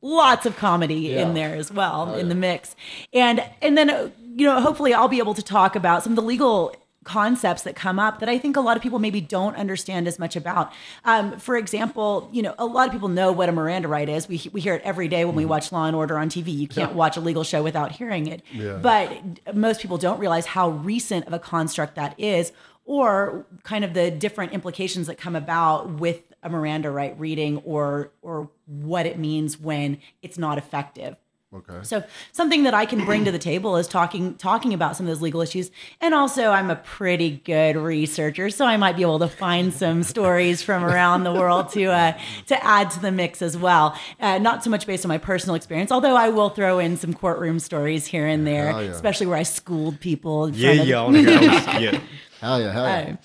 lots 0.02 0.46
of 0.46 0.56
comedy 0.58 0.96
Yeah. 0.96 1.22
in 1.22 1.34
there 1.34 1.56
as 1.56 1.72
well 1.72 2.14
in 2.16 2.30
the 2.30 2.36
mix, 2.36 2.76
and 3.14 3.44
and 3.62 3.78
then 3.78 3.90
uh, 3.90 4.10
you 4.36 4.46
know, 4.46 4.60
hopefully, 4.62 4.94
I'll 4.94 5.08
be 5.10 5.20
able 5.20 5.34
to 5.34 5.44
talk 5.44 5.76
about 5.76 6.04
some 6.04 6.14
of 6.14 6.16
the 6.16 6.22
legal 6.22 6.74
concepts 7.10 7.64
that 7.64 7.76
come 7.76 7.97
up 7.97 8.20
that 8.20 8.30
I 8.30 8.38
think 8.38 8.55
a 8.55 8.62
lot 8.62 8.78
of 8.78 8.84
people 8.84 8.99
maybe 8.99 9.20
don't 9.20 9.55
understand 9.55 10.07
as 10.07 10.20
much 10.20 10.36
about. 10.36 10.72
Um, 11.05 11.39
for 11.39 11.57
example, 11.57 12.30
you 12.32 12.43
know, 12.43 12.53
a 12.60 12.66
lot 12.66 12.86
of 12.86 12.93
people 12.93 13.07
know 13.07 13.32
what 13.32 13.49
a 13.49 13.51
Miranda 13.51 13.88
right 13.88 14.07
is. 14.07 14.30
We 14.30 14.39
we 14.53 14.62
hear 14.62 14.76
it 14.76 14.84
every 14.84 15.07
day 15.07 15.26
when 15.26 15.36
we 15.36 15.43
watch 15.43 15.72
Law 15.72 15.86
and 15.86 15.95
Order 15.95 16.20
on 16.20 16.30
TV. 16.30 16.55
You 16.55 16.68
can't 16.68 16.93
watch 16.93 17.18
a 17.18 17.22
legal 17.22 17.43
show 17.43 17.64
without 17.64 17.93
hearing 17.93 18.28
it. 18.28 18.43
Yeah. 18.53 18.78
But 18.78 19.55
most 19.55 19.82
people 19.82 19.97
don't 19.97 20.20
realize 20.20 20.45
how 20.45 20.70
recent 20.70 21.26
of 21.26 21.34
a 21.34 21.39
construct 21.39 21.95
that 21.95 22.14
is 22.20 22.51
or 22.86 23.45
kind 23.64 23.84
of 23.84 23.93
the 23.93 24.12
different 24.12 24.53
implications 24.53 25.07
that 25.07 25.18
come 25.18 25.36
about 25.36 25.89
with 25.89 26.22
a 26.43 26.49
Miranda 26.49 26.91
right 26.91 27.20
reading 27.20 27.57
or 27.66 28.12
or 28.22 28.49
what 28.68 29.05
it 29.07 29.18
means 29.18 29.60
when 29.60 29.97
it's 30.22 30.38
not 30.38 30.57
effective. 30.60 31.16
Okay. 31.52 31.80
So 31.82 32.04
something 32.32 32.62
that 32.64 32.76
I 32.76 32.86
can 32.86 33.04
bring 33.06 33.26
to 33.26 33.32
the 33.32 33.39
table 33.39 33.76
is 33.78 33.88
talking 33.88 34.36
talking 34.36 34.72
about 34.72 34.95
some 34.95 35.08
of 35.08 35.10
those 35.10 35.20
legal 35.22 35.41
issues. 35.41 35.72
And 36.00 36.14
also 36.14 36.52
I'm 36.52 36.70
a 36.70 36.76
pretty 36.76 37.41
good 37.43 37.76
researcher, 37.76 38.52
so 38.52 38.66
I 38.68 38.78
might 38.78 38.95
be 38.95 39.02
able 39.02 39.18
to 39.18 39.28
find 39.28 39.74
some 39.74 40.04
stories 40.04 40.62
from 40.62 40.84
around 40.86 41.24
the 41.24 41.34
world 41.34 41.70
to 41.70 41.86
uh, 41.86 42.16
to 42.47 42.64
add 42.64 42.91
to 42.91 43.00
the 43.00 43.12
mix 43.12 43.41
as 43.41 43.58
well. 43.58 43.97
Uh, 44.20 44.38
not 44.38 44.64
so 44.64 44.70
much 44.70 44.86
based 44.86 45.04
on 45.06 45.10
my 45.10 45.18
personal 45.18 45.56
experience, 45.56 45.91
although 45.91 46.16
I 46.16 46.30
will 46.30 46.50
throw 46.52 46.78
in 46.78 46.97
some 46.97 47.16
courtroom 47.16 47.58
stories 47.58 48.06
here 48.06 48.28
and 48.28 48.45
there, 48.45 48.70
yeah. 48.70 48.91
especially 48.91 49.26
where 49.26 49.38
I 49.39 49.43
schooled 49.43 50.00
people. 50.00 50.45
In 50.45 50.54
Yeah, 50.54 50.68
front 50.76 50.80
of- 50.82 50.88
yeah, 50.88 51.02
on 51.02 51.14
the 51.14 51.47
house. 51.50 51.82
yeah. 51.82 52.00
Hell 52.41 52.62
yeah, 52.62 52.72
hell 52.72 52.86
yeah. 52.86 53.10
Uh, 53.14 53.16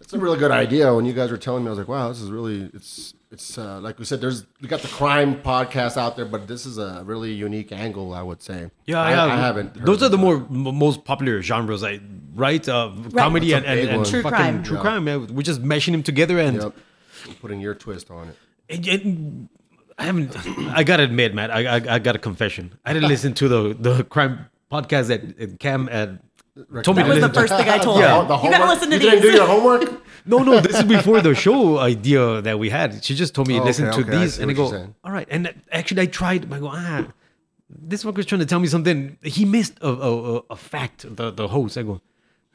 It's 0.00 0.12
a 0.12 0.18
really 0.18 0.38
good 0.38 0.50
idea. 0.50 0.94
When 0.94 1.04
you 1.04 1.12
guys 1.12 1.30
were 1.30 1.36
telling 1.36 1.62
me, 1.64 1.68
I 1.68 1.70
was 1.70 1.78
like, 1.78 1.88
wow, 1.88 2.08
this 2.08 2.20
is 2.20 2.30
really 2.30 2.70
it's 2.74 3.14
it's 3.30 3.58
uh, 3.58 3.80
like 3.80 3.98
we 3.98 4.04
said. 4.04 4.20
There's 4.20 4.46
we 4.60 4.68
got 4.68 4.80
the 4.82 4.88
crime 4.88 5.42
podcast 5.42 5.96
out 5.96 6.16
there, 6.16 6.24
but 6.24 6.46
this 6.48 6.64
is 6.66 6.78
a 6.78 7.02
really 7.04 7.32
unique 7.32 7.72
angle, 7.72 8.14
I 8.14 8.22
would 8.22 8.42
say. 8.42 8.70
Yeah, 8.86 9.00
I, 9.00 9.10
yeah. 9.10 9.24
I 9.24 9.36
haven't. 9.36 9.74
Those 9.84 10.02
are 10.02 10.08
the 10.08 10.18
more 10.18 10.36
m- 10.36 10.74
most 10.76 11.04
popular 11.04 11.42
genres, 11.42 11.82
like, 11.82 12.00
right? 12.34 12.66
Uh, 12.68 12.92
Comedy 13.14 13.52
and, 13.52 13.64
and, 13.66 13.80
and 13.80 13.96
one. 13.98 14.06
True 14.06 14.22
fucking 14.22 14.36
crime. 14.38 14.62
true 14.62 14.76
Yeah. 14.76 14.82
crime. 14.82 15.04
Man. 15.04 15.26
We're 15.34 15.42
just 15.42 15.60
mashing 15.62 15.92
them 15.92 16.02
together, 16.02 16.38
and, 16.38 16.62
Yep. 16.62 16.74
Putting 17.40 17.60
your 17.60 17.74
twist 17.74 18.10
on 18.10 18.28
it. 18.28 18.36
and, 18.68 18.86
and 18.86 19.48
I 19.98 20.04
haven't. 20.04 20.36
I 20.70 20.84
gotta 20.84 21.02
admit, 21.02 21.34
man, 21.34 21.50
I, 21.50 21.76
I 21.76 21.94
I 21.94 21.98
got 21.98 22.14
a 22.14 22.18
confession. 22.18 22.78
I 22.84 22.92
didn't 22.92 23.08
listen 23.08 23.32
to 23.34 23.48
the 23.48 23.74
the 23.78 24.04
crime 24.04 24.46
podcast 24.70 25.06
that 25.08 25.58
Kam 25.58 25.86
had 25.88 26.20
told 26.82 26.96
me 26.96 27.02
That 27.02 27.08
to 27.08 27.14
was 27.14 27.20
the 27.20 27.28
listen. 27.28 27.34
first 27.34 27.54
thing 27.56 27.68
I 27.68 27.78
told 27.88 28.00
Yeah. 28.00 28.20
him. 28.26 28.44
You 28.44 28.50
gotta 28.50 28.68
listen 28.72 28.90
to 28.90 28.96
you 28.96 29.00
these. 29.02 29.10
didn't 29.10 29.22
do 29.22 29.30
your 29.32 29.46
homework? 29.46 30.02
No, 30.28 30.38
no, 30.38 30.58
this 30.58 30.78
is 30.78 30.82
before 30.82 31.20
the 31.20 31.34
show 31.46 31.78
idea 31.78 32.42
that 32.42 32.58
we 32.58 32.68
had. 32.68 33.04
She 33.04 33.14
just 33.14 33.32
told 33.32 33.46
me 33.46 33.60
Oh, 33.60 33.62
listen 33.62 33.86
okay, 33.86 34.02
to 34.02 34.08
okay, 34.08 34.18
these, 34.18 34.34
see 34.34 34.42
and 34.42 34.50
I 34.50 34.54
what 34.60 34.72
you're 34.72 34.86
go, 34.86 34.94
all 35.04 35.12
right. 35.12 35.28
And 35.30 35.54
actually, 35.70 36.02
I 36.02 36.06
tried. 36.06 36.52
I 36.52 36.58
go, 36.58 36.68
ah, 36.72 37.06
this 37.70 38.02
fucker's 38.02 38.26
trying 38.26 38.40
to 38.40 38.46
tell 38.46 38.58
me 38.58 38.66
something. 38.66 39.18
He 39.22 39.44
missed 39.44 39.74
a 39.82 39.86
a, 39.88 40.36
a, 40.38 40.42
a 40.50 40.56
fact. 40.56 41.06
The 41.18 41.30
the 41.30 41.46
host. 41.46 41.78
I 41.78 41.82
go, 41.84 42.00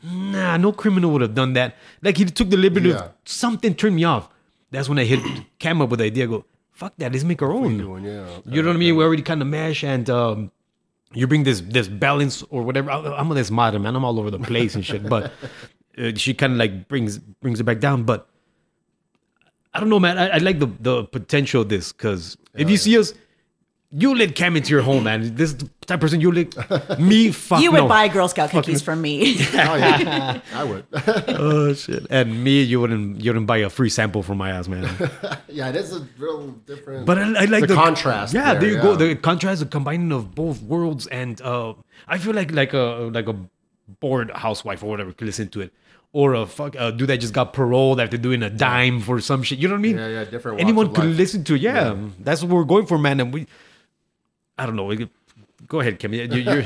nah, 0.03 0.57
no 0.57 0.73
criminal 0.73 1.11
would 1.11 1.21
have 1.21 1.33
done 1.33 1.53
that. 1.53 1.75
Like 2.01 2.17
he 2.17 2.25
took 2.25 2.49
the 2.49 2.57
liberty 2.57 2.89
Yeah. 2.89 2.95
of 2.97 3.11
something 3.23 3.73
turned 3.73 3.95
me 3.95 4.03
off. 4.03 4.27
That's 4.71 4.89
when 4.89 4.99
I 4.99 5.05
hit 5.05 5.21
Kam 5.59 5.81
up 5.81 5.89
with 5.91 5.99
the 5.99 6.07
idea. 6.07 6.25
I 6.25 6.27
go, 6.27 6.43
fuck 6.71 6.91
that. 6.97 7.13
Let's 7.13 7.23
make 7.23 7.41
our 7.41 7.53
own. 7.53 7.77
doing, 7.77 8.03
yeah, 8.03 8.11
okay, 8.19 8.51
you 8.51 8.61
know 8.61 8.67
what 8.69 8.75
I 8.75 8.79
mean? 8.79 8.97
We 8.97 9.03
already 9.05 9.21
kind 9.23 9.41
of 9.41 9.47
mash 9.47 9.81
and. 9.85 10.09
um 10.09 10.51
you 11.13 11.27
bring 11.27 11.43
this 11.43 11.61
this 11.61 11.87
balance 11.87 12.43
or 12.49 12.63
whatever. 12.63 12.89
I'm 12.89 13.29
this 13.29 13.51
modern 13.51 13.83
man. 13.83 13.95
I'm 13.95 14.05
all 14.05 14.19
over 14.19 14.31
the 14.31 14.39
place 14.39 14.75
and 14.75 14.85
shit. 14.85 15.07
But 15.07 15.31
uh, 15.97 16.11
she 16.15 16.33
kind 16.33 16.53
of 16.53 16.59
like 16.59 16.87
brings 16.87 17.17
brings 17.17 17.59
it 17.59 17.63
back 17.63 17.79
down. 17.79 18.03
But 18.03 18.27
I 19.73 19.79
don't 19.79 19.89
know, 19.89 19.99
man. 19.99 20.17
I, 20.17 20.29
I 20.29 20.37
like 20.37 20.59
the 20.59 20.67
the 20.79 21.03
potential 21.05 21.61
of 21.61 21.69
this 21.69 21.91
because 21.91 22.37
if 22.53 22.69
you 22.69 22.77
see 22.77 22.97
us, 22.97 23.13
you 23.93 24.15
let 24.15 24.35
Kam 24.35 24.55
into 24.55 24.69
your 24.69 24.81
home, 24.81 25.03
man. 25.03 25.35
This 25.35 25.53
type 25.53 25.95
of 25.97 25.99
person 26.01 26.21
you 26.21 26.31
let 26.31 26.99
me. 26.99 27.31
Fuck 27.31 27.61
You 27.61 27.71
would 27.71 27.77
no. 27.81 27.87
buy 27.87 28.07
Girl 28.07 28.27
Scout 28.27 28.49
cookies 28.49 28.81
from 28.81 29.01
me. 29.01 29.35
Oh, 29.53 29.75
yeah. 29.75 30.39
I 30.53 30.63
would. 30.63 30.85
Oh 31.27 31.73
shit! 31.73 32.07
And 32.09 32.43
me, 32.43 32.61
you 32.63 32.79
wouldn't 32.79 33.21
you 33.21 33.29
wouldn't 33.31 33.47
buy 33.47 33.57
a 33.57 33.69
free 33.69 33.89
sample 33.89 34.23
from 34.23 34.37
my 34.37 34.49
ass, 34.51 34.67
man. 34.67 34.87
yeah, 35.49 35.69
it 35.69 35.75
is 35.75 35.93
a 35.95 36.07
real 36.17 36.47
different. 36.65 37.05
But 37.05 37.17
I, 37.19 37.43
I 37.43 37.45
like 37.45 37.67
The 37.67 37.75
contrast 37.75 38.33
Yeah, 38.33 38.53
there, 38.53 38.61
there, 38.61 38.69
you 38.71 38.81
go. 38.81 38.95
The 38.95 39.15
contrast, 39.15 39.59
the 39.61 39.65
combining 39.67 40.11
of 40.11 40.33
both 40.35 40.61
worlds, 40.61 41.07
and 41.07 41.41
uh, 41.41 41.73
I 42.07 42.17
feel 42.17 42.33
like 42.33 42.51
like 42.51 42.73
a 42.73 43.09
like 43.13 43.27
a 43.27 43.35
bored 43.99 44.31
housewife 44.31 44.83
or 44.83 44.89
whatever 44.89 45.11
could 45.11 45.25
listen 45.27 45.49
to 45.49 45.61
it, 45.61 45.73
or 46.13 46.33
a 46.35 46.45
fuck 46.45 46.75
a 46.79 46.91
dude 46.93 47.09
that 47.09 47.17
just 47.19 47.33
got 47.33 47.51
paroled 47.53 47.99
after 47.99 48.17
doing 48.17 48.41
a 48.43 48.49
dime 48.49 49.01
for 49.01 49.19
some 49.19 49.43
shit. 49.43 49.59
You 49.59 49.67
know 49.67 49.73
what 49.75 49.79
I 49.79 49.81
mean? 49.81 49.97
Yeah, 49.97 50.07
yeah, 50.07 50.23
different 50.25 50.61
Anyone 50.61 50.93
could 50.93 51.05
life. 51.05 51.17
listen 51.17 51.43
to. 51.45 51.55
it. 51.55 51.61
Yeah, 51.61 51.95
that's 52.19 52.41
what 52.41 52.51
we're 52.51 52.63
going 52.63 52.85
for, 52.85 52.97
man. 52.97 53.19
And 53.19 53.33
we, 53.33 53.47
I 54.61 54.65
don't 54.67 54.75
know. 54.75 54.93
Go 55.67 55.79
ahead, 55.79 55.97
Kam. 55.99 56.13
You, 56.13 56.23
you're, 56.23 56.63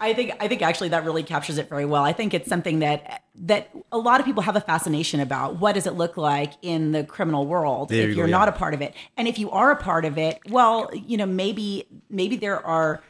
I 0.00 0.12
think 0.14 0.32
I 0.38 0.46
think 0.48 0.62
actually 0.62 0.90
that 0.90 1.04
really 1.04 1.22
captures 1.22 1.58
it 1.58 1.68
very 1.68 1.84
well. 1.84 2.04
I 2.04 2.12
think 2.12 2.32
it's 2.34 2.48
something 2.48 2.78
that 2.80 3.22
that 3.36 3.70
a 3.90 3.98
lot 3.98 4.20
of 4.20 4.26
people 4.26 4.42
have 4.42 4.54
a 4.54 4.60
fascination 4.60 5.18
about. 5.18 5.56
What 5.56 5.72
does 5.74 5.86
it 5.86 5.94
look 5.94 6.16
like 6.16 6.52
in 6.62 6.92
the 6.92 7.02
criminal 7.02 7.46
world 7.46 7.88
There 7.88 8.02
if 8.02 8.10
you 8.10 8.16
you're 8.16 8.26
go, 8.26 8.30
not 8.32 8.48
yeah. 8.48 8.54
a 8.54 8.58
part 8.58 8.74
of 8.74 8.82
it? 8.82 8.94
And 9.16 9.26
if 9.26 9.38
you 9.38 9.50
are 9.50 9.72
a 9.72 9.76
part 9.76 10.04
of 10.04 10.16
it, 10.16 10.38
well, 10.48 10.90
you 10.94 11.16
know, 11.16 11.26
maybe 11.26 11.88
maybe 12.08 12.36
there 12.36 12.64
are 12.64 13.02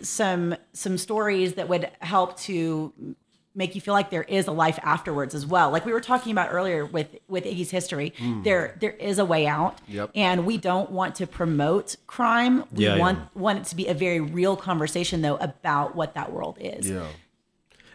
some 0.00 0.54
some 0.72 0.96
stories 0.96 1.54
that 1.54 1.68
would 1.68 1.90
help 2.00 2.38
to 2.40 2.92
make 3.56 3.74
you 3.74 3.80
feel 3.80 3.94
like 3.94 4.10
there 4.10 4.22
is 4.24 4.46
a 4.46 4.52
life 4.52 4.78
afterwards 4.82 5.34
as 5.34 5.44
well. 5.46 5.70
Like 5.70 5.84
we 5.86 5.92
were 5.92 6.00
talking 6.00 6.30
about 6.30 6.52
earlier 6.52 6.84
with 6.86 7.08
with 7.28 7.44
Iggy's 7.44 7.70
history, 7.70 8.12
there 8.44 8.76
there 8.80 8.92
is 8.92 9.18
a 9.18 9.24
way 9.24 9.46
out, 9.46 9.78
Mm. 9.78 9.94
Yep. 9.94 10.10
and 10.14 10.46
we 10.46 10.58
don't 10.58 10.90
want 10.92 11.14
to 11.16 11.26
promote 11.26 11.96
crime. 12.06 12.64
We 12.72 12.84
Yeah, 12.84 12.94
yeah. 12.94 13.00
want 13.00 13.34
want 13.36 13.58
it 13.60 13.64
to 13.66 13.74
be 13.76 13.86
a 13.88 13.94
very 13.94 14.20
real 14.20 14.56
conversation 14.56 15.22
though 15.22 15.36
about 15.36 15.96
what 15.96 16.14
that 16.14 16.32
world 16.32 16.58
is. 16.60 16.88
yeah. 16.88 17.06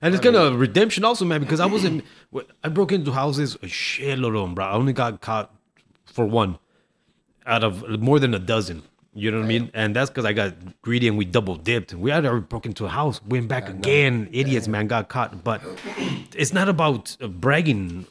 And 0.03 0.15
it's 0.15 0.23
kind 0.23 0.35
of 0.35 0.59
redemption 0.59 1.05
also, 1.05 1.25
man, 1.25 1.41
because 1.41 1.59
I 1.59 1.67
wasn't. 1.67 2.03
I 2.63 2.69
broke 2.69 2.91
into 2.91 3.11
houses 3.11 3.53
a 3.55 3.67
shitload 3.67 4.35
of 4.35 4.41
them, 4.41 4.55
bro. 4.55 4.65
I 4.65 4.73
only 4.73 4.93
got 4.93 5.21
caught 5.21 5.53
for 6.05 6.25
one 6.25 6.57
out 7.45 7.63
of 7.63 7.87
more 8.01 8.17
than 8.19 8.33
a 8.33 8.39
dozen. 8.39 8.81
You 9.13 9.29
know 9.29 9.39
what 9.39 9.43
I 9.43 9.47
mean? 9.47 9.71
And 9.73 9.93
that's 9.95 10.09
because 10.09 10.23
I 10.23 10.31
got 10.31 10.53
greedy 10.81 11.07
and 11.09 11.17
we 11.17 11.25
double 11.25 11.55
dipped. 11.57 11.93
We 11.93 12.11
had 12.11 12.25
already 12.25 12.45
broke 12.45 12.65
into 12.65 12.85
a 12.85 12.89
house, 12.89 13.21
went 13.27 13.49
back 13.49 13.67
again. 13.67 14.29
Idiots, 14.31 14.67
man, 14.69 14.87
got 14.87 15.09
caught. 15.09 15.43
But 15.43 15.61
it's 16.33 16.53
not 16.53 16.69
about 16.69 17.17
uh, 17.19 17.27
bragging. 17.27 18.05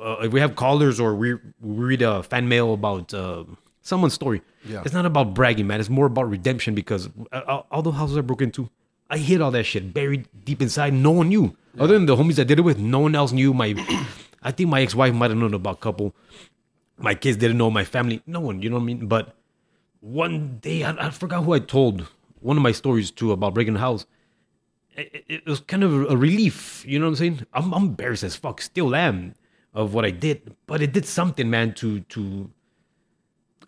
Uh, 0.00 0.16
if 0.22 0.32
we 0.32 0.40
have 0.40 0.56
callers 0.56 0.98
or 0.98 1.14
we, 1.14 1.34
we 1.34 1.40
read 1.60 2.00
a 2.02 2.22
fan 2.22 2.48
mail 2.48 2.72
about 2.72 3.12
uh, 3.12 3.44
someone's 3.82 4.14
story, 4.14 4.40
Yeah. 4.64 4.80
it's 4.84 4.94
not 4.94 5.04
about 5.04 5.34
bragging, 5.34 5.66
man. 5.66 5.78
It's 5.78 5.90
more 5.90 6.06
about 6.06 6.30
redemption 6.30 6.74
because 6.74 7.10
uh, 7.32 7.62
all- 7.70 7.82
the 7.82 7.92
houses 7.92 8.16
I 8.16 8.22
broke 8.22 8.40
into, 8.40 8.70
I 9.10 9.18
hid 9.18 9.42
all 9.42 9.50
that 9.50 9.64
shit 9.64 9.92
buried 9.92 10.26
deep 10.44 10.62
inside. 10.62 10.94
No 10.94 11.10
one 11.10 11.28
knew. 11.28 11.54
Other 11.78 11.92
than 11.94 12.06
the 12.06 12.16
homies 12.16 12.38
I 12.40 12.44
did 12.44 12.58
it 12.58 12.62
with, 12.62 12.78
no 12.78 13.00
one 13.00 13.14
else 13.14 13.30
knew. 13.32 13.52
My, 13.52 13.74
I 14.42 14.52
think 14.52 14.70
my 14.70 14.80
ex-wife 14.80 15.12
might 15.12 15.30
have 15.30 15.38
known 15.38 15.52
about 15.52 15.74
a 15.74 15.80
couple. 15.80 16.14
My 16.98 17.14
kids 17.14 17.36
didn't 17.36 17.58
know. 17.58 17.70
My 17.70 17.84
family, 17.84 18.22
no 18.26 18.40
one. 18.40 18.62
You 18.62 18.70
know 18.70 18.76
what 18.76 18.82
I 18.82 18.86
mean? 18.86 19.06
But 19.06 19.34
one 20.06 20.58
day, 20.60 20.84
I, 20.84 21.06
I 21.06 21.10
forgot 21.10 21.42
who 21.44 21.52
I 21.52 21.58
told 21.58 22.06
one 22.40 22.56
of 22.56 22.62
my 22.62 22.72
stories 22.72 23.10
to 23.12 23.32
about 23.32 23.54
breaking 23.54 23.74
the 23.74 23.80
house. 23.80 24.06
It, 24.96 25.24
it- 25.28 25.46
was 25.46 25.60
kind 25.60 25.82
of 25.84 25.92
a 26.10 26.16
relief. 26.16 26.84
You 26.86 26.98
know 26.98 27.06
what 27.06 27.10
I'm 27.10 27.16
saying? 27.16 27.46
I'm, 27.52 27.74
I'm 27.74 27.82
embarrassed 27.84 28.22
as 28.22 28.36
fuck. 28.36 28.60
Still 28.60 28.94
am 28.94 29.34
of 29.74 29.92
what 29.94 30.04
I 30.04 30.10
did, 30.10 30.54
but 30.66 30.80
it 30.80 30.92
did 30.92 31.04
something, 31.06 31.50
man. 31.50 31.74
To 31.74 32.00
to, 32.00 32.50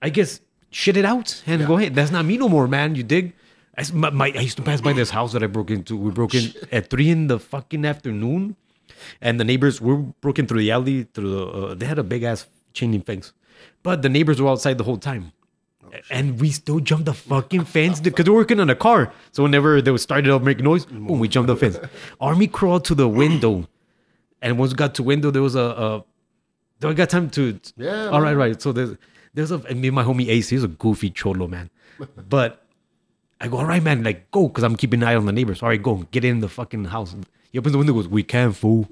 I 0.00 0.08
guess 0.10 0.40
shit 0.70 0.96
it 0.96 1.04
out 1.04 1.42
and 1.46 1.66
go 1.66 1.76
ahead. 1.76 1.94
That's 1.94 2.10
not 2.10 2.24
me 2.24 2.36
no 2.38 2.48
more, 2.48 2.68
man. 2.68 2.94
You 2.94 3.02
dig? 3.02 3.34
I, 3.76 3.84
my, 3.92 4.10
my- 4.10 4.32
I 4.34 4.40
used 4.40 4.56
to 4.56 4.62
pass 4.62 4.80
by 4.80 4.92
this 4.92 5.10
house 5.10 5.32
that 5.32 5.42
I 5.42 5.46
broke 5.48 5.70
into. 5.70 5.96
We 5.96 6.10
broke 6.10 6.34
in 6.34 6.52
at 6.72 6.88
three 6.88 7.10
in 7.10 7.26
the 7.26 7.38
fucking 7.38 7.84
afternoon, 7.84 8.56
and 9.20 9.38
the 9.40 9.44
neighbors 9.44 9.80
were 9.80 9.96
broken 9.96 10.46
through 10.46 10.60
the 10.60 10.70
alley. 10.70 11.08
Through 11.12 11.30
the, 11.30 11.46
uh, 11.46 11.74
they 11.74 11.86
had 11.86 11.98
a 11.98 12.04
big 12.04 12.22
ass 12.22 12.46
chain 12.72 12.92
link 12.92 13.06
fence, 13.06 13.32
but 13.82 14.02
the 14.02 14.08
neighbors 14.08 14.40
were 14.40 14.48
outside 14.48 14.78
the 14.78 14.84
whole 14.84 14.98
time. 14.98 15.32
And 16.10 16.40
we 16.40 16.50
still 16.50 16.80
jumped 16.80 17.06
the 17.06 17.14
fucking 17.14 17.64
fence 17.64 18.00
because 18.00 18.28
we're 18.28 18.34
working 18.36 18.60
on 18.60 18.70
a 18.70 18.74
car. 18.74 19.12
So 19.32 19.42
whenever 19.42 19.80
they 19.80 19.96
started 19.96 20.30
up 20.30 20.42
making 20.42 20.64
noise, 20.64 20.86
boom, 20.86 21.18
we 21.18 21.28
jumped 21.28 21.48
the 21.48 21.56
fence. 21.56 21.78
Army 22.20 22.46
crawled 22.46 22.84
to 22.86 22.94
the 22.94 23.08
window, 23.08 23.68
and 24.42 24.58
once 24.58 24.72
we 24.72 24.76
got 24.76 24.94
to 24.96 25.02
window, 25.02 25.30
there 25.30 25.42
was 25.42 25.54
a. 25.54 25.60
a 25.60 26.04
do 26.80 26.88
I 26.88 26.92
got 26.92 27.10
time 27.10 27.28
to? 27.30 27.58
Yeah, 27.76 28.06
All 28.08 28.20
right, 28.20 28.34
right. 28.34 28.60
So 28.60 28.72
there's 28.72 28.96
there's 29.34 29.50
a 29.50 29.58
and 29.68 29.80
me 29.80 29.88
and 29.88 29.94
my 29.94 30.04
homie 30.04 30.28
Ace. 30.28 30.48
He's 30.48 30.64
a 30.64 30.68
goofy 30.68 31.10
cholo 31.10 31.46
man, 31.48 31.70
but 32.28 32.64
I 33.40 33.48
go 33.48 33.58
all 33.58 33.66
right, 33.66 33.82
man. 33.82 34.02
Like 34.02 34.30
go 34.30 34.48
because 34.48 34.64
I'm 34.64 34.76
keeping 34.76 35.02
an 35.02 35.08
eye 35.08 35.14
on 35.14 35.26
the 35.26 35.32
neighbors. 35.32 35.62
All 35.62 35.68
right, 35.68 35.82
go 35.82 36.06
get 36.10 36.24
in 36.24 36.40
the 36.40 36.48
fucking 36.48 36.86
house. 36.86 37.14
He 37.52 37.58
opens 37.58 37.72
the 37.72 37.78
window. 37.78 37.92
Goes, 37.94 38.08
we 38.08 38.22
can't 38.22 38.54
fool. 38.54 38.88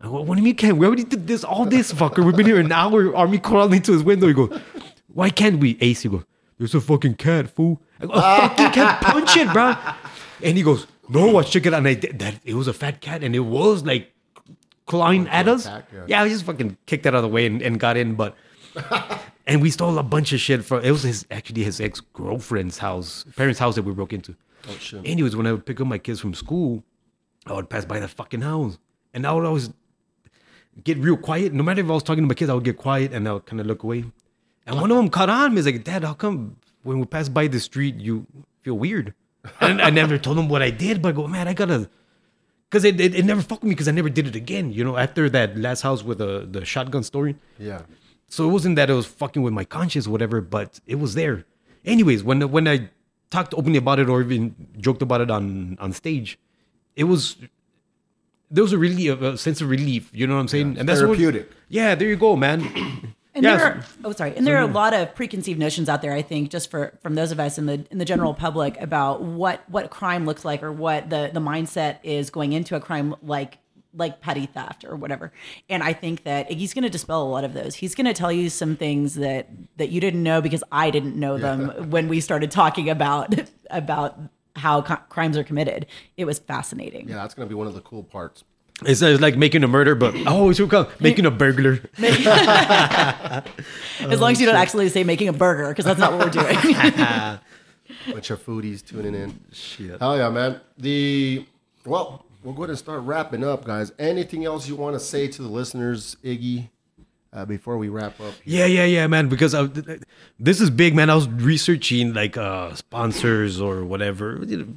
I 0.00 0.06
go, 0.06 0.20
what 0.22 0.36
do 0.36 0.40
you 0.40 0.44
mean 0.44 0.54
can't? 0.54 0.76
We 0.76 0.86
already 0.86 1.04
did 1.04 1.26
this 1.26 1.42
all 1.42 1.64
this 1.64 1.92
fucker. 1.92 2.24
We've 2.24 2.36
been 2.36 2.46
here 2.46 2.60
an 2.60 2.70
hour. 2.70 3.14
Army 3.16 3.38
crawling 3.38 3.74
into 3.74 3.92
his 3.92 4.02
window. 4.02 4.28
He 4.28 4.34
goes, 4.34 4.60
why 5.08 5.30
can't 5.30 5.58
we? 5.58 5.76
Ace. 5.80 6.02
He 6.02 6.08
goes, 6.08 6.24
there's 6.58 6.74
a 6.74 6.80
fucking 6.80 7.14
cat 7.14 7.50
fool. 7.50 7.80
I 8.00 8.06
go, 8.06 8.12
a 8.12 8.20
fucking 8.20 8.70
cat, 8.72 9.00
punch 9.02 9.36
it, 9.36 9.52
bro. 9.52 9.74
And 10.42 10.56
he 10.56 10.62
goes, 10.62 10.86
no, 11.08 11.28
watch 11.28 11.50
check 11.50 11.66
it 11.66 11.72
out. 11.74 11.78
And 11.78 11.88
I 11.88 11.94
did 11.94 12.18
that. 12.18 12.40
It 12.44 12.54
was 12.54 12.68
a 12.68 12.72
fat 12.72 13.00
cat, 13.00 13.22
and 13.22 13.34
it 13.34 13.40
was 13.40 13.84
like 13.84 14.12
clawing 14.86 15.28
at 15.28 15.48
us. 15.48 15.66
attack, 15.66 15.86
yeah. 15.92 16.04
yeah, 16.06 16.22
I 16.22 16.28
just 16.28 16.44
fucking 16.44 16.76
kicked 16.86 17.04
that 17.04 17.14
out 17.14 17.18
of 17.18 17.22
the 17.22 17.28
way 17.28 17.46
and, 17.46 17.62
and 17.62 17.80
got 17.80 17.96
in, 17.96 18.14
but. 18.14 18.36
And 19.48 19.62
we 19.62 19.70
stole 19.70 19.98
a 19.98 20.02
bunch 20.02 20.34
of 20.34 20.40
shit 20.40 20.62
from. 20.62 20.84
It 20.84 20.90
was 20.90 21.02
his 21.02 21.24
actually 21.30 21.64
his 21.64 21.80
ex 21.80 22.00
girlfriend's 22.00 22.76
house, 22.76 23.24
parents' 23.34 23.58
house 23.58 23.76
that 23.76 23.82
we 23.82 23.94
broke 23.94 24.12
into. 24.12 24.36
Oh 24.68 24.76
shit. 24.78 25.00
Anyways, 25.06 25.34
when 25.34 25.46
I 25.46 25.52
would 25.52 25.64
pick 25.64 25.80
up 25.80 25.86
my 25.86 25.96
kids 25.96 26.20
from 26.20 26.34
school, 26.34 26.84
I 27.46 27.54
would 27.54 27.70
pass 27.70 27.86
by 27.86 27.98
the 27.98 28.08
fucking 28.08 28.42
house, 28.42 28.76
and 29.14 29.26
I 29.26 29.32
would 29.32 29.46
always 29.46 29.70
get 30.84 30.98
real 30.98 31.16
quiet. 31.16 31.54
No 31.54 31.62
matter 31.62 31.80
if 31.80 31.88
I 31.88 31.94
was 31.94 32.02
talking 32.02 32.24
to 32.24 32.28
my 32.28 32.34
kids, 32.34 32.50
I 32.50 32.54
would 32.54 32.64
get 32.64 32.76
quiet 32.76 33.14
and 33.14 33.26
I 33.26 33.32
would 33.32 33.46
kind 33.46 33.58
of 33.58 33.66
look 33.66 33.84
away. 33.84 34.04
And 34.68 34.78
one 34.78 34.90
of 34.90 34.98
them 34.98 35.08
caught 35.08 35.30
on 35.30 35.52
me. 35.52 35.56
He's 35.56 35.66
like, 35.66 35.82
"Dad, 35.82 36.04
how 36.04 36.12
come 36.12 36.56
when 36.82 37.00
we 37.00 37.06
pass 37.06 37.28
by 37.28 37.46
the 37.48 37.58
street 37.58 37.96
you 37.96 38.26
feel 38.60 38.74
weird?" 38.74 39.14
And 39.60 39.80
I 39.80 39.88
never 39.88 40.18
told 40.18 40.38
him 40.38 40.48
what 40.48 40.60
I 40.60 40.70
did, 40.70 41.00
but 41.00 41.08
I 41.08 41.12
go, 41.12 41.26
"Man, 41.26 41.48
I 41.48 41.54
gotta." 41.54 41.88
Because 42.68 42.84
it, 42.84 43.00
it, 43.00 43.14
it 43.14 43.24
never 43.24 43.40
fucked 43.40 43.62
me 43.62 43.70
because 43.70 43.88
I 43.88 43.92
never 43.92 44.10
did 44.10 44.26
it 44.26 44.36
again. 44.36 44.70
You 44.70 44.84
know, 44.84 44.98
after 44.98 45.30
that 45.30 45.56
last 45.56 45.80
house 45.80 46.02
with 46.04 46.18
the, 46.18 46.46
the 46.50 46.66
shotgun 46.66 47.02
story. 47.02 47.36
Yeah. 47.58 47.80
So 48.28 48.46
it 48.46 48.52
wasn't 48.52 48.76
that 48.76 48.90
it 48.90 48.92
was 48.92 49.06
fucking 49.06 49.40
with 49.40 49.54
my 49.54 49.64
conscience 49.64 50.06
or 50.06 50.10
whatever, 50.10 50.42
but 50.42 50.80
it 50.86 50.96
was 50.96 51.14
there. 51.14 51.46
Anyways, 51.86 52.22
when 52.22 52.50
when 52.50 52.68
I 52.68 52.90
talked 53.30 53.54
openly 53.54 53.78
about 53.78 53.98
it 53.98 54.10
or 54.10 54.20
even 54.20 54.54
joked 54.78 55.00
about 55.00 55.22
it 55.22 55.30
on 55.30 55.78
on 55.80 55.94
stage, 55.94 56.38
it 56.94 57.04
was 57.04 57.36
there 58.50 58.62
was 58.62 58.74
a 58.74 58.78
really 58.78 59.08
a, 59.08 59.38
sense 59.38 59.62
of 59.62 59.70
relief. 59.70 60.10
You 60.12 60.26
know 60.26 60.34
what 60.34 60.42
I'm 60.42 60.48
saying? 60.48 60.76
and 60.78 60.86
that's 60.86 61.00
therapeutic. 61.00 61.48
What, 61.48 61.56
yeah, 61.70 61.94
there 61.94 62.08
you 62.08 62.16
go, 62.16 62.36
man. 62.36 63.14
And 63.38 63.44
Yeah, 63.44 63.56
there 63.56 63.66
are, 63.66 63.84
oh, 64.04 64.12
sorry. 64.12 64.36
And 64.36 64.46
there 64.46 64.56
are 64.56 64.62
a 64.62 64.72
lot 64.72 64.94
of 64.94 65.14
preconceived 65.14 65.58
notions 65.58 65.88
out 65.88 66.02
there. 66.02 66.12
I 66.12 66.22
think 66.22 66.50
just 66.50 66.70
for 66.70 66.98
from 67.02 67.14
those 67.14 67.32
of 67.32 67.40
us 67.40 67.58
in 67.58 67.66
the 67.66 67.86
in 67.90 67.98
the 67.98 68.04
general 68.04 68.34
public 68.34 68.80
about 68.80 69.22
what 69.22 69.62
what 69.68 69.90
crime 69.90 70.26
looks 70.26 70.44
like 70.44 70.62
or 70.62 70.72
what 70.72 71.10
the 71.10 71.30
the 71.32 71.40
mindset 71.40 71.98
is 72.02 72.30
going 72.30 72.52
into 72.52 72.76
a 72.76 72.80
crime 72.80 73.14
like 73.22 73.58
like 73.94 74.20
petty 74.20 74.46
theft 74.46 74.84
or 74.84 74.96
whatever. 74.96 75.32
And 75.68 75.82
I 75.82 75.92
think 75.92 76.24
that 76.24 76.50
he's 76.50 76.74
going 76.74 76.84
to 76.84 76.90
dispel 76.90 77.22
a 77.22 77.30
lot 77.30 77.42
of 77.44 77.54
those. 77.54 77.74
He's 77.74 77.94
going 77.94 78.04
to 78.04 78.12
tell 78.12 78.30
you 78.30 78.50
some 78.50 78.76
things 78.76 79.14
that 79.14 79.48
that 79.78 79.88
you 79.88 80.00
didn't 80.00 80.22
know 80.22 80.40
because 80.42 80.62
I 80.70 80.90
didn't 80.90 81.16
know 81.16 81.38
them 81.38 81.90
when 81.90 82.08
we 82.08 82.20
started 82.20 82.50
talking 82.50 82.90
about 82.90 83.34
about 83.70 84.18
how 84.56 84.82
co- 84.82 84.96
crimes 85.08 85.36
are 85.36 85.44
committed. 85.44 85.86
It 86.16 86.24
was 86.26 86.38
fascinating. 86.38 87.08
Yeah, 87.08 87.16
that's 87.16 87.34
gonna 87.34 87.48
be 87.48 87.54
one 87.54 87.66
of 87.66 87.74
the 87.74 87.80
cool 87.80 88.02
parts. 88.02 88.44
It's, 88.84 89.02
uh, 89.02 89.16
like 89.20 89.36
making 89.36 89.64
a 89.64 89.68
murder, 89.68 89.94
but 89.94 90.14
oh, 90.26 90.50
it's 90.50 90.60
called 90.60 90.88
making 91.00 91.26
a 91.26 91.30
burglar. 91.30 91.80
As 91.98 92.06
long 94.20 94.32
as 94.32 94.40
you 94.40 94.46
don't 94.46 94.56
actually 94.56 94.88
say 94.88 95.04
making 95.04 95.28
a 95.28 95.32
burger 95.32 95.68
because 95.68 95.84
that's 95.84 95.98
not 95.98 96.12
what 96.12 96.24
we're 96.26 96.30
doing. 96.30 96.54
Bunch 98.12 98.30
of 98.30 98.44
foodies 98.44 98.84
tuning 98.86 99.14
in. 99.14 99.38
Shit. 99.52 99.98
Hell 100.00 100.16
yeah, 100.16 100.30
man. 100.30 100.60
The 100.78 101.44
Well, 101.84 102.24
we'll 102.44 102.54
go 102.54 102.62
ahead 102.62 102.70
and 102.70 102.78
start 102.78 103.02
wrapping 103.02 103.42
up, 103.44 103.64
guys. 103.64 103.92
Anything 103.98 104.44
else 104.44 104.68
you 104.68 104.76
want 104.76 104.94
to 104.94 105.00
say 105.00 105.26
to 105.28 105.42
the 105.42 105.48
listeners, 105.48 106.16
Iggy, 106.22 106.68
uh, 107.32 107.44
before 107.44 107.76
we 107.78 107.88
wrap 107.88 108.20
up? 108.20 108.34
Yeah, 108.44 108.66
yeah, 108.66 108.84
yeah, 108.84 109.06
man. 109.08 109.28
Because 109.28 109.54
I, 109.54 109.68
this 110.38 110.60
is 110.60 110.70
big, 110.70 110.94
man. 110.94 111.10
I 111.10 111.16
was 111.16 111.26
researching 111.28 112.14
like 112.14 112.36
uh 112.36 112.74
sponsors 112.74 113.60
or 113.60 113.84
whatever 113.84 114.38
you 114.46 114.56
know, 114.58 114.68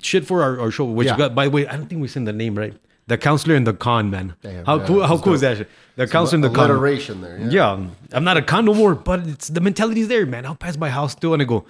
shit 0.00 0.26
for 0.26 0.42
our, 0.42 0.58
our 0.58 0.70
show. 0.70 0.84
Which 0.84 1.06
Yeah. 1.06 1.18
got, 1.18 1.34
by 1.34 1.44
the 1.44 1.50
way, 1.50 1.66
I 1.66 1.76
don't 1.76 1.86
think 1.86 2.00
we 2.00 2.08
seen 2.08 2.24
the 2.24 2.32
name 2.32 2.56
right. 2.56 2.72
The 3.08 3.16
counselor 3.16 3.54
and 3.54 3.66
the 3.66 3.72
con, 3.72 4.10
man. 4.10 4.34
Damn, 4.42 4.64
how 4.64 4.78
yeah, 4.78 4.86
cool? 4.86 5.02
How 5.02 5.14
that's 5.14 5.22
cool 5.22 5.34
is 5.34 5.40
that? 5.42 5.58
Shit? 5.58 5.70
The 5.94 6.08
counselor 6.08 6.36
and 6.36 6.44
the 6.44 6.50
con. 6.50 6.70
alliteration 6.70 7.20
there. 7.20 7.38
Yeah. 7.38 7.48
Yeah, 7.50 7.86
I'm 8.12 8.24
not 8.24 8.36
a 8.36 8.42
con 8.42 8.64
no 8.64 8.74
more, 8.74 8.94
but 8.96 9.26
it's 9.26 9.48
the 9.48 9.60
mentality's 9.60 10.08
there, 10.08 10.26
man. 10.26 10.44
I'll 10.44 10.56
pass 10.56 10.76
by 10.76 10.88
house 10.88 11.12
still 11.12 11.32
and 11.32 11.40
I 11.40 11.44
go, 11.44 11.64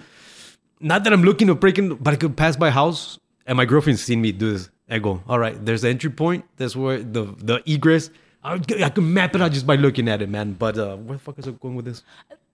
not 0.79 1.03
that 1.03 1.13
I'm 1.13 1.23
looking 1.23 1.47
to 1.47 1.55
break 1.55 1.77
in, 1.77 1.95
but 1.95 2.13
I 2.13 2.17
could 2.17 2.35
pass 2.35 2.55
by 2.55 2.71
house 2.71 3.19
and 3.45 3.55
my 3.55 3.65
girlfriend's 3.65 4.03
seen 4.03 4.21
me 4.21 4.31
do 4.31 4.53
this. 4.53 4.69
I 4.89 4.99
go, 4.99 5.21
all 5.27 5.39
right, 5.39 5.63
there's 5.65 5.81
the 5.81 5.89
entry 5.89 6.09
point. 6.09 6.45
That's 6.57 6.75
where 6.75 6.99
the 7.03 7.23
the 7.37 7.61
egress. 7.65 8.09
I, 8.43 8.53
I 8.53 8.89
can 8.89 9.13
map 9.13 9.35
it 9.35 9.41
out 9.41 9.51
just 9.51 9.67
by 9.67 9.75
looking 9.75 10.07
at 10.07 10.21
it, 10.21 10.29
man. 10.29 10.53
But 10.53 10.77
uh, 10.77 10.95
where 10.95 11.17
the 11.17 11.23
fuck 11.23 11.37
is 11.39 11.47
it 11.47 11.59
going 11.59 11.75
with 11.75 11.85
this? 11.85 12.03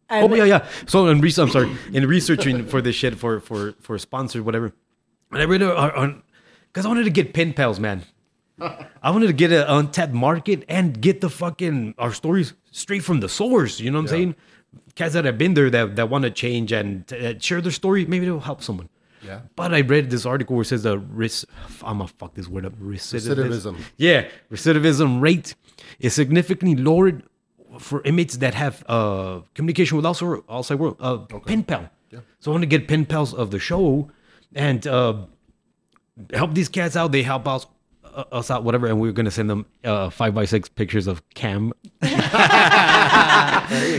Um, 0.10 0.32
oh 0.32 0.36
yeah, 0.36 0.44
yeah. 0.44 0.68
So 0.88 1.08
in 1.08 1.22
research, 1.22 1.44
I'm 1.48 1.52
sorry, 1.52 1.78
in 1.92 2.08
researching 2.08 2.66
for 2.66 2.82
this 2.82 2.96
shit 2.96 3.16
for 3.18 3.40
for 3.40 3.74
for 3.82 3.98
sponsors, 4.00 4.42
whatever. 4.42 4.74
And 5.32 5.42
I 5.42 5.46
read 5.46 5.62
on 5.62 6.24
because 6.68 6.86
I 6.86 6.90
wanted 6.90 7.04
to 7.04 7.12
get 7.12 7.34
pen 7.34 7.54
pals, 7.54 7.80
man. 7.80 8.04
I 8.60 9.12
wanted 9.12 9.28
to 9.28 9.34
get 9.34 9.51
an 9.51 9.66
untapped 9.68 10.14
market 10.14 10.64
and 10.70 10.99
get 10.99 11.22
the 11.22 11.30
fucking 11.30 11.95
our 11.97 12.14
stories 12.14 12.54
straight 12.72 13.04
from 13.04 13.20
the 13.20 13.30
source. 13.30 13.80
You 13.80 13.91
know 13.91 13.97
what 13.97 14.04
I'm 14.04 14.08
saying? 14.10 14.36
Cats 14.95 15.14
that 15.14 15.26
have 15.26 15.38
been 15.38 15.54
there 15.56 15.70
that, 15.70 15.95
that 15.95 16.10
want 16.10 16.24
to 16.24 16.32
change 16.32 16.72
and 16.72 17.12
uh, 17.14 17.38
share 17.39 17.62
their 17.62 17.72
story, 17.72 18.06
maybe 18.06 18.26
it'll 18.26 18.39
help 18.39 18.62
someone. 18.62 18.89
Yeah. 19.26 19.41
But 19.56 19.74
I 19.74 19.82
read 19.82 20.10
this 20.10 20.26
article 20.26 20.56
where 20.56 20.64
it 20.64 20.68
says 20.68 20.84
the 20.84 20.99
risk. 20.99 21.47
I'm 21.84 21.99
gonna 21.99 22.10
fuck 22.10 22.34
this 22.34 22.47
word 22.47 22.66
up. 22.66 22.74
Recidivism. 22.74 23.36
Recidivism. 23.36 23.78
Yeah, 23.97 24.28
recidivism 24.51 25.22
rate 25.22 25.56
is 25.99 26.14
significantly 26.14 26.76
lowered 26.76 27.24
for 27.80 28.01
inmates 28.04 28.38
that 28.38 28.54
have 28.54 28.84
uh, 28.88 29.41
communication 29.56 29.97
with 29.97 30.06
outside 30.06 30.41
outside 30.49 30.76
world. 30.76 30.97
Uh, 30.99 31.18
Pen 31.18 31.64
pal. 31.64 31.89
Yeah. 32.12 32.20
So 32.39 32.51
I 32.51 32.54
want 32.54 32.64
to 32.64 32.68
get 32.68 32.88
pen 32.88 33.06
pals 33.06 33.34
of 33.34 33.49
the 33.51 33.60
show 33.60 34.12
and 34.54 34.86
uh, 34.86 35.26
help 36.34 36.54
these 36.54 36.70
cats 36.70 36.95
out. 36.95 37.12
They 37.12 37.24
help 37.24 37.47
us 37.47 37.66
uh, 38.16 38.26
us 38.32 38.51
out, 38.51 38.64
whatever. 38.64 38.88
And 38.88 38.99
we 38.99 39.09
are 39.09 39.14
gonna 39.14 39.32
send 39.32 39.49
them 39.49 39.66
uh, 39.84 40.09
five 40.09 40.34
by 40.34 40.45
six 40.45 40.70
pictures 40.70 41.07
of 41.07 41.22
Kam. 41.34 41.74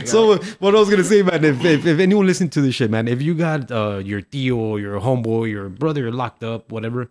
so 0.04 0.36
what 0.58 0.74
I 0.74 0.78
was 0.78 0.90
gonna 0.90 1.04
say, 1.04 1.22
man, 1.22 1.44
if, 1.44 1.64
if, 1.64 1.86
if 1.86 1.98
anyone 1.98 2.26
listening 2.26 2.50
to 2.50 2.60
this 2.60 2.74
shit, 2.74 2.90
man, 2.90 3.08
if 3.08 3.22
you 3.22 3.34
got 3.34 3.70
uh, 3.70 4.00
your 4.04 4.20
Theo, 4.20 4.76
your 4.76 5.00
homeboy, 5.00 5.50
your 5.50 5.68
brother 5.68 6.10
locked 6.12 6.42
up, 6.44 6.70
whatever. 6.72 7.10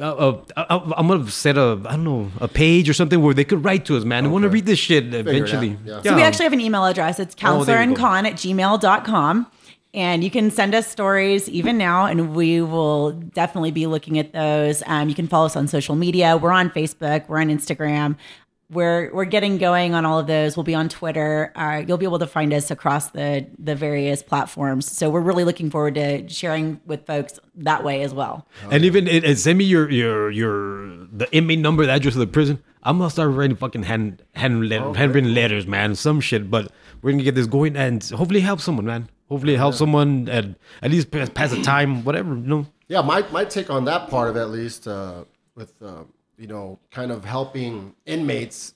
Uh, 0.00 0.12
uh, 0.12 0.44
I, 0.56 0.92
I'm 0.96 1.06
gonna 1.06 1.30
set 1.30 1.56
a 1.56 1.80
I 1.86 1.92
don't 1.92 2.04
know 2.04 2.32
a 2.40 2.48
page 2.48 2.88
or 2.88 2.94
something 2.94 3.22
where 3.22 3.32
they 3.32 3.44
could 3.44 3.64
write 3.64 3.84
to 3.86 3.96
us, 3.96 4.02
man. 4.04 4.24
I 4.24 4.28
want 4.28 4.42
to 4.42 4.48
read 4.48 4.66
this 4.66 4.78
shit 4.78 5.14
it 5.14 5.14
eventually. 5.14 5.78
yeah. 5.84 6.02
So 6.02 6.16
we 6.16 6.22
actually 6.22 6.44
have 6.44 6.52
an 6.52 6.60
email 6.60 6.84
address. 6.84 7.20
It's 7.20 7.36
Oh, 7.44 7.62
there 7.62 7.80
you 7.80 7.94
go. 7.94 8.02
counselorandcon 8.02 8.26
at 8.26 8.34
gmail.com. 8.34 9.46
And 9.94 10.24
you 10.24 10.30
can 10.30 10.50
send 10.50 10.74
us 10.74 10.88
stories 10.88 11.48
even 11.48 11.78
now, 11.78 12.06
and 12.06 12.34
we 12.34 12.60
will 12.60 13.12
definitely 13.12 13.70
be 13.70 13.86
looking 13.86 14.18
at 14.18 14.32
those. 14.32 14.82
Um, 14.86 15.08
you 15.08 15.14
can 15.14 15.28
follow 15.28 15.46
us 15.46 15.54
on 15.56 15.68
social 15.68 15.94
media. 15.94 16.36
We're 16.36 16.50
on 16.50 16.68
Facebook, 16.70 17.28
we're 17.28 17.40
on 17.40 17.46
Instagram. 17.48 18.16
We're 18.70 19.12
we're 19.14 19.26
getting 19.26 19.58
going 19.58 19.94
on 19.94 20.04
all 20.04 20.18
of 20.18 20.26
those. 20.26 20.56
We'll 20.56 20.64
be 20.64 20.74
on 20.74 20.88
Twitter. 20.88 21.52
Uh, 21.54 21.84
you'll 21.86 21.98
be 21.98 22.06
able 22.06 22.18
to 22.18 22.26
find 22.26 22.52
us 22.52 22.72
across 22.72 23.10
the 23.10 23.46
the 23.58 23.76
various 23.76 24.20
platforms. 24.22 24.90
So 24.90 25.10
we're 25.10 25.20
really 25.20 25.44
looking 25.44 25.70
forward 25.70 25.94
to 25.94 26.28
sharing 26.28 26.80
with 26.86 27.06
folks 27.06 27.38
that 27.56 27.84
way 27.84 28.02
as 28.02 28.12
well. 28.12 28.48
And 28.72 28.84
even 28.84 29.06
it, 29.06 29.22
it- 29.22 29.38
send 29.38 29.58
me 29.58 29.64
your 29.64 29.88
your 29.92 30.30
your 30.30 30.86
the 31.12 31.28
inmate 31.30 31.60
number, 31.60 31.86
the 31.86 31.92
address 31.92 32.14
of 32.14 32.20
the 32.20 32.26
prison. 32.26 32.60
I'm 32.82 32.98
gonna 32.98 33.10
start 33.10 33.30
writing 33.32 33.54
fucking 33.56 33.84
hand 33.84 34.22
hand 34.34 34.68
letter, 34.68 34.92
handwritten 34.94 35.34
letters, 35.34 35.66
man, 35.68 35.94
some 35.94 36.20
shit. 36.20 36.50
But 36.50 36.72
we're 37.02 37.12
gonna 37.12 37.22
get 37.22 37.34
this 37.36 37.46
going 37.46 37.76
and 37.76 38.02
hopefully 38.02 38.40
help 38.40 38.60
someone, 38.60 38.86
man. 38.86 39.08
Hopefully 39.28 39.54
it 39.54 39.58
help 39.58 39.74
someone 39.74 40.28
and 40.28 40.56
at 40.82 40.90
least 40.90 41.10
pass, 41.10 41.28
pass 41.28 41.50
the 41.50 41.62
time, 41.62 42.04
whatever. 42.04 42.34
You 42.34 42.42
know. 42.42 42.66
Yeah, 42.88 43.00
my, 43.00 43.22
my 43.30 43.44
take 43.44 43.70
on 43.70 43.86
that 43.86 44.10
part 44.10 44.28
of 44.28 44.36
it, 44.36 44.40
at 44.40 44.50
least 44.50 44.86
uh, 44.86 45.24
with 45.54 45.72
uh, 45.82 46.04
you 46.36 46.46
know 46.46 46.78
kind 46.90 47.10
of 47.10 47.24
helping 47.24 47.94
inmates 48.06 48.74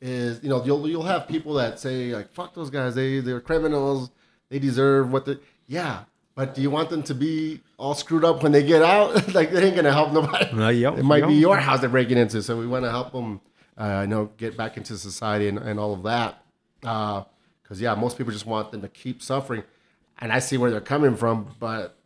is 0.00 0.40
you 0.42 0.48
know 0.48 0.64
you'll 0.64 0.88
you'll 0.88 1.04
have 1.04 1.28
people 1.28 1.54
that 1.54 1.78
say 1.78 2.14
like 2.14 2.32
fuck 2.32 2.54
those 2.54 2.70
guys. 2.70 2.94
They 2.94 3.20
they're 3.20 3.40
criminals. 3.40 4.10
They 4.48 4.58
deserve 4.58 5.12
what 5.12 5.24
they 5.24 5.38
yeah 5.66 6.04
but 6.34 6.54
do 6.54 6.62
you 6.62 6.70
want 6.70 6.88
them 6.88 7.02
to 7.04 7.14
be 7.14 7.60
all 7.76 7.94
screwed 7.94 8.24
up 8.24 8.42
when 8.42 8.52
they 8.52 8.62
get 8.62 8.82
out? 8.82 9.12
Like 9.34 9.50
they 9.50 9.66
ain't 9.66 9.76
gonna 9.76 9.92
help 9.92 10.12
nobody. 10.12 10.44
Uh, 10.46 10.68
yep, 10.68 10.98
it 10.98 11.04
might 11.04 11.26
be 11.26 11.34
your 11.34 11.56
house 11.56 11.80
they're 11.80 11.88
breaking 11.88 12.18
into 12.18 12.42
so 12.42 12.58
we 12.58 12.66
want 12.66 12.84
to 12.84 12.90
help 12.90 13.12
them 13.12 13.40
uh, 13.78 14.00
you 14.02 14.08
know 14.08 14.30
get 14.36 14.56
back 14.56 14.76
into 14.76 14.96
society 14.96 15.48
and, 15.48 15.58
and 15.58 15.78
all 15.78 15.92
of 15.92 16.02
that. 16.02 16.42
Because 16.80 17.80
yeah 17.80 17.94
most 17.94 18.18
people 18.18 18.32
just 18.32 18.46
want 18.46 18.72
them 18.72 18.82
to 18.82 18.88
keep 18.88 19.22
suffering 19.22 19.62
and 20.20 20.32
I 20.32 20.38
see 20.38 20.56
where 20.56 20.70
they're 20.70 20.80
coming 20.80 21.16
from 21.16 21.48
but 21.58 21.96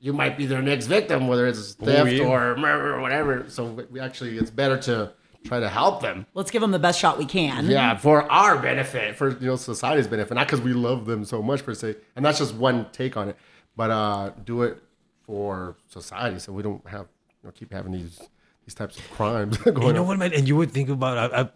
you 0.00 0.12
might 0.12 0.36
be 0.36 0.46
their 0.46 0.62
next 0.62 0.86
victim, 0.86 1.28
whether 1.28 1.46
it's 1.46 1.74
theft 1.74 2.10
yeah. 2.10 2.24
or 2.24 2.56
murder 2.56 2.94
or 2.94 3.00
whatever. 3.00 3.44
So 3.48 3.86
we 3.90 4.00
actually, 4.00 4.36
it's 4.38 4.50
better 4.50 4.76
to 4.78 5.12
try 5.44 5.60
to 5.60 5.68
help 5.68 6.02
them. 6.02 6.26
Let's 6.34 6.50
give 6.50 6.60
them 6.60 6.70
the 6.70 6.78
best 6.78 6.98
shot 6.98 7.18
we 7.18 7.24
can. 7.24 7.66
Yeah, 7.66 7.96
for 7.96 8.30
our 8.30 8.58
benefit, 8.58 9.16
for 9.16 9.30
you 9.38 9.46
know 9.46 9.56
society's 9.56 10.06
benefit, 10.06 10.34
not 10.34 10.46
because 10.46 10.60
we 10.60 10.72
love 10.72 11.06
them 11.06 11.24
so 11.24 11.42
much 11.42 11.64
per 11.64 11.74
se, 11.74 11.96
and 12.16 12.24
that's 12.24 12.38
just 12.38 12.54
one 12.54 12.86
take 12.92 13.16
on 13.16 13.30
it. 13.30 13.36
But 13.76 13.90
uh, 13.90 14.32
do 14.44 14.62
it 14.62 14.82
for 15.22 15.76
society, 15.88 16.38
so 16.38 16.52
we 16.52 16.62
don't 16.62 16.86
have 16.86 17.06
you 17.42 17.48
know, 17.48 17.52
keep 17.52 17.72
having 17.72 17.92
these 17.92 18.20
these 18.66 18.74
types 18.74 18.98
of 18.98 19.10
crimes 19.12 19.56
going 19.58 19.82
You 19.82 19.92
know 19.92 20.02
on. 20.02 20.06
what, 20.08 20.18
man? 20.18 20.32
And 20.32 20.46
you 20.46 20.56
would 20.56 20.70
think 20.70 20.88
about 20.88 21.32
I, 21.32 21.40
I 21.42 21.48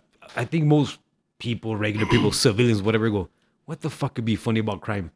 I 0.43 0.45
think 0.45 0.65
most 0.65 0.99
people, 1.39 1.77
regular 1.77 2.07
people, 2.07 2.33
civilians, 2.47 2.83
whatever, 2.83 3.09
go, 3.11 3.29
what 3.67 3.81
the 3.81 3.91
fuck 3.91 4.15
could 4.15 4.25
be 4.25 4.37
funny 4.37 4.61
about 4.61 4.81
crime? 4.81 5.11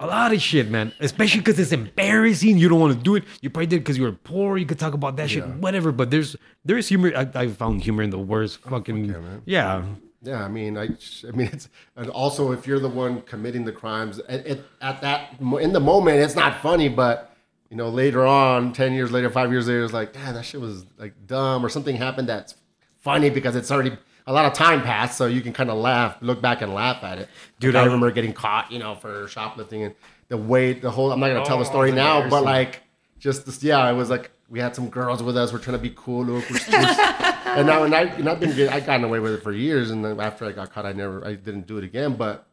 A 0.00 0.06
lot 0.06 0.32
of 0.32 0.40
shit, 0.40 0.70
man. 0.70 0.92
Especially 0.98 1.40
because 1.40 1.60
it's 1.60 1.72
embarrassing. 1.72 2.56
You 2.56 2.70
don't 2.70 2.80
want 2.80 2.96
to 2.96 3.02
do 3.02 3.16
it. 3.16 3.24
You 3.42 3.50
probably 3.50 3.66
did 3.66 3.80
because 3.80 3.98
you 3.98 4.04
were 4.04 4.12
poor. 4.12 4.56
You 4.56 4.64
could 4.64 4.78
talk 4.78 4.94
about 4.94 5.16
that 5.16 5.28
shit, 5.28 5.46
whatever. 5.46 5.92
But 5.92 6.10
there's 6.10 6.36
there's 6.64 6.88
humor. 6.88 7.12
I, 7.14 7.28
I 7.34 7.48
found 7.48 7.82
humor 7.82 8.02
in 8.02 8.08
the 8.08 8.18
worst 8.18 8.60
fucking 8.62 9.04
yeah, 9.04 9.18
man. 9.18 9.42
yeah. 9.44 9.82
Yeah, 10.22 10.44
I 10.44 10.48
mean, 10.48 10.76
I, 10.76 10.88
I 11.26 11.30
mean, 11.32 11.48
it's 11.52 11.68
and 11.96 12.10
also 12.10 12.52
if 12.52 12.66
you're 12.66 12.78
the 12.78 12.90
one 12.90 13.22
committing 13.22 13.64
the 13.64 13.72
crimes, 13.72 14.18
at, 14.28 14.46
at, 14.46 14.58
at 14.82 15.00
that 15.00 15.34
in 15.40 15.72
the 15.72 15.80
moment, 15.80 16.18
it's 16.18 16.34
not 16.34 16.60
funny, 16.60 16.90
but 16.90 17.34
you 17.70 17.76
know, 17.76 17.88
later 17.88 18.26
on, 18.26 18.72
ten 18.72 18.92
years 18.92 19.10
later, 19.10 19.30
five 19.30 19.50
years 19.50 19.66
later, 19.68 19.82
it's 19.84 19.94
like, 19.94 20.12
damn, 20.12 20.34
that 20.34 20.44
shit 20.44 20.60
was 20.60 20.84
like 20.98 21.14
dumb, 21.26 21.64
or 21.64 21.68
something 21.68 21.96
happened 21.96 22.28
that's 22.28 22.54
funny 22.98 23.30
because 23.30 23.56
it's 23.56 23.70
already 23.70 23.96
a 24.30 24.32
lot 24.32 24.46
of 24.46 24.52
time 24.52 24.82
passed, 24.82 25.18
so 25.18 25.26
you 25.26 25.40
can 25.40 25.52
kind 25.52 25.70
of 25.70 25.76
laugh, 25.78 26.16
look 26.20 26.40
back 26.40 26.62
and 26.62 26.72
laugh 26.72 27.02
at 27.02 27.18
it. 27.18 27.28
Dude, 27.58 27.72
Dude, 27.72 27.76
I 27.76 27.82
I- 27.82 27.84
remember 27.84 28.10
getting 28.12 28.32
caught, 28.32 28.70
you 28.70 28.78
know, 28.78 28.94
for 28.94 29.26
shoplifting 29.28 29.82
and 29.82 29.94
the 30.28 30.36
way 30.36 30.72
the 30.72 30.90
whole. 30.90 31.10
I'm 31.12 31.18
not 31.20 31.28
gonna 31.28 31.44
tell 31.44 31.58
the 31.58 31.64
Oh, 31.64 31.68
story 31.68 31.90
now, 31.92 32.28
but 32.28 32.44
like, 32.44 32.82
just 33.18 33.44
this, 33.46 33.62
yeah, 33.62 33.90
it 33.90 33.94
was 33.94 34.08
like 34.08 34.30
we 34.48 34.60
had 34.60 34.74
some 34.76 34.88
girls 34.88 35.22
with 35.22 35.36
us. 35.36 35.52
We're 35.52 35.58
trying 35.58 35.76
to 35.78 35.82
be 35.82 35.92
cool, 35.96 36.24
look, 36.24 36.48
we're, 36.48 36.58
we're- 36.70 36.94
and 37.58 37.66
now 37.66 37.82
and 37.82 37.94
I 37.94 38.02
and 38.02 38.28
I've 38.28 38.38
been 38.40 38.68
I 38.68 38.78
gotten 38.80 39.04
away 39.04 39.18
with 39.18 39.32
it 39.32 39.42
for 39.42 39.52
years, 39.52 39.90
and 39.90 40.04
then 40.04 40.20
after 40.20 40.44
I 40.44 40.52
got 40.52 40.72
caught, 40.72 40.86
I 40.86 40.92
never 40.92 41.26
I 41.26 41.34
didn't 41.34 41.66
do 41.66 41.78
it 41.78 41.84
again. 41.84 42.14
But 42.14 42.46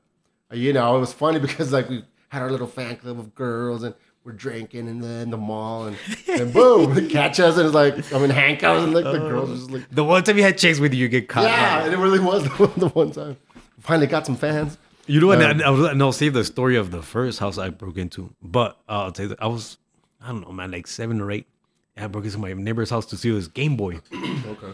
you 0.51 0.73
know, 0.73 0.95
it 0.97 0.99
was 0.99 1.13
funny 1.13 1.39
because 1.47 1.71
like 1.71 1.87
we 1.89 2.03
had 2.29 2.41
our 2.41 2.51
little 2.51 2.67
fan 2.67 2.95
club 2.97 3.19
of 3.19 3.35
girls 3.35 3.83
and 3.83 3.93
we're 4.27 4.33
drinking 4.33 4.87
in 4.89 4.99
the 4.99 5.07
in 5.21 5.29
the 5.29 5.37
mall, 5.37 5.85
and 5.87 5.97
and 6.27 6.51
boom, 6.53 6.93
they 6.93 7.07
catch 7.19 7.39
us, 7.39 7.55
and 7.57 7.65
it's 7.65 7.73
like 7.73 8.13
I'm 8.13 8.23
in 8.23 8.29
handcuffs, 8.29 8.83
and 8.83 8.93
like 8.93 9.05
the 9.05 9.19
girls 9.19 9.49
are 9.49 9.55
just 9.55 9.71
like, 9.71 9.89
The 9.89 10.03
one 10.03 10.21
time 10.23 10.35
you 10.37 10.43
had 10.43 10.57
chicks 10.57 10.79
with 10.79 10.93
you, 10.93 10.99
you 10.99 11.07
get 11.07 11.29
caught. 11.29 11.45
yeah, 11.45 11.85
and 11.85 11.93
it 11.93 11.97
really 11.97 12.19
was 12.19 12.43
the, 12.47 12.49
one- 12.49 12.73
the 12.75 12.89
one 12.89 13.11
time. 13.11 13.37
Finally 13.79 14.07
got 14.07 14.25
some 14.25 14.35
fans. 14.35 14.77
You 15.05 15.21
know 15.21 15.27
what? 15.27 15.41
Um, 15.41 15.49
and 15.51 15.61
I, 15.63 15.91
and 15.91 16.03
I'll 16.03 16.11
save 16.11 16.33
the 16.33 16.43
story 16.43 16.75
of 16.75 16.91
the 16.91 17.01
first 17.01 17.39
house 17.39 17.57
I 17.57 17.69
broke 17.69 17.95
into. 17.97 18.33
But 18.41 18.71
uh, 18.89 19.03
I'll 19.05 19.11
tell 19.13 19.27
you, 19.27 19.35
I 19.39 19.47
was, 19.47 19.77
I 20.21 20.27
don't 20.27 20.41
know, 20.41 20.51
man, 20.51 20.71
like 20.71 20.85
seven 20.87 21.21
or 21.21 21.31
eight. 21.31 21.47
And 21.95 22.03
I 22.03 22.07
broke 22.09 22.25
into 22.25 22.37
my 22.39 22.51
neighbor's 22.51 22.89
house 22.89 23.05
to 23.07 23.17
see 23.17 23.33
his 23.33 23.47
Game 23.47 23.77
Boy. 23.77 24.01
Okay. 24.11 24.73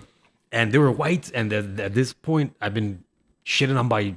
And 0.52 0.72
they 0.72 0.80
were 0.80 0.92
white. 0.92 1.32
And 1.36 1.54
at, 1.54 1.80
at 1.80 1.94
this 1.94 2.14
point, 2.14 2.56
I've 2.62 2.74
been 2.74 3.04
shitting 3.46 3.78
on 3.78 3.88
by, 3.88 4.16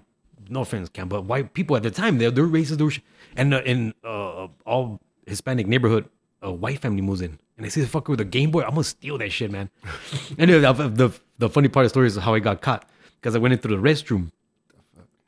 no 0.48 0.60
offense, 0.60 0.88
Kam, 0.88 1.08
but 1.08 1.24
white 1.24 1.52
people 1.52 1.76
at 1.76 1.82
the 1.82 1.90
time, 1.90 2.16
they're, 2.18 2.30
they're 2.30 2.46
racist. 2.46 2.78
They 2.78 2.84
were 2.84 2.90
sh- 2.92 3.00
and 3.36 3.52
uh, 3.52 3.60
in 3.66 3.92
uh, 4.04 4.48
all 4.64 5.00
Hispanic 5.26 5.66
neighborhood, 5.66 6.08
a 6.42 6.52
white 6.52 6.80
family 6.80 7.02
moves 7.02 7.20
in. 7.20 7.38
And 7.56 7.66
I 7.66 7.68
see 7.68 7.80
the 7.80 7.86
fucker 7.86 8.08
with 8.08 8.20
a 8.20 8.24
Game 8.24 8.50
Boy. 8.50 8.62
I'm 8.62 8.74
to 8.74 8.84
steal 8.84 9.18
that 9.18 9.32
shit, 9.32 9.50
man. 9.50 9.70
anyway, 10.38 10.60
the, 10.60 10.72
the, 10.72 11.20
the 11.38 11.48
funny 11.48 11.68
part 11.68 11.84
of 11.84 11.86
the 11.86 11.94
story 11.94 12.06
is 12.06 12.16
how 12.16 12.34
I 12.34 12.38
got 12.38 12.60
caught. 12.60 12.88
Because 13.20 13.34
I 13.34 13.38
went 13.38 13.54
into 13.54 13.68
the 13.68 13.76
restroom 13.76 14.30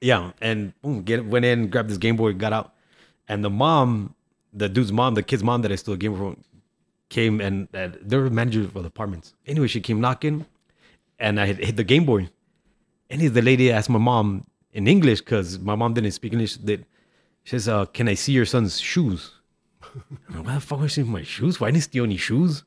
yeah, 0.00 0.32
and 0.40 0.72
boom, 0.80 1.02
get 1.02 1.24
went 1.26 1.44
in, 1.44 1.68
grabbed 1.68 1.90
this 1.90 1.98
Game 1.98 2.16
Boy, 2.16 2.32
got 2.32 2.52
out, 2.52 2.74
and 3.26 3.44
the 3.44 3.50
mom, 3.50 4.14
the 4.52 4.68
dude's 4.68 4.92
mom, 4.92 5.14
the 5.14 5.22
kid's 5.22 5.42
mom 5.42 5.62
that 5.62 5.72
I 5.72 5.76
stole 5.76 5.94
a 5.94 5.98
Game 5.98 6.12
Boy 6.12 6.18
from, 6.18 6.44
came 7.08 7.40
and 7.40 7.68
uh, 7.74 7.88
they 8.02 8.16
were 8.16 8.30
managers 8.30 8.66
of 8.66 8.74
the 8.74 8.84
apartments. 8.84 9.34
Anyway, 9.46 9.66
she 9.66 9.80
came 9.80 10.00
knocking, 10.00 10.46
and 11.18 11.40
I 11.40 11.46
had 11.46 11.58
hit 11.58 11.76
the 11.76 11.84
Game 11.84 12.04
Boy, 12.04 12.28
and 13.10 13.20
the 13.20 13.42
lady 13.42 13.72
asked 13.72 13.90
my 13.90 13.98
mom 13.98 14.46
in 14.72 14.86
English 14.86 15.20
because 15.20 15.58
my 15.58 15.74
mom 15.74 15.94
didn't 15.94 16.12
speak 16.12 16.32
English. 16.32 16.56
That 16.58 16.84
she 17.42 17.50
says, 17.50 17.68
uh, 17.68 17.86
"Can 17.86 18.08
I 18.08 18.14
see 18.14 18.32
your 18.32 18.46
son's 18.46 18.78
shoes?" 18.78 19.32
I'm 20.28 20.36
like, 20.36 20.46
"Why 20.46 20.54
the 20.54 20.60
fuck 20.60 20.80
was 20.80 20.98
in 20.98 21.08
my 21.08 21.22
shoes? 21.22 21.60
Why 21.60 21.68
didn't 21.68 21.76
he 21.76 21.80
steal 21.82 22.04
any 22.04 22.16
shoes?" 22.16 22.64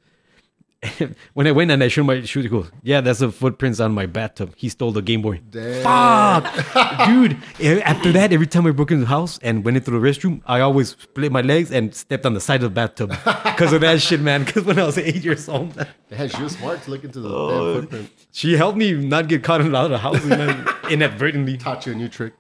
when 1.36 1.46
I 1.46 1.52
went 1.52 1.70
and 1.70 1.84
I 1.84 1.90
showed 1.90 2.06
my 2.08 2.22
shoes, 2.24 2.44
he 2.44 2.50
goes, 2.50 2.72
"Yeah, 2.82 3.02
that's 3.02 3.20
the 3.20 3.32
footprints 3.32 3.80
on 3.80 3.94
my 3.94 4.08
bathtub. 4.08 4.54
He 4.58 4.68
stole 4.68 4.92
the 4.92 5.04
Game 5.04 5.22
Boy." 5.22 5.40
Damn. 5.52 5.84
Fuck, 5.84 7.06
dude. 7.08 7.38
eh, 7.60 7.80
After 7.86 8.12
that, 8.14 8.34
every 8.34 8.48
time 8.48 8.66
I 8.66 8.72
broke 8.72 8.90
into 8.90 9.02
the 9.04 9.08
house 9.10 9.38
and 9.44 9.64
went 9.64 9.78
into 9.78 9.92
the 9.92 9.98
restroom, 10.00 10.42
I 10.48 10.62
always 10.62 10.90
split 11.00 11.32
my 11.32 11.42
legs 11.42 11.72
and 11.72 11.94
stepped 11.94 12.26
on 12.26 12.34
the 12.34 12.42
side 12.42 12.64
of 12.64 12.72
the 12.72 12.74
bathtub 12.74 13.10
because 13.44 13.74
of 13.74 13.82
that 13.82 14.02
shit, 14.02 14.22
man. 14.22 14.44
Because 14.44 14.64
when 14.66 14.80
I 14.80 14.84
was 14.86 14.98
eight 14.98 15.24
years 15.24 15.48
old, 15.48 15.76
Damn, 16.10 16.30
she 16.30 16.42
was 16.42 16.54
smart 16.54 16.82
to 16.84 16.90
look 16.92 17.04
into 17.04 17.20
the 17.20 17.30
Oh. 17.30 17.74
damn 17.76 17.82
footprint. 17.82 18.10
she 18.32 18.58
helped 18.58 18.78
me 18.80 18.94
not 18.94 19.28
get 19.28 19.44
caught 19.44 19.62
in 19.62 19.68
a 19.68 19.70
lot 19.70 19.86
of 19.86 19.92
the 19.92 20.00
houses, 20.00 20.26
man, 20.26 20.68
inadvertently. 20.90 21.58
Taught 21.58 21.86
you 21.86 21.92
a 21.92 21.96
new 21.96 22.10
trick 22.10 22.34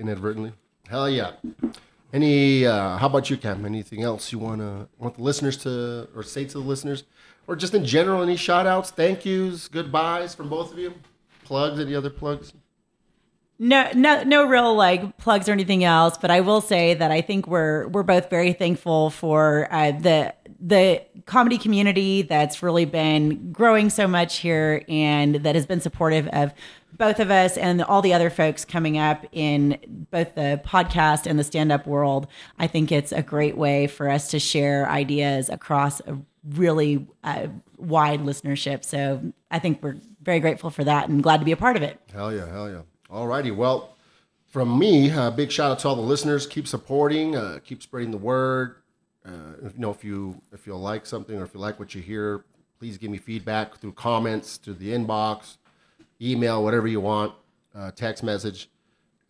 inadvertently. 0.00 0.52
Hell 0.88 1.08
yeah. 1.08 1.30
Any? 2.14 2.64
Uh, 2.64 2.96
how 2.96 3.08
about 3.08 3.28
you, 3.28 3.36
Kam? 3.36 3.66
Anything 3.66 4.04
else 4.04 4.30
you 4.30 4.38
wanna 4.38 4.86
want 4.98 5.16
the 5.16 5.22
listeners 5.22 5.56
to 5.58 6.08
or 6.14 6.22
say 6.22 6.44
to 6.44 6.52
the 6.52 6.64
listeners, 6.64 7.02
or 7.48 7.56
just 7.56 7.74
in 7.74 7.84
general? 7.84 8.22
Any 8.22 8.36
shout 8.36 8.68
outs, 8.68 8.92
thank 8.92 9.26
yous, 9.26 9.66
goodbyes 9.66 10.32
from 10.32 10.48
both 10.48 10.72
of 10.72 10.78
you? 10.78 10.94
Plugs? 11.44 11.80
Any 11.80 11.92
other 11.92 12.10
plugs? 12.10 12.52
No, 13.58 13.90
no, 13.94 14.22
no 14.22 14.46
real 14.46 14.76
like 14.76 15.16
plugs 15.16 15.48
or 15.48 15.52
anything 15.52 15.82
else. 15.82 16.16
But 16.16 16.30
I 16.30 16.40
will 16.40 16.60
say 16.60 16.94
that 16.94 17.10
I 17.10 17.20
think 17.20 17.48
we're 17.48 17.88
we're 17.88 18.04
both 18.04 18.30
very 18.30 18.52
thankful 18.52 19.10
for 19.10 19.66
uh, 19.72 19.90
the 19.90 20.34
the 20.60 21.02
comedy 21.26 21.58
community 21.58 22.22
that's 22.22 22.62
really 22.62 22.84
been 22.84 23.50
growing 23.50 23.90
so 23.90 24.06
much 24.06 24.38
here 24.38 24.84
and 24.88 25.36
that 25.36 25.56
has 25.56 25.66
been 25.66 25.80
supportive 25.80 26.28
of 26.28 26.54
both 26.96 27.20
of 27.20 27.30
us 27.30 27.56
and 27.56 27.82
all 27.82 28.02
the 28.02 28.14
other 28.14 28.30
folks 28.30 28.64
coming 28.64 28.98
up 28.98 29.26
in 29.32 30.06
both 30.10 30.34
the 30.34 30.60
podcast 30.64 31.26
and 31.26 31.38
the 31.38 31.44
stand 31.44 31.72
up 31.72 31.86
world. 31.86 32.26
I 32.58 32.66
think 32.66 32.92
it's 32.92 33.12
a 33.12 33.22
great 33.22 33.56
way 33.56 33.86
for 33.86 34.08
us 34.08 34.30
to 34.30 34.38
share 34.38 34.88
ideas 34.88 35.48
across 35.48 36.00
a 36.00 36.18
really 36.50 37.06
uh, 37.22 37.48
wide 37.78 38.20
listenership. 38.20 38.84
So 38.84 39.32
I 39.50 39.58
think 39.58 39.82
we're 39.82 39.96
very 40.22 40.40
grateful 40.40 40.70
for 40.70 40.84
that 40.84 41.08
and 41.08 41.22
glad 41.22 41.38
to 41.38 41.44
be 41.44 41.52
a 41.52 41.56
part 41.56 41.76
of 41.76 41.82
it. 41.82 42.00
Hell 42.12 42.32
yeah, 42.32 42.48
hell 42.48 42.70
yeah. 42.70 42.82
All 43.10 43.26
righty. 43.26 43.50
Well, 43.50 43.94
from 44.46 44.78
me, 44.78 45.10
uh, 45.10 45.30
big 45.30 45.50
shout 45.50 45.72
out 45.72 45.78
to 45.80 45.88
all 45.88 45.96
the 45.96 46.02
listeners. 46.02 46.46
Keep 46.46 46.68
supporting, 46.68 47.34
uh, 47.34 47.58
keep 47.64 47.82
spreading 47.82 48.10
the 48.10 48.18
word. 48.18 48.76
Uh, 49.26 49.30
you 49.62 49.78
know, 49.78 49.90
if 49.90 50.04
you 50.04 50.40
if 50.52 50.66
you 50.66 50.76
like 50.76 51.06
something 51.06 51.36
or 51.38 51.44
if 51.44 51.54
you 51.54 51.60
like 51.60 51.78
what 51.78 51.94
you 51.94 52.02
hear, 52.02 52.44
please 52.78 52.98
give 52.98 53.10
me 53.10 53.18
feedback 53.18 53.76
through 53.78 53.92
comments, 53.92 54.58
through 54.58 54.74
the 54.74 54.90
inbox, 54.90 55.56
email, 56.30 56.62
whatever 56.62 56.86
you 56.86 57.00
want, 57.00 57.32
uh, 57.74 57.90
text 57.90 58.22
message. 58.22 58.68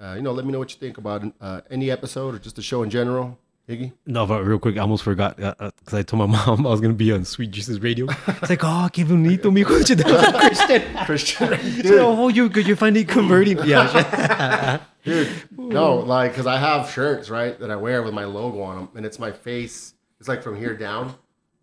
Uh, 0.00 0.14
you 0.16 0.22
know, 0.22 0.32
let 0.32 0.44
me 0.44 0.52
know 0.52 0.58
what 0.58 0.72
you 0.72 0.78
think 0.78 0.98
about 0.98 1.24
uh, 1.40 1.60
any 1.70 1.90
episode 1.90 2.34
or 2.34 2.38
just 2.38 2.56
the 2.56 2.62
show 2.62 2.82
in 2.82 2.90
general. 2.90 3.38
Iggy, 3.66 3.92
No, 4.04 4.26
but 4.26 4.44
real 4.44 4.58
quick, 4.58 4.76
I 4.76 4.80
almost 4.80 5.02
forgot 5.02 5.36
because 5.36 5.94
I 5.94 6.02
told 6.02 6.28
my 6.28 6.44
mom 6.46 6.66
I 6.66 6.70
was 6.70 6.82
gonna 6.82 6.92
be 6.92 7.10
on 7.12 7.24
Sweet 7.24 7.50
Jesus 7.50 7.78
Radio. 7.78 8.06
It's 8.10 8.50
like, 8.50 8.62
oh, 8.62 8.90
qué 8.92 9.08
bonito, 9.08 9.50
mijo. 9.50 9.64
Christian. 9.64 10.96
Christian, 11.06 11.48
Dude. 11.80 11.98
Oh, 11.98 12.28
you 12.28 12.50
could 12.50 12.66
you 12.66 12.76
finally 12.76 13.06
converting? 13.06 13.56
Yeah. 13.64 14.80
dude, 15.04 15.30
no, 15.56 15.94
like 15.96 16.32
because 16.32 16.46
I 16.46 16.58
have 16.58 16.90
shirts 16.90 17.30
right 17.30 17.58
that 17.58 17.70
I 17.70 17.76
wear 17.76 18.02
with 18.02 18.12
my 18.12 18.24
logo 18.24 18.60
on 18.60 18.76
them, 18.76 18.88
and 18.96 19.06
it's 19.06 19.18
my 19.18 19.32
face. 19.32 19.94
It's 20.20 20.28
like 20.28 20.42
from 20.42 20.56
here 20.58 20.76
down, 20.76 21.14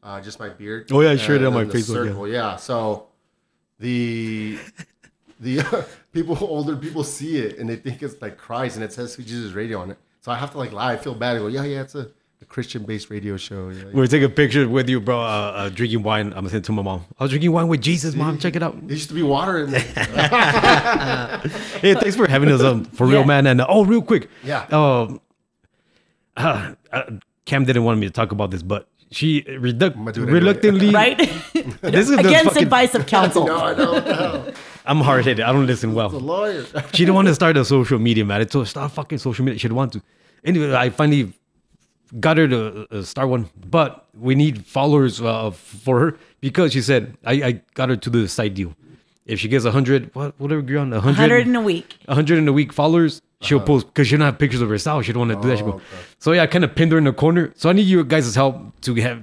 uh, 0.02 0.22
just 0.22 0.40
my 0.40 0.50
beard. 0.50 0.92
Oh, 0.92 1.02
yeah, 1.02 1.10
I 1.12 1.14
it 1.14 1.44
on 1.44 1.54
my 1.54 1.66
face. 1.66 1.88
Facebook, 1.88 2.32
yeah. 2.32 2.34
Yeah. 2.34 2.56
So 2.56 3.10
the 3.78 4.58
the 5.42 5.86
people, 6.14 6.38
older 6.42 6.76
people 6.78 7.04
see 7.04 7.38
it 7.40 7.58
and 7.60 7.70
they 7.70 7.76
think 7.76 8.02
it's 8.04 8.22
like 8.22 8.38
Christ, 8.38 8.76
and 8.76 8.84
it 8.86 8.94
says 8.94 9.14
Sweet 9.14 9.28
Jesus 9.28 9.52
Radio 9.54 9.80
on 9.82 9.92
it. 9.92 9.98
So 10.22 10.32
I 10.32 10.36
have 10.36 10.52
to 10.52 10.58
like 10.58 10.72
lie. 10.72 10.94
I 10.94 10.98
feel 10.98 11.16
bad. 11.16 11.36
I 11.36 11.40
go, 11.40 11.48
yeah, 11.48 11.64
yeah, 11.64 11.82
it's 11.82 11.96
a, 11.96 12.10
a 12.42 12.46
Christian-based 12.46 13.10
radio 13.10 13.38
show. 13.38 13.70
Yeah, 13.70 13.86
yeah. 13.86 13.92
We're 13.94 14.06
taking 14.08 14.26
a 14.26 14.30
picture 14.30 14.70
with 14.70 14.88
you, 14.88 15.00
bro. 15.02 15.20
Uh, 15.20 15.24
uh, 15.24 15.70
drinking 15.70 16.04
wine. 16.04 16.28
I'm 16.28 16.34
gonna 16.46 16.50
send 16.50 16.64
it 16.64 16.68
to 16.68 16.72
my 16.72 16.84
mom. 16.84 17.06
I 17.20 17.24
was 17.24 17.32
drinking 17.32 17.52
wine 17.52 17.68
with 17.68 17.82
Jesus, 17.82 18.14
mom. 18.16 18.38
Check 18.38 18.56
it 18.56 18.62
out. 18.64 18.80
There 18.88 18.96
used 18.96 19.10
to 19.10 19.16
be 19.16 19.24
water 19.24 19.60
in 19.64 19.72
there. 19.72 19.82
Hey, 21.82 21.96
thanks 21.96 22.16
for 22.16 22.28
having 22.28 22.50
us 22.52 22.62
on 22.62 22.86
for 22.86 23.08
real, 23.08 23.22
Yeah. 23.22 23.26
man. 23.26 23.48
And 23.48 23.62
uh, 23.62 23.66
oh, 23.68 23.84
real 23.86 24.02
quick, 24.04 24.30
Yeah. 24.44 24.66
Um, 24.72 25.20
uh, 26.38 26.74
uh, 26.92 27.04
Kam 27.46 27.66
didn't 27.66 27.84
want 27.84 28.00
me 28.00 28.06
to 28.08 28.14
talk 28.14 28.32
about 28.32 28.52
this, 28.52 28.62
but 28.62 28.88
she 29.12 29.42
reduc- 29.42 29.96
gonna 29.96 30.12
do 30.12 30.22
it 30.22 30.26
anyway. 30.28 30.32
reluctantly. 30.40 30.92
Right? 30.92 31.18
This 31.82 32.10
is 32.10 32.16
the 32.16 32.20
Against 32.20 32.46
fucking- 32.52 32.64
advice 32.64 32.94
of 32.96 33.06
counsel. 33.08 33.48
no, 33.48 33.58
I 33.58 33.74
don't 33.74 34.06
know. 34.06 34.54
I'm 34.86 34.98
hard 35.02 35.26
headed. 35.26 35.44
I 35.46 35.52
don't 35.52 35.66
listen 35.68 35.92
The 35.92 35.96
well. 35.96 36.10
lawyer. 36.10 36.66
She 36.94 37.00
didn't 37.06 37.16
want 37.16 37.28
to 37.28 37.36
start 37.36 37.58
a 37.58 37.66
social 37.66 38.00
media, 38.00 38.26
man. 38.26 38.42
I 38.42 38.44
told 38.46 38.68
start 38.68 38.92
fucking 38.92 39.18
social 39.20 39.46
media. 39.46 39.60
She 39.60 39.68
didn't 39.68 39.78
want 39.78 39.94
to. 39.94 40.02
Anyway, 40.44 40.74
I 40.74 40.90
finally 40.90 41.34
got 42.20 42.38
her 42.38 42.48
to 42.48 42.88
uh, 42.92 43.04
start 43.04 43.30
one, 43.30 43.50
but 43.70 44.08
we 44.18 44.36
need 44.36 44.66
followers 44.66 45.22
uh, 45.22 45.52
for 45.52 46.00
her 46.00 46.18
because 46.42 46.74
she 46.74 46.82
said 46.82 47.16
I, 47.26 47.34
I 47.34 47.52
got 47.74 47.90
her 47.90 47.96
to 47.96 48.10
the 48.10 48.28
side 48.28 48.54
deal. 48.56 48.76
If 49.26 49.40
she 49.40 49.48
gets 49.48 49.66
a 49.66 49.72
hundred, 49.72 50.10
what 50.16 50.38
whatever 50.40 50.62
you're 50.62 50.80
on, 50.80 50.92
a 50.92 50.96
100 50.96 51.16
hundred, 51.16 51.48
in 51.48 51.56
a 51.56 51.62
week. 51.62 51.98
a 52.08 52.16
hundred 52.16 52.40
in 52.40 52.48
a 52.48 52.52
week 52.54 52.74
followers, 52.74 53.22
she'll 53.42 53.60
post 53.62 53.86
because 53.88 54.08
she 54.08 54.18
don't 54.18 54.26
have 54.26 54.40
pictures 54.40 54.62
of 54.62 54.68
herself. 54.70 55.06
She 55.06 55.14
don't 55.14 55.28
want 55.30 55.40
to 55.40 55.42
do 55.42 55.48
that. 55.50 55.58
She 55.60 55.64
go. 55.64 55.74
okay. 55.74 55.84
So 56.18 56.32
yeah, 56.32 56.42
I 56.44 56.48
kind 56.48 56.64
of 56.64 56.74
pinned 56.76 56.92
her 56.92 56.98
in 56.98 57.04
the 57.04 57.14
corner. 57.14 57.54
So 57.56 57.70
I 57.70 57.74
need 57.74 57.84
you 57.84 58.04
guys' 58.04 58.34
help 58.34 58.58
to 58.82 58.96
have 58.96 59.22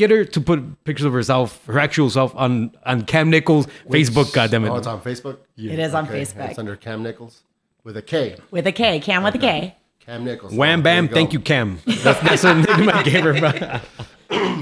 get 0.00 0.10
her 0.10 0.24
to 0.24 0.40
put 0.40 0.82
pictures 0.84 1.04
of 1.04 1.12
herself, 1.12 1.64
her 1.66 1.78
actual 1.78 2.08
self, 2.10 2.34
on 2.34 2.72
on 2.84 3.02
Kam 3.04 3.30
Nichols 3.30 3.66
Facebook. 3.88 4.32
Goddamn 4.32 4.64
it. 4.64 4.70
Oh, 4.70 4.76
it's 4.76 4.86
on 4.86 5.00
Facebook? 5.02 5.38
It 5.56 5.78
is 5.78 5.94
on 5.94 6.06
Okay, 6.08 6.22
Facebook 6.22 6.50
It's 6.50 6.58
under 6.58 6.74
Kam 6.76 7.02
Nichols 7.02 7.42
with 7.84 7.96
a 7.96 8.02
K. 8.02 8.36
with 8.50 8.66
a 8.66 8.72
K. 8.72 8.98
Kam 9.00 9.22
with 9.22 9.34
a 9.34 9.38
K. 9.38 9.76
Kam 10.00 10.24
Nichols. 10.24 10.52
Wham 10.54 10.82
There 10.82 10.94
bam, 10.94 11.06
go. 11.06 11.14
thank 11.14 11.32
you, 11.34 11.40
Kam. 11.40 11.78
That's, 11.86 12.20
that's 12.20 12.42
the 12.42 12.54
nickname 12.54 12.88
I 12.88 13.02
gave 13.02 13.22
her. 13.24 13.34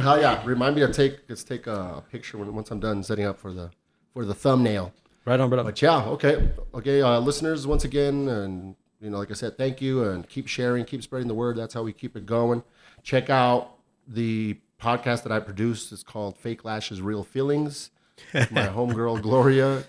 Hell 0.02 0.20
yeah! 0.20 0.42
Remind 0.44 0.74
me 0.76 0.80
to 0.86 0.92
take 0.92 1.20
let's 1.28 1.44
take 1.44 1.66
a 1.66 2.02
picture 2.10 2.36
when 2.38 2.52
once 2.54 2.70
I'm 2.70 2.80
done 2.80 3.02
setting 3.02 3.24
up 3.26 3.38
for 3.38 3.52
the 3.52 3.70
for 4.12 4.24
the 4.24 4.34
thumbnail. 4.34 4.92
right 5.24 5.38
on, 5.38 5.48
brother. 5.48 5.64
But 5.70 5.80
yeah, 5.80 6.04
okay, 6.14 6.50
okay, 6.74 7.02
uh, 7.02 7.20
listeners, 7.20 7.66
once 7.66 7.84
again, 7.84 8.28
and 8.28 8.74
you 9.00 9.10
know, 9.10 9.18
like 9.18 9.30
I 9.30 9.34
said, 9.34 9.56
thank 9.56 9.80
you, 9.80 10.02
and 10.04 10.28
keep 10.28 10.48
sharing, 10.48 10.84
keep 10.84 11.02
spreading 11.02 11.28
the 11.28 11.34
word. 11.34 11.56
That's 11.56 11.74
how 11.74 11.82
we 11.82 11.92
keep 11.92 12.16
it 12.16 12.26
going. 12.26 12.62
Check 13.02 13.28
out 13.30 13.76
the 14.08 14.56
podcast 14.80 15.22
that 15.24 15.32
I 15.32 15.40
produce. 15.40 15.92
is 15.92 16.02
called 16.02 16.36
Fake 16.36 16.64
Lashes, 16.64 17.00
Real 17.00 17.24
Feelings. 17.24 17.90
My 18.34 18.66
homegirl 18.66 19.22
Gloria, 19.22 19.84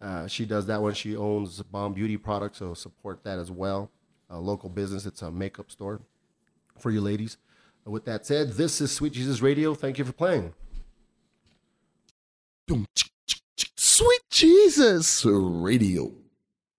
uh, 0.00 0.26
she 0.26 0.44
does 0.44 0.66
that 0.66 0.82
one. 0.82 0.94
She 0.94 1.16
owns 1.16 1.60
Bomb 1.62 1.94
Beauty 1.94 2.16
products, 2.16 2.58
so 2.58 2.74
support 2.74 3.24
that 3.24 3.38
as 3.38 3.50
well. 3.50 3.90
A 4.30 4.38
local 4.38 4.68
business. 4.68 5.06
It's 5.06 5.22
a 5.22 5.30
makeup 5.30 5.70
store 5.70 6.00
for 6.78 6.90
you 6.90 7.00
ladies. 7.00 7.36
With 7.84 8.04
that 8.06 8.24
said, 8.24 8.52
this 8.52 8.80
is 8.80 8.92
Sweet 8.92 9.12
Jesus 9.12 9.42
Radio. 9.42 9.74
Thank 9.74 9.98
you 9.98 10.04
for 10.04 10.12
playing. 10.12 10.54
Sweet 13.76 14.22
Jesus 14.30 15.24
Radio. 15.24 16.12